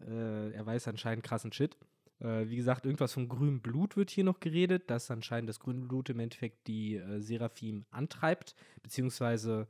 Äh, 0.00 0.50
er 0.52 0.66
weiß 0.66 0.88
anscheinend 0.88 1.24
krassen 1.24 1.52
Shit. 1.52 1.76
Äh, 2.20 2.48
wie 2.48 2.56
gesagt, 2.56 2.84
irgendwas 2.84 3.12
von 3.12 3.28
grünem 3.28 3.60
Blut 3.60 3.96
wird 3.96 4.10
hier 4.10 4.24
noch 4.24 4.40
geredet, 4.40 4.90
dass 4.90 5.10
anscheinend 5.10 5.48
das 5.48 5.60
grüne 5.60 5.86
Blut 5.86 6.10
im 6.10 6.20
Endeffekt 6.20 6.66
die 6.66 6.96
äh, 6.96 7.20
Seraphim 7.20 7.86
antreibt, 7.90 8.54
beziehungsweise 8.82 9.68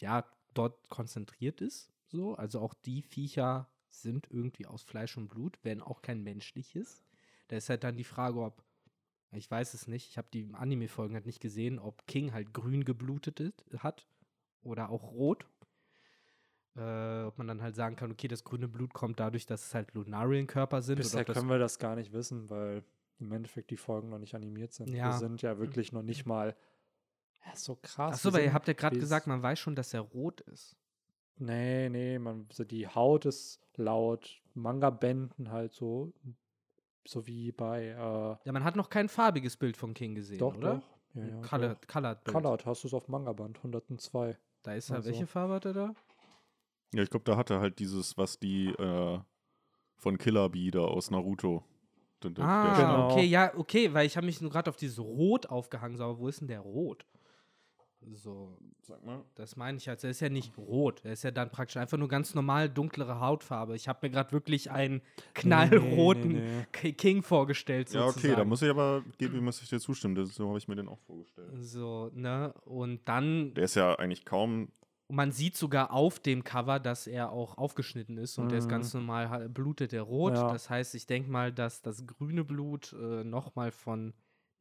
ja, 0.00 0.24
dort 0.54 0.88
konzentriert 0.88 1.60
ist. 1.60 1.90
So, 2.06 2.34
also 2.34 2.60
auch 2.60 2.74
die 2.74 3.02
Viecher 3.02 3.68
sind 3.90 4.28
irgendwie 4.30 4.66
aus 4.66 4.82
Fleisch 4.82 5.16
und 5.16 5.28
Blut, 5.28 5.58
wenn 5.62 5.82
auch 5.82 6.02
kein 6.02 6.22
menschliches. 6.22 7.02
Da 7.48 7.56
ist 7.56 7.68
halt 7.68 7.84
dann 7.84 7.96
die 7.96 8.04
Frage, 8.04 8.40
ob, 8.40 8.62
ich 9.32 9.50
weiß 9.50 9.74
es 9.74 9.88
nicht, 9.88 10.10
ich 10.10 10.18
habe 10.18 10.28
die 10.32 10.48
Anime-Folgen 10.54 11.14
halt 11.14 11.26
nicht 11.26 11.40
gesehen, 11.40 11.78
ob 11.78 12.06
King 12.06 12.32
halt 12.32 12.52
grün 12.54 12.84
geblutet 12.84 13.40
ist, 13.40 13.64
hat 13.78 14.06
oder 14.62 14.90
auch 14.90 15.02
rot. 15.02 15.46
Äh, 16.78 17.24
ob 17.24 17.38
man 17.38 17.48
dann 17.48 17.60
halt 17.60 17.74
sagen 17.74 17.96
kann, 17.96 18.12
okay, 18.12 18.28
das 18.28 18.44
grüne 18.44 18.68
Blut 18.68 18.94
kommt 18.94 19.18
dadurch, 19.18 19.46
dass 19.46 19.66
es 19.66 19.74
halt 19.74 19.92
Lunarien-Körper 19.94 20.80
sind. 20.80 20.96
Bisher 20.96 21.24
können 21.24 21.48
wir 21.48 21.58
das 21.58 21.78
gar 21.78 21.96
nicht 21.96 22.12
wissen, 22.12 22.48
weil 22.50 22.84
im 23.18 23.32
Endeffekt 23.32 23.70
die 23.70 23.76
Folgen 23.76 24.10
noch 24.10 24.18
nicht 24.20 24.34
animiert 24.36 24.72
sind. 24.72 24.88
Ja. 24.90 25.06
Wir 25.06 25.12
sind 25.18 25.42
ja 25.42 25.58
wirklich 25.58 25.92
noch 25.92 26.02
nicht 26.02 26.24
mal. 26.24 26.54
Ja, 27.44 27.56
so 27.56 27.76
krass. 27.82 28.14
Achso, 28.14 28.32
weil 28.32 28.44
ihr 28.44 28.52
habt 28.52 28.68
ja 28.68 28.74
gerade 28.74 28.98
gesagt, 28.98 29.26
man 29.26 29.42
weiß 29.42 29.58
schon, 29.58 29.74
dass 29.74 29.92
er 29.92 30.00
rot 30.02 30.40
ist. 30.42 30.76
Nee, 31.38 31.88
nee, 31.88 32.18
man, 32.18 32.46
die 32.70 32.86
Haut 32.86 33.24
ist 33.26 33.60
laut 33.76 34.40
Manga-Bänden 34.54 35.50
halt 35.50 35.72
so, 35.72 36.12
so 37.06 37.26
wie 37.26 37.50
bei. 37.52 37.86
Äh, 37.88 37.96
Ja, 37.96 38.52
man 38.52 38.64
hat 38.64 38.76
noch 38.76 38.90
kein 38.90 39.08
farbiges 39.08 39.56
Bild 39.56 39.76
von 39.76 39.94
King 39.94 40.14
gesehen, 40.14 40.38
doch, 40.38 40.56
oder? 40.56 40.76
doch. 40.76 40.98
Ja, 41.14 41.26
ja, 41.26 41.40
Colored, 41.40 41.78
doch. 41.82 41.88
Colored 41.88 42.24
Bild. 42.24 42.34
Colored 42.36 42.66
hast 42.66 42.82
du 42.84 42.88
es 42.88 42.94
auf 42.94 43.08
Manga-Band, 43.08 43.56
102. 43.58 44.36
Da 44.62 44.74
ist 44.74 44.90
er, 44.90 44.96
Also. 44.96 45.10
welche 45.10 45.26
Farbe 45.26 45.54
hat 45.54 45.64
er 45.64 45.72
da? 45.72 45.94
Ja, 46.94 47.02
ich 47.02 47.10
glaube, 47.10 47.24
da 47.24 47.36
hat 47.36 47.50
er 47.50 47.60
halt 47.60 47.78
dieses, 47.78 48.16
was 48.16 48.38
die 48.38 48.68
äh, 48.68 49.18
von 49.96 50.16
Killer 50.18 50.48
Bee 50.48 50.70
da 50.70 50.80
aus 50.80 51.10
Naruto. 51.10 51.62
Der, 52.22 52.30
der, 52.30 52.44
Ah, 52.46 52.76
Genau. 52.76 53.10
Okay, 53.10 53.24
ja, 53.24 53.52
okay, 53.56 53.92
weil 53.92 54.06
ich 54.06 54.16
habe 54.16 54.26
mich 54.26 54.40
nur 54.40 54.50
gerade 54.50 54.70
auf 54.70 54.76
dieses 54.76 54.98
Rot 54.98 55.46
aufgehangen, 55.46 55.96
so, 55.96 56.04
aber 56.04 56.18
wo 56.18 56.28
ist 56.28 56.40
denn 56.40 56.48
der 56.48 56.60
Rot? 56.60 57.04
So, 58.14 58.56
Sag 58.82 59.04
mal. 59.04 59.22
das 59.34 59.56
meine 59.56 59.76
ich 59.76 59.88
halt. 59.88 60.02
Er 60.04 60.10
ist 60.10 60.20
ja 60.20 60.28
nicht 60.30 60.56
rot. 60.56 61.00
Er 61.04 61.12
ist 61.12 61.24
ja 61.24 61.30
dann 61.30 61.50
praktisch 61.50 61.76
einfach 61.76 61.98
nur 61.98 62.08
ganz 62.08 62.32
normal 62.34 62.70
dunklere 62.70 63.20
Hautfarbe. 63.20 63.74
Ich 63.76 63.86
habe 63.88 63.98
mir 64.06 64.10
gerade 64.10 64.32
wirklich 64.32 64.70
einen 64.70 65.02
knallroten 65.34 66.32
Nee, 66.32 66.40
nee, 66.40 66.66
K- 66.72 66.92
King 66.92 67.22
vorgestellt. 67.22 67.90
Ja, 67.90 68.02
okay, 68.06 68.12
sozusagen. 68.12 68.36
da 68.38 68.44
muss 68.44 68.62
ich 68.62 68.70
aber, 68.70 69.02
Gebi, 69.18 69.40
muss 69.40 69.60
ich 69.62 69.68
dir 69.68 69.80
zustimmen. 69.80 70.14
Das, 70.14 70.34
so 70.34 70.48
habe 70.48 70.58
ich 70.58 70.68
mir 70.68 70.76
den 70.76 70.88
auch 70.88 71.00
vorgestellt. 71.00 71.50
So, 71.60 72.10
ne? 72.14 72.54
Und 72.64 73.00
dann, 73.06 73.52
Der 73.54 73.64
ist 73.64 73.74
ja 73.74 73.94
eigentlich 73.96 74.24
kaum 74.24 74.68
Und 75.08 75.16
man 75.16 75.32
sieht 75.32 75.56
sogar 75.56 75.90
auf 75.92 76.20
dem 76.20 76.44
Cover, 76.44 76.78
dass 76.78 77.06
er 77.06 77.32
auch 77.32 77.56
aufgeschnitten 77.58 78.18
ist 78.18 78.38
und 78.38 78.50
der 78.50 78.58
ist 78.58 78.66
Mhm. 78.66 78.70
ganz 78.70 78.92
normal, 78.94 79.48
blutet 79.48 79.92
er 79.94 80.02
rot. 80.02 80.34
Ja. 80.34 80.52
Das 80.52 80.68
heißt, 80.68 80.94
ich 80.94 81.06
denke 81.06 81.30
mal, 81.30 81.50
dass 81.52 81.80
das 81.82 82.06
grüne 82.06 82.44
Blut 82.44 82.92
äh, 82.92 83.24
nochmal 83.24 83.70
von 83.70 84.12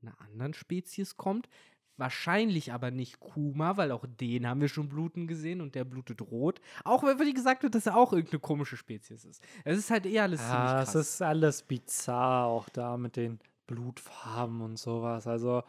einer 0.02 0.20
anderen 0.22 0.54
Spezies 0.54 1.18
kommt. 1.18 1.50
Wahrscheinlich 1.98 2.72
aber 2.72 2.92
nicht 2.92 3.20
Kuma, 3.20 3.76
weil 3.76 3.92
auch 3.92 4.06
den 4.06 4.48
haben 4.48 4.62
wir 4.62 4.68
schon 4.70 4.88
bluten 4.88 5.26
gesehen 5.28 5.62
und 5.62 5.74
der 5.74 5.84
blutet 5.84 6.22
rot. 6.22 6.62
Auch 6.86 7.02
wenn 7.04 7.18
wirklich 7.18 7.34
gesagt 7.36 7.64
wird, 7.64 7.74
dass 7.74 7.88
er 7.88 7.98
auch 7.98 8.14
irgendeine 8.14 8.40
komische 8.40 8.78
Spezies 8.78 9.26
ist. 9.26 9.42
Es 9.66 9.80
ist 9.80 9.90
halt 9.90 10.06
eher 10.06 10.24
alles 10.24 10.40
Ja, 10.42 10.50
ziemlich 10.52 10.72
es 10.84 10.92
krass. 10.94 10.96
ist 10.96 11.22
alles 11.24 11.64
bizarr, 11.64 12.46
auch 12.46 12.70
da 12.70 12.98
mit 12.98 13.16
den 13.16 13.40
Blutfarben 13.66 14.62
und 14.62 14.78
sowas. 14.78 15.26
Also 15.28 15.64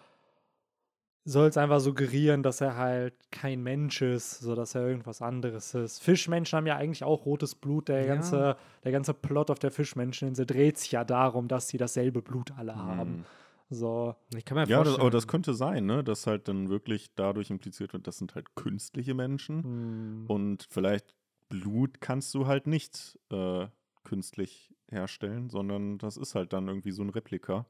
soll 1.30 1.48
es 1.48 1.56
einfach 1.56 1.80
suggerieren, 1.80 2.42
dass 2.42 2.60
er 2.60 2.76
halt 2.76 3.14
kein 3.30 3.62
Mensch 3.62 4.00
ist, 4.02 4.40
so 4.40 4.54
dass 4.54 4.74
er 4.74 4.86
irgendwas 4.88 5.20
anderes 5.20 5.74
ist. 5.74 6.02
Fischmenschen 6.02 6.56
haben 6.56 6.66
ja 6.66 6.76
eigentlich 6.76 7.04
auch 7.04 7.26
rotes 7.26 7.54
Blut. 7.54 7.88
Der 7.88 8.00
Ja. 8.00 8.14
ganze, 8.14 8.56
der 8.84 8.92
ganze 8.92 9.12
Plot 9.14 9.50
auf 9.50 9.58
der 9.58 9.70
Fischmenscheninsel 9.70 10.46
dreht 10.46 10.78
sich 10.78 10.92
ja 10.92 11.04
darum, 11.04 11.46
dass 11.48 11.68
sie 11.68 11.76
dasselbe 11.76 12.22
Blut 12.22 12.52
alle 12.56 12.76
haben. 12.76 13.18
Mhm. 13.18 13.24
So, 13.70 14.14
ich 14.34 14.46
kann 14.46 14.56
mir 14.56 14.62
Ja, 14.62 14.78
das, 14.78 14.86
vorstellen. 14.86 15.00
aber 15.02 15.10
das 15.10 15.26
könnte 15.26 15.52
sein, 15.52 15.84
ne? 15.84 16.02
dass 16.02 16.26
halt 16.26 16.48
dann 16.48 16.70
wirklich 16.70 17.14
dadurch 17.14 17.50
impliziert 17.50 17.92
wird, 17.92 18.06
das 18.06 18.16
sind 18.16 18.34
halt 18.34 18.54
künstliche 18.54 19.12
Menschen. 19.12 19.62
hm, 19.62 20.24
Und 20.28 20.66
vielleicht 20.70 21.14
Blut 21.50 22.00
kannst 22.00 22.32
du 22.34 22.46
halt 22.46 22.66
nicht 22.66 23.18
äh, 23.30 23.66
künstlich 24.04 24.74
herstellen, 24.90 25.50
sondern 25.50 25.98
das 25.98 26.16
ist 26.16 26.34
halt 26.34 26.54
dann 26.54 26.68
irgendwie 26.68 26.92
so 26.92 27.02
ein 27.02 27.10
Replika. 27.10 27.66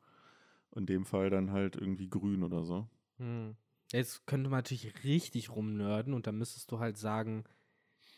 In 0.77 0.87
dem 0.87 1.05
Fall 1.05 1.31
dann 1.31 1.51
halt 1.51 1.75
irgendwie 1.75 2.09
grün 2.09 2.45
oder 2.45 2.63
so. 2.65 2.87
Hm. 3.19 3.57
Jetzt 3.93 4.27
könnte 4.27 4.51
man 4.51 4.59
natürlich 4.59 5.05
richtig 5.05 5.51
rumnörden 5.51 6.12
und 6.12 6.27
dann 6.27 6.37
müsstest 6.37 6.71
du 6.71 6.79
halt 6.79 6.99
sagen, 6.99 7.45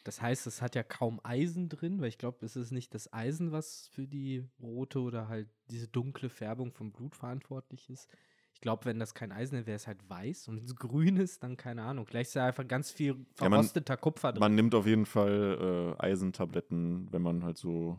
das 0.05 0.21
heißt, 0.21 0.47
es 0.47 0.63
hat 0.63 0.75
ja 0.75 0.83
kaum 0.83 1.21
Eisen 1.23 1.69
drin, 1.69 2.01
weil 2.01 2.09
ich 2.09 2.19
glaube, 2.19 2.45
es 2.45 2.57
ist 2.57 2.71
nicht 2.73 2.95
das 2.95 3.13
Eisen, 3.13 3.53
was 3.53 3.89
für 3.93 4.07
die 4.07 4.49
rote 4.61 5.01
oder 5.01 5.29
halt 5.29 5.49
diese 5.71 5.89
dunkle 5.89 6.29
Färbung 6.31 6.73
vom 6.73 6.91
Blut 6.91 7.15
verantwortlich 7.15 7.89
ist. 7.91 8.09
Ich 8.55 8.61
glaube, 8.61 8.85
wenn 8.87 8.99
das 8.99 9.15
kein 9.15 9.31
Eisen 9.31 9.53
wäre, 9.53 9.67
wäre 9.67 9.77
es 9.77 9.87
halt 9.87 10.09
weiß 10.09 10.49
und 10.49 10.57
wenn 10.57 10.65
es 10.65 10.75
grün 10.77 11.17
ist, 11.19 11.43
dann 11.43 11.57
keine 11.57 11.83
Ahnung. 11.83 12.05
Gleich 12.07 12.29
ist 12.29 12.37
da 12.37 12.47
einfach 12.47 12.67
ganz 12.67 12.91
viel 12.91 13.11
Ja, 13.39 13.49
man- 13.49 13.53
verrosteter 13.53 13.97
Kupfer 13.97 14.33
drin. 14.33 14.41
Man 14.41 14.55
nimmt 14.55 14.75
auf 14.75 14.87
jeden 14.87 15.07
Fall 15.07 15.97
äh, 15.99 16.03
Eisentabletten, 16.03 17.13
wenn 17.13 17.23
man 17.23 17.45
halt 17.45 17.59
so 17.59 17.99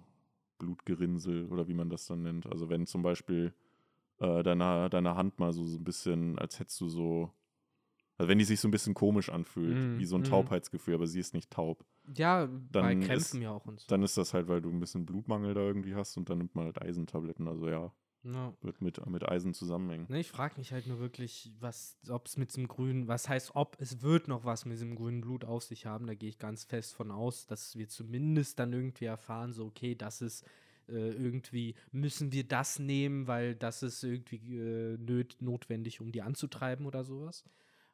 Blutgerinnsel 0.57 1.45
oder 1.47 1.67
wie 1.67 1.73
man 1.73 1.89
das 1.89 2.05
dann 2.07 2.23
nennt. 2.23 2.47
Also 2.47 2.69
wenn 2.69 2.85
zum 2.85 3.01
Beispiel 3.01 3.53
äh, 4.21 4.43
deine, 4.43 4.89
deine 4.89 5.15
Hand 5.15 5.39
mal 5.39 5.51
so, 5.51 5.65
so 5.65 5.77
ein 5.77 5.83
bisschen, 5.83 6.39
als 6.39 6.59
hättest 6.59 6.79
du 6.81 6.87
so, 6.89 7.29
also 8.17 8.29
wenn 8.29 8.37
die 8.37 8.45
sich 8.45 8.59
so 8.59 8.67
ein 8.67 8.71
bisschen 8.71 8.93
komisch 8.93 9.29
anfühlt, 9.29 9.75
Mhm, 9.77 9.99
wie 9.99 10.05
so 10.05 10.15
ein 10.15 10.21
mhm. 10.21 10.25
Taubheitsgefühl, 10.25 10.95
aber 10.95 11.07
sie 11.07 11.19
ist 11.19 11.33
nicht 11.33 11.51
taub, 11.51 11.83
ja, 12.15 12.45
bei 12.45 12.81
dann 12.81 13.01
Krämpfen 13.01 13.39
ist- 13.39 13.43
ja 13.43 13.51
auch 13.51 13.65
und 13.65 13.79
so. 13.79 13.87
dann 13.89 14.03
ist 14.03 14.17
das 14.17 14.33
halt, 14.33 14.47
weil 14.47 14.61
du 14.61 14.69
ein 14.69 14.79
bisschen 14.79 15.05
Blutmangel 15.05 15.53
da 15.53 15.61
irgendwie 15.61 15.95
hast 15.95 16.17
und 16.17 16.29
dann 16.29 16.37
nimmt 16.39 16.55
man 16.55 16.65
halt 16.65 16.81
Eisentabletten. 16.81 17.47
Also 17.47 17.67
ja, 17.69 17.91
ja. 18.23 18.53
wird 18.61 18.81
mit, 18.81 19.03
mit 19.07 19.27
Eisen 19.27 19.53
zusammenhängen. 19.53 20.05
Ne, 20.09 20.19
ich 20.19 20.29
frage 20.29 20.55
mich 20.57 20.71
halt 20.71 20.87
nur 20.87 20.99
wirklich, 20.99 21.51
was, 21.59 21.97
ob 22.09 22.27
es 22.27 22.37
mit 22.37 22.49
diesem 22.49 22.67
grünen, 22.67 23.07
was 23.07 23.27
heißt, 23.29 23.51
ob 23.55 23.77
es 23.79 24.01
wird 24.01 24.27
noch 24.27 24.45
was 24.45 24.65
mit 24.65 24.73
diesem 24.73 24.95
grünen 24.95 25.21
Blut 25.21 25.45
auf 25.45 25.63
sich 25.63 25.85
haben. 25.85 26.05
Da 26.07 26.13
gehe 26.15 26.29
ich 26.29 26.37
ganz 26.39 26.63
fest 26.63 26.93
von 26.93 27.11
aus, 27.11 27.45
dass 27.47 27.75
wir 27.75 27.87
zumindest 27.87 28.59
dann 28.59 28.73
irgendwie 28.73 29.05
erfahren, 29.05 29.53
so 29.53 29.65
okay, 29.65 29.95
das 29.95 30.21
ist 30.21 30.45
äh, 30.91 31.11
irgendwie, 31.11 31.75
müssen 31.91 32.31
wir 32.31 32.43
das 32.43 32.79
nehmen, 32.79 33.27
weil 33.27 33.55
das 33.55 33.83
ist 33.83 34.03
irgendwie 34.03 34.57
äh, 34.57 34.97
nöt, 34.97 35.37
notwendig, 35.39 36.01
um 36.01 36.11
die 36.11 36.21
anzutreiben 36.21 36.85
oder 36.85 37.03
sowas. 37.03 37.45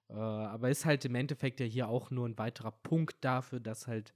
Äh, 0.10 0.14
aber 0.14 0.70
ist 0.70 0.86
halt 0.86 1.06
im 1.06 1.16
Endeffekt 1.16 1.60
ja 1.60 1.66
hier 1.66 1.90
auch 1.90 2.12
nur 2.12 2.28
ein 2.28 2.38
weiterer 2.38 2.72
Punkt 2.72 3.16
dafür, 3.22 3.60
dass 3.60 3.88
halt 3.88 4.14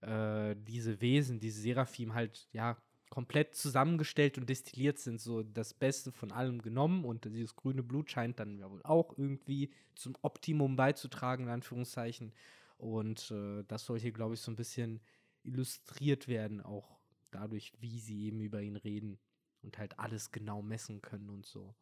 äh, 0.00 0.56
diese 0.66 1.00
Wesen, 1.00 1.40
diese 1.40 1.60
Seraphim 1.60 2.14
halt, 2.14 2.48
ja, 2.52 2.76
komplett 3.12 3.54
zusammengestellt 3.54 4.38
und 4.38 4.48
destilliert 4.48 4.98
sind, 4.98 5.20
so 5.20 5.42
das 5.42 5.74
Beste 5.74 6.12
von 6.12 6.32
allem 6.32 6.62
genommen 6.62 7.04
und 7.04 7.26
dieses 7.26 7.54
grüne 7.56 7.82
Blut 7.82 8.10
scheint 8.10 8.40
dann 8.40 8.58
ja 8.58 8.70
wohl 8.70 8.80
auch 8.84 9.18
irgendwie 9.18 9.70
zum 9.94 10.14
Optimum 10.22 10.76
beizutragen, 10.76 11.44
in 11.44 11.50
Anführungszeichen. 11.50 12.32
Und 12.78 13.30
äh, 13.30 13.64
das 13.68 13.84
soll 13.84 14.00
hier, 14.00 14.12
glaube 14.12 14.32
ich, 14.32 14.40
so 14.40 14.50
ein 14.50 14.56
bisschen 14.56 15.02
illustriert 15.44 16.26
werden, 16.26 16.62
auch 16.62 17.01
dadurch, 17.34 17.72
wie 17.80 17.98
sie 17.98 18.24
eben 18.24 18.40
über 18.40 18.62
ihn 18.62 18.76
reden 18.76 19.18
und 19.62 19.78
halt 19.78 19.98
alles 19.98 20.30
genau 20.30 20.62
messen 20.62 21.02
können 21.02 21.30
und 21.30 21.46
so. 21.46 21.74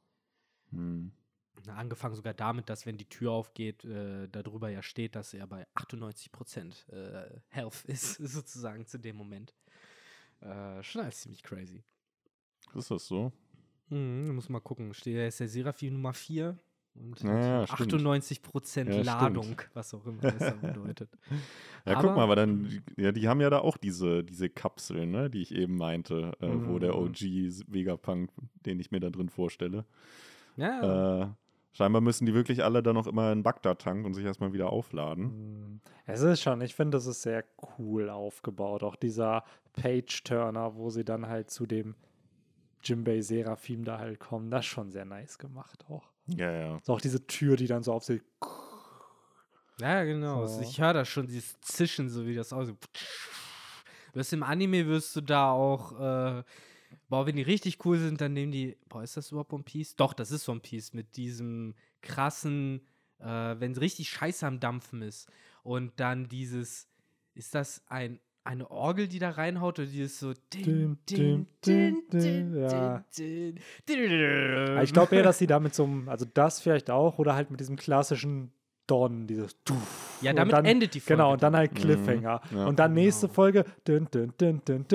Hm. 0.71 1.13
Na, 1.67 1.77
Angefangen 1.77 2.15
sogar 2.15 2.35
damit, 2.35 2.69
dass 2.69 2.87
wenn 2.87 2.97
die 2.97 3.09
Tür 3.09 3.33
aufgeht, 3.33 3.85
äh, 3.85 4.29
darüber 4.29 4.71
ja 4.71 4.83
steht, 4.83 5.15
dass 5.15 5.35
er 5.35 5.47
bei 5.47 5.67
98% 5.75 6.89
äh, 6.91 7.41
Health 7.49 7.85
ist, 7.87 8.15
sozusagen 8.19 8.87
zu 8.87 8.99
dem 8.99 9.17
Moment. 9.17 9.55
Äh, 10.41 10.83
schon 10.83 11.03
alles 11.03 11.21
ziemlich 11.21 11.43
crazy. 11.43 11.83
Ist 12.75 12.91
das 12.91 13.07
so? 13.07 13.33
Mhm, 13.89 14.35
muss 14.35 14.49
mal 14.49 14.61
gucken. 14.61 14.95
Steht, 14.95 15.17
ist 15.29 15.41
der 15.41 15.49
Seraphim 15.49 15.95
Nummer 15.95 16.15
4 16.15 16.59
und 16.95 17.23
Ja, 17.23 17.39
ja, 17.63 17.69
hat 17.69 17.79
stimmt. 17.81 17.95
98% 17.95 18.87
Ja, 18.89 18.93
stimmt. 18.93 19.07
Ladung, 19.07 19.57
was 19.75 19.95
auch 19.95 20.05
immer 20.07 20.21
das 20.23 20.39
dann 20.39 20.61
bedeutet. 20.61 21.11
Ja, 21.87 21.95
Aber- 21.97 22.09
guck 22.09 22.17
mal, 22.17 22.25
aber 22.25 22.37
dann, 22.37 22.65
die- 22.65 23.03
ja, 23.03 23.11
die 23.11 23.27
haben 23.27 23.41
ja 23.41 23.49
da 23.49 23.61
auch 23.61 23.79
diese, 23.79 24.23
diese 24.23 24.51
Kapseln, 24.51 25.11
ne, 25.11 25.31
die 25.31 25.41
ich 25.41 25.55
eben 25.55 25.77
meinte, 25.77 26.33
äh, 26.41 26.49
wo 26.67 26.79
der 26.79 26.93
Mhm. 26.95 26.99
OG 27.07 27.65
Vegapunk, 27.69 28.31
den 28.67 28.79
ich 28.81 28.91
mir 28.91 29.01
da 29.01 29.09
drin 29.09 29.31
vorstelle. 29.31 29.87
Ja, 30.57 31.23
Äh, 31.23 31.29
scheinbar 31.73 32.03
müssen 32.03 32.27
die 32.27 32.35
wirklich 32.35 32.63
alle 32.65 32.83
dann 32.83 32.97
noch 32.97 33.07
immer 33.07 33.33
in 33.33 33.43
Bagdad 33.43 33.81
tanken 33.81 34.05
und 34.05 34.13
sich 34.13 34.25
erstmal 34.27 34.53
wieder 34.53 34.71
aufladen. 34.71 35.25
hm. 35.31 35.81
Es 36.05 36.21
ist 36.21 36.43
schon, 36.43 36.61
ich 36.61 36.75
finde, 36.75 36.97
das 36.99 37.07
ist 37.07 37.23
sehr 37.23 37.45
cool 37.79 38.11
aufgebaut. 38.11 38.83
Auch 38.83 38.97
dieser 38.97 39.45
Page-Turner, 39.73 40.75
wo 40.77 40.91
sie 40.91 41.05
dann 41.05 41.29
halt 41.29 41.51
zu 41.51 41.65
dem 41.67 41.95
Jimbei 42.83 43.21
Seraphim 43.23 43.85
da 43.85 43.99
halt 43.99 44.21
kommen, 44.21 44.51
das 44.51 44.61
ist 44.67 44.71
schon 44.71 44.91
sehr 44.91 45.05
nice 45.05 45.39
gemacht 45.39 45.85
auch. 45.89 46.11
Ja, 46.37 46.51
ja. 46.51 46.81
So 46.83 46.95
auch 46.95 47.01
diese 47.01 47.27
Tür, 47.27 47.57
die 47.57 47.67
dann 47.67 47.83
so 47.83 47.93
auf 47.93 48.05
sie. 48.05 48.21
ja, 49.81 50.05
genau. 50.05 50.47
So. 50.47 50.61
Ich 50.61 50.81
höre 50.81 50.93
da 50.93 51.05
schon 51.05 51.27
dieses 51.27 51.61
Zischen, 51.61 52.09
so 52.09 52.27
wie 52.27 52.35
das 52.35 52.53
aussieht. 52.53 52.77
Du 54.13 54.21
im 54.33 54.43
Anime 54.43 54.87
wirst 54.87 55.15
du 55.15 55.21
da 55.21 55.53
auch, 55.53 55.93
äh, 55.93 56.43
boah, 57.09 57.27
wenn 57.27 57.37
die 57.37 57.43
richtig 57.43 57.85
cool 57.85 57.99
sind, 57.99 58.21
dann 58.21 58.33
nehmen 58.33 58.53
die, 58.53 58.77
boah, 58.89 59.03
ist 59.03 59.17
das 59.17 59.31
überhaupt 59.31 59.53
One 59.53 59.63
Piece? 59.63 59.95
Doch, 59.97 60.13
das 60.13 60.31
ist 60.31 60.49
One 60.49 60.61
Piece 60.61 60.93
mit 60.93 61.17
diesem 61.17 61.75
krassen, 62.01 62.87
äh, 63.19 63.25
wenn 63.25 63.73
es 63.73 63.81
richtig 63.81 64.11
scheiße 64.11 64.47
am 64.47 64.59
Dampfen 64.59 65.03
ist 65.03 65.29
und 65.63 65.99
dann 66.01 66.29
dieses, 66.29 66.89
ist 67.35 67.55
das 67.55 67.83
ein, 67.87 68.21
eine 68.45 68.71
Orgel, 68.71 69.07
die 69.07 69.19
da 69.19 69.31
reinhaut 69.31 69.79
und 69.79 69.93
die 69.93 70.03
ist 70.03 70.19
so. 70.19 70.33
Din, 70.53 70.99
din, 71.09 71.47
din, 71.65 72.57
ja. 72.57 72.69
ja. 72.69 73.05
Ah, 74.77 74.83
ich 74.83 74.93
glaube 74.93 75.15
eher, 75.15 75.23
dass 75.23 75.39
sie 75.39 75.47
damit 75.47 75.75
so 75.75 75.85
einem, 75.85 76.09
also 76.09 76.25
das 76.33 76.61
vielleicht 76.61 76.91
auch, 76.91 77.19
oder 77.19 77.35
halt 77.35 77.51
mit 77.51 77.61
diesem 77.61 77.77
klassischen 77.77 78.53
Don, 78.91 79.29
dieses 79.29 79.55
Tuff. 79.65 80.19
Ja, 80.21 80.33
damit 80.33 80.53
dann, 80.53 80.65
endet 80.65 80.95
die 80.95 81.01
Folge. 81.01 81.23
Genau, 81.23 81.33
und 81.35 81.43
dann 81.45 81.55
halt 81.55 81.77
Cliffhanger. 81.77 82.41
Mhm, 82.51 82.57
ja, 82.57 82.67
und 82.67 82.79
dann 82.81 82.93
genau. 82.93 83.05
nächste. 83.05 83.29
Folge. 83.29 83.65
Dün, 83.87 84.09
dün, 84.13 84.33
dün, 84.41 84.61
und 84.67 84.93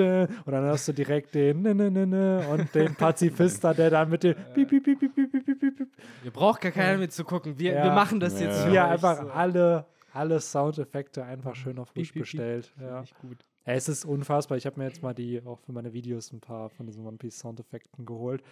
dann 0.52 0.64
hast 0.66 0.86
du 0.88 0.92
direkt 0.92 1.34
den 1.34 1.66
und 1.66 2.74
den 2.74 2.94
Pazifista, 2.94 3.72
der 3.72 3.88
dann 3.88 4.10
mit 4.10 4.22
dem. 4.22 4.34
Piep, 4.54 4.68
piep, 4.68 4.84
piep, 4.84 5.00
piep, 5.00 5.14
piep, 5.14 5.32
piep, 5.32 5.76
piep. 5.76 5.88
Ihr 6.24 6.30
braucht 6.30 6.60
gar 6.60 6.72
keiner 6.72 6.98
mitzugucken. 6.98 7.58
Wir, 7.58 7.72
ja. 7.72 7.84
wir 7.84 7.92
machen 7.92 8.20
das 8.20 8.38
jetzt. 8.38 8.68
Ja, 8.68 8.90
einfach 8.90 9.34
alle 9.34 9.86
alle 10.16 10.40
Soundeffekte 10.40 11.24
einfach 11.24 11.54
schön 11.54 11.78
auf 11.78 11.92
piep. 11.94 12.12
bestellt. 12.14 12.72
Ja. 12.80 13.04
gut. 13.20 13.44
Ja, 13.66 13.74
es 13.74 13.88
ist 13.88 14.04
unfassbar. 14.04 14.56
Ich 14.58 14.66
habe 14.66 14.78
mir 14.80 14.86
jetzt 14.86 15.02
mal 15.02 15.14
die, 15.14 15.42
auch 15.44 15.58
für 15.60 15.72
meine 15.72 15.92
Videos, 15.92 16.32
ein 16.32 16.40
paar 16.40 16.70
von 16.70 16.86
diesen 16.86 17.04
One 17.06 17.16
Piece 17.18 17.38
Soundeffekten 17.38 18.06
geholt. 18.06 18.42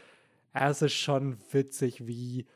Ja, 0.54 0.70
Es 0.70 0.82
ist 0.82 0.94
schon 0.94 1.38
witzig, 1.52 2.06
wie 2.06 2.46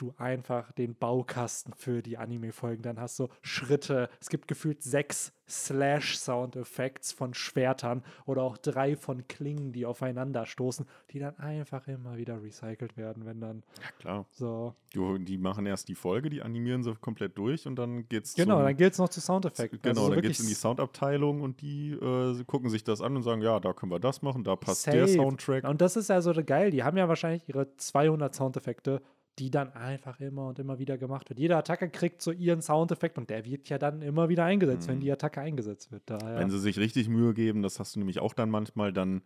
du 0.00 0.14
einfach 0.18 0.72
den 0.72 0.94
Baukasten 0.94 1.72
für 1.74 2.02
die 2.02 2.18
Anime-Folgen 2.18 2.82
dann 2.82 3.00
hast. 3.00 3.16
So 3.16 3.28
Schritte. 3.42 4.08
Es 4.20 4.28
gibt 4.28 4.48
gefühlt 4.48 4.82
sechs 4.82 5.32
Slash-Sound-Effekts 5.48 7.12
von 7.12 7.34
Schwertern 7.34 8.02
oder 8.26 8.42
auch 8.42 8.56
drei 8.56 8.96
von 8.96 9.26
Klingen, 9.26 9.72
die 9.72 9.86
aufeinander 9.86 10.46
stoßen, 10.46 10.86
die 11.10 11.18
dann 11.18 11.36
einfach 11.38 11.86
immer 11.88 12.16
wieder 12.16 12.42
recycelt 12.42 12.96
werden, 12.96 13.24
wenn 13.26 13.40
dann 13.40 13.62
Ja, 13.82 13.88
klar. 13.98 14.26
so. 14.30 14.74
Du, 14.92 15.18
die 15.18 15.38
machen 15.38 15.66
erst 15.66 15.88
die 15.88 15.94
Folge, 15.94 16.30
die 16.30 16.42
animieren 16.42 16.82
sie 16.82 16.94
komplett 16.96 17.36
durch 17.38 17.66
und 17.66 17.76
dann 17.76 18.08
geht's 18.08 18.34
Genau, 18.34 18.56
zum, 18.56 18.64
dann 18.64 18.76
geht 18.76 18.92
es 18.92 18.98
noch 18.98 19.08
zu 19.08 19.20
Soundeffekten. 19.20 19.80
Genau, 19.82 19.90
Also 20.02 20.06
so 20.06 20.14
dann 20.14 20.22
geht's 20.22 20.40
in 20.40 20.46
die 20.46 20.54
Soundabteilung 20.54 21.40
und 21.42 21.60
die 21.60 21.92
äh, 21.92 22.44
gucken 22.44 22.70
sich 22.70 22.84
das 22.84 23.00
an 23.00 23.16
und 23.16 23.22
sagen, 23.22 23.42
ja, 23.42 23.60
da 23.60 23.72
können 23.72 23.92
wir 23.92 24.00
das 24.00 24.22
machen, 24.22 24.44
da 24.44 24.56
passt 24.56 24.82
Safe. 24.82 24.96
der 24.96 25.08
Soundtrack. 25.08 25.64
Und 25.64 25.80
das 25.80 25.96
ist 25.96 26.08
ja 26.10 26.20
so 26.20 26.32
geil. 26.44 26.70
Die 26.70 26.82
haben 26.84 26.96
ja 26.96 27.08
wahrscheinlich 27.08 27.48
ihre 27.48 27.74
200 27.76 28.34
Soundeffekte, 28.34 29.02
die 29.40 29.50
dann 29.50 29.72
einfach 29.72 30.20
immer 30.20 30.48
und 30.48 30.58
immer 30.58 30.78
wieder 30.78 30.98
gemacht 30.98 31.30
wird. 31.30 31.38
Jede 31.38 31.56
Attacke 31.56 31.88
kriegt 31.88 32.20
so 32.20 32.30
ihren 32.30 32.60
Soundeffekt 32.60 33.16
und 33.16 33.30
der 33.30 33.44
wird 33.46 33.68
ja 33.70 33.78
dann 33.78 34.02
immer 34.02 34.28
wieder 34.28 34.44
eingesetzt, 34.44 34.86
wenn 34.88 34.98
Mhm. 34.98 35.00
die 35.00 35.10
Attacke 35.12 35.40
eingesetzt 35.40 35.90
wird. 35.90 36.02
Daher. 36.06 36.38
Wenn 36.38 36.50
sie 36.50 36.58
sich 36.60 36.78
richtig 36.78 37.08
Mühe 37.08 37.32
geben, 37.32 37.62
das 37.62 37.80
hast 37.80 37.96
du 37.96 38.00
nämlich 38.00 38.20
auch 38.20 38.34
dann 38.34 38.50
manchmal, 38.50 38.92
dann 38.92 39.22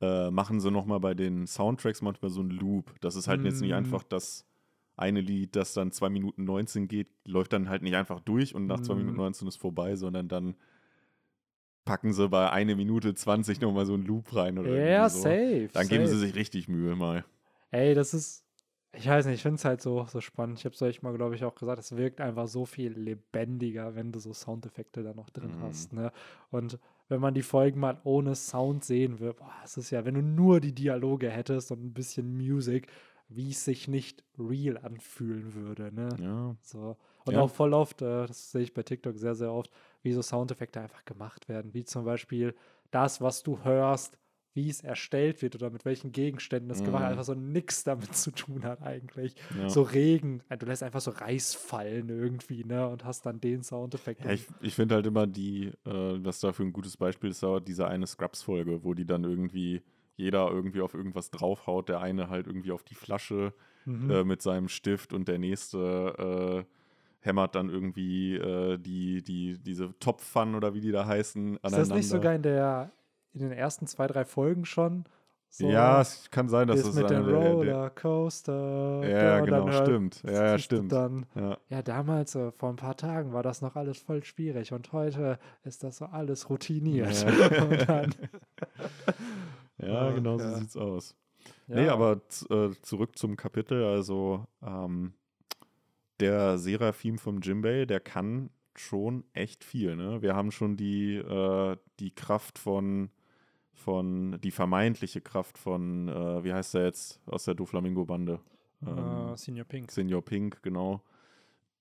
äh, 0.00 0.30
machen 0.30 0.60
sie 0.60 0.70
nochmal 0.70 1.00
bei 1.00 1.14
den 1.14 1.46
Soundtracks 1.46 2.02
manchmal 2.02 2.30
so 2.30 2.40
einen 2.40 2.50
Loop. 2.50 2.94
Das 3.00 3.16
ist 3.16 3.26
halt 3.26 3.42
jetzt 3.44 3.60
nicht 3.62 3.70
Mhm. 3.70 3.76
einfach 3.78 4.02
das 4.04 4.44
eine 4.96 5.20
Lied, 5.20 5.56
das 5.56 5.72
dann 5.72 5.92
2 5.92 6.08
Minuten 6.10 6.44
19 6.44 6.86
geht, 6.86 7.08
läuft 7.24 7.52
dann 7.54 7.68
halt 7.68 7.82
nicht 7.82 7.96
einfach 7.96 8.20
durch 8.20 8.54
und 8.54 8.66
nach 8.66 8.80
2 8.80 8.94
Mhm. 8.94 9.00
Minuten 9.00 9.16
19 9.16 9.48
ist 9.48 9.56
vorbei, 9.56 9.96
sondern 9.96 10.28
dann 10.28 10.56
packen 11.84 12.12
sie 12.12 12.28
bei 12.28 12.50
1 12.50 12.76
Minute 12.76 13.14
20 13.14 13.60
nochmal 13.60 13.86
so 13.86 13.94
einen 13.94 14.04
Loop 14.04 14.34
rein 14.36 14.58
oder 14.58 14.76
Ja, 14.76 15.08
so. 15.08 15.22
safe. 15.22 15.68
Dann 15.72 15.88
geben 15.88 16.04
safe. 16.04 16.16
sie 16.16 16.18
sich 16.26 16.34
richtig 16.34 16.68
Mühe 16.68 16.94
mal. 16.96 17.24
Ey, 17.70 17.94
das 17.94 18.14
ist, 18.14 18.44
ich 18.92 19.06
weiß 19.06 19.26
nicht, 19.26 19.36
ich 19.36 19.42
finde 19.42 19.56
es 19.56 19.64
halt 19.64 19.80
so, 19.82 20.06
so 20.06 20.20
spannend. 20.20 20.58
Ich 20.58 20.64
habe 20.64 20.74
es 20.74 20.82
euch 20.82 21.02
mal, 21.02 21.14
glaube 21.14 21.34
ich, 21.34 21.44
auch 21.44 21.54
gesagt, 21.54 21.78
es 21.78 21.96
wirkt 21.96 22.20
einfach 22.20 22.48
so 22.48 22.64
viel 22.64 22.92
lebendiger, 22.92 23.94
wenn 23.94 24.12
du 24.12 24.18
so 24.18 24.32
Soundeffekte 24.32 25.02
da 25.02 25.12
noch 25.14 25.30
drin 25.30 25.56
Mhm. 25.58 25.62
hast. 25.62 25.92
Ne? 25.92 26.10
Und 26.50 26.78
wenn 27.08 27.20
man 27.20 27.34
die 27.34 27.42
Folgen 27.42 27.80
mal 27.80 28.00
ohne 28.04 28.34
Sound 28.34 28.84
sehen 28.84 29.20
will, 29.20 29.34
boah, 29.34 29.52
es 29.64 29.76
ist 29.76 29.90
ja, 29.90 30.04
wenn 30.04 30.14
du 30.14 30.22
nur 30.22 30.60
die 30.60 30.74
Dialoge 30.74 31.30
hättest 31.30 31.70
und 31.70 31.84
ein 31.84 31.92
bisschen 31.92 32.36
Musik, 32.36 32.88
wie 33.28 33.50
es 33.50 33.64
sich 33.64 33.88
nicht 33.88 34.24
real 34.38 34.78
anfühlen 34.78 35.54
würde. 35.54 35.92
Ne? 35.94 36.08
Ja. 36.18 36.56
So. 36.62 36.96
Und 37.26 37.34
Ja. 37.34 37.42
auch 37.42 37.50
voll 37.50 37.74
oft, 37.74 38.00
äh, 38.00 38.26
das 38.26 38.52
sehe 38.52 38.62
ich 38.62 38.72
bei 38.72 38.82
TikTok 38.82 39.18
sehr, 39.18 39.34
sehr 39.34 39.52
oft, 39.52 39.70
wie 40.02 40.12
so 40.12 40.22
Soundeffekte 40.22 40.80
einfach 40.80 41.04
gemacht 41.04 41.46
werden. 41.48 41.74
Wie 41.74 41.84
zum 41.84 42.06
Beispiel 42.06 42.54
das, 42.90 43.20
was 43.20 43.42
du 43.42 43.62
hörst, 43.64 44.16
wie 44.54 44.68
es 44.70 44.80
erstellt 44.80 45.42
wird 45.42 45.54
oder 45.54 45.70
mit 45.70 45.84
welchen 45.84 46.10
Gegenständen 46.10 46.68
das 46.68 46.82
gemacht 46.82 47.02
wird, 47.02 47.10
Mhm. 47.10 47.12
einfach 47.18 47.24
so 47.24 47.34
nichts 47.34 47.84
damit 47.84 48.14
zu 48.14 48.30
tun 48.30 48.64
hat 48.64 48.82
eigentlich. 48.82 49.34
Ja. 49.56 49.68
So 49.68 49.82
Regen, 49.82 50.42
du 50.58 50.66
lässt 50.66 50.82
einfach 50.82 51.00
so 51.00 51.10
Reis 51.12 51.54
fallen 51.54 52.08
irgendwie, 52.08 52.64
ne? 52.64 52.88
Und 52.88 53.04
hast 53.04 53.24
dann 53.26 53.40
den 53.40 53.62
Soundeffekt. 53.62 54.24
Ja, 54.24 54.32
ich, 54.32 54.46
ich 54.60 54.74
finde 54.74 54.96
halt 54.96 55.06
immer 55.06 55.26
die, 55.26 55.66
äh, 55.84 56.24
was 56.24 56.40
da 56.40 56.52
für 56.52 56.62
ein 56.64 56.72
gutes 56.72 56.96
Beispiel 56.96 57.30
ist, 57.30 57.44
diese 57.66 57.86
eine 57.86 58.06
Scrubs-Folge, 58.06 58.82
wo 58.84 58.94
die 58.94 59.06
dann 59.06 59.24
irgendwie 59.24 59.82
jeder 60.16 60.50
irgendwie 60.50 60.80
auf 60.80 60.94
irgendwas 60.94 61.30
draufhaut. 61.30 61.88
Der 61.88 62.00
eine 62.00 62.28
halt 62.28 62.46
irgendwie 62.46 62.72
auf 62.72 62.82
die 62.82 62.96
Flasche 62.96 63.54
Mhm. 63.84 64.10
äh, 64.10 64.24
mit 64.24 64.42
seinem 64.42 64.68
Stift 64.68 65.12
und 65.12 65.28
der 65.28 65.38
nächste 65.38 66.66
äh, 66.66 66.74
hämmert 67.20 67.54
dann 67.54 67.68
irgendwie 67.70 68.34
äh, 68.34 68.76
die, 68.78 69.22
die, 69.22 69.58
diese 69.58 69.98
Topfpfannen 69.98 70.54
oder 70.54 70.74
wie 70.74 70.80
die 70.80 70.90
da 70.92 71.06
heißen. 71.06 71.54
ist 71.54 71.62
das 71.62 71.72
nicht 71.72 71.82
aneinander. 71.82 72.04
sogar 72.08 72.34
in 72.34 72.42
der 72.42 72.92
in 73.32 73.40
den 73.40 73.52
ersten 73.52 73.86
zwei, 73.86 74.06
drei 74.06 74.24
Folgen 74.24 74.64
schon? 74.64 75.04
So, 75.50 75.70
ja, 75.70 76.00
es 76.02 76.30
kann 76.30 76.48
sein, 76.50 76.68
dass 76.68 76.80
ist 76.80 76.88
das 76.88 76.94
mit 76.94 77.08
dem 77.08 77.24
Rollercoaster. 77.24 79.08
Ja, 79.08 79.40
genau, 79.40 79.66
hört- 79.66 79.86
stimmt. 79.86 80.22
Ja, 80.26 80.58
stimmt. 80.58 80.92
Dann, 80.92 81.24
Ja. 81.34 81.56
Ja, 81.70 81.80
damals, 81.82 82.34
äh, 82.34 82.52
vor 82.52 82.68
ein 82.68 82.76
paar 82.76 82.96
Tagen, 82.98 83.32
war 83.32 83.42
das 83.42 83.62
noch 83.62 83.74
alles 83.74 83.98
voll 83.98 84.22
schwierig 84.24 84.72
und 84.74 84.92
heute 84.92 85.38
ist 85.64 85.82
das 85.84 85.96
so 85.98 86.04
alles 86.04 86.50
routiniert. 86.50 87.24
Ja. 87.24 87.30
ja, 89.78 90.08
Ah, 90.08 90.10
genau 90.12 90.38
so 90.38 90.44
ja. 90.44 90.54
sieht's 90.58 90.76
aus. 90.76 91.16
ja, 91.66 91.76
Nee, 91.76 91.88
aber 91.88 92.20
äh, 92.50 92.70
zurück 92.82 93.16
zum 93.18 93.36
Kapitel. 93.36 93.84
Also, 93.84 94.44
ähm, 94.62 95.14
der 96.20 96.58
Seraphim 96.58 97.16
vom 97.18 97.40
Jimbei, 97.40 97.84
der 97.86 98.00
kann 98.00 98.50
schon 98.74 99.24
echt 99.32 99.64
viel. 99.64 99.96
Ne? 99.96 100.20
Wir 100.22 100.34
haben 100.36 100.50
schon 100.50 100.76
die, 100.76 101.16
äh, 101.16 101.76
die 102.00 102.10
Kraft 102.14 102.58
von, 102.58 103.10
von, 103.78 104.40
die 104.42 104.50
vermeintliche 104.50 105.20
Kraft 105.20 105.58
von, 105.58 106.08
äh, 106.08 106.44
wie 106.44 106.52
heißt 106.52 106.74
der 106.74 106.84
jetzt 106.84 107.20
aus 107.26 107.44
der 107.44 107.54
Doflamingo-Bande? 107.54 108.40
Ähm, 108.86 109.32
äh, 109.32 109.36
Senior 109.36 109.64
Pink. 109.64 109.90
Senior 109.90 110.22
Pink, 110.22 110.62
genau. 110.62 111.02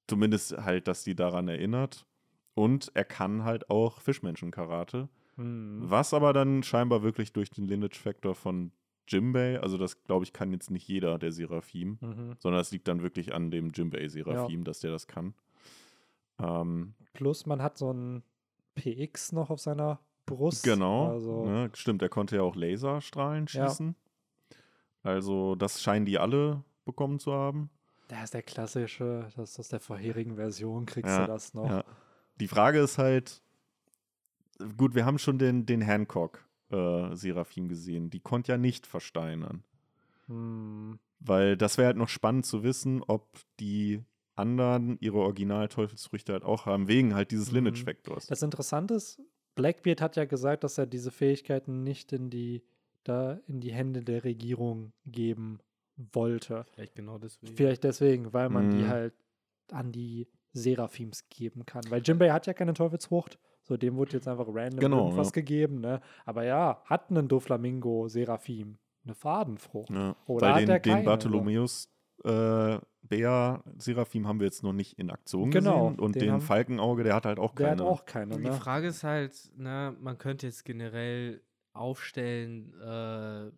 Zumindest 0.08 0.58
halt, 0.58 0.88
dass 0.88 1.04
die 1.04 1.16
daran 1.16 1.48
erinnert. 1.48 2.06
Und 2.56 2.91
er 2.95 3.06
kann 3.06 3.43
halt 3.43 3.70
auch 3.70 4.00
Fischmenschen-Karate. 4.02 5.10
Hm. 5.36 5.82
Was 5.82 6.14
aber 6.14 6.34
dann 6.34 6.64
scheinbar 6.64 7.04
wirklich 7.04 7.34
durch 7.34 7.50
den 7.52 7.68
Lineage-Faktor 7.68 8.34
von 8.34 8.72
Jimbei, 9.08 9.60
also 9.62 9.78
das 9.78 10.04
glaube 10.04 10.26
ich 10.26 10.34
kann 10.34 10.52
jetzt 10.52 10.72
nicht 10.72 10.88
jeder 10.88 11.18
der 11.18 11.32
Seraphim, 11.32 11.98
Mhm. 12.02 12.36
sondern 12.39 12.60
es 12.62 12.72
liegt 12.72 12.88
dann 12.88 13.04
wirklich 13.04 13.34
an 13.34 13.52
dem 13.52 13.72
Jimbei-Seraphim, 13.72 14.64
dass 14.64 14.80
der 14.80 14.91
das 14.91 15.08
kann. 15.08 15.34
Ähm, 16.39 16.93
Plus, 17.14 17.45
man 17.45 17.62
hat 17.62 17.78
so 17.78 17.91
ein 17.91 18.24
PX 18.76 19.32
noch 19.32 19.50
auf 19.50 19.60
seiner 19.60 20.00
Brust. 20.28 20.63
genau, 20.63 21.09
Also, 21.09 21.45
ne, 21.45 21.71
stimmt, 21.73 22.01
der 22.03 22.09
konnte 22.09 22.36
ja 22.36 22.41
auch 22.43 22.55
Laserstrahlen 22.55 23.47
Ja. 23.49 23.67
schießen. 23.67 23.95
Also 25.03 25.55
das 25.55 25.82
scheinen 25.82 26.05
die 26.05 26.19
alle 26.19 26.63
bekommen 26.86 27.17
zu 27.19 27.34
haben. 27.34 27.69
der 28.09 28.23
ist 28.23 28.34
der 28.34 28.43
klassische, 28.43 29.30
das 29.36 29.51
ist 29.51 29.59
aus 29.59 29.69
der 29.69 29.80
vorherigen 29.80 30.36
Version, 30.36 30.86
kriegst 30.86 31.09
Ja, 31.09 31.21
du 31.25 31.28
das 31.32 31.53
noch. 31.53 31.69
Ja. 31.69 31.84
Die 32.39 32.47
Frage 32.47 32.80
ist 32.80 32.97
halt, 32.97 33.41
gut, 34.78 34.95
wir 34.95 35.05
haben 35.05 35.17
schon 35.17 35.38
den, 35.39 35.65
den 35.65 35.82
Hancock-Seraphim 36.71 37.67
gesehen. 37.67 38.09
Die 38.09 38.19
konnte 38.19 38.51
ja 38.51 38.57
nicht 38.57 38.88
versteinern. 38.88 39.63
Hm. 40.28 40.99
Weil 41.19 41.57
das 41.57 41.78
wäre 41.78 41.88
halt 41.88 41.97
noch 41.97 42.09
spannend 42.09 42.45
zu 42.45 42.63
wissen, 42.63 43.01
ob 43.07 43.28
die 43.59 44.03
anderen 44.36 44.97
ihre 44.99 45.17
Original-Teufelsfrüchte 45.17 46.32
halt 46.34 46.43
auch 46.43 46.65
haben, 46.65 46.88
wegen 46.88 47.15
halt 47.15 47.32
dieses 47.32 47.49
Mhm. 47.49 47.55
Lineage-Vektors. 47.57 48.28
Das 48.28 48.41
Interessante 48.43 48.93
ist, 48.93 49.19
Blackbeard 49.58 50.01
hat 50.01 50.16
ja 50.16 50.26
gesagt, 50.26 50.64
dass 50.64 50.78
er 50.78 50.86
diese 50.86 51.12
Fähigkeiten 51.12 51.84
nicht 51.84 52.14
in 52.14 52.30
die, 52.30 52.64
da 53.03 53.39
in 53.47 53.60
die 53.60 53.74
Hände 53.74 54.01
der 54.03 54.24
Regierung 54.24 54.93
geben 55.05 55.60
wollte. 55.97 56.66
Vielleicht 56.74 56.95
genau 56.95 57.18
deswegen. 57.18 57.55
Vielleicht 57.55 57.84
deswegen, 57.84 58.34
weil 58.34 58.49
man 58.49 58.70
die 58.70 58.84
Mhm. 58.84 58.88
halt 58.88 59.14
an 59.72 59.91
die 59.91 60.28
Seraphims 60.53 61.28
geben 61.30 61.66
kann. 61.66 61.84
Weil 61.89 62.01
Jimbei 62.03 62.30
hat 62.32 62.47
ja 62.47 62.53
keine 62.53 62.74
Teufelsfrucht. 62.74 63.38
So, 63.64 63.76
dem 63.76 63.97
wurde 63.97 64.14
jetzt 64.14 64.28
einfach 64.28 64.47
random 64.47 64.80
Genau, 64.80 65.05
irgendwas 65.05 65.28
ja. 65.28 65.32
gegeben, 65.34 65.82
ne? 65.82 65.99
Aber 66.26 66.43
ja, 66.45 66.82
hat 66.86 67.10
einen 67.10 67.28
Doflamingo 67.28 68.08
Seraphim 68.08 68.78
eine 69.03 69.14
Fadenfrucht. 69.14 69.89
Ja. 69.89 70.16
Oder 70.26 70.47
Weil 70.47 70.53
hat 70.53 70.62
den, 70.62 70.70
er 70.70 70.80
den 70.80 70.93
keine, 70.93 71.05
Bartholomäus 71.05 71.89
äh, 72.24 72.78
Bär 73.10 73.64
Seraphim 73.78 74.28
haben 74.28 74.39
wir 74.39 74.45
jetzt 74.45 74.64
noch 74.64 74.74
nicht 74.74 74.97
in 74.99 75.10
Aktion 75.10 75.51
Genau, 75.51 75.89
gesehen. 75.89 75.99
Und 75.99 76.16
den 76.16 76.20
den, 76.22 76.32
haben- 76.34 76.41
Falkenauge, 76.41 77.03
der 77.03 77.16
hat 77.16 77.26
halt 77.26 77.39
auch 77.39 77.53
Der 77.55 77.70
keine. 77.70 77.82
hat 77.84 77.88
auch 77.89 78.05
keine, 78.05 78.36
Die 78.38 78.43
ne? 78.43 78.53
Frage 78.53 78.88
ist 78.88 79.03
halt, 79.03 79.34
ne, 79.58 79.95
man 79.99 80.18
könnte 80.18 80.45
jetzt 80.47 80.66
generell 80.66 81.41
aufstellen, 81.74 82.74
äh, 82.82 83.51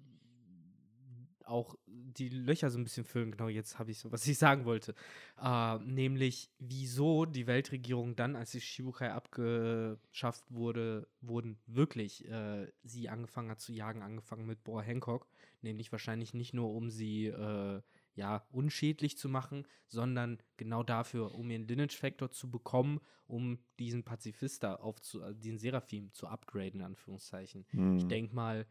auch 1.45 1.76
die 1.88 2.30
Löcher 2.30 2.70
so 2.70 2.78
ein 2.78 2.84
bisschen 2.84 3.06
füllen. 3.06 3.32
Genau, 3.32 3.47
jetzt 3.47 3.80
habe 3.80 3.89
ich 3.89 3.97
so, 3.97 4.12
was 4.12 4.28
ich 4.28 4.38
sagen 4.38 4.66
wollte. 4.66 4.93
Äh, 5.41 5.78
nämlich, 5.80 6.52
wieso 6.60 7.26
die 7.26 7.47
Weltregierung 7.47 8.16
dann, 8.16 8.36
als 8.36 8.52
die 8.52 8.62
Shibukai 8.62 9.12
abgeschafft 9.12 10.43
wurde, 10.50 11.08
wurden, 11.22 11.58
wirklich 11.66 12.28
äh, 12.30 12.68
sie 12.84 13.10
angefangen 13.10 13.50
hat 13.50 13.62
zu 13.62 13.72
jagen, 13.74 14.04
angefangen 14.04 14.45
mit 14.45 14.64
Boa 14.64 14.82
Hancock. 14.82 15.28
Nämlich 15.62 15.91
wahrscheinlich 15.91 16.34
nicht 16.36 16.54
nur, 16.54 16.70
um 16.72 16.89
sie 16.91 17.28
äh, 17.28 17.82
ja, 18.20 18.45
unschädlich 18.51 19.17
zu 19.17 19.30
machen, 19.30 19.65
sondern 19.88 20.43
genau 20.57 20.84
dafür, 20.84 21.34
um 21.34 21.49
ihren 21.49 21.67
Lineage-Factor 21.67 22.32
zu 22.32 22.51
bekommen, 22.51 22.99
um 23.28 23.59
diesen 23.80 24.03
Pazifista 24.03 24.76
aufzu, 24.76 25.22
äh, 25.22 25.34
den 25.34 25.57
Seraphim 25.57 26.11
zu 26.11 26.28
upgraden, 26.28 26.82
in 26.82 26.86
Anführungszeichen. 26.86 27.65
Hm. 27.70 27.95
Ich 27.97 28.07
denke 28.07 28.36
mal, 28.36 28.67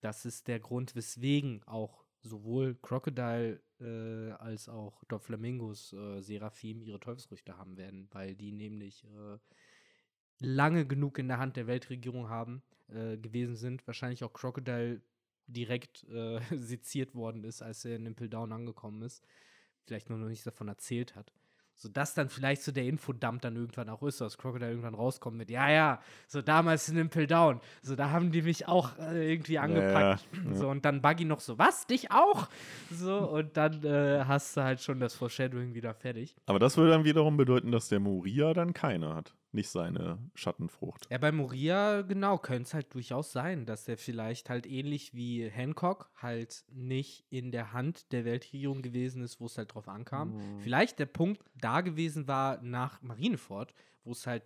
das 0.00 0.24
ist 0.24 0.48
der 0.48 0.58
Grund, 0.58 0.96
weswegen 0.96 1.62
auch 1.66 2.04
sowohl 2.22 2.74
Crocodile 2.82 3.62
äh, 3.80 4.32
als 4.32 4.68
auch 4.68 5.04
Doflamingos 5.04 5.92
äh, 5.92 6.20
Seraphim 6.20 6.82
ihre 6.82 6.98
Teufelsfrüchte 6.98 7.56
haben 7.56 7.76
werden, 7.76 8.08
weil 8.10 8.34
die 8.34 8.50
nämlich 8.50 9.04
äh, 9.04 9.38
lange 10.40 10.84
genug 10.84 11.18
in 11.18 11.28
der 11.28 11.38
Hand 11.38 11.56
der 11.56 11.68
Weltregierung 11.68 12.28
haben, 12.28 12.62
äh, 12.88 13.16
gewesen 13.16 13.54
sind. 13.54 13.86
Wahrscheinlich 13.86 14.24
auch 14.24 14.32
Crocodile 14.32 15.00
direkt 15.52 16.04
äh, 16.08 16.40
seziert 16.56 17.14
worden 17.14 17.44
ist, 17.44 17.62
als 17.62 17.84
er 17.84 17.96
in 17.96 18.06
Impel 18.06 18.28
Down 18.28 18.52
angekommen 18.52 19.02
ist. 19.02 19.24
Vielleicht 19.84 20.10
nur 20.10 20.18
noch 20.18 20.28
nichts 20.28 20.44
davon 20.44 20.68
erzählt 20.68 21.16
hat. 21.16 21.32
So 21.80 21.88
dass 21.88 22.12
dann 22.12 22.28
vielleicht 22.28 22.62
so 22.62 22.72
der 22.72 22.84
Infodump 22.84 23.40
dann 23.40 23.56
irgendwann 23.56 23.88
auch 23.88 24.02
ist, 24.02 24.20
dass 24.20 24.36
Crocodile 24.36 24.68
irgendwann 24.68 24.94
rauskommt 24.94 25.38
mit, 25.38 25.48
ja, 25.48 25.70
ja, 25.70 26.02
so 26.28 26.42
damals 26.42 26.90
in 26.90 26.98
Impel 26.98 27.26
Down. 27.26 27.58
So, 27.80 27.96
da 27.96 28.10
haben 28.10 28.32
die 28.32 28.42
mich 28.42 28.68
auch 28.68 28.98
äh, 28.98 29.32
irgendwie 29.32 29.58
angepackt. 29.58 30.26
ja. 30.44 30.54
So, 30.54 30.68
und 30.68 30.84
dann 30.84 31.00
Buggy 31.00 31.24
noch 31.24 31.40
so, 31.40 31.58
was, 31.58 31.86
dich 31.86 32.10
auch? 32.10 32.48
So, 32.90 33.16
und 33.30 33.56
dann 33.56 33.82
äh, 33.82 34.24
hast 34.26 34.58
du 34.58 34.62
halt 34.62 34.82
schon 34.82 35.00
das 35.00 35.14
Foreshadowing 35.14 35.72
wieder 35.72 35.94
fertig. 35.94 36.36
Aber 36.44 36.58
das 36.58 36.76
würde 36.76 36.90
dann 36.90 37.04
wiederum 37.04 37.38
bedeuten, 37.38 37.72
dass 37.72 37.88
der 37.88 38.00
Moria 38.00 38.52
dann 38.52 38.74
keine 38.74 39.14
hat. 39.14 39.34
Nicht 39.52 39.68
seine 39.68 40.18
Schattenfrucht. 40.34 41.08
Ja, 41.10 41.18
bei 41.18 41.32
Moria, 41.32 42.02
genau, 42.02 42.38
könnte 42.38 42.62
es 42.62 42.74
halt 42.74 42.94
durchaus 42.94 43.32
sein, 43.32 43.66
dass 43.66 43.88
er 43.88 43.98
vielleicht 43.98 44.48
halt 44.48 44.64
ähnlich 44.66 45.12
wie 45.12 45.48
Hancock 45.48 46.10
halt 46.16 46.64
nicht 46.70 47.24
in 47.30 47.50
der 47.50 47.72
Hand 47.72 48.12
der 48.12 48.24
Weltregierung 48.24 48.80
gewesen 48.80 49.22
ist, 49.22 49.40
wo 49.40 49.46
es 49.46 49.58
halt 49.58 49.74
drauf 49.74 49.88
ankam. 49.88 50.28
Mhm. 50.36 50.60
Vielleicht 50.60 51.00
der 51.00 51.06
Punkt 51.06 51.42
da 51.56 51.80
gewesen 51.80 52.28
war 52.28 52.62
nach 52.62 53.02
Marineford, 53.02 53.74
wo 54.04 54.12
es 54.12 54.26
halt 54.26 54.44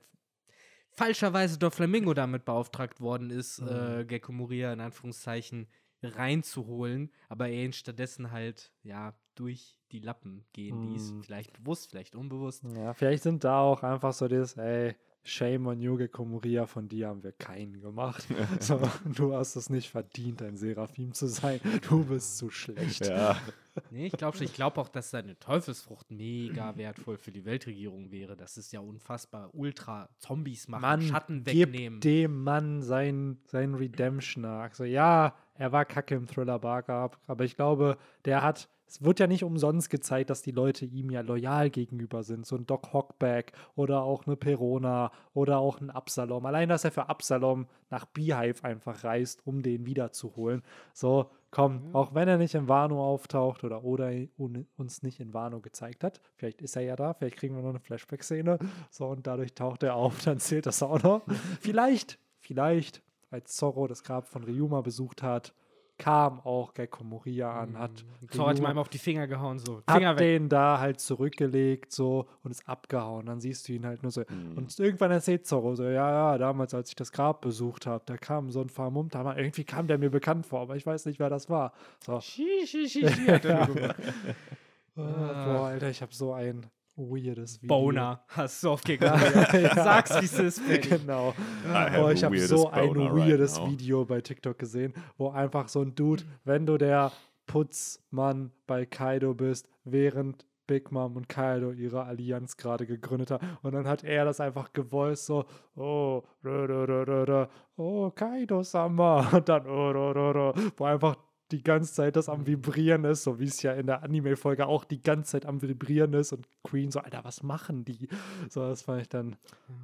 falscherweise 0.90 1.58
Doflamingo 1.58 2.14
damit 2.14 2.44
beauftragt 2.44 3.00
worden 3.00 3.30
ist, 3.30 3.60
Mhm. 3.60 3.68
äh, 3.68 4.04
Gecko 4.06 4.32
Moria 4.32 4.72
in 4.72 4.80
Anführungszeichen 4.80 5.68
reinzuholen, 6.02 7.10
aber 7.28 7.48
er 7.48 7.64
ihn 7.64 7.72
stattdessen 7.72 8.30
halt, 8.30 8.72
ja, 8.82 9.14
durch 9.34 9.76
die 9.92 10.00
Lappen 10.00 10.44
gehen 10.52 10.90
ließ. 10.90 11.12
Mhm. 11.12 11.22
Vielleicht 11.22 11.52
bewusst, 11.52 11.90
vielleicht 11.90 12.16
unbewusst. 12.16 12.64
Ja, 12.74 12.92
vielleicht 12.94 13.22
sind 13.22 13.44
da 13.44 13.60
auch 13.60 13.82
einfach 13.82 14.12
so 14.12 14.28
dieses, 14.28 14.56
ey, 14.56 14.94
Shame 15.22 15.66
on 15.68 15.80
Yuge 15.80 16.08
Komoria, 16.08 16.66
von 16.66 16.88
dir 16.88 17.08
haben 17.08 17.22
wir 17.22 17.32
keinen 17.32 17.80
gemacht. 17.80 18.26
so, 18.60 18.80
du 19.04 19.34
hast 19.34 19.56
es 19.56 19.70
nicht 19.70 19.88
verdient, 19.88 20.42
ein 20.42 20.56
Seraphim 20.56 21.14
zu 21.14 21.28
sein. 21.28 21.60
Du 21.88 22.04
bist 22.04 22.36
zu 22.36 22.50
schlecht. 22.50 23.06
Ja, 23.06 23.36
Nee, 23.90 24.06
ich 24.06 24.12
glaube. 24.12 24.42
Ich 24.44 24.52
glaube 24.52 24.80
auch, 24.80 24.88
dass 24.88 25.10
seine 25.10 25.38
Teufelsfrucht 25.38 26.10
mega 26.10 26.76
wertvoll 26.76 27.16
für 27.16 27.32
die 27.32 27.44
Weltregierung 27.44 28.10
wäre. 28.10 28.36
Das 28.36 28.56
ist 28.56 28.72
ja 28.72 28.80
unfassbar. 28.80 29.50
Ultra 29.52 30.08
Zombies 30.18 30.68
machen, 30.68 30.82
Mann, 30.82 31.02
Schatten 31.02 31.44
gib 31.44 31.72
wegnehmen. 31.72 32.00
dem 32.00 32.42
Mann 32.42 32.82
sein, 32.82 33.38
sein 33.46 33.74
Redemption-Arc. 33.74 34.74
So, 34.74 34.84
ja, 34.84 35.34
er 35.54 35.72
war 35.72 35.84
kacke 35.84 36.14
im 36.14 36.26
Thriller 36.26 36.58
Bargab, 36.58 37.20
aber 37.26 37.44
ich 37.44 37.56
glaube, 37.56 37.98
der 38.24 38.42
hat, 38.42 38.68
es 38.86 39.02
wird 39.02 39.18
ja 39.18 39.26
nicht 39.26 39.44
umsonst 39.44 39.90
gezeigt, 39.90 40.30
dass 40.30 40.42
die 40.42 40.50
Leute 40.50 40.84
ihm 40.84 41.10
ja 41.10 41.20
loyal 41.22 41.70
gegenüber 41.70 42.22
sind. 42.22 42.46
So 42.46 42.56
ein 42.56 42.66
Doc 42.66 42.92
Hockback 42.92 43.52
oder 43.74 44.02
auch 44.02 44.26
eine 44.26 44.36
Perona 44.36 45.10
oder 45.32 45.58
auch 45.58 45.80
ein 45.80 45.90
Absalom. 45.90 46.44
Allein, 46.46 46.68
dass 46.68 46.84
er 46.84 46.92
für 46.92 47.08
Absalom 47.08 47.66
nach 47.90 48.04
Beehive 48.04 48.62
einfach 48.62 49.02
reist, 49.04 49.46
um 49.46 49.62
den 49.62 49.86
wiederzuholen. 49.86 50.62
So, 50.92 51.30
komm, 51.50 51.94
auch 51.94 52.14
wenn 52.14 52.28
er 52.28 52.36
nicht 52.38 52.54
in 52.54 52.68
Wano 52.68 53.04
auftaucht 53.04 53.64
oder 53.64 53.82
un- 53.84 54.66
uns 54.76 55.02
nicht 55.02 55.20
in 55.20 55.32
Wano 55.32 55.60
gezeigt 55.60 56.04
hat, 56.04 56.20
vielleicht 56.36 56.60
ist 56.62 56.76
er 56.76 56.82
ja 56.82 56.96
da, 56.96 57.14
vielleicht 57.14 57.36
kriegen 57.36 57.54
wir 57.56 57.62
noch 57.62 57.70
eine 57.70 57.80
Flashback-Szene. 57.80 58.58
So, 58.90 59.06
und 59.06 59.26
dadurch 59.26 59.54
taucht 59.54 59.82
er 59.82 59.94
auf, 59.96 60.22
dann 60.24 60.38
zählt 60.40 60.66
das 60.66 60.82
auch 60.82 61.02
noch. 61.02 61.22
vielleicht, 61.60 62.18
vielleicht, 62.38 63.02
als 63.30 63.56
Zorro 63.56 63.86
das 63.88 64.04
Grab 64.04 64.28
von 64.28 64.44
Ryuma 64.44 64.80
besucht 64.82 65.22
hat, 65.22 65.54
kam 65.98 66.40
auch 66.40 66.74
Gekko 66.74 67.04
Moria 67.04 67.60
an, 67.60 67.78
hat 67.78 68.04
Thor 68.32 68.48
hat 68.48 68.58
ihm 68.58 68.66
einmal 68.66 68.82
auf 68.82 68.88
die 68.88 68.98
Finger 68.98 69.26
gehauen, 69.26 69.58
so. 69.58 69.82
Finger 69.88 70.10
hat 70.10 70.18
weg. 70.18 70.40
den 70.40 70.48
da 70.48 70.80
halt 70.80 71.00
zurückgelegt 71.00 71.92
so 71.92 72.26
und 72.42 72.50
ist 72.50 72.68
abgehauen. 72.68 73.26
Dann 73.26 73.40
siehst 73.40 73.68
du 73.68 73.72
ihn 73.72 73.86
halt 73.86 74.02
nur 74.02 74.10
so. 74.10 74.22
Mhm. 74.28 74.58
Und 74.58 74.78
irgendwann 74.78 75.10
erzählt 75.10 75.46
Zorro 75.46 75.74
so, 75.74 75.84
ja, 75.84 75.90
ja, 76.32 76.38
damals, 76.38 76.74
als 76.74 76.88
ich 76.88 76.96
das 76.96 77.12
Grab 77.12 77.40
besucht 77.42 77.86
habe, 77.86 78.02
da 78.06 78.16
kam 78.16 78.50
so 78.50 78.60
ein 78.60 78.68
Famumtama. 78.68 79.36
Irgendwie 79.36 79.64
kam 79.64 79.86
der 79.86 79.98
mir 79.98 80.10
bekannt 80.10 80.46
vor, 80.46 80.60
aber 80.60 80.76
ich 80.76 80.84
weiß 80.84 81.06
nicht, 81.06 81.18
wer 81.18 81.30
das 81.30 81.48
war. 81.48 81.72
So, 82.04 82.20
Schi, 82.20 82.66
schi, 82.66 82.88
schi, 82.88 83.08
schi, 83.08 83.26
hat 83.26 83.44
er 83.44 83.68
oh, 83.70 84.94
boah, 84.96 85.66
Alter, 85.66 85.90
ich 85.90 86.02
habe 86.02 86.14
so 86.14 86.32
ein 86.32 86.66
weirdes 86.96 87.62
Video. 87.62 87.76
Boner 87.76 88.24
hast 88.28 88.62
du 88.62 88.70
auf 88.70 88.82
Ja. 88.88 89.74
Sag's, 89.74 90.20
wie 90.20 90.24
es 90.24 90.38
ist. 90.38 90.62
Genau. 90.88 91.34
I 91.64 91.68
have 91.68 92.02
Oh, 92.02 92.10
ich 92.10 92.24
habe 92.24 92.38
so 92.40 92.70
ein 92.70 92.90
right 92.90 93.14
weirdes 93.14 93.58
now. 93.58 93.70
Video 93.70 94.04
bei 94.04 94.20
TikTok 94.20 94.58
gesehen, 94.58 94.94
wo 95.16 95.30
einfach 95.30 95.68
so 95.68 95.82
ein 95.82 95.94
Dude, 95.94 96.24
wenn 96.44 96.66
du 96.66 96.78
der 96.78 97.12
Putzmann 97.46 98.52
bei 98.66 98.86
Kaido 98.86 99.34
bist, 99.34 99.68
während 99.84 100.46
Big 100.66 100.90
Mom 100.92 101.16
und 101.16 101.28
Kaido 101.28 101.72
ihre 101.72 102.04
Allianz 102.04 102.56
gerade 102.56 102.86
gegründet 102.86 103.30
haben. 103.30 103.58
Und 103.62 103.74
dann 103.74 103.86
hat 103.86 104.02
er 104.02 104.24
das 104.24 104.40
einfach 104.40 104.72
gevoiced 104.72 105.26
so, 105.26 105.44
oh, 105.76 106.22
rö, 106.42 106.64
rö, 106.64 106.84
rö, 106.84 107.02
rö, 107.02 107.24
rö, 107.24 107.46
oh, 107.76 108.10
Kaido-sama. 108.10 109.28
Und 109.32 109.48
dann, 109.48 109.66
oh, 109.66 109.90
rö, 109.90 110.12
rö, 110.12 110.30
rö, 110.30 110.52
wo 110.76 110.84
einfach 110.84 111.16
die 111.54 111.62
ganze 111.62 111.92
Zeit 111.92 112.16
das 112.16 112.28
am 112.28 112.46
Vibrieren 112.46 113.04
ist, 113.04 113.22
so 113.22 113.38
wie 113.38 113.44
es 113.44 113.62
ja 113.62 113.72
in 113.72 113.86
der 113.86 114.02
Anime-Folge 114.02 114.66
auch 114.66 114.84
die 114.84 115.00
ganze 115.00 115.32
Zeit 115.32 115.46
am 115.46 115.62
Vibrieren 115.62 116.12
ist. 116.14 116.32
Und 116.32 116.48
Queen 116.64 116.90
so, 116.90 117.00
Alter, 117.00 117.24
was 117.24 117.42
machen 117.42 117.84
die? 117.84 118.08
So, 118.48 118.60
das 118.60 118.82
fand 118.82 119.02
ich 119.02 119.08
dann, 119.08 119.36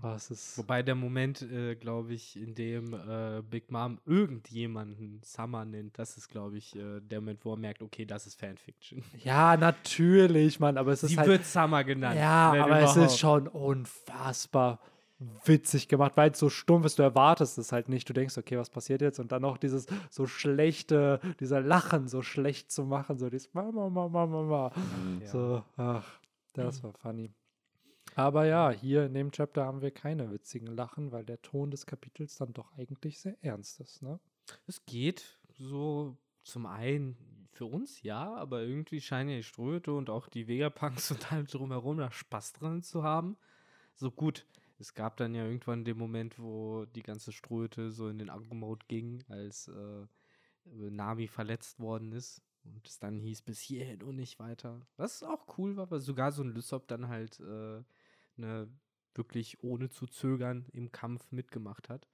oh, 0.03 0.09
es 0.09 0.31
ist... 0.31 0.59
Wobei 0.59 0.83
der 0.83 0.97
Moment, 0.97 1.43
äh, 1.43 1.77
glaube 1.77 2.13
ich, 2.15 2.37
in 2.37 2.55
dem 2.55 2.93
äh, 2.93 3.43
Big 3.49 3.71
Mom 3.71 3.99
irgendjemanden 4.05 5.21
Summer 5.23 5.65
nennt, 5.65 5.99
das 5.99 6.17
ist, 6.17 6.29
glaube 6.29 6.59
ich, 6.59 6.75
äh, 6.75 7.01
der 7.01 7.21
Moment, 7.21 7.45
wo 7.45 7.53
er 7.53 7.59
merkt, 7.59 7.83
okay, 7.83 8.05
das 8.05 8.27
ist 8.27 8.39
Fanfiction. 8.39 9.03
Ja, 9.23 9.57
natürlich, 9.57 10.61
Mann, 10.61 10.79
aber 10.79 10.93
es 10.93 11.03
ist 11.03 11.11
Sie 11.11 11.19
halt. 11.19 11.29
wird 11.29 11.45
Summer 11.45 11.85
genannt. 11.85 12.17
ja, 12.17 12.53
aber 12.53 12.81
es 12.81 12.93
überhaupt. 12.93 13.13
ist 13.13 13.19
schon 13.19 13.49
unfassbar 13.49 14.81
witzig 15.45 15.89
gemacht, 15.89 16.17
weil 16.17 16.31
es 16.31 16.39
so 16.39 16.49
stumpf 16.49 16.87
ist, 16.87 16.99
du 16.99 17.03
erwartest 17.03 17.59
es 17.59 17.73
halt 17.73 17.89
nicht. 17.89 18.09
Du 18.09 18.13
denkst, 18.13 18.39
okay, 18.39 18.57
was 18.57 18.71
passiert 18.71 19.03
jetzt? 19.03 19.21
Und 19.21 19.33
dann 19.33 19.43
noch 19.43 19.59
dieses 19.59 19.87
so 20.09 20.27
schlechte, 20.27 21.21
dieser 21.41 21.61
Lachen 21.61 22.09
so 22.09 22.23
schlecht 22.23 22.71
zu 22.71 22.85
machen, 22.85 23.19
so 23.19 23.29
dieses 23.29 23.53
Mama, 23.53 23.89
Mama, 23.91 24.27
Mama. 24.27 24.73
Mhm. 24.75 25.21
Ja. 25.23 25.29
So, 25.29 25.65
ach, 25.77 26.21
das 26.55 26.83
war 26.83 26.93
funny. 26.95 27.33
Aber 28.17 28.47
ja, 28.47 28.71
hier 28.71 29.07
in 29.07 29.15
dem 29.15 29.31
Chapter 29.31 29.65
haben 29.65 29.83
wir 29.83 29.91
keine 29.91 30.31
witzigen 30.33 30.67
Lachen, 30.67 31.13
weil 31.13 31.25
der 31.25 31.41
Ton 31.43 31.71
des 31.71 31.87
Kapitels 31.87 32.37
dann 32.37 32.53
doch 32.53 32.77
eigentlich 32.77 33.21
sehr 33.21 33.37
ernst 33.43 33.81
ist, 33.81 34.03
ne? 34.03 34.19
Es 34.67 34.85
geht 34.85 35.39
so 35.59 36.17
zum 36.43 36.67
einen 36.67 37.17
für 37.53 37.67
uns, 37.67 38.03
ja, 38.03 38.35
aber 38.35 38.63
irgendwie 38.63 39.01
scheinen 39.01 39.31
ja 39.31 39.37
die 39.37 39.43
Ströte 39.43 39.93
und 39.93 40.11
auch 40.11 40.29
die 40.29 40.49
Vegapunks 40.49 41.11
und 41.13 41.33
allem 41.33 41.47
drumherum 41.47 41.99
da 41.99 42.11
Spaß 42.11 42.55
dran 42.55 42.83
zu 42.83 43.03
haben. 43.03 43.37
So 43.95 44.11
gut, 44.11 44.47
es 44.81 44.95
gab 44.95 45.17
dann 45.19 45.35
ja 45.35 45.45
irgendwann 45.45 45.85
den 45.85 45.99
Moment, 45.99 46.39
wo 46.39 46.87
die 46.87 47.03
ganze 47.03 47.33
Ströte 47.33 47.91
so 47.91 48.09
in 48.09 48.19
den 48.19 48.31
Agro-Mode 48.31 48.87
ging, 48.89 49.23
als 49.29 49.69
äh, 49.69 50.07
Nami 50.65 51.29
verletzt 51.29 51.79
worden 51.79 52.13
ist. 52.13 52.43
Und 52.65 52.87
es 52.87 52.99
dann 52.99 53.19
hieß 53.19 53.43
bis 53.43 53.61
hierhin 53.61 54.03
und 54.03 54.17
nicht 54.17 54.39
weiter. 54.39 54.81
Was 54.97 55.23
auch 55.23 55.59
cool 55.59 55.77
war, 55.77 55.91
weil 55.91 56.01
sogar 56.01 56.33
so 56.33 56.43
ein 56.43 56.53
Lysop 56.53 56.89
dann 56.89 57.09
halt 57.09 57.41
äh, 57.41 57.83
ne, 58.37 58.69
wirklich 59.15 59.63
ohne 59.63 59.89
zu 59.89 60.07
zögern 60.07 60.67
im 60.73 60.93
Kampf 60.93 61.31
mitgemacht 61.33 61.89
hat. 61.89 62.07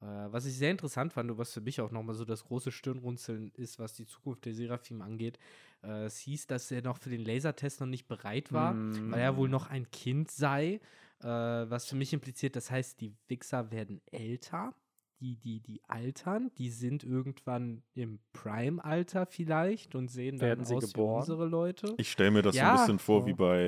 Äh, 0.00 0.06
was 0.06 0.46
ich 0.46 0.56
sehr 0.56 0.70
interessant 0.70 1.12
fand 1.12 1.30
und 1.30 1.38
was 1.38 1.52
für 1.52 1.60
mich 1.60 1.80
auch 1.80 1.90
nochmal 1.90 2.14
so 2.14 2.24
das 2.24 2.44
große 2.44 2.70
Stirnrunzeln 2.72 3.52
ist, 3.54 3.78
was 3.78 3.94
die 3.94 4.06
Zukunft 4.06 4.44
der 4.44 4.54
Seraphim 4.54 5.00
angeht. 5.00 5.38
Äh, 5.82 6.04
es 6.04 6.18
hieß, 6.18 6.46
dass 6.46 6.70
er 6.70 6.82
noch 6.82 6.98
für 6.98 7.10
den 7.10 7.24
Lasertest 7.24 7.80
noch 7.80 7.86
nicht 7.86 8.06
bereit 8.06 8.52
war, 8.52 8.74
weil 9.10 9.20
er 9.20 9.36
wohl 9.36 9.48
noch 9.48 9.68
ein 9.68 9.90
Kind 9.90 10.30
sei. 10.30 10.80
Äh, 11.20 11.26
was 11.26 11.86
für 11.86 11.96
mich 11.96 12.12
impliziert, 12.12 12.56
das 12.56 12.70
heißt, 12.70 13.00
die 13.00 13.14
Wichser 13.28 13.70
werden 13.70 14.00
älter. 14.06 14.74
Die, 15.20 15.36
die, 15.36 15.60
die 15.60 15.82
altern, 15.88 16.52
die 16.58 16.70
sind 16.70 17.02
irgendwann 17.02 17.82
im 17.94 18.20
Prime-Alter 18.32 19.26
vielleicht 19.26 19.96
und 19.96 20.08
sehen 20.08 20.38
Werden 20.40 20.60
dann 20.60 20.64
sie 20.64 20.74
aus 20.74 20.82
geboren? 20.92 21.12
wie 21.12 21.18
unsere 21.18 21.46
Leute. 21.46 21.98
Ich 21.98 22.10
stelle 22.12 22.30
mir 22.30 22.42
das 22.42 22.58
so 22.58 22.60
Ja, 22.60 22.70
ein 22.70 22.72
bisschen 22.72 22.98
vor 23.00 23.22
so, 23.22 23.26
wie 23.26 23.34
bei, 23.34 23.60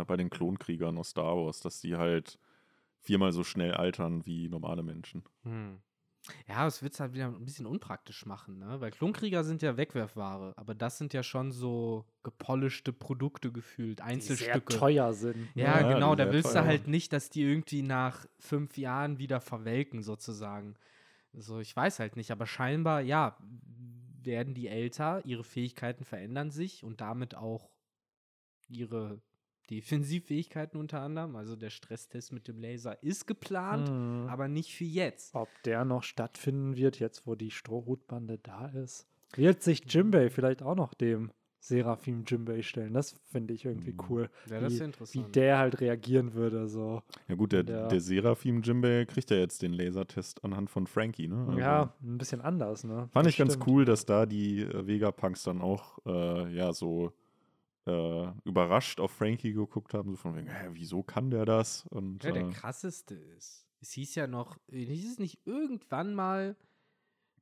äh, 0.00 0.04
bei 0.06 0.16
den 0.16 0.30
Klonkriegern 0.30 0.98
aus 0.98 1.10
Star 1.10 1.36
Wars, 1.36 1.60
dass 1.60 1.80
die 1.80 1.96
halt 1.96 2.38
viermal 3.00 3.32
so 3.32 3.44
schnell 3.44 3.74
altern 3.74 4.26
wie 4.26 4.48
normale 4.48 4.82
Menschen. 4.82 5.24
Hm. 5.44 5.80
Ja, 6.48 6.66
es 6.66 6.82
wird 6.82 6.94
es 6.94 7.00
halt 7.00 7.12
wieder 7.14 7.26
ein 7.26 7.44
bisschen 7.44 7.66
unpraktisch 7.66 8.26
machen, 8.26 8.58
ne? 8.58 8.80
Weil 8.80 8.90
Klonkrieger 8.90 9.44
sind 9.44 9.62
ja 9.62 9.76
Wegwerfware, 9.76 10.54
aber 10.56 10.74
das 10.74 10.98
sind 10.98 11.12
ja 11.14 11.22
schon 11.22 11.52
so 11.52 12.04
gepolischte 12.22 12.92
Produkte 12.92 13.52
gefühlt, 13.52 13.98
Die 14.00 14.02
sehr 14.02 14.06
Einzelstücke. 14.12 14.76
teuer 14.78 15.12
sind. 15.12 15.54
ne? 15.54 15.62
Ja, 15.62 15.80
Ja, 15.80 15.92
genau, 15.94 16.14
die 16.14 16.24
da 16.24 16.32
willst 16.32 16.50
du 16.50 16.54
teuer. 16.54 16.64
halt 16.64 16.88
nicht, 16.88 17.12
dass 17.12 17.30
die 17.30 17.42
irgendwie 17.42 17.82
nach 17.82 18.26
fünf 18.40 18.76
Jahren 18.76 19.18
wieder 19.18 19.40
verwelken, 19.40 20.02
sozusagen. 20.02 20.74
So, 21.32 21.60
ich 21.60 21.74
weiß 21.76 21.98
halt 22.00 22.16
nicht, 22.16 22.30
aber 22.30 22.46
scheinbar, 22.46 23.00
ja, 23.02 23.36
werden 24.22 24.54
die 24.54 24.66
älter, 24.68 25.24
ihre 25.24 25.44
Fähigkeiten 25.44 26.04
verändern 26.04 26.50
sich 26.50 26.82
und 26.82 27.00
damit 27.00 27.34
auch 27.36 27.70
ihre 28.68 29.20
Defensivfähigkeiten 29.70 30.78
unter 30.78 31.00
anderem. 31.00 31.36
Also 31.36 31.56
der 31.56 31.70
Stresstest 31.70 32.32
mit 32.32 32.48
dem 32.48 32.58
Laser 32.60 33.02
ist 33.02 33.26
geplant, 33.26 33.90
Mhm. 33.90 34.28
aber 34.28 34.48
nicht 34.48 34.74
für 34.74 34.84
jetzt. 34.84 35.34
Ob 35.34 35.48
der 35.64 35.84
noch 35.84 36.02
stattfinden 36.02 36.76
wird, 36.76 36.98
jetzt 36.98 37.26
wo 37.26 37.34
die 37.34 37.50
Strohhutbande 37.50 38.38
da 38.42 38.66
ist. 38.68 39.06
Wird 39.34 39.62
sich 39.62 39.82
Jimbei 39.92 40.30
vielleicht 40.30 40.62
auch 40.62 40.76
noch 40.76 40.94
dem 40.94 41.30
Seraphim 41.58 42.22
Jimbei 42.24 42.62
stellen? 42.62 42.94
Das 42.94 43.16
finde 43.26 43.52
ich 43.54 43.64
irgendwie 43.64 43.92
Mhm. 43.92 44.00
cool. 44.08 44.30
Ja, 44.48 44.60
das 44.60 44.74
ist 44.74 44.80
wie, 44.80 44.84
interessant. 44.84 45.26
wie 45.26 45.32
der 45.32 45.58
halt 45.58 45.80
reagieren 45.80 46.34
würde. 46.34 46.68
So. 46.68 47.02
Ja 47.26 47.34
gut, 47.34 47.50
der, 47.52 47.64
Der- 47.64 47.88
der 47.88 48.00
Seraphim 48.00 48.62
Jimbei 48.62 49.04
kriegt 49.04 49.30
ja 49.30 49.36
jetzt 49.38 49.62
den 49.62 49.72
Lasertest 49.72 50.44
anhand 50.44 50.70
von 50.70 50.86
Frankie, 50.86 51.26
ne? 51.26 51.44
Also 51.48 51.58
Ja, 51.58 51.92
ein 52.02 52.18
bisschen 52.18 52.40
anders, 52.40 52.84
ne? 52.84 53.08
Fand 53.12 53.26
Das 53.26 53.32
ich 53.32 53.38
ganz 53.38 53.54
stimmt. 53.54 53.66
cool, 53.66 53.84
dass 53.84 54.06
da 54.06 54.26
die 54.26 54.60
äh, 54.60 54.86
Vegapunks 54.86 55.42
dann 55.42 55.60
auch 55.60 55.98
äh, 56.06 56.54
ja 56.54 56.72
so 56.72 57.12
äh, 57.86 58.32
überrascht 58.44 59.00
auf 59.00 59.12
Frankie 59.12 59.52
geguckt 59.52 59.94
haben, 59.94 60.10
so 60.10 60.16
von 60.16 60.36
wegen, 60.36 60.48
hä, 60.48 60.68
wieso 60.72 61.02
kann 61.02 61.30
der 61.30 61.44
das? 61.44 61.86
Und 61.90 62.24
Ja, 62.24 62.32
der 62.32 62.48
äh, 62.48 62.50
krasseste 62.50 63.14
ist, 63.14 63.66
es 63.80 63.92
hieß 63.92 64.14
ja 64.16 64.26
noch, 64.26 64.58
äh, 64.68 64.84
hieß 64.84 65.12
es 65.12 65.18
nicht 65.18 65.40
irgendwann 65.46 66.14
mal, 66.14 66.56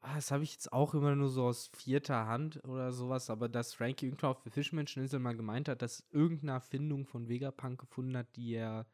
ah, 0.01 0.15
das 0.17 0.31
habe 0.31 0.45
ich 0.45 0.53
jetzt 0.53 0.73
auch 0.73 0.95
immer 0.95 1.15
nur 1.15 1.29
so 1.31 1.45
aus 1.45 1.69
vierter 1.69 2.27
Hand 2.27 2.63
oder 2.65 2.93
sowas, 2.93 3.31
aber 3.31 3.49
dass 3.49 3.75
Frankie 3.75 4.07
irgendwann 4.07 4.31
auf 4.31 4.43
der 4.43 4.53
Fischmenscheninsel 4.53 5.19
mal 5.19 5.37
gemeint 5.37 5.69
hat, 5.69 5.83
dass 5.83 6.05
irgendeine 6.11 6.53
Erfindung 6.53 7.07
von 7.07 7.29
Vegapunk 7.29 7.81
gefunden 7.81 8.17
hat, 8.17 8.37
die 8.37 8.55
er 8.55 8.87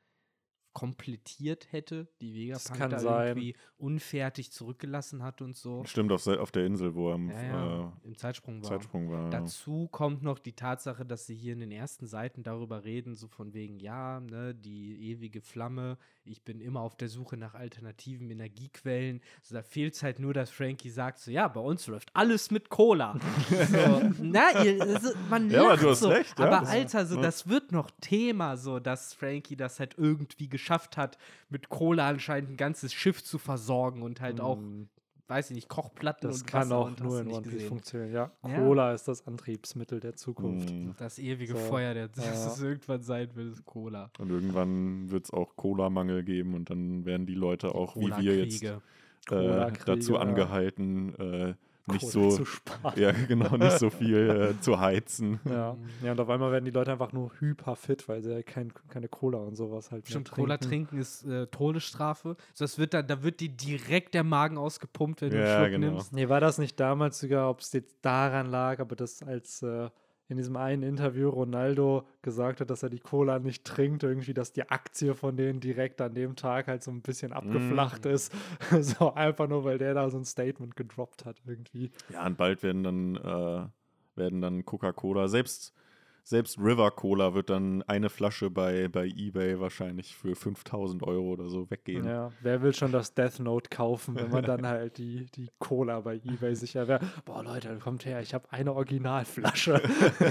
komplettiert 0.73 1.73
hätte, 1.73 2.09
die 2.21 2.35
Vegapunk 2.35 2.79
kann 2.79 2.91
da 2.91 2.99
sein. 3.01 3.29
irgendwie 3.29 3.57
unfertig 3.77 4.53
zurückgelassen 4.53 5.23
hat 5.23 5.43
und 5.43 5.57
so. 5.57 5.85
stimmt 5.85 6.13
auf, 6.13 6.27
auf 6.27 6.53
der 6.53 6.67
Insel, 6.67 6.95
wo 6.95 7.11
er 7.11 7.17
im 7.17 7.31
Ja, 7.31 7.43
ja, 7.43 7.93
äh, 8.05 8.07
im 8.07 8.17
Zeitsprung 8.17 8.63
war. 8.63 8.71
Zeitsprung 8.71 9.11
war. 9.11 9.25
ja. 9.25 9.31
Dazu 9.31 9.89
kommt 9.89 10.23
noch 10.23 10.39
die 10.39 10.53
Tatsache, 10.53 11.05
dass 11.05 11.27
sie 11.27 11.35
hier 11.35 11.55
in 11.55 11.61
den 11.61 11.73
ersten 11.73 12.07
Seiten 12.07 12.43
darüber 12.43 12.85
reden, 12.85 13.15
so 13.15 13.27
von 13.27 13.53
wegen, 13.53 13.81
ja, 13.81 14.21
ne, 14.21 14.55
die 14.55 15.11
ewige 15.11 15.41
Flamme, 15.41 15.99
ich 16.25 16.45
bin 16.45 16.61
immer 16.61 16.81
auf 16.81 16.97
der 16.97 17.09
Suche 17.09 17.37
nach 17.37 17.55
alternativen 17.55 18.31
Energiequellen. 18.31 19.21
So, 19.43 19.55
da 19.55 19.63
fehlt 19.63 19.95
es 19.95 20.03
halt 20.03 20.21
nur, 20.21 20.35
dass 20.35 20.51
Frankie 20.51 20.91
sagt, 20.91 21.19
so, 21.19 21.31
ja, 21.31 21.49
bei 21.49 21.61
uns 21.61 21.87
läuft 21.89 22.11
alles 22.15 22.51
mit 22.51 22.69
Cola. 22.69 23.19
so, 23.49 24.13
na, 24.23 24.63
ihr, 24.63 24.81
also, 24.81 25.11
man 25.29 25.51
Ja, 25.51 25.65
aber 25.65 25.77
du 25.77 25.91
hast 25.91 26.01
so, 26.01 26.09
recht, 26.09 26.39
ja, 26.39 26.47
aber 26.47 26.69
Alter, 26.69 27.07
so, 27.07 27.17
ja. 27.17 27.23
das 27.23 27.49
wird 27.49 27.73
noch 27.73 27.91
Thema, 28.01 28.57
so, 28.57 28.79
dass 28.79 29.15
Frankie 29.15 29.57
das 29.57 29.81
halt 29.81 29.95
irgendwie 29.99 30.49
geschafft 30.61 30.97
hat, 30.97 31.19
mit 31.49 31.69
Cola 31.69 32.09
anscheinend 32.09 32.51
ein 32.51 32.57
ganzes 32.57 32.93
Schiff 32.93 33.25
zu 33.25 33.39
versorgen 33.39 34.03
und 34.03 34.21
halt 34.21 34.41
auch, 34.41 34.59
Mm, 34.59 34.85
weiß 35.29 35.51
ich 35.51 35.55
nicht, 35.55 35.69
Kochplatten 35.69 36.29
Das 36.29 36.41
und 36.41 36.47
kann 36.47 36.63
Wasser 36.63 36.77
auch 36.77 36.87
und 36.89 37.01
nur 37.01 37.21
in 37.21 37.29
One 37.29 37.43
Piece 37.43 37.65
funktionieren. 37.65 38.13
Ja, 38.13 38.33
Ja. 38.47 38.59
Cola 38.59 38.93
ist 38.95 39.07
das 39.07 39.27
Antriebsmittel 39.27 40.01
der 40.01 40.17
Zukunft. 40.17 40.71
Mhm. 40.73 40.95
Das 40.99 41.19
ewige 41.19 41.53
So, 41.53 41.59
Feuer, 41.59 41.95
der, 41.95 42.09
das 42.15 42.25
ja. 42.25 42.47
es 42.49 42.61
irgendwann 42.61 43.03
sein 43.03 43.35
wird, 43.35 43.53
ist 43.53 43.65
Cola. 43.65 44.11
Und 44.19 44.31
irgendwann 44.31 45.11
wird 45.11 45.25
es 45.25 45.31
auch 45.31 45.57
Cola-Mangel 45.57 46.25
geben 46.25 46.55
und 46.55 46.69
dann 46.69 47.05
werden 47.05 47.27
die 47.27 47.35
Leute 47.35 47.75
auch, 47.75 47.97
wie 47.97 48.11
wir 48.19 48.45
jetzt, 48.45 48.63
äh, 48.65 49.73
dazu 49.87 50.15
ja. 50.15 50.21
angehalten, 50.21 51.15
äh, 51.15 51.55
nicht 51.87 52.01
Cola 52.01 52.13
so, 52.13 52.31
zu 52.31 52.45
sparen. 52.45 52.99
ja 53.01 53.13
genau, 53.13 53.57
nicht 53.57 53.79
so 53.79 53.91
viel 53.91 54.55
äh, 54.57 54.61
zu 54.61 54.79
heizen. 54.81 55.41
Ja. 55.45 55.77
ja, 56.03 56.13
und 56.13 56.21
auf 56.21 56.29
einmal 56.29 56.53
werden 56.53 56.65
die 56.65 56.71
Leute 56.71 56.93
einfach 56.93 57.13
nur 57.13 57.33
hyper 57.39 57.77
fit, 57.77 58.09
weil 58.09 58.23
sie 58.23 58.33
ja 58.33 58.43
kein, 58.43 58.73
keine 58.89 59.09
Cola 59.09 59.39
und 59.39 59.57
sowas 59.57 59.91
halt 59.91 60.05
mehr 60.05 60.11
Stimmt, 60.11 60.31
Cola 60.31 60.57
trinken 60.59 60.99
ist 60.99 61.25
äh, 61.25 61.47
Todesstrafe. 61.49 62.37
So, 62.55 62.65
das 62.65 62.79
wird 62.79 62.95
dann, 62.95 63.07
da 63.07 63.23
wird 63.23 63.41
dir 63.41 63.49
direkt 63.49 64.15
der 64.15 64.25
Magen 64.25 64.59
ausgepumpt, 64.59 65.23
wenn 65.23 65.31
du 65.31 65.39
Ja, 65.39 65.57
einen 65.57 65.65
Schluck 65.65 65.81
genau. 65.81 65.93
nimmst. 65.95 66.13
Nee, 66.13 66.29
war 66.29 66.41
das 66.41 66.59
nicht 66.59 66.79
damals 66.79 67.19
sogar, 67.21 67.51
ob 67.51 67.61
es 67.61 67.73
jetzt 67.73 67.97
daran 68.03 68.47
lag, 68.47 68.79
aber 68.81 68.97
das 68.97 69.23
als 69.23 69.63
äh, 69.63 69.89
in 70.31 70.37
diesem 70.37 70.57
einen 70.57 70.85
Interview 70.85 71.29
Ronaldo 71.29 72.07
gesagt 72.23 72.61
hat, 72.61 72.71
dass 72.71 72.85
er 72.85 72.89
die 72.89 73.01
Cola 73.01 73.41
nicht 73.41 73.65
trinkt, 73.65 74.05
irgendwie, 74.05 74.33
dass 74.33 74.53
die 74.53 74.69
Aktie 74.71 75.17
von 75.17 75.37
denen 75.37 75.59
direkt 75.59 76.01
an 76.01 76.15
dem 76.15 76.37
Tag 76.37 76.69
halt 76.69 76.85
so 76.85 76.93
ein 76.93 77.03
bisschen 77.03 77.33
abgeflacht 77.33 78.07
ist. 78.07 78.33
so 78.81 79.13
einfach 79.13 79.49
nur, 79.49 79.65
weil 79.65 79.79
der 79.79 79.95
da 79.95 80.09
so 80.09 80.19
ein 80.19 80.25
Statement 80.25 80.77
gedroppt 80.77 81.25
hat 81.25 81.43
irgendwie. 81.47 81.91
Ja, 82.11 82.25
und 82.27 82.39
bald 82.39 82.63
werden 82.63 82.85
dann, 82.85 83.17
äh, 83.17 83.67
werden 84.15 84.41
dann 84.41 84.65
Coca-Cola, 84.65 85.27
selbst, 85.27 85.75
selbst 86.25 86.59
River 86.59 86.91
Cola 86.91 87.35
wird 87.35 87.51
dann 87.51 87.83
eine 87.83 88.09
Flasche 88.11 88.51
bei, 88.51 88.89
bei 88.89 89.07
Ebay 89.07 89.59
wahrscheinlich 89.61 90.15
für 90.15 90.35
5000 90.37 91.03
Euro 91.03 91.33
oder 91.33 91.49
so 91.49 91.71
weggehen. 91.71 92.05
Ja, 92.05 92.31
wer 92.41 92.63
will 92.63 92.73
schon 92.75 92.93
das 92.93 93.15
Death 93.15 93.41
Note 93.41 93.69
kaufen, 93.71 94.15
wenn 94.15 94.31
man 94.31 94.45
dann 94.45 94.67
halt 94.67 94.99
die, 94.99 95.27
die 95.35 95.51
Cola 95.59 96.01
bei 96.01 96.17
Ebay 96.17 96.55
sich 96.55 96.77
erwärmt? 96.77 97.05
Boah, 97.25 97.43
Leute, 97.43 97.79
kommt 97.83 98.05
her, 98.05 98.21
ich 98.21 98.35
habe 98.35 98.47
eine 98.51 98.73
Originalflasche. 98.75 99.81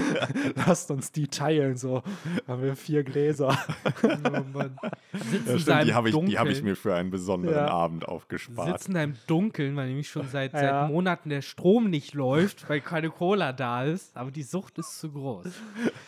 Lasst 0.66 0.90
uns 0.90 1.12
die 1.12 1.28
teilen, 1.28 1.76
so. 1.76 2.02
Haben 2.46 2.62
wir 2.62 2.76
vier 2.76 3.02
Gläser. 3.04 3.56
Oh 4.02 4.08
Ja, 4.08 5.58
stimmt, 5.58 5.68
im 5.80 5.86
die 5.86 5.94
habe 5.94 6.08
ich, 6.10 6.16
die 6.16 6.38
hab 6.38 6.46
ich 6.48 6.62
mir 6.62 6.76
für 6.76 6.94
einen 6.94 7.10
besonderen 7.10 7.56
Ja. 7.56 7.68
Abend 7.68 8.06
aufgespart. 8.06 8.78
sitzen 8.80 8.94
da 8.94 9.02
im 9.02 9.14
Dunkeln, 9.26 9.76
weil 9.76 9.88
nämlich 9.88 10.08
schon 10.08 10.28
seit, 10.28 10.52
Ja. 10.52 10.60
seit 10.60 10.90
Monaten 10.90 11.28
der 11.30 11.42
Strom 11.42 11.90
nicht 11.90 12.14
läuft, 12.14 12.68
weil 12.68 12.80
keine 12.80 13.10
Cola 13.10 13.52
da 13.52 13.84
ist. 13.84 14.16
Aber 14.16 14.30
die 14.30 14.42
Sucht 14.42 14.78
ist 14.78 14.98
zu 14.98 15.10
groß. 15.10 15.46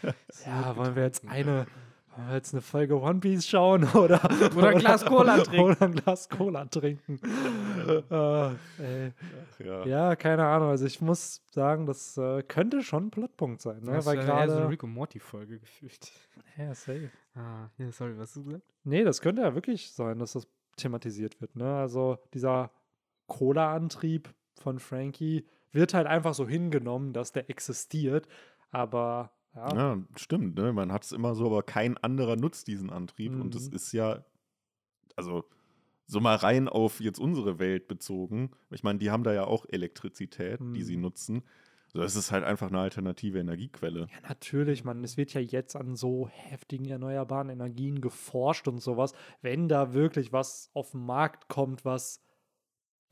Ja, 0.47 0.77
wollen 0.77 0.97
wir 0.97 1.05
jetzt 1.05 1.27
eine, 1.29 1.67
wollen 2.17 2.29
wir 2.29 2.35
jetzt 2.35 2.53
eine 2.53 2.63
Folge 2.63 3.01
One 3.01 3.21
Piece 3.21 3.47
schauen 3.47 3.85
oder, 3.95 4.21
Oder 4.57 4.69
ein 4.69 4.79
Glas 4.79 5.05
Cola 5.05 5.39
trinken. 5.39 5.65
Oder 5.65 5.83
ein 5.83 5.95
Glas 5.95 6.29
Cola 6.29 6.65
trinken. 6.65 7.21
äh. 8.11 9.13
Ja. 9.65 9.87
Ja, 9.87 10.17
keine 10.17 10.45
Ahnung. 10.47 10.71
Also 10.71 10.87
ich 10.87 11.01
muss 11.01 11.43
sagen, 11.51 11.87
das 11.87 12.17
äh, 12.19 12.43
könnte 12.43 12.83
schon 12.83 13.07
ein 13.07 13.11
Plotpunkt 13.11 13.61
sein, 13.61 13.81
ne? 13.83 13.93
Das 13.93 14.07
Weil 14.07 14.19
wäre 14.19 14.27
eher 14.27 14.33
so 14.33 14.33
eine 14.43 14.53
gerade. 14.53 14.69
Rick 14.71 14.83
und 14.83 14.93
Morty 14.93 15.21
Folge 15.21 15.61
gefühlt. 15.61 16.11
ja, 16.59 16.75
safe. 16.75 17.11
Ah, 17.35 17.69
ja, 17.79 17.93
sorry, 17.93 18.19
was 18.19 18.31
hast 18.31 18.37
du 18.37 18.45
gesagt? 18.45 18.65
Nee, 18.85 19.05
das 19.05 19.21
könnte 19.21 19.43
ja 19.43 19.55
wirklich 19.55 19.93
sein, 19.93 20.19
dass 20.19 20.33
das 20.33 20.49
thematisiert 20.77 21.41
wird. 21.41 21.55
Ne? 21.57 21.77
Also 21.77 22.19
dieser 22.35 22.71
Cola-Antrieb 23.27 24.35
von 24.55 24.79
Frankie 24.79 25.47
wird 25.73 25.95
halt 25.95 26.07
einfach 26.07 26.35
so 26.35 26.47
hingenommen, 26.47 27.13
dass 27.13 27.33
der 27.33 27.49
existiert. 27.49 28.27
Aber 28.71 29.33
ja, 29.55 29.75
Ja, 29.75 29.99
stimmt. 30.17 30.57
Ne? 30.57 30.73
Man 30.73 30.93
hat 30.93 31.05
es 31.05 31.13
immer 31.13 31.35
so, 31.35 31.47
aber 31.47 31.63
kein 31.63 31.97
anderer 31.99 32.37
nutzt 32.37 32.67
diesen 32.69 32.91
Antrieb. 32.91 33.33
Und 33.33 33.55
es 33.55 33.69
Mhm. 33.71 33.77
ist 33.77 33.93
ja, 33.93 34.25
also 35.17 35.45
so 36.07 36.21
mal 36.21 36.37
rein 36.37 36.69
auf 36.69 37.01
jetzt 37.01 37.19
unsere 37.19 37.59
Welt 37.59 37.89
bezogen. 37.89 38.51
Ich 38.71 38.83
meine, 38.83 38.99
die 38.99 39.11
haben 39.11 39.25
da 39.25 39.33
ja 39.33 39.45
auch 39.45 39.65
Elektrizität, 39.69 40.61
die 40.61 40.83
sie 40.83 40.97
Mhm. 40.97 41.03
nutzen. 41.03 41.43
Also 41.95 42.05
es 42.07 42.17
ist 42.17 42.33
halt 42.33 42.45
einfach 42.45 42.69
eine 42.69 42.81
alternative 42.81 43.39
Energiequelle. 43.39 44.09
Ja, 44.11 44.29
natürlich, 44.29 44.83
man. 44.83 45.05
Es 45.05 45.19
wird 45.19 45.35
ja 45.35 45.43
jetzt 45.43 45.77
an 45.77 45.95
so 45.95 46.27
heftigen 46.29 46.87
erneuerbaren 46.87 47.51
Energien 47.51 48.01
geforscht 48.01 48.67
und 48.67 48.79
sowas. 48.81 49.13
Wenn 49.43 49.69
da 49.69 49.93
wirklich 49.93 50.33
was 50.33 50.71
auf 50.73 50.93
den 50.93 51.05
Markt 51.05 51.49
kommt, 51.49 51.85
was 51.85 52.23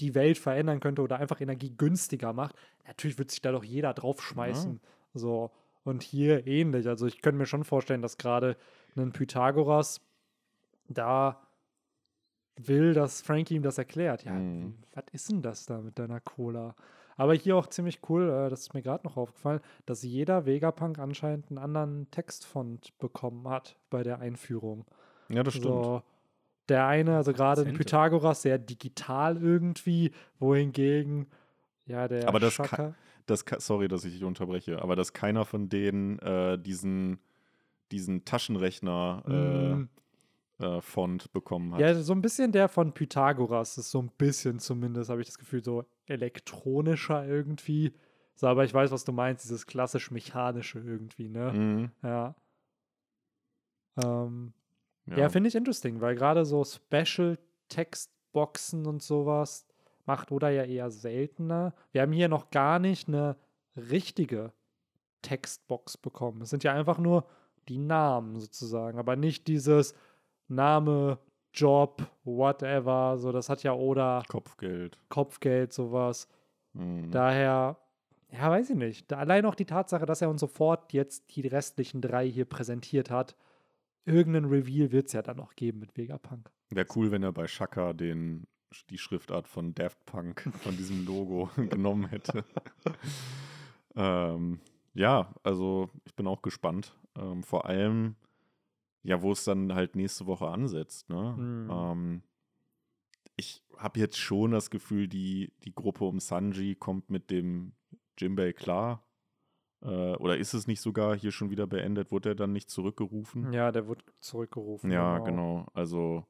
die 0.01 0.15
Welt 0.15 0.39
verändern 0.39 0.81
könnte 0.81 1.03
oder 1.03 1.19
einfach 1.19 1.43
Energie 1.43 1.75
günstiger 1.77 2.33
macht, 2.33 2.57
natürlich 2.87 3.19
wird 3.19 3.31
sich 3.31 3.43
da 3.43 3.53
doch 3.53 3.65
jeder 3.65 3.93
draufschmeißen. 3.93 4.81
So. 5.13 5.51
Und 5.85 6.03
hier 6.03 6.47
ähnlich. 6.47 6.87
Also 6.89 7.07
ich 7.07 7.23
könnte 7.23 7.39
mir 7.39 7.47
schon 7.47 7.65
vorstellen, 7.65 8.03
dass 8.03 8.19
gerade 8.19 8.57
ein 8.97 9.13
Pythagoras 9.13 10.01
da 10.89 11.41
will, 12.57 12.93
dass 12.93 13.23
Frankie 13.23 13.55
ihm 13.55 13.63
das 13.63 13.79
erklärt. 13.79 14.25
Ja, 14.25 14.33
Mhm. 14.33 14.75
was 14.95 15.05
ist 15.13 15.31
denn 15.31 15.43
das 15.43 15.65
da 15.67 15.81
mit 15.81 15.99
deiner 15.99 16.21
Cola? 16.21 16.75
Aber 17.17 17.35
hier 17.35 17.57
auch 17.57 17.67
ziemlich 17.67 18.01
cool, 18.09 18.29
äh, 18.31 18.51
das 18.51 18.61
ist 18.61 18.75
mir 18.75 18.83
gerade 18.83 19.07
noch 19.07 19.17
aufgefallen, 19.17 19.61
dass 19.87 20.03
jeder 20.03 20.47
Vegapunk 20.47 20.99
anscheinend 20.99 21.49
einen 21.49 21.59
anderen 21.59 22.11
Textfont 22.11 22.97
bekommen 22.99 23.49
hat 23.49 23.77
bei 23.91 24.03
der 24.03 24.19
Einführung. 24.21 24.85
Ja, 25.29 25.43
das 25.43 25.55
stimmt. 25.55 25.67
So, 25.67 26.03
der 26.69 26.87
eine, 26.87 27.17
also 27.17 27.33
gerade 27.33 27.63
ein 27.63 27.69
Akzente. 27.69 27.79
Pythagoras, 27.85 28.43
sehr 28.43 28.59
digital 28.59 29.37
irgendwie, 29.37 30.13
wohingegen, 30.39 31.27
ja, 31.87 32.09
der 32.09 32.29
Aber 32.29 32.41
das 32.41 32.55
Shaka- 32.55 32.77
kann- 32.77 32.95
Das, 33.27 33.45
ka- 33.45 33.61
sorry, 33.61 33.89
dass 33.89 34.05
ich 34.05 34.13
dich 34.15 34.25
unterbreche, 34.25 34.81
aber 34.83 34.97
dass 34.97 35.13
keiner 35.13 35.45
von 35.45 35.69
denen 35.69 36.19
äh, 36.21 36.59
diesen, 36.59 37.19
diesen 37.93 38.25
Taschenrechner 38.25 39.23
äh, 39.27 39.31
Mm, 39.77 39.89
äh, 40.59 40.81
Font 40.81 41.33
bekommen 41.33 41.73
hat. 41.75 41.81
Ja, 41.81 41.95
so 42.03 42.13
ein 42.13 42.23
bisschen 42.23 42.53
der 42.53 42.69
von 42.69 42.93
Pythagoras 42.93 43.79
ist 43.79 43.91
so 43.91 44.01
ein 44.03 44.11
bisschen 44.19 44.59
zumindest, 44.59 45.11
habe 45.11 45.21
ich 45.21 45.27
das 45.29 45.39
Gefühl, 45.39 45.63
so 45.65 45.85
elektronischer 46.07 47.27
irgendwie. 47.27 47.95
So, 48.35 48.47
aber 48.47 48.65
ich 48.65 48.73
weiß, 48.75 48.91
was 48.91 49.05
du 49.05 49.13
meinst, 49.13 49.45
dieses 49.45 49.67
klassisch 49.67 50.11
mechanische 50.11 50.79
irgendwie, 50.81 51.29
ne? 51.29 51.53
Mhm. 51.53 51.91
Ja. 52.03 52.35
Ähm, 54.03 54.53
Ja, 55.07 55.17
Ja, 55.19 55.29
finde 55.29 55.49
ich 55.49 55.55
interesting, 55.55 56.01
weil 56.01 56.15
gerade 56.15 56.45
so 56.45 56.65
Special 56.65 57.39
Textboxen 57.69 58.87
und 58.87 59.03
sowas 59.03 59.67
macht 60.11 60.33
Oda 60.33 60.51
ja 60.51 60.65
eher 60.65 60.91
seltener. 60.91 61.73
Wir 61.93 62.03
haben 62.03 62.11
hier 62.11 62.29
noch 62.29 62.51
gar 62.51 62.81
nicht 62.81 63.07
eine 63.07 63.37
richtige 63.77 64.53
Textbox 65.23 65.97
bekommen. 65.97 66.43
Es 66.43 66.51
sind 66.51 66.65
ja 66.65 66.75
einfach 66.75 66.99
nur 66.99 67.27
die 67.69 67.79
Namen 67.79 68.41
sozusagen, 68.41 68.99
aber 68.99 69.15
nicht 69.15 69.47
dieses 69.47 69.95
Name, 70.49 71.21
Job, 71.55 72.03
whatever. 72.25 73.19
So, 73.19 73.31
das 73.31 73.49
hat 73.49 73.63
ja 73.63 73.73
Oda 73.73 74.25
Kopfgeld. 74.29 74.99
Kopfgeld, 75.11 75.73
sowas. 75.73 76.27
Mhm. 76.73 77.13
Daher, 77.13 77.77
ja, 78.33 78.51
weiß 78.51 78.71
ich 78.71 78.77
nicht. 78.77 79.13
Allein 79.13 79.47
auch 79.47 79.55
die 79.55 79.65
Tatsache, 79.65 80.07
dass 80.07 80.23
er 80.23 80.31
uns 80.31 80.41
sofort 80.41 80.93
jetzt 80.93 81.37
die 81.37 81.47
restlichen 81.47 82.01
drei 82.01 82.29
hier 82.29 82.47
präsentiert 82.47 83.11
hat. 83.11 83.37
Irgendeinen 84.07 84.51
Reveal 84.51 84.91
wird 84.91 85.07
es 85.07 85.13
ja 85.13 85.23
dann 85.23 85.37
noch 85.37 85.55
geben 85.55 85.79
mit 85.79 85.97
Vegapunk. 85.97 86.51
Wäre 86.71 86.87
cool, 86.97 87.13
wenn 87.13 87.23
er 87.23 87.33
bei 87.33 87.47
Shaka 87.47 87.93
den, 87.93 88.49
die 88.89 88.99
Schriftart 88.99 89.49
von 89.49 89.75
Daft 89.75 90.05
Punk, 90.07 90.49
von 90.63 90.77
diesem 90.77 91.05
Logo 91.07 91.51
genommen 91.57 92.07
hätte. 92.09 92.45
ähm, 93.97 94.61
ja, 94.95 95.35
also 95.43 95.91
ich 96.05 96.15
bin 96.15 96.27
auch 96.27 96.43
gespannt. 96.43 96.97
Ähm, 97.17 97.43
vor 97.43 97.67
allem, 97.67 98.17
ja, 99.03 99.23
wo 99.23 99.33
es 99.33 99.45
dann 99.45 99.75
halt 99.75 99.97
nächste 99.97 100.27
Woche 100.27 100.49
ansetzt. 100.49 101.09
Ne? 101.09 101.35
Mhm. 101.37 101.71
Ähm, 101.71 102.23
ich 103.37 103.63
habe 103.77 103.99
jetzt 103.99 104.19
schon 104.19 104.53
das 104.53 104.71
Gefühl, 104.71 105.09
die, 105.09 105.53
die 105.65 105.75
Gruppe 105.75 106.05
um 106.05 106.21
Sanji 106.21 106.75
kommt 106.75 107.11
mit 107.11 107.31
dem 107.31 107.73
Jimbei 108.19 108.53
klar. 108.53 109.03
Äh, 109.83 110.15
oder 110.17 110.37
ist 110.37 110.53
es 110.53 110.67
nicht 110.67 110.81
sogar 110.81 111.17
hier 111.17 111.33
schon 111.33 111.51
wieder 111.51 111.67
beendet? 111.67 112.11
Wurde 112.13 112.31
er 112.31 112.35
dann 112.35 112.53
nicht 112.53 112.71
zurückgerufen? 112.71 113.53
Ja, 113.53 113.73
der 113.73 113.89
wird 113.89 114.05
zurückgerufen. 114.21 114.91
Ja, 114.91 115.19
genau. 115.21 115.67
Also 115.73 116.27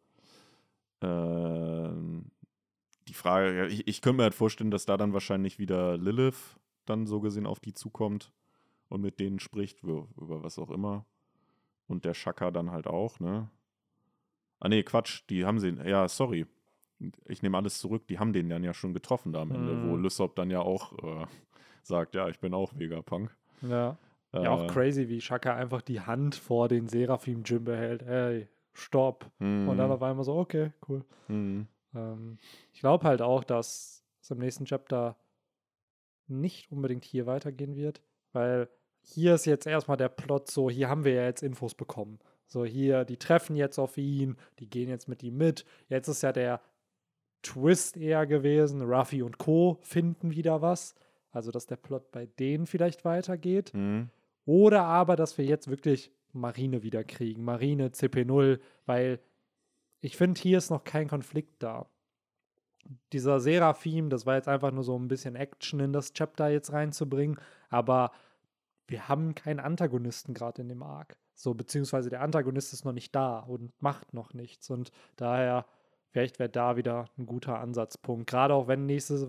ähm, 1.02 2.30
die 3.08 3.14
Frage, 3.14 3.66
ich, 3.66 3.86
ich 3.88 4.02
könnte 4.02 4.18
mir 4.18 4.22
halt 4.24 4.34
vorstellen, 4.34 4.70
dass 4.70 4.86
da 4.86 4.96
dann 4.96 5.12
wahrscheinlich 5.12 5.58
wieder 5.58 5.96
Lilith 5.96 6.58
dann 6.86 7.06
so 7.06 7.20
gesehen 7.20 7.46
auf 7.46 7.60
die 7.60 7.72
zukommt 7.72 8.32
und 8.88 9.00
mit 9.00 9.20
denen 9.20 9.40
spricht, 9.40 9.82
über, 9.82 10.06
was 10.16 10.58
auch 10.58 10.70
immer. 10.70 11.06
Und 11.86 12.04
der 12.04 12.14
Shaka 12.14 12.50
dann 12.50 12.70
halt 12.70 12.86
auch, 12.86 13.18
ne? 13.20 13.50
Ah, 14.60 14.68
nee, 14.68 14.82
Quatsch, 14.82 15.22
die 15.28 15.44
haben 15.44 15.58
sie, 15.58 15.70
ja, 15.84 16.06
sorry. 16.08 16.46
Ich 17.26 17.42
nehme 17.42 17.56
alles 17.56 17.78
zurück, 17.78 18.06
die 18.08 18.18
haben 18.18 18.32
den 18.32 18.50
dann 18.50 18.62
ja 18.62 18.74
schon 18.74 18.92
getroffen 18.92 19.32
da 19.32 19.40
am 19.42 19.52
Ende, 19.52 19.80
wo 19.82 19.96
Mhm. 19.96 20.02
Lysop 20.02 20.36
dann 20.36 20.50
ja 20.50 20.60
auch 20.60 20.92
äh, 21.02 21.26
sagt, 21.82 22.14
ja, 22.14 22.28
ich 22.28 22.38
bin 22.40 22.52
auch 22.52 22.78
Vegapunk. 22.78 23.34
Ja. 23.62 23.96
Äh, 24.32 24.44
ja, 24.44 24.50
auch 24.50 24.66
crazy, 24.66 25.08
wie 25.08 25.20
Shaka 25.20 25.56
einfach 25.56 25.82
die 25.82 26.00
Hand 26.00 26.34
vor 26.34 26.68
den 26.68 26.88
Seraphim 26.88 27.42
Jim 27.44 27.64
behält. 27.64 28.02
Ey, 28.02 28.48
stopp. 28.80 29.30
Und 29.38 29.76
dann 29.76 29.88
mhm, 29.88 29.92
auf 29.92 30.02
einmal 30.02 30.24
so, 30.24 30.36
okay, 30.36 30.72
cool. 30.88 31.04
mhm. 31.28 31.66
Ähm, 31.94 32.38
ich 32.72 32.80
glaube 32.80 33.04
halt 33.06 33.22
auch, 33.22 33.44
dass 33.44 34.04
es 34.22 34.30
im 34.30 34.38
nächsten 34.38 34.64
Chapter 34.64 35.16
nicht 36.28 36.70
unbedingt 36.70 37.04
hier 37.04 37.26
weitergehen 37.26 37.76
wird, 37.76 38.00
weil 38.32 38.68
hier 39.02 39.34
ist 39.34 39.46
jetzt 39.46 39.66
erstmal 39.66 39.96
der 39.96 40.08
Plot 40.08 40.50
so, 40.50 40.70
hier 40.70 40.88
haben 40.88 41.04
wir 41.04 41.14
ja 41.14 41.24
jetzt 41.24 41.42
Infos 41.42 41.74
bekommen. 41.74 42.18
So 42.46 42.64
hier, 42.64 43.04
die 43.04 43.16
treffen 43.16 43.56
jetzt 43.56 43.78
auf 43.78 43.96
ihn, 43.96 44.36
die 44.58 44.68
gehen 44.68 44.88
jetzt 44.88 45.08
mit 45.08 45.22
ihm 45.22 45.36
mit. 45.36 45.64
Jetzt 45.88 46.08
ist 46.08 46.22
ja 46.22 46.32
der 46.32 46.60
Twist 47.42 47.96
eher 47.96 48.26
gewesen, 48.26 48.82
Ruffy 48.82 49.22
und 49.22 49.38
Co. 49.38 49.78
finden 49.82 50.30
wieder 50.30 50.60
was. 50.60 50.94
Also, 51.32 51.50
dass 51.52 51.66
der 51.66 51.76
Plot 51.76 52.10
bei 52.10 52.26
denen 52.26 52.66
vielleicht 52.66 53.04
weitergeht. 53.04 53.72
Mhm. 53.72 54.10
Oder 54.46 54.82
aber, 54.82 55.16
dass 55.16 55.38
wir 55.38 55.44
jetzt 55.44 55.68
wirklich 55.68 56.10
Marine 56.32 56.82
wieder 56.82 57.04
kriegen. 57.04 57.44
Marine, 57.44 57.88
CP0, 57.88 58.60
weil 58.86 59.20
ich 60.00 60.16
finde, 60.16 60.40
hier 60.40 60.58
ist 60.58 60.70
noch 60.70 60.84
kein 60.84 61.08
Konflikt 61.08 61.62
da. 61.62 61.86
Dieser 63.12 63.40
Seraphim, 63.40 64.08
das 64.08 64.26
war 64.26 64.36
jetzt 64.36 64.48
einfach 64.48 64.72
nur 64.72 64.84
so 64.84 64.98
ein 64.98 65.08
bisschen 65.08 65.36
Action 65.36 65.80
in 65.80 65.92
das 65.92 66.12
Chapter 66.12 66.48
jetzt 66.48 66.72
reinzubringen, 66.72 67.38
aber 67.68 68.10
wir 68.86 69.08
haben 69.08 69.34
keinen 69.34 69.60
Antagonisten 69.60 70.34
gerade 70.34 70.62
in 70.62 70.68
dem 70.68 70.82
Arc. 70.82 71.16
So, 71.34 71.54
beziehungsweise 71.54 72.10
der 72.10 72.22
Antagonist 72.22 72.72
ist 72.72 72.84
noch 72.84 72.92
nicht 72.92 73.14
da 73.14 73.40
und 73.40 73.72
macht 73.80 74.12
noch 74.12 74.34
nichts. 74.34 74.68
Und 74.70 74.90
daher, 75.16 75.66
vielleicht 76.10 76.38
wäre 76.38 76.50
da 76.50 76.76
wieder 76.76 77.08
ein 77.16 77.26
guter 77.26 77.60
Ansatzpunkt. 77.60 78.28
Gerade 78.28 78.54
auch 78.54 78.66
wenn 78.66 78.86
nächstes 78.86 79.26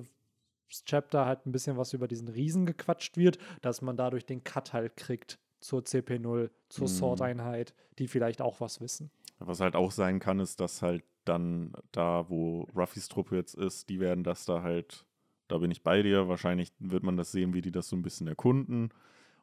Chapter 0.85 1.25
halt 1.25 1.45
ein 1.45 1.51
bisschen 1.51 1.77
was 1.77 1.93
über 1.93 2.07
diesen 2.07 2.27
Riesen 2.27 2.65
gequatscht 2.65 3.17
wird, 3.17 3.37
dass 3.61 3.81
man 3.81 3.97
dadurch 3.97 4.25
den 4.25 4.43
Cut 4.43 4.73
halt 4.73 4.97
kriegt 4.97 5.37
zur 5.61 5.81
CP0, 5.81 6.49
zur 6.69 6.83
Mhm. 6.83 6.91
Sword-Einheit, 6.91 7.73
die 7.99 8.07
vielleicht 8.07 8.41
auch 8.41 8.59
was 8.61 8.81
wissen. 8.81 9.11
Was 9.39 9.59
halt 9.59 9.75
auch 9.75 9.91
sein 9.91 10.19
kann, 10.19 10.39
ist, 10.39 10.59
dass 10.59 10.81
halt 10.81 11.03
dann 11.25 11.73
da, 11.91 12.25
wo 12.29 12.67
Ruffys 12.75 13.07
Truppe 13.07 13.35
jetzt 13.35 13.55
ist, 13.55 13.89
die 13.89 13.99
werden 13.99 14.23
das 14.23 14.45
da 14.45 14.61
halt, 14.61 15.05
da 15.47 15.59
bin 15.59 15.71
ich 15.71 15.83
bei 15.83 16.01
dir, 16.01 16.27
wahrscheinlich 16.27 16.71
wird 16.79 17.03
man 17.03 17.17
das 17.17 17.31
sehen, 17.31 17.53
wie 17.53 17.61
die 17.61 17.71
das 17.71 17.89
so 17.89 17.95
ein 17.95 18.01
bisschen 18.01 18.27
erkunden. 18.27 18.89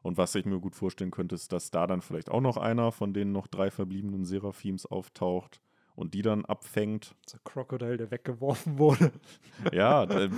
Und 0.01 0.17
was 0.17 0.35
ich 0.35 0.45
mir 0.45 0.59
gut 0.59 0.75
vorstellen 0.75 1.11
könnte, 1.11 1.35
ist, 1.35 1.51
dass 1.51 1.71
da 1.71 1.85
dann 1.85 2.01
vielleicht 2.01 2.31
auch 2.31 2.39
noch 2.41 2.57
einer 2.57 2.91
von 2.91 3.13
den 3.13 3.31
noch 3.33 3.47
drei 3.47 3.69
verbliebenen 3.71 4.25
Seraphims 4.25 4.85
auftaucht 4.85 5.59
und 5.99 6.13
die 6.13 6.21
dann 6.21 6.45
abfängt. 6.45 7.13
So 7.27 7.37
Crocodile, 7.43 7.97
der 7.97 8.09
weggeworfen 8.09 8.77
wurde. 8.79 9.11
Ja, 9.73 10.05
äh, 10.05 10.29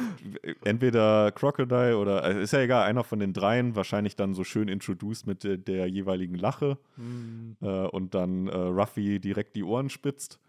entweder 0.66 1.32
Crocodile 1.32 1.96
oder, 2.00 2.24
äh, 2.26 2.42
ist 2.42 2.54
ja 2.54 2.62
egal, 2.62 2.84
einer 2.90 3.04
von 3.04 3.20
den 3.20 3.32
dreien, 3.34 3.76
wahrscheinlich 3.76 4.16
dann 4.16 4.34
so 4.34 4.44
schön 4.44 4.68
introduced 4.68 5.28
mit 5.28 5.44
der, 5.44 5.58
der 5.58 5.86
jeweiligen 5.88 6.34
Lache 6.34 6.80
Hm. 6.96 7.58
äh, 7.62 7.68
und 7.88 8.16
dann 8.16 8.48
äh, 8.48 8.56
Ruffy 8.58 9.20
direkt 9.20 9.56
die 9.56 9.64
Ohren 9.64 9.92
spitzt. 9.92 10.40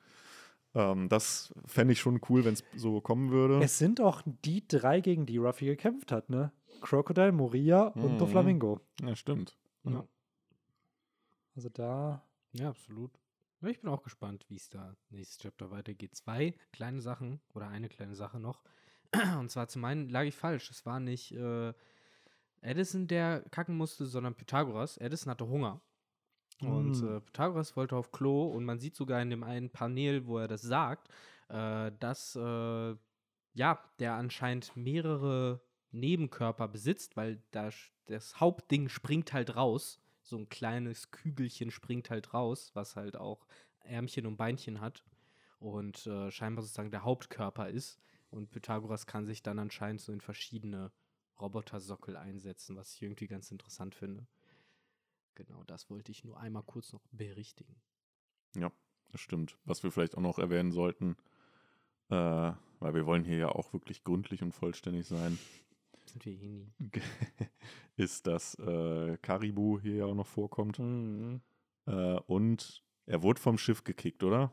Ähm, 0.74 1.10
das 1.10 1.52
fände 1.66 1.92
ich 1.92 2.00
schon 2.00 2.18
cool, 2.30 2.46
wenn 2.46 2.54
es 2.54 2.64
so 2.74 3.02
kommen 3.02 3.30
würde. 3.30 3.62
Es 3.62 3.76
sind 3.78 4.00
auch 4.00 4.22
die 4.46 4.66
drei, 4.66 5.00
gegen 5.02 5.26
die 5.26 5.36
Ruffy 5.36 5.66
gekämpft 5.66 6.10
hat, 6.10 6.30
ne? 6.30 6.52
Crocodile, 6.80 7.32
Moria 7.32 7.88
und 7.88 8.14
Mhm. 8.14 8.18
Doflamingo. 8.18 8.80
Ja, 9.02 9.14
stimmt. 9.14 9.58
Ja. 9.84 10.06
Also 11.54 11.68
da. 11.68 12.22
Ja, 12.54 12.70
absolut. 12.70 13.10
Ich 13.64 13.80
bin 13.80 13.90
auch 13.90 14.02
gespannt, 14.02 14.44
wie 14.48 14.56
es 14.56 14.68
da 14.70 14.96
nächstes 15.10 15.38
Chapter 15.38 15.70
weitergeht. 15.70 16.16
Zwei 16.16 16.54
kleine 16.72 17.00
Sachen 17.00 17.40
oder 17.54 17.68
eine 17.68 17.88
kleine 17.88 18.14
Sache 18.14 18.40
noch. 18.40 18.64
Und 19.38 19.50
zwar 19.50 19.68
zum 19.68 19.84
einen 19.84 20.08
lag 20.08 20.24
ich 20.24 20.34
falsch. 20.34 20.70
Es 20.70 20.84
war 20.84 20.98
nicht 21.00 21.32
äh, 21.32 21.72
Edison, 22.60 23.06
der 23.08 23.42
kacken 23.50 23.76
musste, 23.76 24.06
sondern 24.06 24.34
Pythagoras. 24.34 24.96
Edison 24.98 25.30
hatte 25.30 25.48
Hunger. 25.48 25.80
Und 26.60 27.00
Mm. 27.02 27.16
äh, 27.16 27.20
Pythagoras 27.20 27.76
wollte 27.76 27.96
auf 27.96 28.12
Klo 28.12 28.46
und 28.46 28.64
man 28.64 28.78
sieht 28.78 28.94
sogar 28.96 29.20
in 29.20 29.30
dem 29.30 29.42
einen 29.42 29.70
Panel, 29.70 30.26
wo 30.26 30.38
er 30.38 30.48
das 30.48 30.62
sagt, 30.62 31.08
äh, 31.48 31.90
dass 31.98 32.36
äh, 32.36 32.94
ja, 33.54 33.78
der 33.98 34.14
anscheinend 34.14 34.76
mehrere 34.76 35.60
Nebenkörper 35.90 36.68
besitzt, 36.68 37.16
weil 37.16 37.42
da 37.50 37.70
das 38.06 38.40
Hauptding 38.40 38.88
springt 38.88 39.32
halt 39.32 39.56
raus. 39.56 40.00
So 40.22 40.36
ein 40.36 40.48
kleines 40.48 41.10
Kügelchen 41.10 41.70
springt 41.70 42.10
halt 42.10 42.32
raus, 42.32 42.70
was 42.74 42.96
halt 42.96 43.16
auch 43.16 43.46
Ärmchen 43.80 44.26
und 44.26 44.36
Beinchen 44.36 44.80
hat 44.80 45.04
und 45.58 46.06
äh, 46.06 46.30
scheinbar 46.30 46.62
sozusagen 46.62 46.90
der 46.90 47.04
Hauptkörper 47.04 47.68
ist. 47.68 47.98
Und 48.30 48.50
Pythagoras 48.50 49.06
kann 49.06 49.26
sich 49.26 49.42
dann 49.42 49.58
anscheinend 49.58 50.00
so 50.00 50.12
in 50.12 50.20
verschiedene 50.20 50.90
Robotersockel 51.40 52.16
einsetzen, 52.16 52.76
was 52.76 52.94
ich 52.94 53.02
irgendwie 53.02 53.26
ganz 53.26 53.50
interessant 53.50 53.94
finde. 53.94 54.26
Genau, 55.34 55.64
das 55.64 55.90
wollte 55.90 56.12
ich 56.12 56.24
nur 56.24 56.38
einmal 56.38 56.62
kurz 56.62 56.92
noch 56.92 57.02
berichtigen. 57.10 57.76
Ja, 58.54 58.70
das 59.10 59.20
stimmt. 59.20 59.58
Was 59.64 59.82
wir 59.82 59.90
vielleicht 59.90 60.16
auch 60.16 60.22
noch 60.22 60.38
erwähnen 60.38 60.72
sollten, 60.72 61.16
äh, 62.10 62.14
weil 62.80 62.94
wir 62.94 63.06
wollen 63.06 63.24
hier 63.24 63.38
ja 63.38 63.48
auch 63.48 63.72
wirklich 63.72 64.04
gründlich 64.04 64.42
und 64.42 64.52
vollständig 64.52 65.06
sein, 65.06 65.38
Sind 66.06 66.24
wir 66.26 66.32
eh 66.32 66.48
nie. 66.48 66.72
ist, 67.96 68.26
dass 68.26 68.54
äh, 68.58 69.16
Karibu 69.22 69.80
hier 69.80 69.94
ja 69.96 70.04
auch 70.06 70.14
noch 70.14 70.26
vorkommt. 70.26 70.78
Mhm. 70.78 71.40
Äh, 71.86 72.18
und 72.26 72.82
er 73.06 73.22
wurde 73.22 73.40
vom 73.40 73.58
Schiff 73.58 73.84
gekickt, 73.84 74.22
oder? 74.22 74.52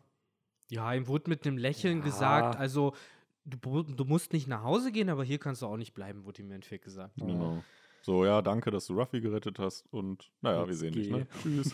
Ja, 0.69 0.93
ihm 0.93 1.07
wurde 1.07 1.29
mit 1.29 1.45
einem 1.45 1.57
Lächeln 1.57 1.99
Ja. 1.99 2.03
gesagt, 2.03 2.55
also 2.57 2.93
du, 3.45 3.83
du 3.83 4.05
musst 4.05 4.33
nicht 4.33 4.47
nach 4.47 4.63
Hause 4.63 4.91
gehen, 4.91 5.09
aber 5.09 5.23
hier 5.23 5.39
kannst 5.39 5.61
du 5.61 5.65
auch 5.67 5.77
nicht 5.77 5.93
bleiben, 5.93 6.25
wurde 6.25 6.41
ihm 6.41 6.51
Endeffekt 6.51 6.83
gesagt. 6.83 7.15
Genau. 7.17 7.63
So, 8.01 8.23
ja, 8.23 8.41
danke, 8.41 8.71
dass 8.71 8.85
du 8.87 8.93
Ruffy 8.93 9.19
gerettet 9.19 9.59
hast 9.59 9.85
und 9.91 10.31
naja, 10.41 10.63
wir 10.65 10.69
Jetzt 10.71 10.79
sehen 10.79 10.93
dich, 10.93 11.09
geh. 11.09 11.15
ne? 11.17 11.27
Tschüss. 11.41 11.73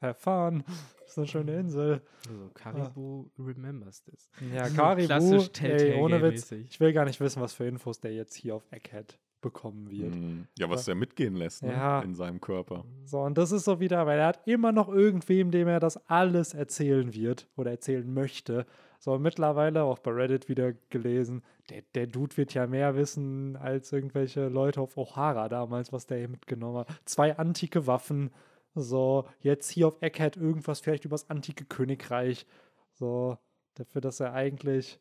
Have 0.00 0.14
fun. 0.20 0.64
Das 1.00 1.08
ist 1.12 1.18
eine 1.18 1.26
schöne 1.26 1.58
Insel. 1.58 2.02
Also 2.28 2.50
Karibu 2.54 3.30
remembers 3.38 4.02
this. 4.04 4.28
Ja, 4.52 4.66
So 4.68 4.76
Karibu, 4.76 5.06
klassisch 5.06 5.50
ey, 5.62 5.94
ohne 5.94 6.22
Witz. 6.22 6.52
Ich 6.52 6.78
will 6.78 6.92
gar 6.92 7.04
nicht 7.06 7.18
wissen, 7.20 7.40
was 7.42 7.54
für 7.54 7.64
Infos 7.66 8.00
der 8.00 8.12
jetzt 8.12 8.34
hier 8.34 8.54
auf 8.54 8.66
Egghead 8.70 9.18
bekommen 9.40 9.90
wird. 9.90 10.14
Mm, 10.14 10.46
ja, 10.58 10.68
was 10.68 10.84
der 10.84 10.94
mitgehen 10.94 11.34
lässt, 11.34 11.62
ne? 11.62 11.72
Ja. 11.72 12.00
In 12.00 12.14
seinem 12.14 12.40
Körper. 12.40 12.84
So, 13.04 13.20
und 13.20 13.38
das 13.38 13.52
ist 13.52 13.64
so 13.64 13.80
wieder, 13.80 14.06
weil 14.06 14.18
er 14.18 14.26
hat 14.26 14.46
immer 14.46 14.72
noch 14.72 14.88
irgendwem, 14.88 15.50
dem 15.50 15.68
er 15.68 15.80
das 15.80 16.08
alles 16.08 16.54
erzählen 16.54 17.14
wird 17.14 17.48
oder 17.56 17.70
erzählen 17.70 18.12
möchte. 18.12 18.66
So, 18.98 19.18
mittlerweile 19.18 19.84
auch 19.84 20.00
bei 20.00 20.10
Reddit 20.10 20.48
wieder 20.48 20.72
gelesen, 20.90 21.42
der, 21.70 21.82
der 21.94 22.06
Dude 22.08 22.36
wird 22.36 22.54
ja 22.54 22.66
mehr 22.66 22.96
wissen 22.96 23.56
als 23.56 23.92
irgendwelche 23.92 24.48
Leute 24.48 24.80
auf 24.80 24.96
O'Hara 24.96 25.48
damals, 25.48 25.92
was 25.92 26.06
der 26.06 26.18
hier 26.18 26.28
mitgenommen 26.28 26.78
hat. 26.78 26.88
Zwei 27.04 27.36
antike 27.38 27.86
Waffen. 27.86 28.30
So, 28.74 29.26
jetzt 29.40 29.70
hier 29.70 29.88
auf 29.88 30.02
Egghead 30.02 30.36
irgendwas 30.36 30.80
vielleicht 30.80 31.04
übers 31.04 31.30
antike 31.30 31.64
Königreich. 31.64 32.46
So, 32.92 33.38
dafür, 33.74 34.00
dass 34.00 34.20
er 34.20 34.32
eigentlich. 34.32 35.00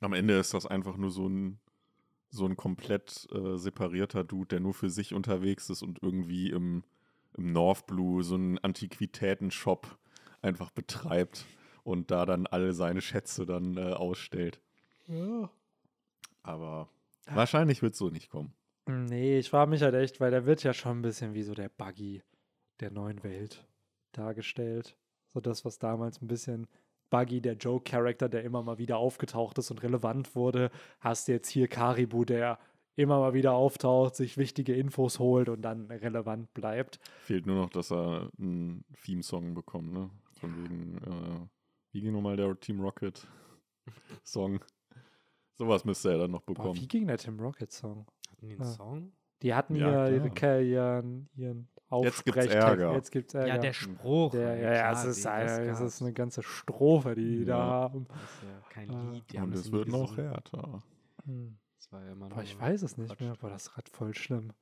Am 0.00 0.12
Ende 0.12 0.38
ist 0.38 0.52
das 0.52 0.66
einfach 0.66 0.96
nur 0.96 1.10
so 1.10 1.28
ein, 1.28 1.60
so 2.32 2.46
ein 2.46 2.56
komplett 2.56 3.28
äh, 3.32 3.58
separierter 3.58 4.24
Dude, 4.24 4.48
der 4.48 4.60
nur 4.60 4.72
für 4.72 4.88
sich 4.88 5.12
unterwegs 5.12 5.68
ist 5.68 5.82
und 5.82 6.02
irgendwie 6.02 6.50
im, 6.50 6.82
im 7.36 7.52
North 7.52 7.86
Blue 7.86 8.24
so 8.24 8.34
einen 8.36 8.58
Antiquitäten-Shop 8.58 9.98
einfach 10.40 10.70
betreibt 10.70 11.44
und 11.84 12.10
da 12.10 12.24
dann 12.24 12.46
alle 12.46 12.72
seine 12.72 13.02
Schätze 13.02 13.44
dann 13.44 13.76
äh, 13.76 13.92
ausstellt. 13.92 14.60
Ja. 15.08 15.50
Aber 16.42 16.88
wahrscheinlich 17.26 17.82
wird 17.82 17.92
es 17.92 17.98
so 17.98 18.08
nicht 18.08 18.30
kommen. 18.30 18.54
Nee, 18.86 19.38
ich 19.38 19.50
frage 19.50 19.70
mich 19.70 19.82
halt 19.82 19.94
echt, 19.94 20.18
weil 20.18 20.30
der 20.30 20.46
wird 20.46 20.64
ja 20.64 20.72
schon 20.72 20.98
ein 20.98 21.02
bisschen 21.02 21.34
wie 21.34 21.42
so 21.42 21.54
der 21.54 21.68
Buggy 21.68 22.22
der 22.80 22.90
neuen 22.90 23.22
Welt 23.22 23.66
dargestellt. 24.12 24.96
So 25.34 25.40
das, 25.40 25.64
was 25.66 25.78
damals 25.78 26.20
ein 26.20 26.28
bisschen 26.28 26.66
Buggy, 27.12 27.40
der 27.42 27.54
Joe-Charakter, 27.54 28.28
der 28.28 28.42
immer 28.42 28.62
mal 28.62 28.78
wieder 28.78 28.96
aufgetaucht 28.96 29.58
ist 29.58 29.70
und 29.70 29.82
relevant 29.82 30.34
wurde, 30.34 30.70
hast 30.98 31.28
du 31.28 31.32
jetzt 31.32 31.48
hier 31.48 31.68
Karibu, 31.68 32.24
der 32.24 32.58
immer 32.96 33.20
mal 33.20 33.34
wieder 33.34 33.52
auftaucht, 33.52 34.16
sich 34.16 34.36
wichtige 34.38 34.74
Infos 34.74 35.18
holt 35.18 35.48
und 35.48 35.62
dann 35.62 35.90
relevant 35.90 36.52
bleibt. 36.54 36.98
Fehlt 37.20 37.46
nur 37.46 37.56
noch, 37.56 37.70
dass 37.70 37.92
er 37.92 38.30
einen 38.38 38.84
Theme-Song 39.04 39.54
bekommt, 39.54 39.92
ne? 39.92 40.10
Von 40.40 40.56
wegen, 40.64 40.98
äh, 40.98 41.46
wie 41.92 42.00
ging 42.00 42.12
nochmal 42.12 42.36
der 42.36 42.58
Team 42.58 42.80
Rocket-Song? 42.80 44.60
Sowas 45.54 45.84
müsste 45.84 46.10
er 46.12 46.18
dann 46.18 46.30
noch 46.30 46.42
Boah, 46.42 46.54
bekommen. 46.54 46.80
wie 46.80 46.88
ging 46.88 47.06
der 47.06 47.18
Tim 47.18 47.38
Rocket-Song? 47.38 48.06
Hatten 48.30 48.46
die 48.48 48.54
einen 48.54 48.62
Ah. 48.62 48.64
Song? 48.72 49.12
Die 49.42 49.54
hatten 49.54 49.74
Ja, 49.76 50.06
hier 50.06 50.16
ihre, 50.16 50.30
klar. 50.30 50.58
Ke- 50.58 50.62
ihren, 50.62 51.28
ihren 51.34 51.68
Jetzt 52.02 52.24
gibt's 52.24 52.46
Ärger. 52.46 52.94
Jetzt 52.94 53.10
gibt's 53.10 53.34
Ärger. 53.34 53.48
Ja, 53.48 53.58
der 53.58 53.72
Spruch. 53.72 54.32
Der, 54.32 54.56
ja, 54.56 54.72
ja, 54.74 54.92
es 54.92 55.04
ist, 55.04 55.26
eine, 55.26 55.50
es 55.70 55.78
das 55.78 55.94
ist 55.94 56.02
eine 56.02 56.12
ganze 56.12 56.42
Strophe, 56.42 57.14
die 57.14 57.38
die 57.38 57.44
da 57.44 57.58
Ja. 57.58 57.64
haben. 57.64 58.06
Das 58.08 58.16
ist 58.22 58.42
ja 58.42 58.68
kein 58.70 58.90
Ah. 58.90 59.10
Lied. 59.12 59.24
Die 59.32 59.38
haben 59.38 59.44
Und 59.48 59.56
das 59.56 59.66
es 59.66 59.72
wird 59.72 59.88
noch 59.88 60.16
härter. 60.16 60.82
Hm. 61.24 61.56
Das 61.78 61.92
war 61.92 62.04
ja 62.04 62.12
immer 62.12 62.28
Boah, 62.28 62.36
nur 62.36 62.44
ich 62.44 62.58
weiß 62.58 62.82
es 62.82 62.96
nicht 62.96 63.08
Quatsch. 63.10 63.20
mehr. 63.20 63.34
Boah, 63.40 63.50
das 63.50 63.64
ist 63.66 63.72
grad 63.74 63.88
voll 63.88 64.14
schlimm. 64.14 64.52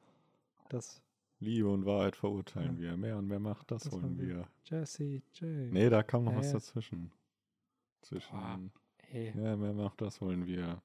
Das 0.68 1.02
Liebe 1.38 1.68
und 1.68 1.84
Wahrheit 1.86 2.16
verurteilen 2.16 2.76
Ja. 2.76 2.80
wir. 2.90 2.96
Mehr 2.96 3.16
und 3.16 3.26
mehr 3.26 3.38
Macht, 3.40 3.70
das, 3.70 3.84
Das 3.84 3.92
wollen 3.92 4.18
wollen 4.18 4.28
wir. 4.28 4.48
Jesse 4.64 5.22
J. 5.34 5.72
Nee, 5.72 5.88
da 5.88 6.02
kam 6.02 6.24
noch 6.24 6.32
Ja, 6.32 6.38
was 6.38 6.46
ja. 6.48 6.52
dazwischen. 6.54 7.12
Zwischen. 8.02 8.30
Boah. 8.36 8.58
Ey, 9.12 9.32
Ja, 9.36 9.56
mehr 9.56 9.72
Macht, 9.72 10.00
das 10.00 10.20
wollen 10.20 10.46
wir. 10.46 10.82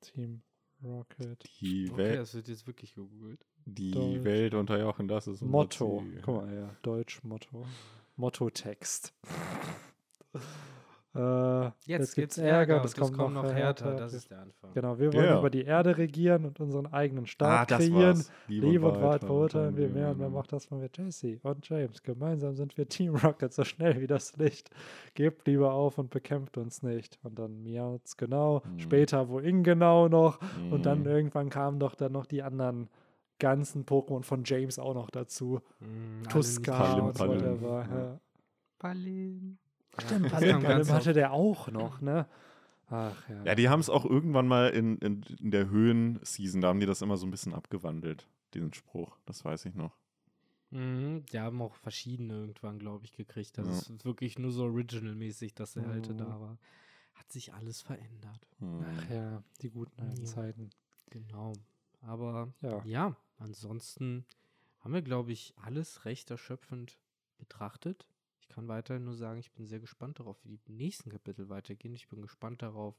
Team 0.00 0.42
Rocket. 0.84 1.42
Die, 1.60 1.88
Okay, 1.90 1.96
Wel 1.96 2.16
das 2.16 2.34
wird 2.34 2.48
jetzt 2.48 2.66
wirklich 2.66 2.94
gegoogelt. 2.94 3.44
Die 3.66 3.90
Deutsch. 3.90 4.24
Welt 4.24 4.54
unterjochen, 4.54 5.06
das 5.08 5.26
ist 5.26 5.42
unser 5.42 5.46
Motto. 5.52 6.02
Ziel. 6.02 6.22
Guck 6.24 6.36
mal, 6.46 6.54
ja. 6.54 6.70
Deutsch 6.82 7.22
Motto. 7.24 7.66
Motto-Text. 8.16 9.12
Äh, 11.14 11.64
Jetzt, 11.64 11.86
gibt's 11.86 12.14
gibt's 12.14 12.36
Ärger, 12.38 12.74
Ärger, 12.74 12.82
das 12.82 12.92
und 12.92 13.16
kommt 13.16 13.34
noch 13.34 13.42
noch 13.44 13.50
härter. 13.54 13.94
Das 13.96 14.12
ist 14.12 14.30
der 14.30 14.40
Anfang. 14.42 14.70
Genau, 14.74 14.98
wir 14.98 15.14
wollen 15.14 15.24
Ja. 15.24 15.38
über 15.38 15.48
die 15.48 15.64
Erde 15.64 15.96
regieren 15.96 16.44
und 16.44 16.60
unseren 16.60 16.92
eigenen 16.92 17.24
Staat 17.26 17.58
Ah, 17.58 17.64
das 17.64 17.78
kreieren. 17.86 18.18
war's. 18.18 18.32
Liebe 18.48 18.86
und 18.86 19.00
Wahrheit 19.00 19.24
verurteilen 19.24 19.78
wir 19.78 19.88
mehr 19.88 20.10
und 20.10 20.18
wer 20.18 20.28
macht 20.28 20.52
das, 20.52 20.70
wenn 20.70 20.82
wir 20.82 20.90
Jesse 20.94 21.38
und 21.42 21.66
James. 21.66 22.02
Gemeinsam 22.02 22.54
sind 22.54 22.76
wir 22.76 22.86
Team 22.86 23.14
Rocket 23.16 23.50
so 23.50 23.64
schnell 23.64 23.98
wie 24.02 24.06
das 24.06 24.36
Licht. 24.36 24.68
Gebt 25.14 25.46
lieber 25.46 25.72
auf 25.72 25.96
und 25.96 26.10
bekämpft 26.10 26.58
uns 26.58 26.82
nicht. 26.82 27.18
Und 27.22 27.38
dann 27.38 27.62
miaut's 27.62 28.18
genau. 28.18 28.62
Mhm. 28.74 28.78
Später 28.80 29.30
wohin 29.30 29.62
genau 29.62 30.08
noch. 30.08 30.38
Und 30.70 30.84
dann 30.84 31.00
Mhm. 31.00 31.06
irgendwann 31.06 31.48
kamen 31.48 31.78
doch 31.80 31.94
dann 31.94 32.12
noch 32.12 32.26
die 32.26 32.42
anderen 32.42 32.90
ganzen 33.38 33.84
Pokémon 33.84 34.22
von 34.22 34.42
James 34.44 34.78
auch 34.78 34.94
noch 34.94 35.10
dazu. 35.10 35.60
Mm, 35.80 36.22
Tuska 36.28 36.76
Palim, 36.76 37.04
und 37.06 37.16
Palim. 37.18 37.36
whatever. 37.40 37.86
Ja. 37.90 37.98
Ja. 37.98 38.20
Palim. 38.78 39.58
Stimmt, 39.98 40.30
Palim, 40.30 40.62
Palim 40.62 40.88
hatte 40.90 41.12
der 41.12 41.32
auch 41.32 41.68
noch, 41.70 42.00
ne? 42.00 42.26
Ach 42.88 43.28
ja. 43.28 43.44
Ja, 43.44 43.54
die 43.54 43.68
haben 43.68 43.80
es 43.80 43.90
auch 43.90 44.04
irgendwann 44.04 44.46
mal 44.46 44.68
in, 44.70 44.98
in, 44.98 45.22
in 45.40 45.50
der 45.50 45.68
Höhen-Season, 45.70 46.60
da 46.60 46.68
haben 46.68 46.80
die 46.80 46.86
das 46.86 47.02
immer 47.02 47.16
so 47.16 47.26
ein 47.26 47.30
bisschen 47.30 47.52
abgewandelt, 47.54 48.28
diesen 48.54 48.72
Spruch. 48.74 49.16
Das 49.26 49.44
weiß 49.44 49.64
ich 49.64 49.74
noch. 49.74 49.96
Mhm, 50.70 51.24
die 51.32 51.40
haben 51.40 51.62
auch 51.62 51.74
verschiedene 51.76 52.34
irgendwann, 52.34 52.78
glaube 52.78 53.04
ich, 53.04 53.12
gekriegt. 53.12 53.56
Das 53.58 53.66
Ja. 53.66 53.72
ist 53.94 54.04
wirklich 54.04 54.38
nur 54.38 54.50
so 54.50 54.64
original-mäßig, 54.64 55.54
dass 55.54 55.72
der 55.72 55.86
alte 55.88 56.12
Mhm. 56.12 56.18
da 56.18 56.40
war. 56.40 56.58
Hat 57.14 57.32
sich 57.32 57.54
alles 57.54 57.80
verändert. 57.80 58.46
Hm. 58.58 58.84
Ach 58.84 59.10
ja, 59.10 59.42
die 59.62 59.70
guten 59.70 60.00
alten 60.02 60.20
Ja. 60.20 60.26
Zeiten. 60.26 60.70
Genau. 61.10 61.54
Aber 62.06 62.52
Ja. 62.60 62.82
ja, 62.84 63.16
ansonsten 63.38 64.24
haben 64.80 64.94
wir, 64.94 65.02
glaube 65.02 65.32
ich, 65.32 65.52
alles 65.56 66.04
recht 66.04 66.30
erschöpfend 66.30 66.98
betrachtet. 67.38 68.06
Ich 68.38 68.48
kann 68.48 68.68
weiterhin 68.68 69.04
nur 69.04 69.14
sagen, 69.14 69.40
ich 69.40 69.52
bin 69.52 69.66
sehr 69.66 69.80
gespannt 69.80 70.20
darauf, 70.20 70.38
wie 70.44 70.58
die 70.58 70.72
nächsten 70.72 71.10
Kapitel 71.10 71.48
weitergehen. 71.48 71.94
Ich 71.94 72.08
bin 72.08 72.22
gespannt 72.22 72.62
darauf, 72.62 72.94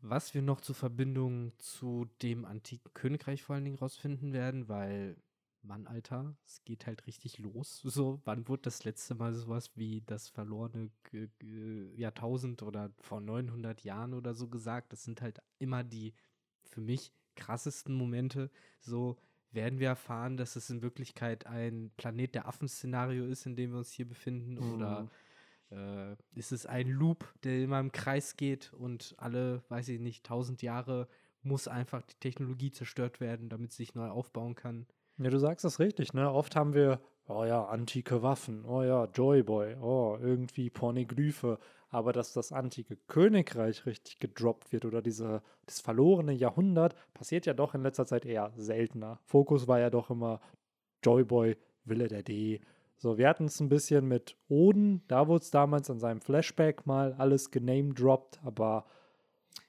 was 0.00 0.34
wir 0.34 0.42
noch 0.42 0.60
zur 0.60 0.74
Verbindung 0.74 1.52
zu 1.58 2.06
dem 2.22 2.44
antiken 2.44 2.92
Königreich 2.94 3.42
vor 3.42 3.56
allen 3.56 3.64
Dingen 3.64 3.78
rausfinden 3.78 4.32
werden, 4.32 4.68
weil, 4.68 5.16
Mann, 5.62 5.86
Alter, 5.86 6.36
es 6.46 6.62
geht 6.64 6.86
halt 6.86 7.06
richtig 7.06 7.38
los. 7.38 7.82
So, 7.84 8.20
wann 8.24 8.46
wurde 8.46 8.62
das 8.62 8.84
letzte 8.84 9.14
Mal 9.14 9.34
sowas 9.34 9.72
wie 9.74 10.02
das 10.02 10.28
verlorene 10.28 10.90
Jahrtausend 11.96 12.62
oder 12.62 12.92
vor 13.00 13.20
900 13.20 13.82
Jahren 13.82 14.14
oder 14.14 14.34
so 14.34 14.48
gesagt? 14.48 14.92
Das 14.92 15.02
sind 15.02 15.20
halt 15.20 15.40
immer 15.58 15.82
die 15.82 16.14
für 16.64 16.80
mich 16.80 17.12
krassesten 17.36 17.94
Momente. 17.94 18.50
So 18.80 19.16
werden 19.52 19.78
wir 19.78 19.88
erfahren, 19.88 20.36
dass 20.36 20.56
es 20.56 20.68
in 20.70 20.82
Wirklichkeit 20.82 21.46
ein 21.46 21.90
Planet 21.96 22.34
der 22.34 22.48
Affen-Szenario 22.48 23.24
ist, 23.26 23.46
in 23.46 23.56
dem 23.56 23.70
wir 23.70 23.78
uns 23.78 23.92
hier 23.92 24.08
befinden, 24.08 24.58
oder 24.58 25.08
äh, 25.70 26.14
ist 26.34 26.52
es 26.52 26.66
ein 26.66 26.88
Loop, 26.88 27.32
der 27.42 27.62
immer 27.62 27.80
im 27.80 27.92
Kreis 27.92 28.36
geht 28.36 28.72
und 28.72 29.14
alle, 29.18 29.62
weiß 29.68 29.88
ich 29.88 30.00
nicht, 30.00 30.24
tausend 30.24 30.62
Jahre 30.62 31.08
muss 31.42 31.68
einfach 31.68 32.02
die 32.02 32.18
Technologie 32.18 32.72
zerstört 32.72 33.20
werden, 33.20 33.48
damit 33.48 33.72
sie 33.72 33.84
sich 33.84 33.94
neu 33.94 34.08
aufbauen 34.08 34.54
kann. 34.54 34.86
Ja, 35.18 35.30
du 35.30 35.38
sagst 35.38 35.64
das 35.64 35.78
richtig, 35.78 36.12
ne? 36.12 36.30
Oft 36.30 36.56
haben 36.56 36.74
wir, 36.74 37.00
oh 37.28 37.44
ja, 37.44 37.64
antike 37.64 38.22
Waffen, 38.22 38.64
oh 38.64 38.82
ja, 38.82 39.06
Joyboy, 39.06 39.76
oh, 39.80 40.18
irgendwie 40.20 40.70
Pornoglyphe. 40.70 41.58
Aber 41.88 42.12
dass 42.12 42.32
das 42.32 42.52
antike 42.52 42.96
Königreich 43.06 43.86
richtig 43.86 44.18
gedroppt 44.18 44.72
wird 44.72 44.84
oder 44.84 45.02
diese, 45.02 45.42
das 45.66 45.80
verlorene 45.80 46.32
Jahrhundert, 46.32 46.94
passiert 47.14 47.46
ja 47.46 47.54
doch 47.54 47.74
in 47.74 47.82
letzter 47.82 48.06
Zeit 48.06 48.26
eher 48.26 48.52
seltener. 48.56 49.20
Fokus 49.24 49.68
war 49.68 49.78
ja 49.78 49.88
doch 49.88 50.10
immer 50.10 50.40
Joyboy, 51.04 51.56
Wille 51.84 52.08
der 52.08 52.22
D. 52.22 52.60
So, 52.98 53.18
wir 53.18 53.28
hatten 53.28 53.44
es 53.44 53.60
ein 53.60 53.68
bisschen 53.68 54.08
mit 54.08 54.36
Oden, 54.48 55.02
da 55.06 55.28
wurde 55.28 55.42
es 55.42 55.50
damals 55.50 55.88
in 55.88 56.00
seinem 56.00 56.20
Flashback 56.20 56.86
mal 56.86 57.12
alles 57.14 57.50
genamedroppt, 57.50 58.40
aber 58.42 58.86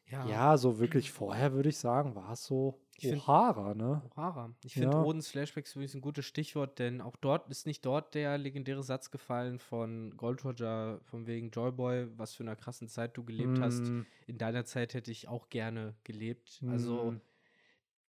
ja, 0.10 0.58
so 0.58 0.80
wirklich 0.80 1.12
vorher 1.12 1.54
würde 1.54 1.70
ich 1.70 1.78
sagen, 1.78 2.16
war 2.16 2.32
es 2.32 2.46
so 2.46 2.80
Ich 3.00 3.10
find- 3.10 3.22
O'Hara, 3.22 3.76
ne? 3.76 4.02
Ohara. 4.16 4.54
Ich 4.64 4.74
finde 4.74 4.98
Ja. 4.98 5.04
Odens 5.04 5.28
Flashbacks 5.30 5.74
übrigens 5.76 5.94
ein 5.94 6.02
gutes 6.02 6.26
Stichwort, 6.26 6.80
denn 6.80 7.00
auch 7.00 7.16
dort 7.16 7.48
ist 7.50 7.68
nicht 7.68 7.86
dort 7.86 8.16
der 8.16 8.38
legendäre 8.38 8.82
Satz 8.82 9.12
gefallen 9.12 9.60
von 9.60 10.18
Gold 10.18 10.44
Roger, 10.44 11.00
von 11.04 11.28
wegen 11.28 11.52
Joyboy, 11.52 12.08
was 12.18 12.34
für 12.34 12.44
einer 12.44 12.56
krassen 12.56 12.88
Zeit 12.88 13.16
du 13.16 13.24
gelebt 13.24 13.60
hast. 13.60 13.82
Mm, 13.84 14.02
In 14.26 14.38
deiner 14.40 14.66
Zeit 14.66 14.94
hätte 14.96 15.12
ich 15.12 15.28
auch 15.28 15.50
gerne 15.50 15.94
gelebt. 16.04 16.62
Also 16.68 17.12
mm. 17.12 17.22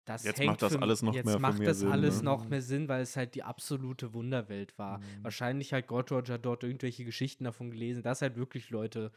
das 0.05 0.23
Jetzt 0.23 0.39
hängt 0.39 0.51
macht 0.51 0.61
das 0.61 0.73
für, 0.73 0.81
alles 0.81 1.01
noch 1.01 1.13
jetzt 1.13 1.25
mehr 1.25 1.39
macht 1.39 1.65
das 1.67 1.79
Sinn, 1.79 1.91
alles 1.91 2.19
ne? 2.19 2.23
noch 2.23 2.47
mehr 2.47 2.61
Sinn, 2.61 2.87
weil 2.87 3.01
es 3.01 3.17
halt 3.17 3.35
die 3.35 3.43
absolute 3.43 4.13
Wunderwelt 4.13 4.77
war. 4.79 4.99
Mhm. 4.99 5.03
Wahrscheinlich 5.23 5.73
hat 5.73 5.87
Gold 5.87 6.11
Roger 6.11 6.37
dort 6.37 6.63
irgendwelche 6.63 7.03
Geschichten 7.03 7.43
davon 7.43 7.71
gelesen, 7.71 8.03
dass 8.03 8.21
halt 8.21 8.37
wirklich 8.37 8.69
Leute 8.69 9.11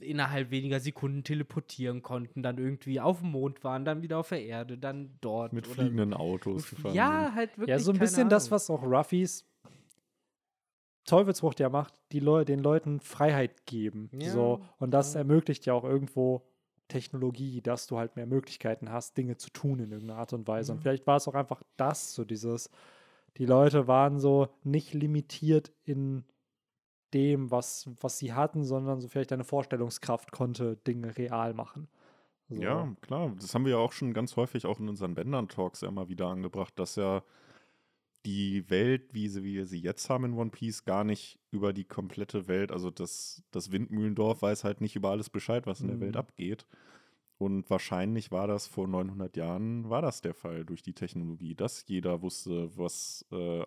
innerhalb 0.00 0.50
weniger 0.50 0.80
Sekunden 0.80 1.24
teleportieren 1.24 2.02
konnten, 2.02 2.42
dann 2.42 2.56
irgendwie 2.58 3.00
auf 3.00 3.20
dem 3.20 3.32
Mond 3.32 3.62
waren, 3.64 3.84
dann 3.84 4.00
wieder 4.02 4.18
auf 4.18 4.30
der 4.30 4.44
Erde, 4.44 4.78
dann 4.78 5.18
dort. 5.20 5.52
Mit 5.52 5.66
oder- 5.66 5.74
fliegenden 5.74 6.14
Autos 6.14 6.70
gefahren. 6.70 6.94
Ja, 6.94 7.32
halt 7.34 7.50
wirklich. 7.58 7.68
Ja, 7.68 7.78
so 7.78 7.90
ein 7.90 7.98
keine 7.98 8.06
bisschen 8.06 8.28
das, 8.30 8.44
Ahnung. 8.46 8.52
was 8.52 8.70
auch 8.70 8.82
Ruffys 8.82 9.46
Teufelsfrucht 11.04 11.60
ja 11.60 11.68
macht, 11.68 11.94
die 12.12 12.20
Leu 12.20 12.44
den 12.44 12.60
Leuten 12.60 13.00
Freiheit 13.00 13.66
geben. 13.66 14.10
Ja, 14.12 14.30
so. 14.30 14.60
Und 14.78 14.92
das 14.92 15.14
ja. 15.14 15.20
ermöglicht 15.20 15.66
ja 15.66 15.72
auch 15.72 15.84
irgendwo 15.84 16.46
Technologie, 16.88 17.60
dass 17.62 17.86
du 17.86 17.98
halt 17.98 18.16
mehr 18.16 18.26
Möglichkeiten 18.26 18.90
hast, 18.90 19.16
Dinge 19.16 19.36
zu 19.36 19.50
tun 19.50 19.78
in 19.80 19.90
irgendeiner 19.92 20.18
Art 20.20 20.32
und 20.32 20.46
Weise. 20.46 20.72
Und 20.72 20.78
Ja. 20.78 20.82
vielleicht 20.82 21.06
war 21.06 21.16
es 21.16 21.26
auch 21.26 21.34
einfach 21.34 21.62
das, 21.76 22.14
so 22.14 22.24
dieses, 22.24 22.70
die 23.38 23.46
Leute 23.46 23.86
waren 23.86 24.18
so 24.18 24.48
nicht 24.62 24.92
limitiert 24.94 25.72
in 25.84 26.24
dem, 27.14 27.50
was, 27.50 27.90
was 28.00 28.18
sie 28.18 28.32
hatten, 28.32 28.64
sondern 28.64 29.00
so 29.00 29.08
vielleicht 29.08 29.32
eine 29.32 29.44
Vorstellungskraft 29.44 30.32
konnte 30.32 30.76
Dinge 30.76 31.16
real 31.16 31.54
machen. 31.54 31.88
So. 32.48 32.60
Ja, 32.62 32.94
klar. 33.00 33.34
Das 33.40 33.54
haben 33.54 33.64
wir 33.64 33.72
ja 33.72 33.78
auch 33.78 33.92
schon 33.92 34.12
ganz 34.12 34.36
häufig 34.36 34.66
auch 34.66 34.80
in 34.80 34.88
unseren 34.88 35.14
Bändern-Talks 35.14 35.82
ja 35.82 35.88
immer 35.88 36.08
wieder 36.08 36.26
angebracht, 36.26 36.78
dass 36.78 36.96
ja 36.96 37.22
die 38.26 38.68
Welt, 38.68 39.14
wie, 39.14 39.28
sie, 39.28 39.42
wie 39.44 39.54
wir 39.54 39.66
sie 39.66 39.80
jetzt 39.80 40.10
haben 40.10 40.24
in 40.24 40.34
One 40.34 40.50
Piece, 40.50 40.84
gar 40.84 41.04
nicht 41.04 41.38
über 41.50 41.72
die 41.72 41.84
komplette 41.84 42.48
Welt, 42.48 42.70
also 42.70 42.90
das, 42.90 43.42
das 43.50 43.72
Windmühlendorf 43.72 44.42
weiß 44.42 44.64
halt 44.64 44.80
nicht 44.82 44.94
über 44.96 45.10
alles 45.10 45.30
Bescheid, 45.30 45.66
was 45.66 45.80
in 45.80 45.88
der 45.88 46.00
Welt 46.00 46.14
Mhm. 46.14 46.20
abgeht. 46.20 46.66
Und 47.38 47.70
wahrscheinlich 47.70 48.30
war 48.30 48.46
das 48.46 48.66
vor 48.66 48.86
900 48.88 49.36
Jahren, 49.36 49.88
war 49.88 50.02
das 50.02 50.20
der 50.20 50.34
Fall 50.34 50.64
durch 50.66 50.82
die 50.82 50.92
Technologie, 50.92 51.54
dass 51.54 51.84
jeder 51.88 52.20
wusste, 52.22 52.76
was 52.76 53.24
äh, 53.32 53.62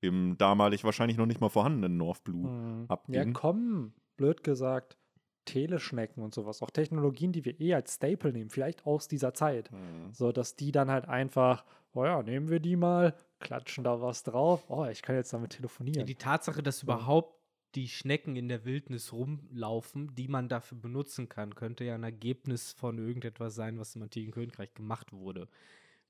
im 0.00 0.36
damalig 0.38 0.84
wahrscheinlich 0.84 1.16
noch 1.18 1.26
nicht 1.26 1.40
mal 1.40 1.48
vorhandenen 1.48 1.96
North 1.96 2.24
Blue 2.24 2.48
Mhm. 2.48 2.86
Ja, 3.08 3.24
abging. 3.24 3.32
kommen, 3.32 3.94
blöd 4.16 4.42
gesagt, 4.44 4.96
Teleschnecken 5.44 6.22
und 6.22 6.34
sowas, 6.34 6.62
auch 6.62 6.70
Technologien, 6.70 7.32
die 7.32 7.44
wir 7.44 7.58
eh 7.60 7.74
als 7.74 7.94
Staple 7.94 8.32
nehmen, 8.32 8.50
vielleicht 8.50 8.84
aus 8.86 9.08
dieser 9.08 9.32
Zeit. 9.34 9.70
Mhm. 9.72 10.12
So, 10.12 10.30
dass 10.32 10.56
die 10.56 10.72
dann 10.72 10.90
halt 10.90 11.08
einfach, 11.08 11.64
oh 11.94 12.04
ja, 12.04 12.22
nehmen 12.22 12.48
wir 12.50 12.60
die 12.60 12.76
mal, 12.76 13.14
klatschen 13.40 13.84
da 13.84 14.00
was 14.02 14.22
drauf, 14.24 14.64
oh, 14.68 14.84
ich 14.86 15.00
kann 15.02 15.16
jetzt 15.16 15.32
damit 15.32 15.54
Ja, 15.54 15.56
telefonieren. 15.58 16.04
die 16.04 16.16
Tatsache, 16.16 16.62
dass 16.62 16.82
überhaupt 16.82 17.34
die 17.74 17.88
Schnecken 17.88 18.36
in 18.36 18.48
der 18.48 18.64
Wildnis 18.64 19.12
rumlaufen, 19.12 20.14
die 20.14 20.28
man 20.28 20.48
dafür 20.48 20.78
benutzen 20.78 21.28
kann, 21.28 21.54
könnte 21.54 21.84
ja 21.84 21.94
ein 21.94 22.02
Ergebnis 22.04 22.72
von 22.72 22.98
irgendetwas 22.98 23.54
sein, 23.54 23.78
was 23.78 23.94
im 23.96 24.02
antiken 24.02 24.32
Königreich 24.32 24.74
gemacht 24.74 25.12
wurde. 25.12 25.48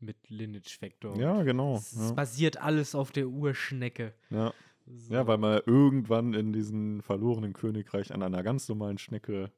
Mit 0.00 0.28
Lineage 0.28 0.78
Factor. 0.78 1.16
Ja, 1.16 1.42
genau. 1.42 1.76
Es 1.76 1.94
ja. 1.96 2.12
basiert 2.12 2.56
alles 2.58 2.94
auf 2.94 3.10
der 3.10 3.28
Urschnecke. 3.28 4.14
Ja. 4.30 4.52
So. 4.86 5.12
Ja, 5.12 5.26
weil 5.26 5.38
man 5.38 5.60
irgendwann 5.66 6.32
in 6.34 6.52
diesem 6.52 7.02
verlorenen 7.02 7.52
Königreich 7.52 8.12
an 8.12 8.22
einer 8.22 8.42
ganz 8.42 8.68
normalen 8.68 8.96
Schnecke 8.96 9.52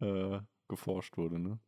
äh, 0.00 0.38
geforscht 0.68 1.18
wurde, 1.18 1.38
ne? 1.38 1.58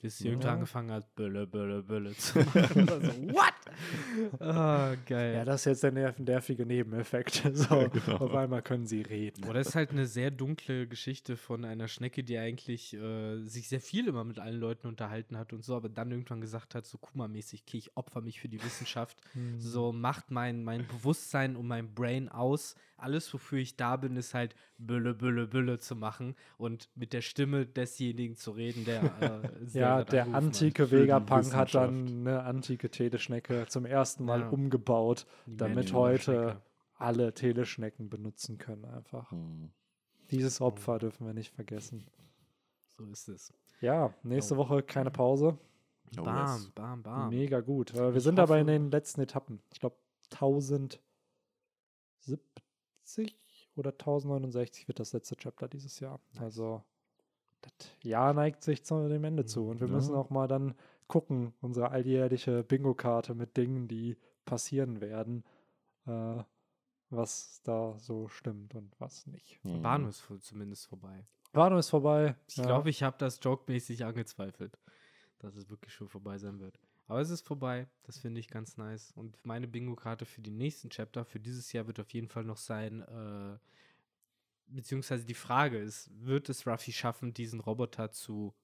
Bis 0.00 0.18
sie 0.18 0.28
irgendwann 0.28 0.48
Ja. 0.48 0.54
angefangen 0.54 0.90
hat, 0.92 1.14
Bölle, 1.14 1.46
Bölle, 1.46 1.82
Bölle 1.82 2.14
zu 2.16 2.38
machen. 2.54 2.82
Oder 2.82 3.00
so, 3.00 3.12
what? 3.32 3.52
Ah, 4.40 4.94
geil. 5.06 5.34
ja, 5.34 5.44
das 5.44 5.62
ist 5.62 5.64
jetzt 5.66 5.82
der 5.82 5.92
nerv 5.92 6.18
nervige 6.18 6.64
Nebeneffekt. 6.66 7.42
So, 7.54 7.88
genau. 7.90 8.18
auf 8.18 8.34
einmal 8.34 8.62
können 8.62 8.86
sie 8.86 9.02
reden. 9.02 9.42
Boah, 9.42 9.54
das 9.54 9.68
ist 9.68 9.74
halt 9.74 9.90
eine 9.90 10.06
sehr 10.06 10.30
dunkle 10.30 10.86
Geschichte 10.86 11.36
von 11.36 11.64
einer 11.64 11.88
Schnecke, 11.88 12.22
die 12.24 12.38
eigentlich 12.38 12.94
äh, 12.94 13.42
sich 13.44 13.68
sehr 13.68 13.80
viel 13.80 14.08
immer 14.08 14.24
mit 14.24 14.38
allen 14.38 14.58
Leuten 14.60 14.86
unterhalten 14.88 15.36
hat 15.38 15.52
und 15.52 15.64
so, 15.64 15.74
aber 15.76 15.88
dann 15.88 16.10
irgendwann 16.10 16.40
gesagt 16.40 16.74
hat, 16.74 16.86
so 16.86 16.98
Kuma-mäßig, 16.98 17.62
okay, 17.66 17.78
ich 17.78 17.96
opfer 17.96 18.20
mich 18.20 18.40
für 18.40 18.48
die 18.48 18.62
Wissenschaft. 18.62 19.18
Hm. 19.32 19.60
So 19.60 19.92
macht 19.92 20.30
mein, 20.30 20.64
mein 20.64 20.86
Bewusstsein 20.86 21.56
und 21.56 21.66
mein 21.66 21.94
Brain 21.94 22.28
aus. 22.28 22.74
Alles, 22.98 23.32
wofür 23.34 23.58
ich 23.58 23.76
da 23.76 23.96
bin, 23.96 24.16
ist 24.16 24.32
halt 24.32 24.54
Bülle, 24.78 25.12
Bülle, 25.14 25.46
Bülle 25.46 25.78
zu 25.78 25.94
machen 25.96 26.34
und 26.56 26.88
mit 26.94 27.12
der 27.12 27.20
Stimme 27.20 27.66
desjenigen 27.66 28.36
zu 28.36 28.52
reden, 28.52 28.84
der. 28.86 29.02
Äh, 29.20 29.66
sehr 29.66 29.82
Ja, 29.82 29.85
grad 29.86 30.12
der 30.12 30.26
antike 30.34 30.90
Vegapunk 30.90 31.54
hat 31.54 31.74
dann 31.74 32.06
eine 32.08 32.42
antike 32.44 32.90
Teleschnecke 32.90 33.66
zum 33.68 33.84
ersten 33.86 34.24
Mal 34.24 34.40
Ja. 34.40 34.48
umgebaut, 34.48 35.26
Die 35.46 35.56
damit 35.56 35.92
heute 35.92 36.60
alle 36.94 37.32
Teleschnecken 37.34 38.08
benutzen 38.08 38.58
können 38.58 38.84
einfach. 38.84 39.30
Hm. 39.30 39.70
Dieses 40.30 40.60
Opfer 40.60 40.98
dürfen 40.98 41.26
wir 41.26 41.34
nicht 41.34 41.54
vergessen. 41.54 42.06
So 42.96 43.04
ist 43.06 43.28
es. 43.28 43.52
Ja, 43.80 44.14
nächste 44.22 44.54
Oh. 44.54 44.58
Woche 44.58 44.82
keine 44.82 45.10
Pause. 45.10 45.58
Oh, 46.18 46.22
Bam, 46.22 46.56
yes. 46.56 46.70
bam, 46.70 47.02
bam. 47.02 47.28
Mega 47.30 47.60
gut. 47.60 47.92
Äh, 47.94 48.10
wir 48.10 48.16
Ich 48.16 48.22
sind 48.22 48.38
aber 48.38 48.56
in 48.58 48.66
hoffe- 48.66 48.72
den 48.78 48.90
letzten 48.90 49.20
Etappen. 49.20 49.60
Ich 49.72 49.80
glaube 49.80 49.96
1070 50.30 51.00
oder 53.76 53.90
1069 53.92 54.88
wird 54.88 54.98
das 55.00 55.12
letzte 55.12 55.36
Chapter 55.36 55.68
dieses 55.68 56.00
Jahr. 56.00 56.20
Also 56.38 56.82
das 57.62 57.72
Jahr 58.02 58.32
neigt 58.34 58.62
sich 58.62 58.84
zu 58.84 59.08
dem 59.08 59.24
Ende 59.24 59.44
zu. 59.44 59.68
Und 59.68 59.80
wir 59.80 59.88
Ja. 59.88 59.94
müssen 59.94 60.14
auch 60.14 60.30
mal 60.30 60.48
dann 60.48 60.74
gucken, 61.08 61.52
unsere 61.60 61.90
alljährliche 61.90 62.62
Bingo-Karte 62.64 63.34
mit 63.34 63.56
Dingen, 63.56 63.88
die 63.88 64.16
passieren 64.44 65.00
werden, 65.00 65.44
äh, 66.06 66.42
was 67.10 67.60
da 67.62 67.98
so 67.98 68.28
stimmt 68.28 68.74
und 68.74 68.94
was 68.98 69.26
nicht. 69.26 69.60
Hm. 69.62 69.82
Wano 69.82 70.08
ist 70.08 70.24
zumindest 70.40 70.86
vorbei. 70.86 71.26
Wano 71.52 71.78
ist 71.78 71.90
vorbei. 71.90 72.36
Ich 72.48 72.56
glaube, 72.56 72.90
ich 72.90 73.02
habe 73.02 73.16
das 73.18 73.40
jokemäßig 73.42 74.04
angezweifelt, 74.04 74.78
dass 75.38 75.56
es 75.56 75.70
wirklich 75.70 75.94
schon 75.94 76.08
vorbei 76.08 76.38
sein 76.38 76.60
wird. 76.60 76.78
Aber 77.08 77.20
es 77.20 77.30
ist 77.30 77.46
vorbei. 77.46 77.86
Das 78.02 78.18
finde 78.18 78.40
ich 78.40 78.48
ganz 78.48 78.76
nice. 78.76 79.12
Und 79.14 79.38
meine 79.44 79.68
Bingo-Karte 79.68 80.26
für 80.26 80.42
die 80.42 80.50
nächsten 80.50 80.90
Chapter, 80.90 81.24
für 81.24 81.38
dieses 81.38 81.72
Jahr, 81.72 81.86
wird 81.86 82.00
auf 82.00 82.10
jeden 82.10 82.28
Fall 82.28 82.44
noch 82.44 82.56
sein, 82.56 83.02
äh, 83.02 83.58
beziehungsweise 84.68 85.24
die 85.24 85.34
Frage 85.34 85.78
ist, 85.78 86.10
wird 86.12 86.48
es 86.48 86.66
Ruffy 86.66 86.92
schaffen, 86.92 87.34
diesen 87.34 87.60
Roboter 87.60 88.10
zu 88.10 88.54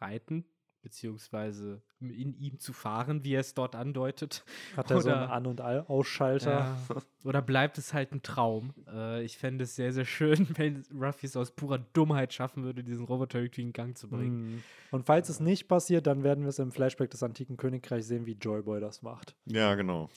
reiten? 0.00 0.44
Beziehungsweise 0.80 1.82
in 1.98 2.34
ihm 2.34 2.60
zu 2.60 2.72
fahren, 2.72 3.24
wie 3.24 3.34
er 3.34 3.40
es 3.40 3.52
dort 3.52 3.74
andeutet. 3.74 4.44
Hat 4.76 4.92
er 4.92 5.00
so 5.00 5.08
einen 5.08 5.24
oder- 5.24 5.32
An- 5.32 5.46
und 5.46 5.60
Ausschalter? 5.60 6.50
Ja. 6.50 6.78
Oder 7.24 7.42
bleibt 7.42 7.78
es 7.78 7.92
halt 7.92 8.12
ein 8.12 8.22
Traum? 8.22 8.72
Äh, 8.86 9.24
ich 9.24 9.38
fände 9.38 9.64
es 9.64 9.74
sehr, 9.74 9.92
sehr 9.92 10.04
schön, 10.04 10.46
wenn 10.56 10.84
Ruffy 10.94 11.26
es 11.26 11.36
aus 11.36 11.50
purer 11.50 11.78
Dummheit 11.78 12.32
schaffen 12.32 12.62
würde, 12.62 12.84
diesen 12.84 13.04
Roboter 13.06 13.40
irgendwie 13.40 13.62
in 13.62 13.72
Gang 13.72 13.98
zu 13.98 14.08
bringen. 14.08 14.54
Mm. 14.54 14.62
Und 14.92 15.04
falls 15.04 15.28
es 15.28 15.40
nicht 15.40 15.66
passiert, 15.66 16.06
dann 16.06 16.22
werden 16.22 16.44
wir 16.44 16.50
es 16.50 16.60
im 16.60 16.70
Flashback 16.70 17.10
des 17.10 17.24
antiken 17.24 17.56
Königreichs 17.56 18.06
sehen, 18.06 18.24
wie 18.24 18.34
Joyboy 18.34 18.80
das 18.80 19.02
macht. 19.02 19.34
Ja, 19.46 19.74
genau. 19.74 20.08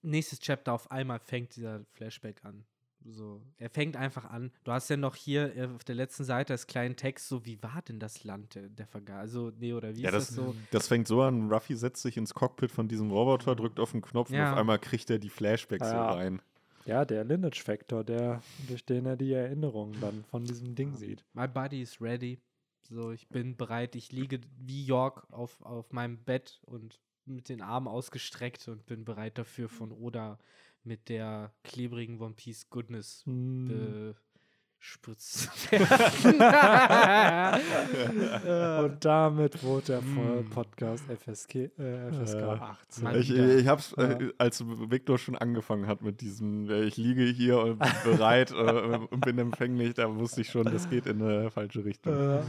Nächstes 0.00 0.40
Chapter 0.40 0.72
auf 0.72 0.90
einmal 0.90 1.18
fängt 1.18 1.54
dieser 1.56 1.84
Flashback 1.92 2.42
an. 2.42 2.64
So, 3.08 3.40
er 3.58 3.70
fängt 3.70 3.96
einfach 3.96 4.24
an. 4.24 4.50
Du 4.64 4.72
hast 4.72 4.88
ja 4.90 4.96
noch 4.96 5.14
hier 5.14 5.54
äh, 5.56 5.66
auf 5.66 5.84
der 5.84 5.94
letzten 5.94 6.24
Seite 6.24 6.52
als 6.52 6.66
kleinen 6.66 6.96
Text 6.96 7.28
so, 7.28 7.44
wie 7.46 7.62
war 7.62 7.82
denn 7.82 8.00
das 8.00 8.24
Land 8.24 8.56
der, 8.56 8.68
der 8.68 8.86
Vergangenheit? 8.86 9.26
Also, 9.28 9.52
nee, 9.58 9.72
oder 9.72 9.94
wie 9.94 10.02
Ja, 10.02 10.08
ist 10.08 10.14
das, 10.14 10.26
das, 10.26 10.34
so? 10.34 10.54
das 10.70 10.88
fängt 10.88 11.06
so 11.06 11.22
an, 11.22 11.50
Ruffy 11.52 11.76
setzt 11.76 12.02
sich 12.02 12.16
ins 12.16 12.34
Cockpit 12.34 12.70
von 12.70 12.88
diesem 12.88 13.10
Roboter, 13.10 13.54
drückt 13.54 13.78
auf 13.78 13.92
den 13.92 14.02
Knopf 14.02 14.30
und 14.30 14.36
Ja. 14.36 14.52
auf 14.52 14.58
einmal 14.58 14.78
kriegt 14.78 15.08
er 15.10 15.18
die 15.18 15.28
Flashbacks 15.30 15.92
Ja. 15.92 16.08
so 16.10 16.16
rein. 16.16 16.42
Ja, 16.84 17.04
der 17.04 17.24
Lineage-Factor, 17.24 18.04
der, 18.04 18.42
durch 18.66 18.84
den 18.84 19.06
er 19.06 19.16
die 19.16 19.32
Erinnerungen 19.32 20.00
dann 20.00 20.24
von 20.24 20.44
diesem 20.44 20.74
Ding 20.74 20.94
sieht. 20.94 21.24
My 21.32 21.48
body 21.48 21.82
is 21.82 22.00
ready. 22.00 22.38
So, 22.82 23.10
ich 23.10 23.28
bin 23.28 23.56
bereit. 23.56 23.96
Ich 23.96 24.12
liege 24.12 24.40
wie 24.58 24.84
York 24.84 25.26
auf, 25.32 25.60
auf 25.62 25.92
meinem 25.92 26.18
Bett 26.18 26.60
und 26.64 27.00
mit 27.24 27.48
den 27.48 27.60
Armen 27.60 27.88
ausgestreckt 27.88 28.68
und 28.68 28.86
bin 28.86 29.04
bereit 29.04 29.36
dafür, 29.38 29.68
von 29.68 29.90
Oda 29.90 30.38
mit 30.86 31.08
der 31.08 31.52
klebrigen 31.64 32.20
One 32.20 32.34
Piece 32.34 32.70
Goodness 32.70 33.22
Mm. 33.26 34.12
bespritzt 34.78 35.38
zu 35.40 35.48
werden. 35.72 37.60
Und 38.84 39.04
damit 39.04 39.62
wurde 39.62 39.86
der 39.86 40.02
Voll- 40.02 40.42
Mm. 40.42 40.50
Podcast 40.50 41.04
FSK, 41.10 41.54
äh, 41.78 42.10
FSK 42.12 42.38
Äh, 42.38 42.42
18. 42.60 43.04
Mal 43.04 43.16
Ich, 43.16 43.30
ich 43.34 43.66
hab's, 43.66 43.94
Ja. 43.98 44.04
äh, 44.12 44.32
als 44.38 44.64
Victor 44.66 45.18
schon 45.18 45.36
angefangen 45.36 45.86
hat 45.86 46.02
mit 46.02 46.20
diesem, 46.20 46.68
äh, 46.70 46.84
ich 46.84 46.96
liege 46.96 47.24
hier 47.24 47.58
und 47.60 47.78
bin 47.78 47.88
bereit 48.04 48.52
äh, 48.52 48.54
und 49.10 49.20
bin 49.20 49.38
empfänglich, 49.38 49.94
da 49.94 50.14
wusste 50.14 50.42
ich 50.42 50.50
schon, 50.50 50.64
das 50.64 50.88
geht 50.88 51.06
in 51.06 51.20
eine 51.22 51.50
falsche 51.50 51.84
Richtung. 51.84 52.14
Äh, 52.14 52.40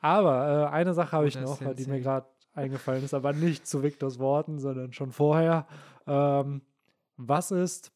aber 0.00 0.68
äh, 0.70 0.74
eine 0.74 0.94
Sache 0.94 1.12
habe 1.12 1.28
ich 1.28 1.36
Oder 1.36 1.44
noch, 1.46 1.74
die 1.74 1.86
mir 1.86 2.00
gerade 2.00 2.26
eingefallen 2.54 3.04
ist, 3.04 3.12
aber 3.12 3.32
nicht 3.34 3.66
zu 3.66 3.82
Victors 3.82 4.18
Worten, 4.18 4.58
sondern 4.60 4.92
schon 4.92 5.12
vorher. 5.12 5.66
Ähm, 6.06 6.62
was 7.16 7.50
ist, 7.50 7.92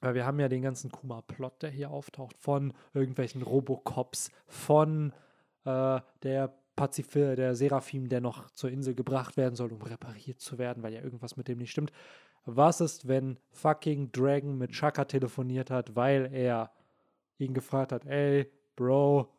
weil 0.00 0.14
wir 0.14 0.24
haben 0.24 0.40
ja 0.40 0.48
den 0.48 0.62
ganzen 0.62 0.90
Kuma-Plot, 0.90 1.62
der 1.62 1.70
hier 1.70 1.90
auftaucht, 1.90 2.36
von 2.38 2.72
irgendwelchen 2.94 3.42
Robocops, 3.42 4.30
von 4.46 5.12
äh, 5.64 6.00
der 6.22 6.54
Pazif 6.76 7.12
der 7.12 7.54
Seraphim, 7.54 8.08
der 8.08 8.22
noch 8.22 8.50
zur 8.50 8.70
Insel 8.70 8.94
gebracht 8.94 9.36
werden 9.36 9.54
soll, 9.54 9.72
um 9.72 9.82
repariert 9.82 10.40
zu 10.40 10.56
werden, 10.58 10.82
weil 10.82 10.94
ja 10.94 11.02
irgendwas 11.02 11.36
mit 11.36 11.48
dem 11.48 11.58
nicht 11.58 11.72
stimmt. 11.72 11.92
Was 12.46 12.80
ist, 12.80 13.06
wenn 13.06 13.38
fucking 13.50 14.12
Dragon 14.12 14.56
mit 14.56 14.74
Shaka 14.74 15.04
telefoniert 15.04 15.70
hat, 15.70 15.94
weil 15.94 16.30
er 16.32 16.72
ihn 17.36 17.52
gefragt 17.52 17.92
hat, 17.92 18.06
ey, 18.06 18.50
Bro, 18.76 19.30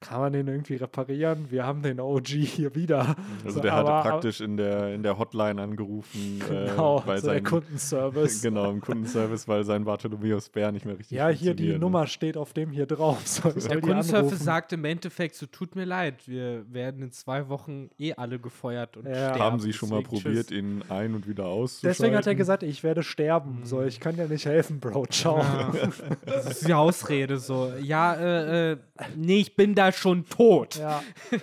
kann 0.00 0.20
man 0.20 0.32
den 0.32 0.48
irgendwie 0.48 0.76
reparieren? 0.76 1.50
Wir 1.50 1.66
haben 1.66 1.82
den 1.82 2.00
OG 2.00 2.26
hier 2.28 2.74
wieder. 2.74 3.14
Also 3.44 3.56
So, 3.56 3.60
der 3.60 3.72
hatte 3.74 3.90
aber- 3.90 4.08
praktisch 4.08 4.40
in 4.40 4.56
der, 4.56 4.94
in 4.94 5.02
der 5.02 5.18
Hotline 5.18 5.60
angerufen, 5.60 6.40
Genau, 6.48 7.00
äh, 7.00 7.06
weil 7.06 7.18
so 7.20 7.26
der 7.26 7.34
sein 7.36 7.44
Kundenservice. 7.44 8.40
genau 8.42 8.70
im 8.70 8.80
Kundenservice, 8.80 9.46
weil 9.46 9.62
sein 9.64 9.84
Bartholomäus 9.84 10.48
Bär 10.48 10.72
nicht 10.72 10.86
mehr 10.86 10.98
richtig 10.98 11.16
Ja, 11.18 11.28
hier 11.28 11.36
die 11.54 11.64
funktioniert. 11.64 11.80
Nummer 11.80 12.06
steht 12.06 12.36
auf 12.38 12.54
dem 12.54 12.70
hier 12.70 12.86
drauf. 12.86 13.20
Soll 13.26 13.52
Der 13.52 13.80
Kundenservice 13.80 14.38
sagt 14.42 14.72
im 14.72 14.84
Endeffekt, 14.86 15.34
so 15.34 15.44
tut 15.46 15.76
mir 15.76 15.84
leid, 15.84 16.26
wir 16.26 16.64
werden 16.72 17.02
in 17.02 17.12
zwei 17.12 17.48
Wochen 17.50 17.90
eh 17.98 18.14
alle 18.14 18.38
gefeuert 18.38 18.96
und 18.96 19.06
Ja. 19.06 19.12
sterben. 19.34 19.40
Haben 19.40 19.60
Sie 19.60 19.72
schon 19.74 19.90
mal 19.90 20.02
deswegen 20.02 20.22
probiert, 20.22 20.46
tschüss. 20.48 20.56
ihn 20.58 20.82
ein- 20.88 21.14
und 21.14 21.28
wieder 21.28 21.44
auszuschalten? 21.44 21.90
Deswegen 21.98 22.16
hat 22.16 22.26
er 22.26 22.34
gesagt, 22.34 22.62
ich 22.62 22.82
werde 22.82 23.02
sterben. 23.02 23.60
So, 23.64 23.82
ich 23.82 24.00
kann 24.00 24.16
dir 24.16 24.26
nicht 24.28 24.46
helfen, 24.46 24.80
Bro. 24.80 25.06
Ciao. 25.10 25.38
Ja, 25.40 25.70
das 26.24 26.46
ist 26.46 26.68
die 26.68 26.72
Ausrede 26.74 27.36
so. 27.36 27.70
Ja, 27.82 28.14
äh, 28.14 28.72
äh, 28.72 28.76
nee, 29.16 29.40
ich 29.40 29.56
bin 29.56 29.74
da 29.74 29.89
schon 29.96 30.26
tot. 30.26 30.76
Ja. 30.76 31.02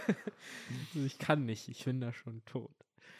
Ich 0.93 1.17
kann 1.17 1.45
nicht, 1.45 1.69
ich 1.69 1.85
bin 1.85 2.01
da 2.01 2.11
schon 2.11 2.43
tot. 2.45 2.71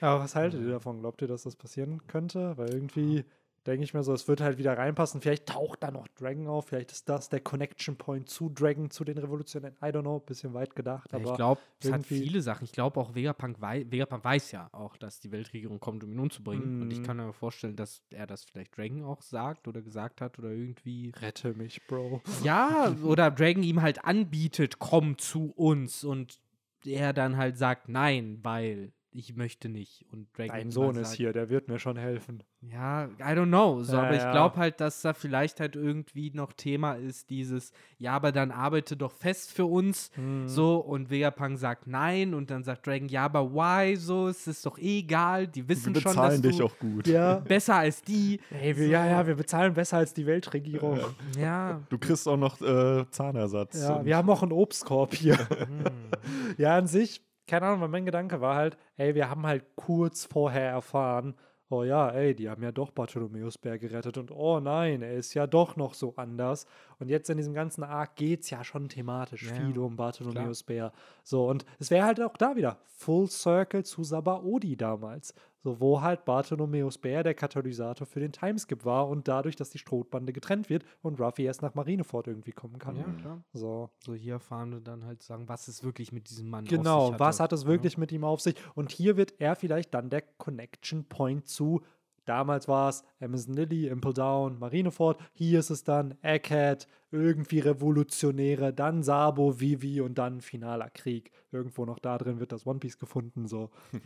Aber 0.01 0.19
was 0.19 0.35
haltet 0.35 0.61
ihr 0.61 0.71
davon? 0.71 0.99
Glaubt 0.99 1.21
ihr, 1.21 1.27
dass 1.27 1.43
das 1.43 1.55
passieren 1.55 2.05
könnte? 2.07 2.57
Weil 2.57 2.73
irgendwie 2.73 3.23
denke 3.67 3.83
ich 3.83 3.93
mir 3.93 4.01
so, 4.03 4.13
es 4.13 4.27
wird 4.27 4.41
halt 4.41 4.57
wieder 4.57 4.77
reinpassen. 4.77 5.21
Vielleicht 5.21 5.45
taucht 5.47 5.83
da 5.83 5.91
noch 5.91 6.07
Dragon 6.09 6.47
auf. 6.47 6.67
Vielleicht 6.67 6.91
ist 6.91 7.07
das 7.09 7.29
der 7.29 7.41
Connection 7.41 7.97
Point 7.97 8.29
zu 8.29 8.49
Dragon, 8.49 8.89
zu 8.89 9.03
den 9.03 9.17
Revolutionären. 9.17 9.75
I 9.81 9.87
don't 9.87 10.01
know, 10.01 10.19
bisschen 10.19 10.53
weit 10.53 10.75
gedacht. 10.75 11.11
Ja, 11.11 11.17
Aber 11.19 11.29
ich 11.31 11.35
glaube, 11.35 11.61
es 11.81 11.91
hat 11.91 12.05
viele 12.05 12.41
Sachen. 12.41 12.63
Ich 12.63 12.71
glaube 12.71 12.99
auch, 12.99 13.13
Vegapunk, 13.13 13.57
wei 13.59 13.85
Vegapunk 13.91 14.23
weiß 14.23 14.51
ja 14.53 14.69
auch, 14.71 14.97
dass 14.97 15.19
die 15.19 15.31
Weltregierung 15.31 15.79
kommt, 15.79 16.03
um 16.03 16.11
ihn 16.13 16.19
umzubringen. 16.19 16.81
Und 16.81 16.91
ich 16.91 16.99
Mhm. 16.99 17.03
kann 17.03 17.17
mir 17.17 17.33
vorstellen, 17.33 17.75
dass 17.75 18.01
er 18.09 18.25
das 18.25 18.45
vielleicht 18.45 18.75
Dragon 18.77 19.03
auch 19.03 19.21
sagt 19.21 19.67
oder 19.67 19.81
gesagt 19.81 20.21
hat 20.21 20.39
oder 20.39 20.49
irgendwie. 20.49 21.11
rette 21.21 21.53
mich, 21.53 21.85
Bro. 21.87 22.21
Ja, 22.43 22.95
oder 23.03 23.29
Dragon 23.31 23.63
ihm 23.63 23.81
halt 23.81 24.03
anbietet, 24.05 24.79
komm 24.79 25.17
zu 25.17 25.51
uns. 25.55 26.03
Und 26.03 26.39
er 26.85 27.11
dann 27.11 27.35
halt 27.37 27.57
sagt, 27.57 27.89
nein, 27.89 28.39
weil 28.43 28.93
ich 29.17 29.35
möchte 29.35 29.67
nicht. 29.67 30.05
Und 30.11 30.27
Dragon 30.37 30.55
Dein 30.55 30.71
Sohn 30.71 30.95
halt 30.95 30.97
ist 30.97 31.07
sagt, 31.09 31.17
hier, 31.17 31.33
der 31.33 31.49
wird 31.49 31.67
mir 31.67 31.79
schon 31.79 31.97
helfen. 31.97 32.43
Ja, 32.61 33.05
I 33.19 33.33
don't 33.33 33.47
know. 33.47 33.81
So, 33.81 33.93
Ja, 33.93 34.03
aber 34.03 34.15
ich 34.15 34.21
ja. 34.21 34.31
glaube 34.31 34.57
halt, 34.57 34.79
dass 34.79 35.01
da 35.01 35.13
vielleicht 35.13 35.59
halt 35.59 35.75
irgendwie 35.75 36.29
noch 36.31 36.53
Thema 36.53 36.93
ist, 36.93 37.31
dieses, 37.31 37.71
ja, 37.97 38.13
aber 38.13 38.31
dann 38.31 38.51
arbeite 38.51 38.95
doch 38.95 39.11
fest 39.11 39.51
für 39.51 39.65
uns. 39.65 40.11
Mhm. 40.17 40.47
So, 40.47 40.77
und 40.77 41.09
Vegapunk 41.09 41.57
sagt 41.57 41.87
nein 41.87 42.35
und 42.35 42.51
dann 42.51 42.63
sagt 42.63 42.85
Dragon, 42.85 43.07
ja, 43.09 43.25
aber 43.25 43.51
why? 43.51 43.95
So, 43.95 44.27
es 44.27 44.45
ist 44.45 44.63
doch 44.65 44.77
eh 44.77 44.99
egal. 44.99 45.47
Die 45.47 45.67
Wir 45.67 45.69
wissen 45.69 45.95
schon, 45.95 46.15
dass 46.15 46.39
du 46.39 46.49
dich 46.49 46.61
auch 46.61 46.77
gut. 46.77 47.07
Ja. 47.07 47.39
besser 47.39 47.75
als 47.75 48.03
die. 48.03 48.39
Ey, 48.51 48.77
wir, 48.77 48.87
ja, 48.87 49.05
ja, 49.05 49.25
wir 49.25 49.35
bezahlen 49.35 49.73
besser 49.73 49.97
als 49.97 50.13
die 50.13 50.27
Weltregierung. 50.27 50.99
Ja. 51.39 51.81
Du 51.89 51.97
kriegst 51.97 52.27
auch 52.27 52.37
noch 52.37 52.61
äh, 52.61 53.05
Zahnersatz. 53.09 53.81
Ja, 53.81 54.05
wir 54.05 54.15
haben 54.15 54.29
auch 54.29 54.43
einen 54.43 54.51
Obstkorb 54.51 55.15
hier. 55.15 55.37
Hm. 55.37 55.85
ja, 56.57 56.77
an 56.77 56.87
sich, 56.87 57.21
keine 57.47 57.65
Ahnung, 57.65 57.81
weil 57.81 57.87
mein 57.87 58.05
Gedanke 58.05 58.41
war 58.41 58.55
halt, 58.55 58.77
ey, 58.97 59.15
wir 59.15 59.29
haben 59.29 59.45
halt 59.47 59.65
kurz 59.75 60.25
vorher 60.25 60.69
erfahren, 60.69 61.35
oh 61.69 61.83
ja, 61.83 62.09
ey, 62.09 62.33
die 62.35 62.49
haben 62.49 62.63
ja 62.63 62.71
doch 62.71 62.91
Bartholomäus 62.91 63.57
Bär 63.57 63.77
gerettet 63.77 64.17
und 64.17 64.31
oh 64.31 64.59
nein, 64.59 65.01
er 65.01 65.13
ist 65.13 65.33
ja 65.33 65.47
doch 65.47 65.75
noch 65.75 65.93
so 65.93 66.15
anders. 66.15 66.65
Und 66.99 67.09
jetzt 67.09 67.29
in 67.29 67.37
diesem 67.37 67.53
ganzen 67.53 67.83
Arc 67.83 68.15
geht 68.15 68.41
es 68.41 68.49
ja 68.49 68.63
schon 68.63 68.89
thematisch 68.89 69.43
Ja, 69.43 69.53
viel 69.53 69.77
um 69.77 69.95
Bartholomäus 69.95 70.63
Bär. 70.63 70.91
So, 71.23 71.49
und 71.49 71.65
es 71.79 71.91
wäre 71.91 72.05
halt 72.05 72.21
auch 72.21 72.37
da 72.37 72.55
wieder 72.55 72.79
Full 72.85 73.29
Circle 73.29 73.83
zu 73.83 74.03
Sabaody 74.03 74.77
damals. 74.77 75.33
So, 75.67 75.81
wo 75.81 75.99
halt 76.01 76.23
Bartholomäus 76.23 76.97
Bär 76.97 77.23
der 77.23 77.33
Katalysator 77.33 78.07
für 78.07 78.21
den 78.21 78.31
Timeskip 78.31 78.85
war 78.85 79.09
und 79.09 79.27
dadurch, 79.27 79.57
dass 79.57 79.69
die 79.69 79.79
Strohbande 79.79 80.31
getrennt 80.31 80.69
wird 80.69 80.85
und 81.01 81.19
Ruffy 81.19 81.43
erst 81.43 81.61
nach 81.61 81.75
Marineford 81.75 82.27
irgendwie 82.27 82.53
kommen 82.53 82.79
kann. 82.79 82.95
ja, 82.95 83.03
klar. 83.19 83.43
So. 83.51 83.89
So, 84.01 84.13
hier 84.13 84.35
erfahren 84.35 84.71
wir 84.71 84.79
dann 84.79 85.03
halt 85.03 85.21
sagen, 85.23 85.49
was 85.49 85.67
es 85.67 85.83
wirklich 85.83 86.13
mit 86.13 86.29
diesem 86.29 86.49
Mann 86.49 86.63
auf 86.63 86.69
Genau, 86.69 87.09
sich 87.09 87.19
was 87.19 87.41
hatte. 87.41 87.43
hat 87.43 87.51
es 87.51 87.65
wirklich 87.65 87.97
mit 87.97 88.13
ihm 88.13 88.23
auf 88.23 88.39
sich? 88.39 88.55
Und 88.75 88.93
hier 88.93 89.17
wird 89.17 89.33
er 89.39 89.57
vielleicht 89.57 89.93
dann 89.93 90.09
der 90.09 90.21
Connection 90.21 91.03
Point 91.09 91.49
zu. 91.49 91.81
Damals 92.23 92.69
war 92.69 92.87
es 92.87 93.03
Amazon 93.19 93.53
Lily, 93.53 93.87
Impel 93.87 94.13
Down, 94.13 94.59
Marineford. 94.59 95.19
Hier 95.33 95.59
ist 95.59 95.69
es 95.69 95.83
dann 95.83 96.15
Egghead, 96.21 96.87
irgendwie 97.11 97.59
Revolutionäre, 97.59 98.73
dann 98.73 99.03
Sabo, 99.03 99.59
Vivi 99.59 99.99
und 99.99 100.17
dann 100.17 100.39
finaler 100.39 100.89
Krieg. 100.89 101.31
Irgendwo 101.51 101.83
noch 101.85 101.99
da 101.99 102.17
drin 102.17 102.39
wird 102.39 102.53
das 102.53 102.65
One 102.65 102.79
Piece 102.79 102.97
gefunden, 102.97 103.47
so 103.47 103.69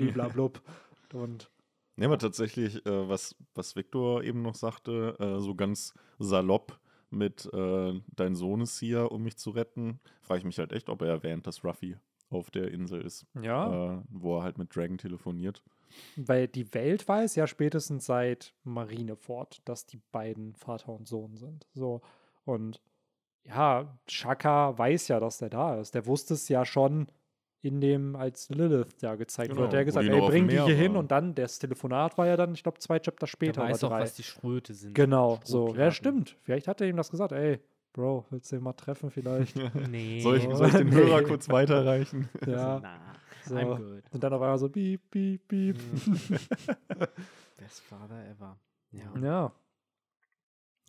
bliblablub. 1.12 1.24
und 1.24 1.52
Ja, 1.98 2.08
aber 2.08 2.18
tatsächlich, 2.18 2.86
äh, 2.86 3.10
was, 3.10 3.36
was 3.54 3.76
Victor 3.76 4.24
eben 4.24 4.42
noch 4.42 4.56
sagte, 4.56 5.16
äh, 5.20 5.40
so 5.40 5.56
ganz 5.56 5.94
salopp 6.20 6.80
mit 7.10 7.50
äh, 7.54 8.00
dein 8.16 8.36
Sohn 8.36 8.62
ist 8.62 8.80
hier, 8.80 9.12
um 9.12 9.24
mich 9.24 9.38
zu 9.38 9.52
retten, 9.52 10.00
frage 10.22 10.40
ich 10.40 10.46
mich 10.46 10.60
halt 10.60 10.72
echt, 10.72 10.90
ob 10.90 11.02
er 11.02 11.10
erwähnt, 11.10 11.46
dass 11.46 11.64
Ruffy 11.64 11.98
auf 12.30 12.50
der 12.50 12.72
Insel 12.72 13.02
ist, 13.02 13.26
ja, 13.42 13.98
äh, 13.98 14.02
wo 14.10 14.38
er 14.38 14.44
halt 14.44 14.58
mit 14.58 14.74
Dragon 14.74 14.98
telefoniert. 14.98 15.62
weil 16.16 16.48
die 16.48 16.74
Welt 16.74 17.06
weiß 17.06 17.36
ja 17.36 17.48
spätestens 17.48 18.06
seit 18.06 18.56
Marineford, 18.64 19.62
dass 19.66 19.86
die 19.86 20.00
beiden 20.14 20.56
Vater 20.56 20.94
und 20.94 21.08
Sohn 21.08 21.36
sind. 21.36 21.68
So, 21.74 22.02
und 22.46 22.82
ja, 23.44 23.98
Shaka 24.08 24.78
weiß 24.78 25.10
ja, 25.10 25.20
dass 25.20 25.40
der 25.40 25.50
da 25.50 25.80
ist. 25.80 25.94
Der 25.96 26.06
wusste 26.06 26.36
es 26.36 26.48
ja 26.48 26.64
schon 26.64 27.08
in 27.62 27.80
dem, 27.80 28.16
als 28.16 28.50
Lilith 28.50 29.02
ja 29.02 29.16
gezeigt 29.16 29.50
Genau, 29.50 29.62
wird. 29.62 29.74
Der 29.74 29.86
gesagt, 29.86 30.08
ey, 30.08 30.20
bring 30.22 30.48
die 30.48 30.60
hier 30.62 30.76
hin 30.76 30.96
und 30.96 31.12
dann, 31.12 31.36
das 31.36 31.60
Telefonat 31.60 32.18
war 32.18 32.26
ja 32.28 32.36
dann, 32.38 32.54
ich 32.54 32.64
glaube, 32.64 32.80
zwei 32.80 33.00
Chapter 33.00 33.26
Der 33.26 33.28
später 33.28 33.62
weiß 33.62 33.84
oder 33.84 33.94
auch, 33.94 33.98
drei. 33.98 34.04
was 34.04 34.16
die 34.16 34.24
Schröte 34.24 34.74
sind. 34.74 34.94
Genau, 34.96 35.40
so. 35.44 35.76
Ja, 35.76 35.92
stimmt. 35.92 36.36
Vielleicht 36.42 36.68
hat 36.68 36.82
er 36.82 36.88
ihm 36.88 36.98
das 36.98 37.12
gesagt, 37.12 37.32
ey, 37.34 37.60
Bro, 37.94 38.26
willst 38.30 38.52
du 38.52 38.56
ihn 38.56 38.64
mal 38.64 38.74
treffen 38.74 39.12
vielleicht? 39.12 39.56
Nee. 39.90 40.22
Soll 40.22 40.38
ich, 40.38 40.44
soll 40.56 40.68
ich 40.68 40.74
den 40.76 40.88
nee. 40.90 40.96
Hörer 40.96 41.24
kurz 41.24 41.50
weiterreichen? 41.50 42.30
ja. 42.48 42.80
Na, 42.82 43.00
So. 43.46 43.56
I'm 43.56 43.76
good. 43.76 44.04
Und 44.12 44.24
dann 44.24 44.34
auf 44.34 44.42
einmal 44.42 44.58
so, 44.58 44.70
piep, 44.70 45.02
piep, 45.12 45.48
piep. 45.48 45.78
Best 47.58 47.82
Father 47.82 48.26
ever. 48.30 48.58
Ja. 48.92 49.14
Ja. 49.22 49.52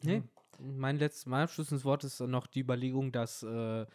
Nee, 0.03 0.23
mein 0.59 0.97
letztes 0.99 1.27
mein 1.27 1.43
abschließendes 1.44 1.85
Wort 1.85 2.05
ist 2.05 2.20
noch 2.20 2.47
die 2.47 2.61
Überlegung, 2.61 3.12
dass 3.12 3.43
äh, 3.43 3.86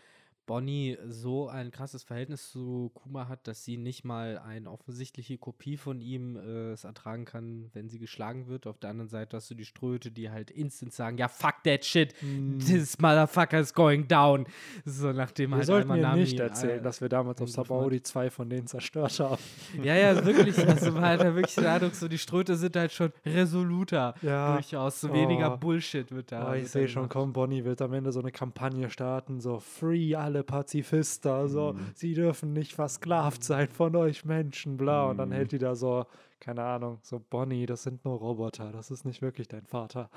Bonnie 0.48 0.98
so 1.08 1.48
ein 1.50 1.70
krasses 1.70 2.02
Verhältnis 2.04 2.50
zu 2.50 2.90
Kuma 2.96 3.28
hat, 3.28 3.48
dass 3.48 3.64
sie 3.64 3.78
nicht 3.78 4.04
mal 4.06 4.40
eine 4.40 4.72
offensichtliche 4.72 5.38
Kopie 5.38 5.78
von 5.78 6.02
ihm 6.02 6.36
äh, 6.38 6.72
es 6.72 6.84
ertragen 6.86 7.26
kann, 7.26 7.70
wenn 7.74 7.90
sie 7.90 8.00
geschlagen 8.00 8.48
wird. 8.48 8.66
Auf 8.66 8.80
der 8.80 8.90
anderen 8.90 9.10
Seite 9.10 9.38
hast 9.38 9.52
du 9.52 9.56
die 9.56 9.66
Ströte, 9.66 10.10
die 10.10 10.32
halt 10.32 10.50
instant 10.50 10.94
sagen, 10.94 11.18
ja, 11.20 11.28
fuck 11.28 11.64
that 11.66 11.86
shit, 11.86 12.16
Mm. 12.24 12.58
this 12.60 12.98
motherfucker 13.00 13.60
is 13.60 13.74
going 13.74 14.08
down. 14.08 14.48
So 14.86 15.12
nachdem 15.12 15.52
Wir 15.52 15.58
halt 15.58 15.66
sollten 15.68 15.92
einmal 15.92 16.02
Nami, 16.12 16.22
nicht 16.22 16.40
erzählen, 16.40 16.80
äh, 16.80 16.82
dass 16.82 17.02
wir 17.02 17.10
damals 17.10 17.42
auf 17.42 17.50
Sabaody 17.50 18.02
zwei 18.02 18.30
von 18.30 18.50
denen 18.50 18.66
zerstört 18.68 19.20
haben. 19.20 19.38
Ja, 19.84 19.96
ja, 19.96 20.26
wirklich. 20.26 20.58
Also 20.68 20.92
man 20.94 21.04
hat 21.04 21.20
da 21.22 21.36
wirklich 21.36 21.56
den 21.56 21.66
Eindruck, 21.66 21.94
so 21.94 22.08
die 22.08 22.18
Ströte 22.18 22.56
sind 22.56 22.76
halt 22.76 22.92
schon 22.94 23.12
resoluter. 23.26 24.16
Ja. 24.22 24.54
Durchaus. 24.54 25.02
So 25.02 25.12
weniger 25.14 25.54
Oh. 25.54 25.58
Bullshit 25.58 26.10
wird 26.12 26.32
da. 26.32 26.52
Oh, 26.52 26.54
ich 26.54 26.70
sehe 26.70 26.88
schon, 26.88 27.10
komm, 27.10 27.34
Bonnie 27.34 27.66
wird 27.66 27.82
am 27.82 27.94
Ende 27.94 28.12
so 28.12 28.20
eine 28.22 28.32
Kampagne 28.32 28.90
starten, 28.90 29.40
so 29.42 29.60
free 29.60 30.16
alle 30.16 30.37
Pazifisten, 30.44 31.48
so 31.48 31.74
Mhm. 31.74 31.80
sie 31.96 32.14
dürfen 32.14 32.54
nicht 32.54 32.74
versklavt 32.74 33.44
sein 33.44 33.68
von 33.70 33.96
euch 33.96 34.26
Menschen, 34.26 34.78
bla. 34.78 35.10
Und 35.10 35.18
dann 35.18 35.30
Mhm. 35.30 35.34
hält 35.34 35.52
die 35.52 35.58
da 35.60 35.76
so, 35.76 36.06
keine 36.40 36.64
Ahnung, 36.64 37.00
so 37.02 37.20
Bonnie, 37.20 37.66
das 37.66 37.84
sind 37.84 38.04
nur 38.06 38.18
Roboter, 38.18 38.72
das 38.72 38.92
ist 38.92 39.06
nicht 39.06 39.22
wirklich 39.22 39.48
dein 39.48 39.66
Vater. 39.66 40.10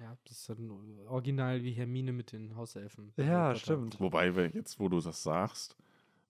Ja, 0.00 0.16
das 0.24 0.38
ist 0.38 0.48
dann 0.50 0.70
original 1.08 1.62
wie 1.62 1.72
Hermine 1.72 2.12
mit 2.12 2.32
den 2.32 2.54
Hauselfen. 2.56 3.12
Ja, 3.16 3.46
Roboter. 3.48 3.58
stimmt. 3.60 4.00
Wobei, 4.00 4.28
jetzt 4.52 4.78
wo 4.78 4.88
du 4.88 5.00
das 5.00 5.22
sagst, 5.22 5.76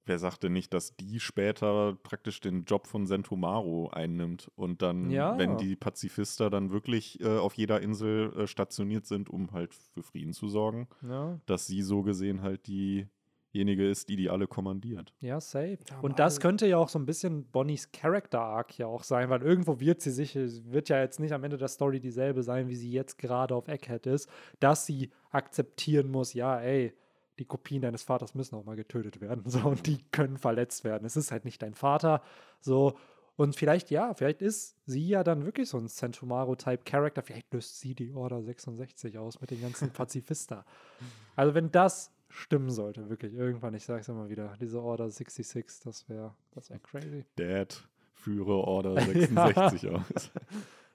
wer 0.07 0.19
sagt 0.19 0.43
denn 0.45 0.53
nicht, 0.53 0.73
dass 0.73 0.97
die 0.97 1.21
später 1.21 1.97
praktisch 2.03 2.41
den 2.41 2.65
Job 2.65 2.87
von 2.87 3.07
Sentomaru 3.07 3.89
einnimmt 3.89 4.51
und 4.57 4.81
dann, 4.83 5.11
Ja. 5.11 5.37
wenn 5.37 5.57
die 5.59 5.77
Pazifister 5.77 6.49
dann 6.49 6.71
wirklich 6.71 7.21
äh, 7.21 7.39
auf 7.39 7.55
jeder 7.55 7.81
Insel 7.81 8.33
äh, 8.37 8.47
stationiert 8.47 9.07
sind, 9.07 9.29
um 9.29 9.53
halt 9.53 9.75
für 9.75 10.03
Frieden 10.03 10.33
zu 10.33 10.49
sorgen, 10.49 10.89
Ja, 11.03 11.39
dass 11.47 11.67
sie 11.67 11.83
so 11.83 12.03
gesehen 12.03 12.43
halt 12.43 12.67
diejenige 12.67 13.89
ist, 13.89 14.09
die 14.09 14.17
die 14.17 14.29
alle 14.31 14.47
kommandiert. 14.47 15.13
ja 15.21 15.41
safe. 15.41 15.79
Ja, 15.91 16.01
Und 16.01 16.19
das 16.19 16.41
könnte 16.41 16.67
ja 16.67 16.77
auch 16.79 16.89
so 16.89 16.99
ein 16.99 17.07
bisschen 17.07 17.45
Bonnies 17.51 17.91
Character 17.93 18.41
Arc 18.41 18.77
ja 18.79 18.87
auch 18.87 19.03
sein, 19.03 19.31
weil 19.31 19.43
irgendwo 19.43 19.81
wird 19.81 20.01
sie 20.03 20.11
sich, 20.11 20.35
wird 20.37 20.89
ja 20.89 21.01
jetzt 21.01 21.21
nicht 21.21 21.33
am 21.33 21.43
Ende 21.45 21.57
der 21.57 21.69
Story 21.69 21.99
dieselbe 22.01 22.43
sein, 22.43 22.69
wie 22.69 22.77
sie 22.77 22.91
jetzt 22.91 23.19
gerade 23.19 23.55
auf 23.55 23.67
Egghead 23.69 24.07
ist, 24.07 24.29
dass 24.61 24.87
sie 24.87 25.11
akzeptieren 25.31 26.11
muss, 26.11 26.33
ja, 26.35 26.61
ey, 26.61 26.93
die 27.39 27.45
Kopien 27.45 27.83
deines 27.83 28.03
Vaters 28.03 28.35
müssen 28.35 28.57
auch 28.57 28.65
mal 28.65 28.77
getötet 28.77 29.21
werden. 29.21 29.45
So, 29.51 29.61
und 29.61 29.87
die 29.87 29.99
können 30.11 30.39
verletzt 30.39 30.85
werden. 30.85 31.05
Es 31.05 31.17
ist 31.17 31.31
halt 31.33 31.45
nicht 31.45 31.63
dein 31.63 31.75
Vater. 31.75 32.23
So. 32.61 32.97
Und 33.37 33.55
vielleicht, 33.55 33.91
ja, 33.91 34.15
vielleicht 34.15 34.41
ist 34.41 34.77
sie 34.87 35.09
ja 35.09 35.23
dann 35.23 35.45
wirklich 35.45 35.69
so 35.69 35.79
ein 35.79 35.89
Centumaro-Type-Character. 35.89 37.23
Vielleicht 37.23 37.53
löst 37.53 37.81
sie 37.81 37.95
die 37.95 38.13
Order 38.13 38.43
66 38.43 39.19
aus 39.19 39.41
mit 39.41 39.51
den 39.51 39.61
ganzen 39.61 39.91
Pazifista. 39.93 40.65
Also, 41.37 41.55
wenn 41.55 41.71
das 41.71 42.13
stimmen 42.29 42.71
sollte, 42.71 43.09
wirklich 43.09 43.35
irgendwann, 43.35 43.75
ich 43.75 43.85
sag's 43.85 44.09
immer 44.09 44.29
wieder, 44.29 44.57
diese 44.61 44.83
Order 44.83 45.11
66, 45.11 45.85
das 45.85 46.09
wäre 46.09 46.35
das 46.53 46.71
wär 46.71 46.79
crazy. 46.79 47.25
Dad, 47.37 47.87
führe 48.15 48.55
Order 48.55 49.01
66 49.01 49.91
aus. 49.91 50.31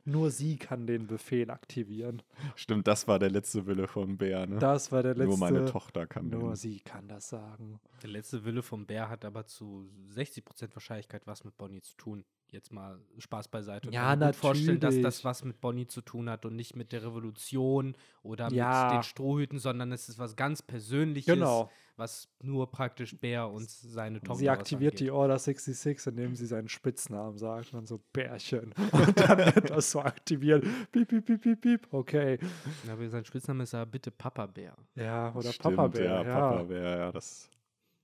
Nur 0.05 0.31
sie 0.31 0.57
kann 0.57 0.87
den 0.87 1.07
Befehl 1.07 1.51
aktivieren. 1.51 2.21
Stimmt, 2.55 2.87
das 2.87 3.07
war 3.07 3.19
der 3.19 3.29
letzte 3.29 3.65
Wille 3.67 3.87
von 3.87 4.17
Bär, 4.17 4.47
ne? 4.47 4.57
Das 4.59 4.91
war 4.91 5.03
der 5.03 5.13
letzte. 5.13 5.27
Nur 5.29 5.37
meine 5.37 5.65
Tochter 5.65 6.07
kann 6.07 6.29
Nur 6.29 6.49
den. 6.51 6.55
sie 6.55 6.79
kann 6.79 7.07
das 7.07 7.29
sagen. 7.29 7.79
Der 8.01 8.09
letzte 8.09 8.43
Wille 8.43 8.61
vom 8.63 8.85
Bär 8.85 9.09
hat 9.09 9.25
aber 9.25 9.45
zu 9.45 9.87
60% 10.15 10.73
Wahrscheinlichkeit 10.75 11.27
was 11.27 11.43
mit 11.43 11.57
Bonnie 11.57 11.81
zu 11.81 11.95
tun. 11.97 12.23
Jetzt 12.49 12.73
mal 12.73 12.99
Spaß 13.17 13.47
beiseite. 13.47 13.87
Ich 13.87 13.93
Ja, 13.95 14.09
kann 14.09 14.19
mir 14.19 14.25
gut 14.25 14.35
vorstellen, 14.35 14.79
dass 14.81 14.95
natürlich. 14.95 15.03
das 15.03 15.23
was 15.23 15.45
mit 15.45 15.61
Bonnie 15.61 15.87
zu 15.87 16.01
tun 16.01 16.29
hat 16.29 16.45
und 16.45 16.55
nicht 16.57 16.75
mit 16.75 16.91
der 16.91 17.03
Revolution 17.03 17.95
oder 18.23 18.51
Ja. 18.51 18.85
mit 18.89 18.95
den 18.97 19.03
Strohhüten, 19.03 19.57
sondern 19.57 19.91
es 19.93 20.09
ist 20.09 20.19
was 20.19 20.35
ganz 20.35 20.61
Persönliches, 20.61 21.33
Genau. 21.33 21.69
Was 21.97 22.29
nur 22.41 22.71
praktisch 22.71 23.17
Bär 23.19 23.49
und 23.49 23.69
seine 23.69 24.19
Tochter 24.21 24.39
Sie 24.39 24.49
aktiviert 24.49 24.99
die. 24.99 25.11
Order 25.11 25.37
66, 25.37 26.07
indem 26.07 26.35
sie 26.35 26.45
seinen 26.45 26.67
Spitznamen 26.69 27.37
sagt 27.37 27.67
und 27.67 27.79
dann 27.79 27.85
so 27.85 28.01
Bärchen. 28.13 28.73
Und 28.91 29.19
dann 29.19 29.37
wird 29.37 29.69
das 29.69 29.91
so 29.91 30.01
aktiviert. 30.01 30.65
Piep, 30.91 31.07
piep, 31.09 31.25
piep, 31.25 31.41
piep, 31.41 31.61
piep. 31.61 31.87
Okay. 31.91 32.39
Ja, 32.85 32.93
aber 32.93 33.07
sein 33.09 33.25
Spitzname 33.25 33.63
ist 33.63 33.73
ja 33.73 33.85
bitte 33.85 34.11
Papa 34.11 34.45
Bär. 34.47 34.75
Ja, 34.95 35.33
oder 35.33 35.51
Stimmt, 35.51 35.75
Papa 35.75 35.87
Bär. 35.87 36.03
Ja, 36.05 36.23
Ja, 36.23 36.39
Papa 36.39 36.63
Bär, 36.63 36.97
ja, 36.97 37.11
das. 37.11 37.49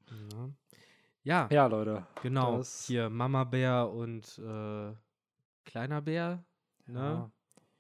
Ja, 0.10 0.50
ja, 1.24 1.48
ja 1.52 1.68
Leute. 1.68 2.06
genau. 2.22 2.62
Hier 2.86 3.10
Mama 3.10 3.44
Bär 3.44 3.90
und 3.92 4.40
äh, 4.40 4.94
Kleiner 5.66 6.02
Bär. 6.02 6.44
Ja. 6.88 6.94
Ne? 6.94 7.32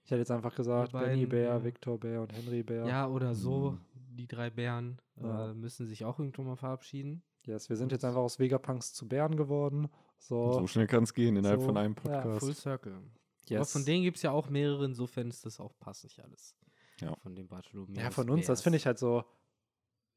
Ich 0.03 0.11
hätte 0.11 0.19
jetzt 0.19 0.31
einfach 0.31 0.55
gesagt, 0.55 0.91
Benny 0.93 1.25
Bär, 1.25 1.49
ja. 1.49 1.63
Victor 1.63 1.97
Bär 1.99 2.21
und 2.21 2.33
Henry 2.33 2.63
Bär. 2.63 2.85
Ja, 2.85 3.07
oder 3.07 3.33
so. 3.33 3.77
Die 4.17 4.27
drei 4.27 4.49
Bären 4.49 4.99
Ja. 5.15 5.51
äh, 5.51 5.53
müssen 5.53 5.87
sich 5.87 6.03
auch 6.05 6.19
irgendwann 6.19 6.45
mal 6.47 6.55
verabschieden. 6.57 7.23
Yes, 7.45 7.69
wir 7.69 7.77
sind 7.77 7.91
jetzt 7.93 8.03
einfach 8.03 8.19
aus 8.19 8.39
Vegapunks 8.39 8.93
zu 8.93 9.07
Bären 9.07 9.37
geworden. 9.37 9.87
So, 10.19 10.51
So 10.53 10.67
schnell 10.67 10.87
kann 10.87 11.03
es 11.03 11.13
gehen 11.13 11.37
innerhalb 11.37 11.61
So, 11.61 11.67
von 11.67 11.77
einem 11.77 11.95
ja, 12.05 12.21
Full 12.21 12.31
Podcast. 12.33 12.61
Circle. 12.61 12.93
Aber 12.93 13.05
yes. 13.47 13.71
von 13.71 13.85
denen 13.85 14.03
gibt 14.03 14.17
es 14.17 14.23
ja 14.23 14.31
auch 14.31 14.49
mehrere, 14.49 14.83
insofern 14.85 15.29
ist 15.29 15.45
das 15.45 15.59
auch 15.61 15.77
passig 15.79 16.21
alles. 16.21 16.55
Ja. 16.99 17.15
Von 17.17 17.35
dem 17.35 17.47
Bartholomew. 17.47 17.93
Ja, 17.97 18.09
von 18.11 18.29
uns, 18.29 18.47
das 18.47 18.61
finde 18.61 18.77
ich 18.77 18.85
halt 18.85 18.97
so. 18.99 19.23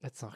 Jetzt 0.02 0.22
noch. 0.22 0.35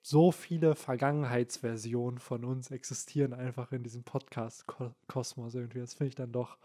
So 0.00 0.32
viele 0.32 0.74
Vergangenheitsversionen 0.74 2.18
von 2.18 2.44
uns 2.44 2.70
existieren 2.70 3.32
einfach 3.32 3.72
in 3.72 3.82
diesem 3.82 4.04
Podcast-Kosmos 4.04 5.54
irgendwie. 5.54 5.80
Das 5.80 5.94
finde 5.94 6.08
ich 6.08 6.14
dann 6.14 6.32
doch 6.32 6.58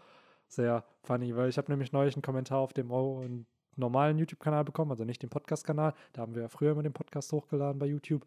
sehr 0.46 0.84
funny, 1.02 1.34
weil 1.36 1.48
ich 1.48 1.58
habe 1.58 1.70
nämlich 1.70 1.92
neulich 1.92 2.14
einen 2.14 2.22
Kommentar 2.22 2.58
auf 2.58 2.72
dem 2.72 2.90
Eu- 2.90 3.20
einen 3.20 3.46
normalen 3.76 4.18
YouTube-Kanal 4.18 4.64
bekommen, 4.64 4.90
also 4.90 5.04
nicht 5.04 5.22
den 5.22 5.30
Podcast-Kanal. 5.30 5.94
Da 6.12 6.22
haben 6.22 6.34
wir 6.34 6.42
ja 6.42 6.48
früher 6.48 6.72
immer 6.72 6.82
den 6.82 6.92
Podcast 6.92 7.32
hochgeladen 7.32 7.78
bei 7.78 7.86
YouTube. 7.86 8.26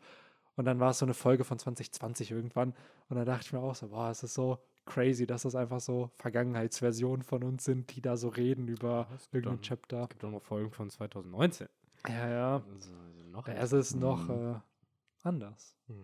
Und 0.55 0.65
dann 0.65 0.79
war 0.79 0.91
es 0.91 0.99
so 0.99 1.05
eine 1.05 1.13
Folge 1.15 1.43
von 1.43 1.57
2020 1.57 2.31
irgendwann. 2.31 2.73
Und 3.09 3.17
da 3.17 3.25
dachte 3.25 3.45
ich 3.45 3.53
mir 3.53 3.59
auch 3.59 3.73
so, 3.75 3.87
boah, 3.89 4.09
es 4.11 4.21
ist 4.23 4.35
so 4.35 4.59
crazy, 4.85 5.25
dass 5.25 5.43
das 5.43 5.55
einfach 5.55 5.79
so 5.79 6.11
Vergangenheitsversionen 6.15 7.23
von 7.23 7.43
uns 7.43 7.63
sind, 7.63 7.95
die 7.95 8.01
da 8.01 8.17
so 8.17 8.27
reden 8.29 8.67
über 8.67 9.07
Ja, 9.09 9.17
irgendein 9.31 9.55
dann- 9.57 9.61
Chapter. 9.61 10.03
Es 10.03 10.09
gibt 10.09 10.23
auch 10.25 10.31
noch 10.31 10.41
Folgen 10.43 10.71
von 10.71 10.89
2019. 10.89 11.67
Ja, 12.07 12.29
ja. 12.29 12.55
Also, 12.75 12.89
noch 13.31 13.47
Es 13.47 13.71
ist 13.73 13.95
noch 13.95 14.27
Mhm. 14.27 14.55
äh, 14.55 14.59
anders. 15.23 15.75
Mhm. 15.87 15.95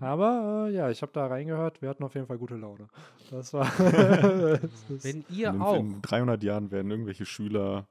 Aber 0.00 0.66
äh, 0.68 0.74
ja, 0.74 0.90
ich 0.90 1.00
habe 1.02 1.12
da 1.12 1.26
reingehört. 1.28 1.80
Wir 1.80 1.88
hatten 1.88 2.02
auf 2.02 2.14
jeden 2.14 2.26
Fall 2.26 2.36
gute 2.36 2.56
Laune. 2.56 2.88
Das 3.30 3.54
war. 3.54 3.64
das 3.78 5.04
Wenn 5.04 5.24
ihr 5.30 5.50
in, 5.50 5.62
auch. 5.62 5.76
in 5.76 6.02
300 6.02 6.42
Jahren 6.42 6.70
werden 6.72 6.90
irgendwelche 6.90 7.24
Schüler 7.24 7.86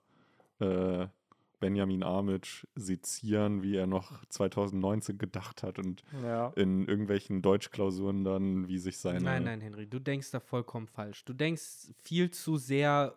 äh, 0.59 1.07
Benjamin 1.59 2.03
Amic 2.03 2.67
sezieren, 2.75 3.63
wie 3.63 3.75
er 3.77 3.87
noch 3.87 4.25
2019 4.27 5.17
gedacht 5.17 5.63
hat 5.63 5.79
und 5.79 6.03
ja. 6.21 6.49
in 6.57 6.85
irgendwelchen 6.87 7.41
Deutschklausuren 7.41 8.25
dann, 8.25 8.67
wie 8.67 8.77
sich 8.79 8.97
seine. 8.97 9.21
Nein, 9.21 9.45
nein, 9.45 9.61
Henry, 9.61 9.87
du 9.87 9.99
denkst 9.99 10.31
da 10.31 10.41
vollkommen 10.41 10.87
falsch. 10.87 11.23
Du 11.23 11.31
denkst 11.33 11.93
viel 12.01 12.31
zu 12.31 12.57
sehr 12.57 13.15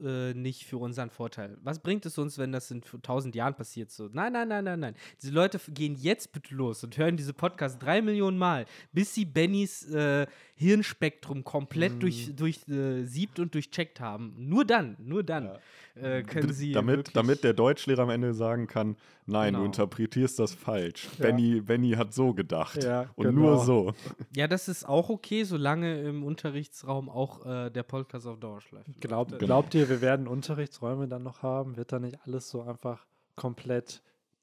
äh, 0.00 0.32
nicht 0.32 0.64
für 0.64 0.78
unseren 0.78 1.10
Vorteil. 1.10 1.58
Was 1.62 1.80
bringt 1.80 2.06
es 2.06 2.16
uns, 2.16 2.38
wenn 2.38 2.50
das 2.50 2.70
in 2.70 2.80
tausend 3.02 3.34
Jahren 3.34 3.54
passiert? 3.54 3.90
So, 3.90 4.08
nein, 4.10 4.32
nein, 4.32 4.48
nein, 4.48 4.64
nein, 4.64 4.80
nein. 4.80 4.94
Diese 5.20 5.32
Leute 5.32 5.60
gehen 5.70 5.94
jetzt 5.94 6.32
bitte 6.32 6.54
los 6.54 6.82
und 6.82 6.96
hören 6.96 7.18
diese 7.18 7.34
Podcast 7.34 7.80
drei 7.82 8.00
Millionen 8.00 8.38
Mal, 8.38 8.64
bis 8.92 9.14
sie 9.14 9.26
Bennys 9.26 9.86
äh, 9.92 10.26
Hirnspektrum 10.54 11.44
komplett 11.44 11.92
Mhm. 11.94 12.00
durch, 12.00 12.34
durch 12.34 12.68
äh, 12.68 13.04
siebt 13.04 13.38
und 13.38 13.54
durchcheckt 13.54 14.00
haben. 14.00 14.34
Nur 14.38 14.64
dann, 14.64 14.96
nur 14.98 15.22
dann 15.22 15.44
Ja. 15.44 15.58
Äh, 15.94 16.22
können 16.22 16.52
sie. 16.52 16.72
damit, 16.72 16.96
wirklich- 16.98 17.12
damit 17.14 17.44
der 17.44 17.52
Deutschlehrer 17.52 18.02
am 18.02 18.10
Ende 18.10 18.34
sagen 18.34 18.66
kann, 18.66 18.96
nein, 19.26 19.48
Genau. 19.48 19.58
du 19.60 19.64
interpretierst 19.66 20.38
das 20.38 20.54
falsch. 20.54 21.08
Ja. 21.18 21.26
Benny, 21.26 21.60
Benny 21.60 21.90
hat 21.92 22.12
so 22.14 22.32
gedacht. 22.34 22.82
Ja, 22.82 23.06
und 23.14 23.26
genau. 23.26 23.40
nur 23.40 23.58
so. 23.58 23.92
Ja, 24.34 24.46
das 24.48 24.68
ist 24.68 24.88
auch 24.88 25.10
okay, 25.10 25.44
solange 25.44 26.00
im 26.02 26.22
Unterrichtsraum 26.24 27.08
auch 27.08 27.44
äh, 27.46 27.70
der 27.70 27.82
Podcast 27.82 28.26
auf 28.26 28.38
Dauerschleife. 28.40 28.90
läuft. 28.90 29.00
Glaubt, 29.00 29.32
Das- 29.32 29.38
glaubt 29.38 29.74
ihr, 29.74 29.88
wir 29.88 30.00
werden 30.00 30.26
Unterrichtsräume 30.28 31.08
dann 31.08 31.22
noch 31.22 31.42
haben? 31.42 31.76
Wird 31.76 31.92
da 31.92 31.98
nicht 31.98 32.18
alles 32.26 32.48
so 32.48 32.62
einfach 32.62 33.06
komplett 33.36 34.02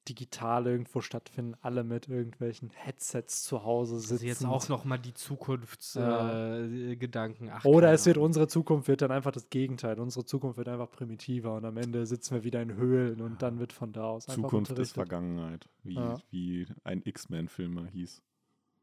digital 0.10 0.66
irgendwo 0.68 1.02
stattfinden, 1.02 1.56
alle 1.62 1.84
mit 1.84 2.08
irgendwelchen 2.10 2.72
Headsets 2.72 3.44
zu 3.44 3.64
Hause 3.64 4.00
sitzen. 4.00 4.14
Also 4.14 4.26
jetzt 4.26 4.46
auch 4.46 4.68
noch 4.70 4.84
mal 4.86 4.98
die 4.98 5.14
Zukunftsgedanken. 5.14 6.92
Äh, 6.92 6.96
Gedanken. 6.96 7.50
Ach, 7.52 7.64
Oder 7.66 7.92
es 7.94 8.06
wird 8.06 8.18
unsere 8.18 8.48
Zukunft 8.48 8.88
wird 8.88 9.02
dann 9.02 9.12
einfach 9.12 9.32
das 9.32 9.50
Gegenteil. 9.50 10.00
Unsere 10.00 10.26
Zukunft 10.26 10.58
wird 10.58 10.68
einfach 10.68 10.90
primitiver 10.92 11.56
und 11.56 11.66
am 11.66 11.78
Ende 11.78 12.06
sitzen 12.06 12.36
wir 12.36 12.44
wieder 12.44 12.62
in 12.62 12.74
Höhlen 12.76 13.22
und 13.22 13.42
dann 13.42 13.60
wird 13.60 13.74
von 13.74 13.94
da 13.94 14.06
aus 14.06 14.28
einfach 14.28 14.50
Zukunft 14.50 14.72
ist. 14.80 14.94
Vergangenheit, 14.94 15.70
wie, 15.84 15.96
Ja. 15.96 16.18
wie 16.32 16.68
ein 16.84 17.02
X-Men-Film 17.04 17.74
mal 17.74 17.88
hieß. 17.88 18.22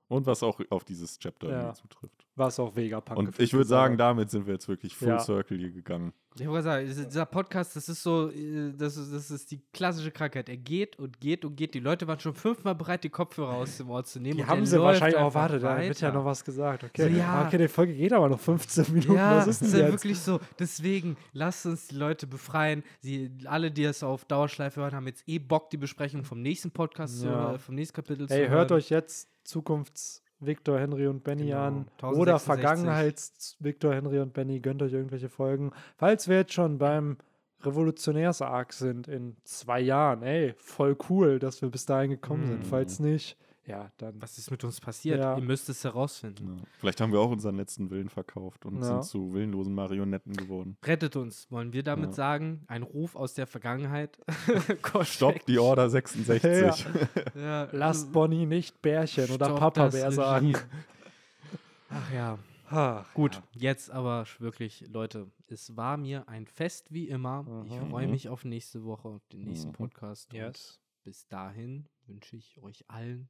Und 0.08 0.26
was 0.26 0.44
auch 0.44 0.60
auf 0.70 0.84
dieses 0.84 1.18
Chapter 1.18 1.50
Ja. 1.50 1.74
zutrifft. 1.74 2.26
Was 2.36 2.60
auch 2.60 2.76
Vegapunk. 2.76 3.18
Und 3.18 3.40
ich 3.40 3.52
würde 3.52 3.66
sagen, 3.66 3.98
damit 3.98 4.30
sind 4.30 4.46
wir 4.46 4.52
jetzt 4.54 4.68
wirklich 4.68 4.94
full 4.94 5.08
Ja. 5.08 5.18
circle 5.18 5.58
hier 5.58 5.72
gegangen. 5.72 6.12
Ich 6.38 6.46
wollte 6.46 6.64
sagen, 6.64 6.86
diese- 6.86 7.06
dieser 7.06 7.26
Podcast, 7.26 7.74
das 7.76 7.88
ist 7.88 8.02
so, 8.02 8.30
äh, 8.30 8.72
das 8.76 8.96
ist, 8.96 9.12
das 9.12 9.30
ist 9.30 9.50
die 9.50 9.60
klassische 9.72 10.10
Krankheit. 10.10 10.48
Er 10.48 10.56
geht 10.56 10.98
und 10.98 11.18
geht 11.20 11.44
und 11.44 11.56
geht. 11.56 11.74
Die 11.74 11.80
Leute 11.80 12.06
waren 12.06 12.20
schon 12.20 12.34
fünfmal 12.34 12.74
bereit, 12.74 13.04
die 13.04 13.08
Kopfhörer 13.08 13.54
aus 13.54 13.76
dem 13.78 13.88
Ohr 13.90 14.04
zu 14.04 14.20
nehmen. 14.20 14.36
Die 14.36 14.44
haben 14.44 14.66
sie 14.66 14.80
wahrscheinlich 14.80 15.16
auch, 15.18 15.32
warte, 15.34 15.58
da 15.58 15.80
wird 15.80 16.00
ja 16.00 16.12
noch 16.12 16.24
was 16.24 16.44
gesagt. 16.44 16.84
Okay, 16.84 17.10
So, 17.10 17.18
ja. 17.18 17.46
okay 17.46 17.58
die 17.58 17.68
Folge 17.68 17.94
geht 17.94 18.12
aber 18.12 18.28
noch 18.28 18.40
15 18.40 18.92
Minuten. 18.92 19.14
Ja, 19.14 19.36
was 19.38 19.46
ist 19.48 19.62
ist 19.62 19.72
denn 19.72 19.80
ja 19.80 19.86
jetzt? 19.86 19.94
wirklich 20.04 20.18
so. 20.18 20.40
Deswegen, 20.58 21.16
lasst 21.32 21.64
uns 21.66 21.88
die 21.88 21.94
Leute 21.96 22.26
befreien. 22.26 22.82
Sie, 23.00 23.30
alle, 23.46 23.70
die 23.70 23.84
es 23.84 24.02
auf 24.02 24.24
Dauerschleife 24.26 24.80
hören, 24.80 24.94
haben 24.94 25.06
jetzt 25.06 25.24
eh 25.26 25.38
Bock, 25.38 25.70
die 25.70 25.76
Besprechung 25.78 26.24
vom 26.24 26.42
nächsten 26.42 26.70
Podcast, 26.70 27.22
Ja. 27.24 27.50
zu, 27.50 27.54
äh, 27.54 27.58
vom 27.58 27.74
nächsten 27.74 27.94
Kapitel 27.96 28.28
zu 28.28 28.34
Ey, 28.34 28.48
hört 28.48 28.70
hören. 28.70 28.78
euch 28.78 28.90
jetzt 28.90 29.28
Zukunfts 29.44 30.22
Victor, 30.40 30.78
Henry 30.78 31.06
und 31.06 31.24
Benny 31.24 31.46
Genau, 31.46 31.58
an. 31.58 31.74
1066. 32.00 32.20
Oder 32.20 32.38
Vergangenheits 32.38 33.56
Victor, 33.60 33.94
Henry 33.94 34.18
und 34.20 34.32
Benny. 34.32 34.60
Gönnt 34.60 34.82
euch 34.82 34.92
irgendwelche 34.92 35.28
Folgen. 35.28 35.72
Falls 35.96 36.28
wir 36.28 36.36
jetzt 36.36 36.52
schon 36.52 36.78
beim 36.78 37.16
Revolutionärs-Arc 37.62 38.72
sind 38.72 39.08
in 39.08 39.36
zwei 39.44 39.80
Jahren, 39.80 40.22
ey, 40.22 40.54
voll 40.58 40.96
cool, 41.08 41.38
dass 41.38 41.62
wir 41.62 41.70
bis 41.70 41.86
dahin 41.86 42.10
gekommen 42.10 42.46
sind. 42.46 42.60
Mhm. 42.60 42.68
Falls 42.68 43.00
nicht, 43.00 43.36
ja, 43.66 43.90
dann. 43.98 44.20
Was 44.22 44.38
ist 44.38 44.50
mit 44.50 44.62
uns 44.64 44.80
passiert? 44.80 45.18
Ja. 45.20 45.36
Ihr 45.36 45.42
müsst 45.42 45.68
es 45.68 45.82
herausfinden. 45.84 46.58
Ja. 46.58 46.64
Vielleicht 46.78 47.00
haben 47.00 47.12
wir 47.12 47.20
auch 47.20 47.30
unseren 47.30 47.56
letzten 47.56 47.90
Willen 47.90 48.08
verkauft 48.08 48.64
und 48.64 48.76
Ja. 48.76 48.82
sind 48.84 49.04
zu 49.04 49.32
willenlosen 49.32 49.74
Marionetten 49.74 50.34
geworden. 50.36 50.76
Rettet 50.84 51.16
uns, 51.16 51.50
wollen 51.50 51.72
wir 51.72 51.82
damit 51.82 52.10
Ja. 52.10 52.12
sagen. 52.16 52.64
Ein 52.68 52.82
Ruf 52.82 53.16
aus 53.16 53.34
der 53.34 53.46
Vergangenheit. 53.46 54.18
Stopp 55.02 55.44
die 55.46 55.58
Order 55.58 55.90
66. 55.90 56.86
Ja, 57.34 57.68
Lasst 57.72 58.12
Bonnie 58.12 58.46
nicht 58.46 58.80
Bärchen 58.82 59.30
oder 59.30 59.54
Papa 59.54 59.88
Bär 59.88 60.12
sagen. 60.12 60.54
Ach 61.90 62.12
ja. 62.12 62.38
Ach, 62.68 63.14
Gut, 63.14 63.40
jetzt 63.52 63.92
aber 63.92 64.26
wirklich, 64.40 64.84
Leute, 64.88 65.30
es 65.46 65.76
war 65.76 65.96
mir 65.96 66.28
ein 66.28 66.46
Fest 66.48 66.92
wie 66.92 67.08
immer. 67.08 67.64
Ich 67.68 67.80
Mhm. 67.80 67.90
freue 67.90 68.08
mich 68.08 68.28
auf 68.28 68.44
nächste 68.44 68.82
Woche, 68.84 69.06
auf 69.08 69.26
den 69.28 69.42
nächsten 69.44 69.68
Mhm. 69.68 69.74
Podcast. 69.74 70.32
Yes. 70.32 70.80
bis 71.04 71.28
dahin 71.28 71.86
wünsche 72.08 72.34
ich 72.36 72.60
euch 72.60 72.84
allen 72.90 73.28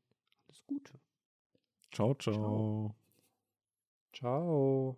alles 0.56 0.66
Gute. 0.66 0.98
ciao, 1.90 2.14
ciao. 2.14 2.94
Ciao. 4.12 4.96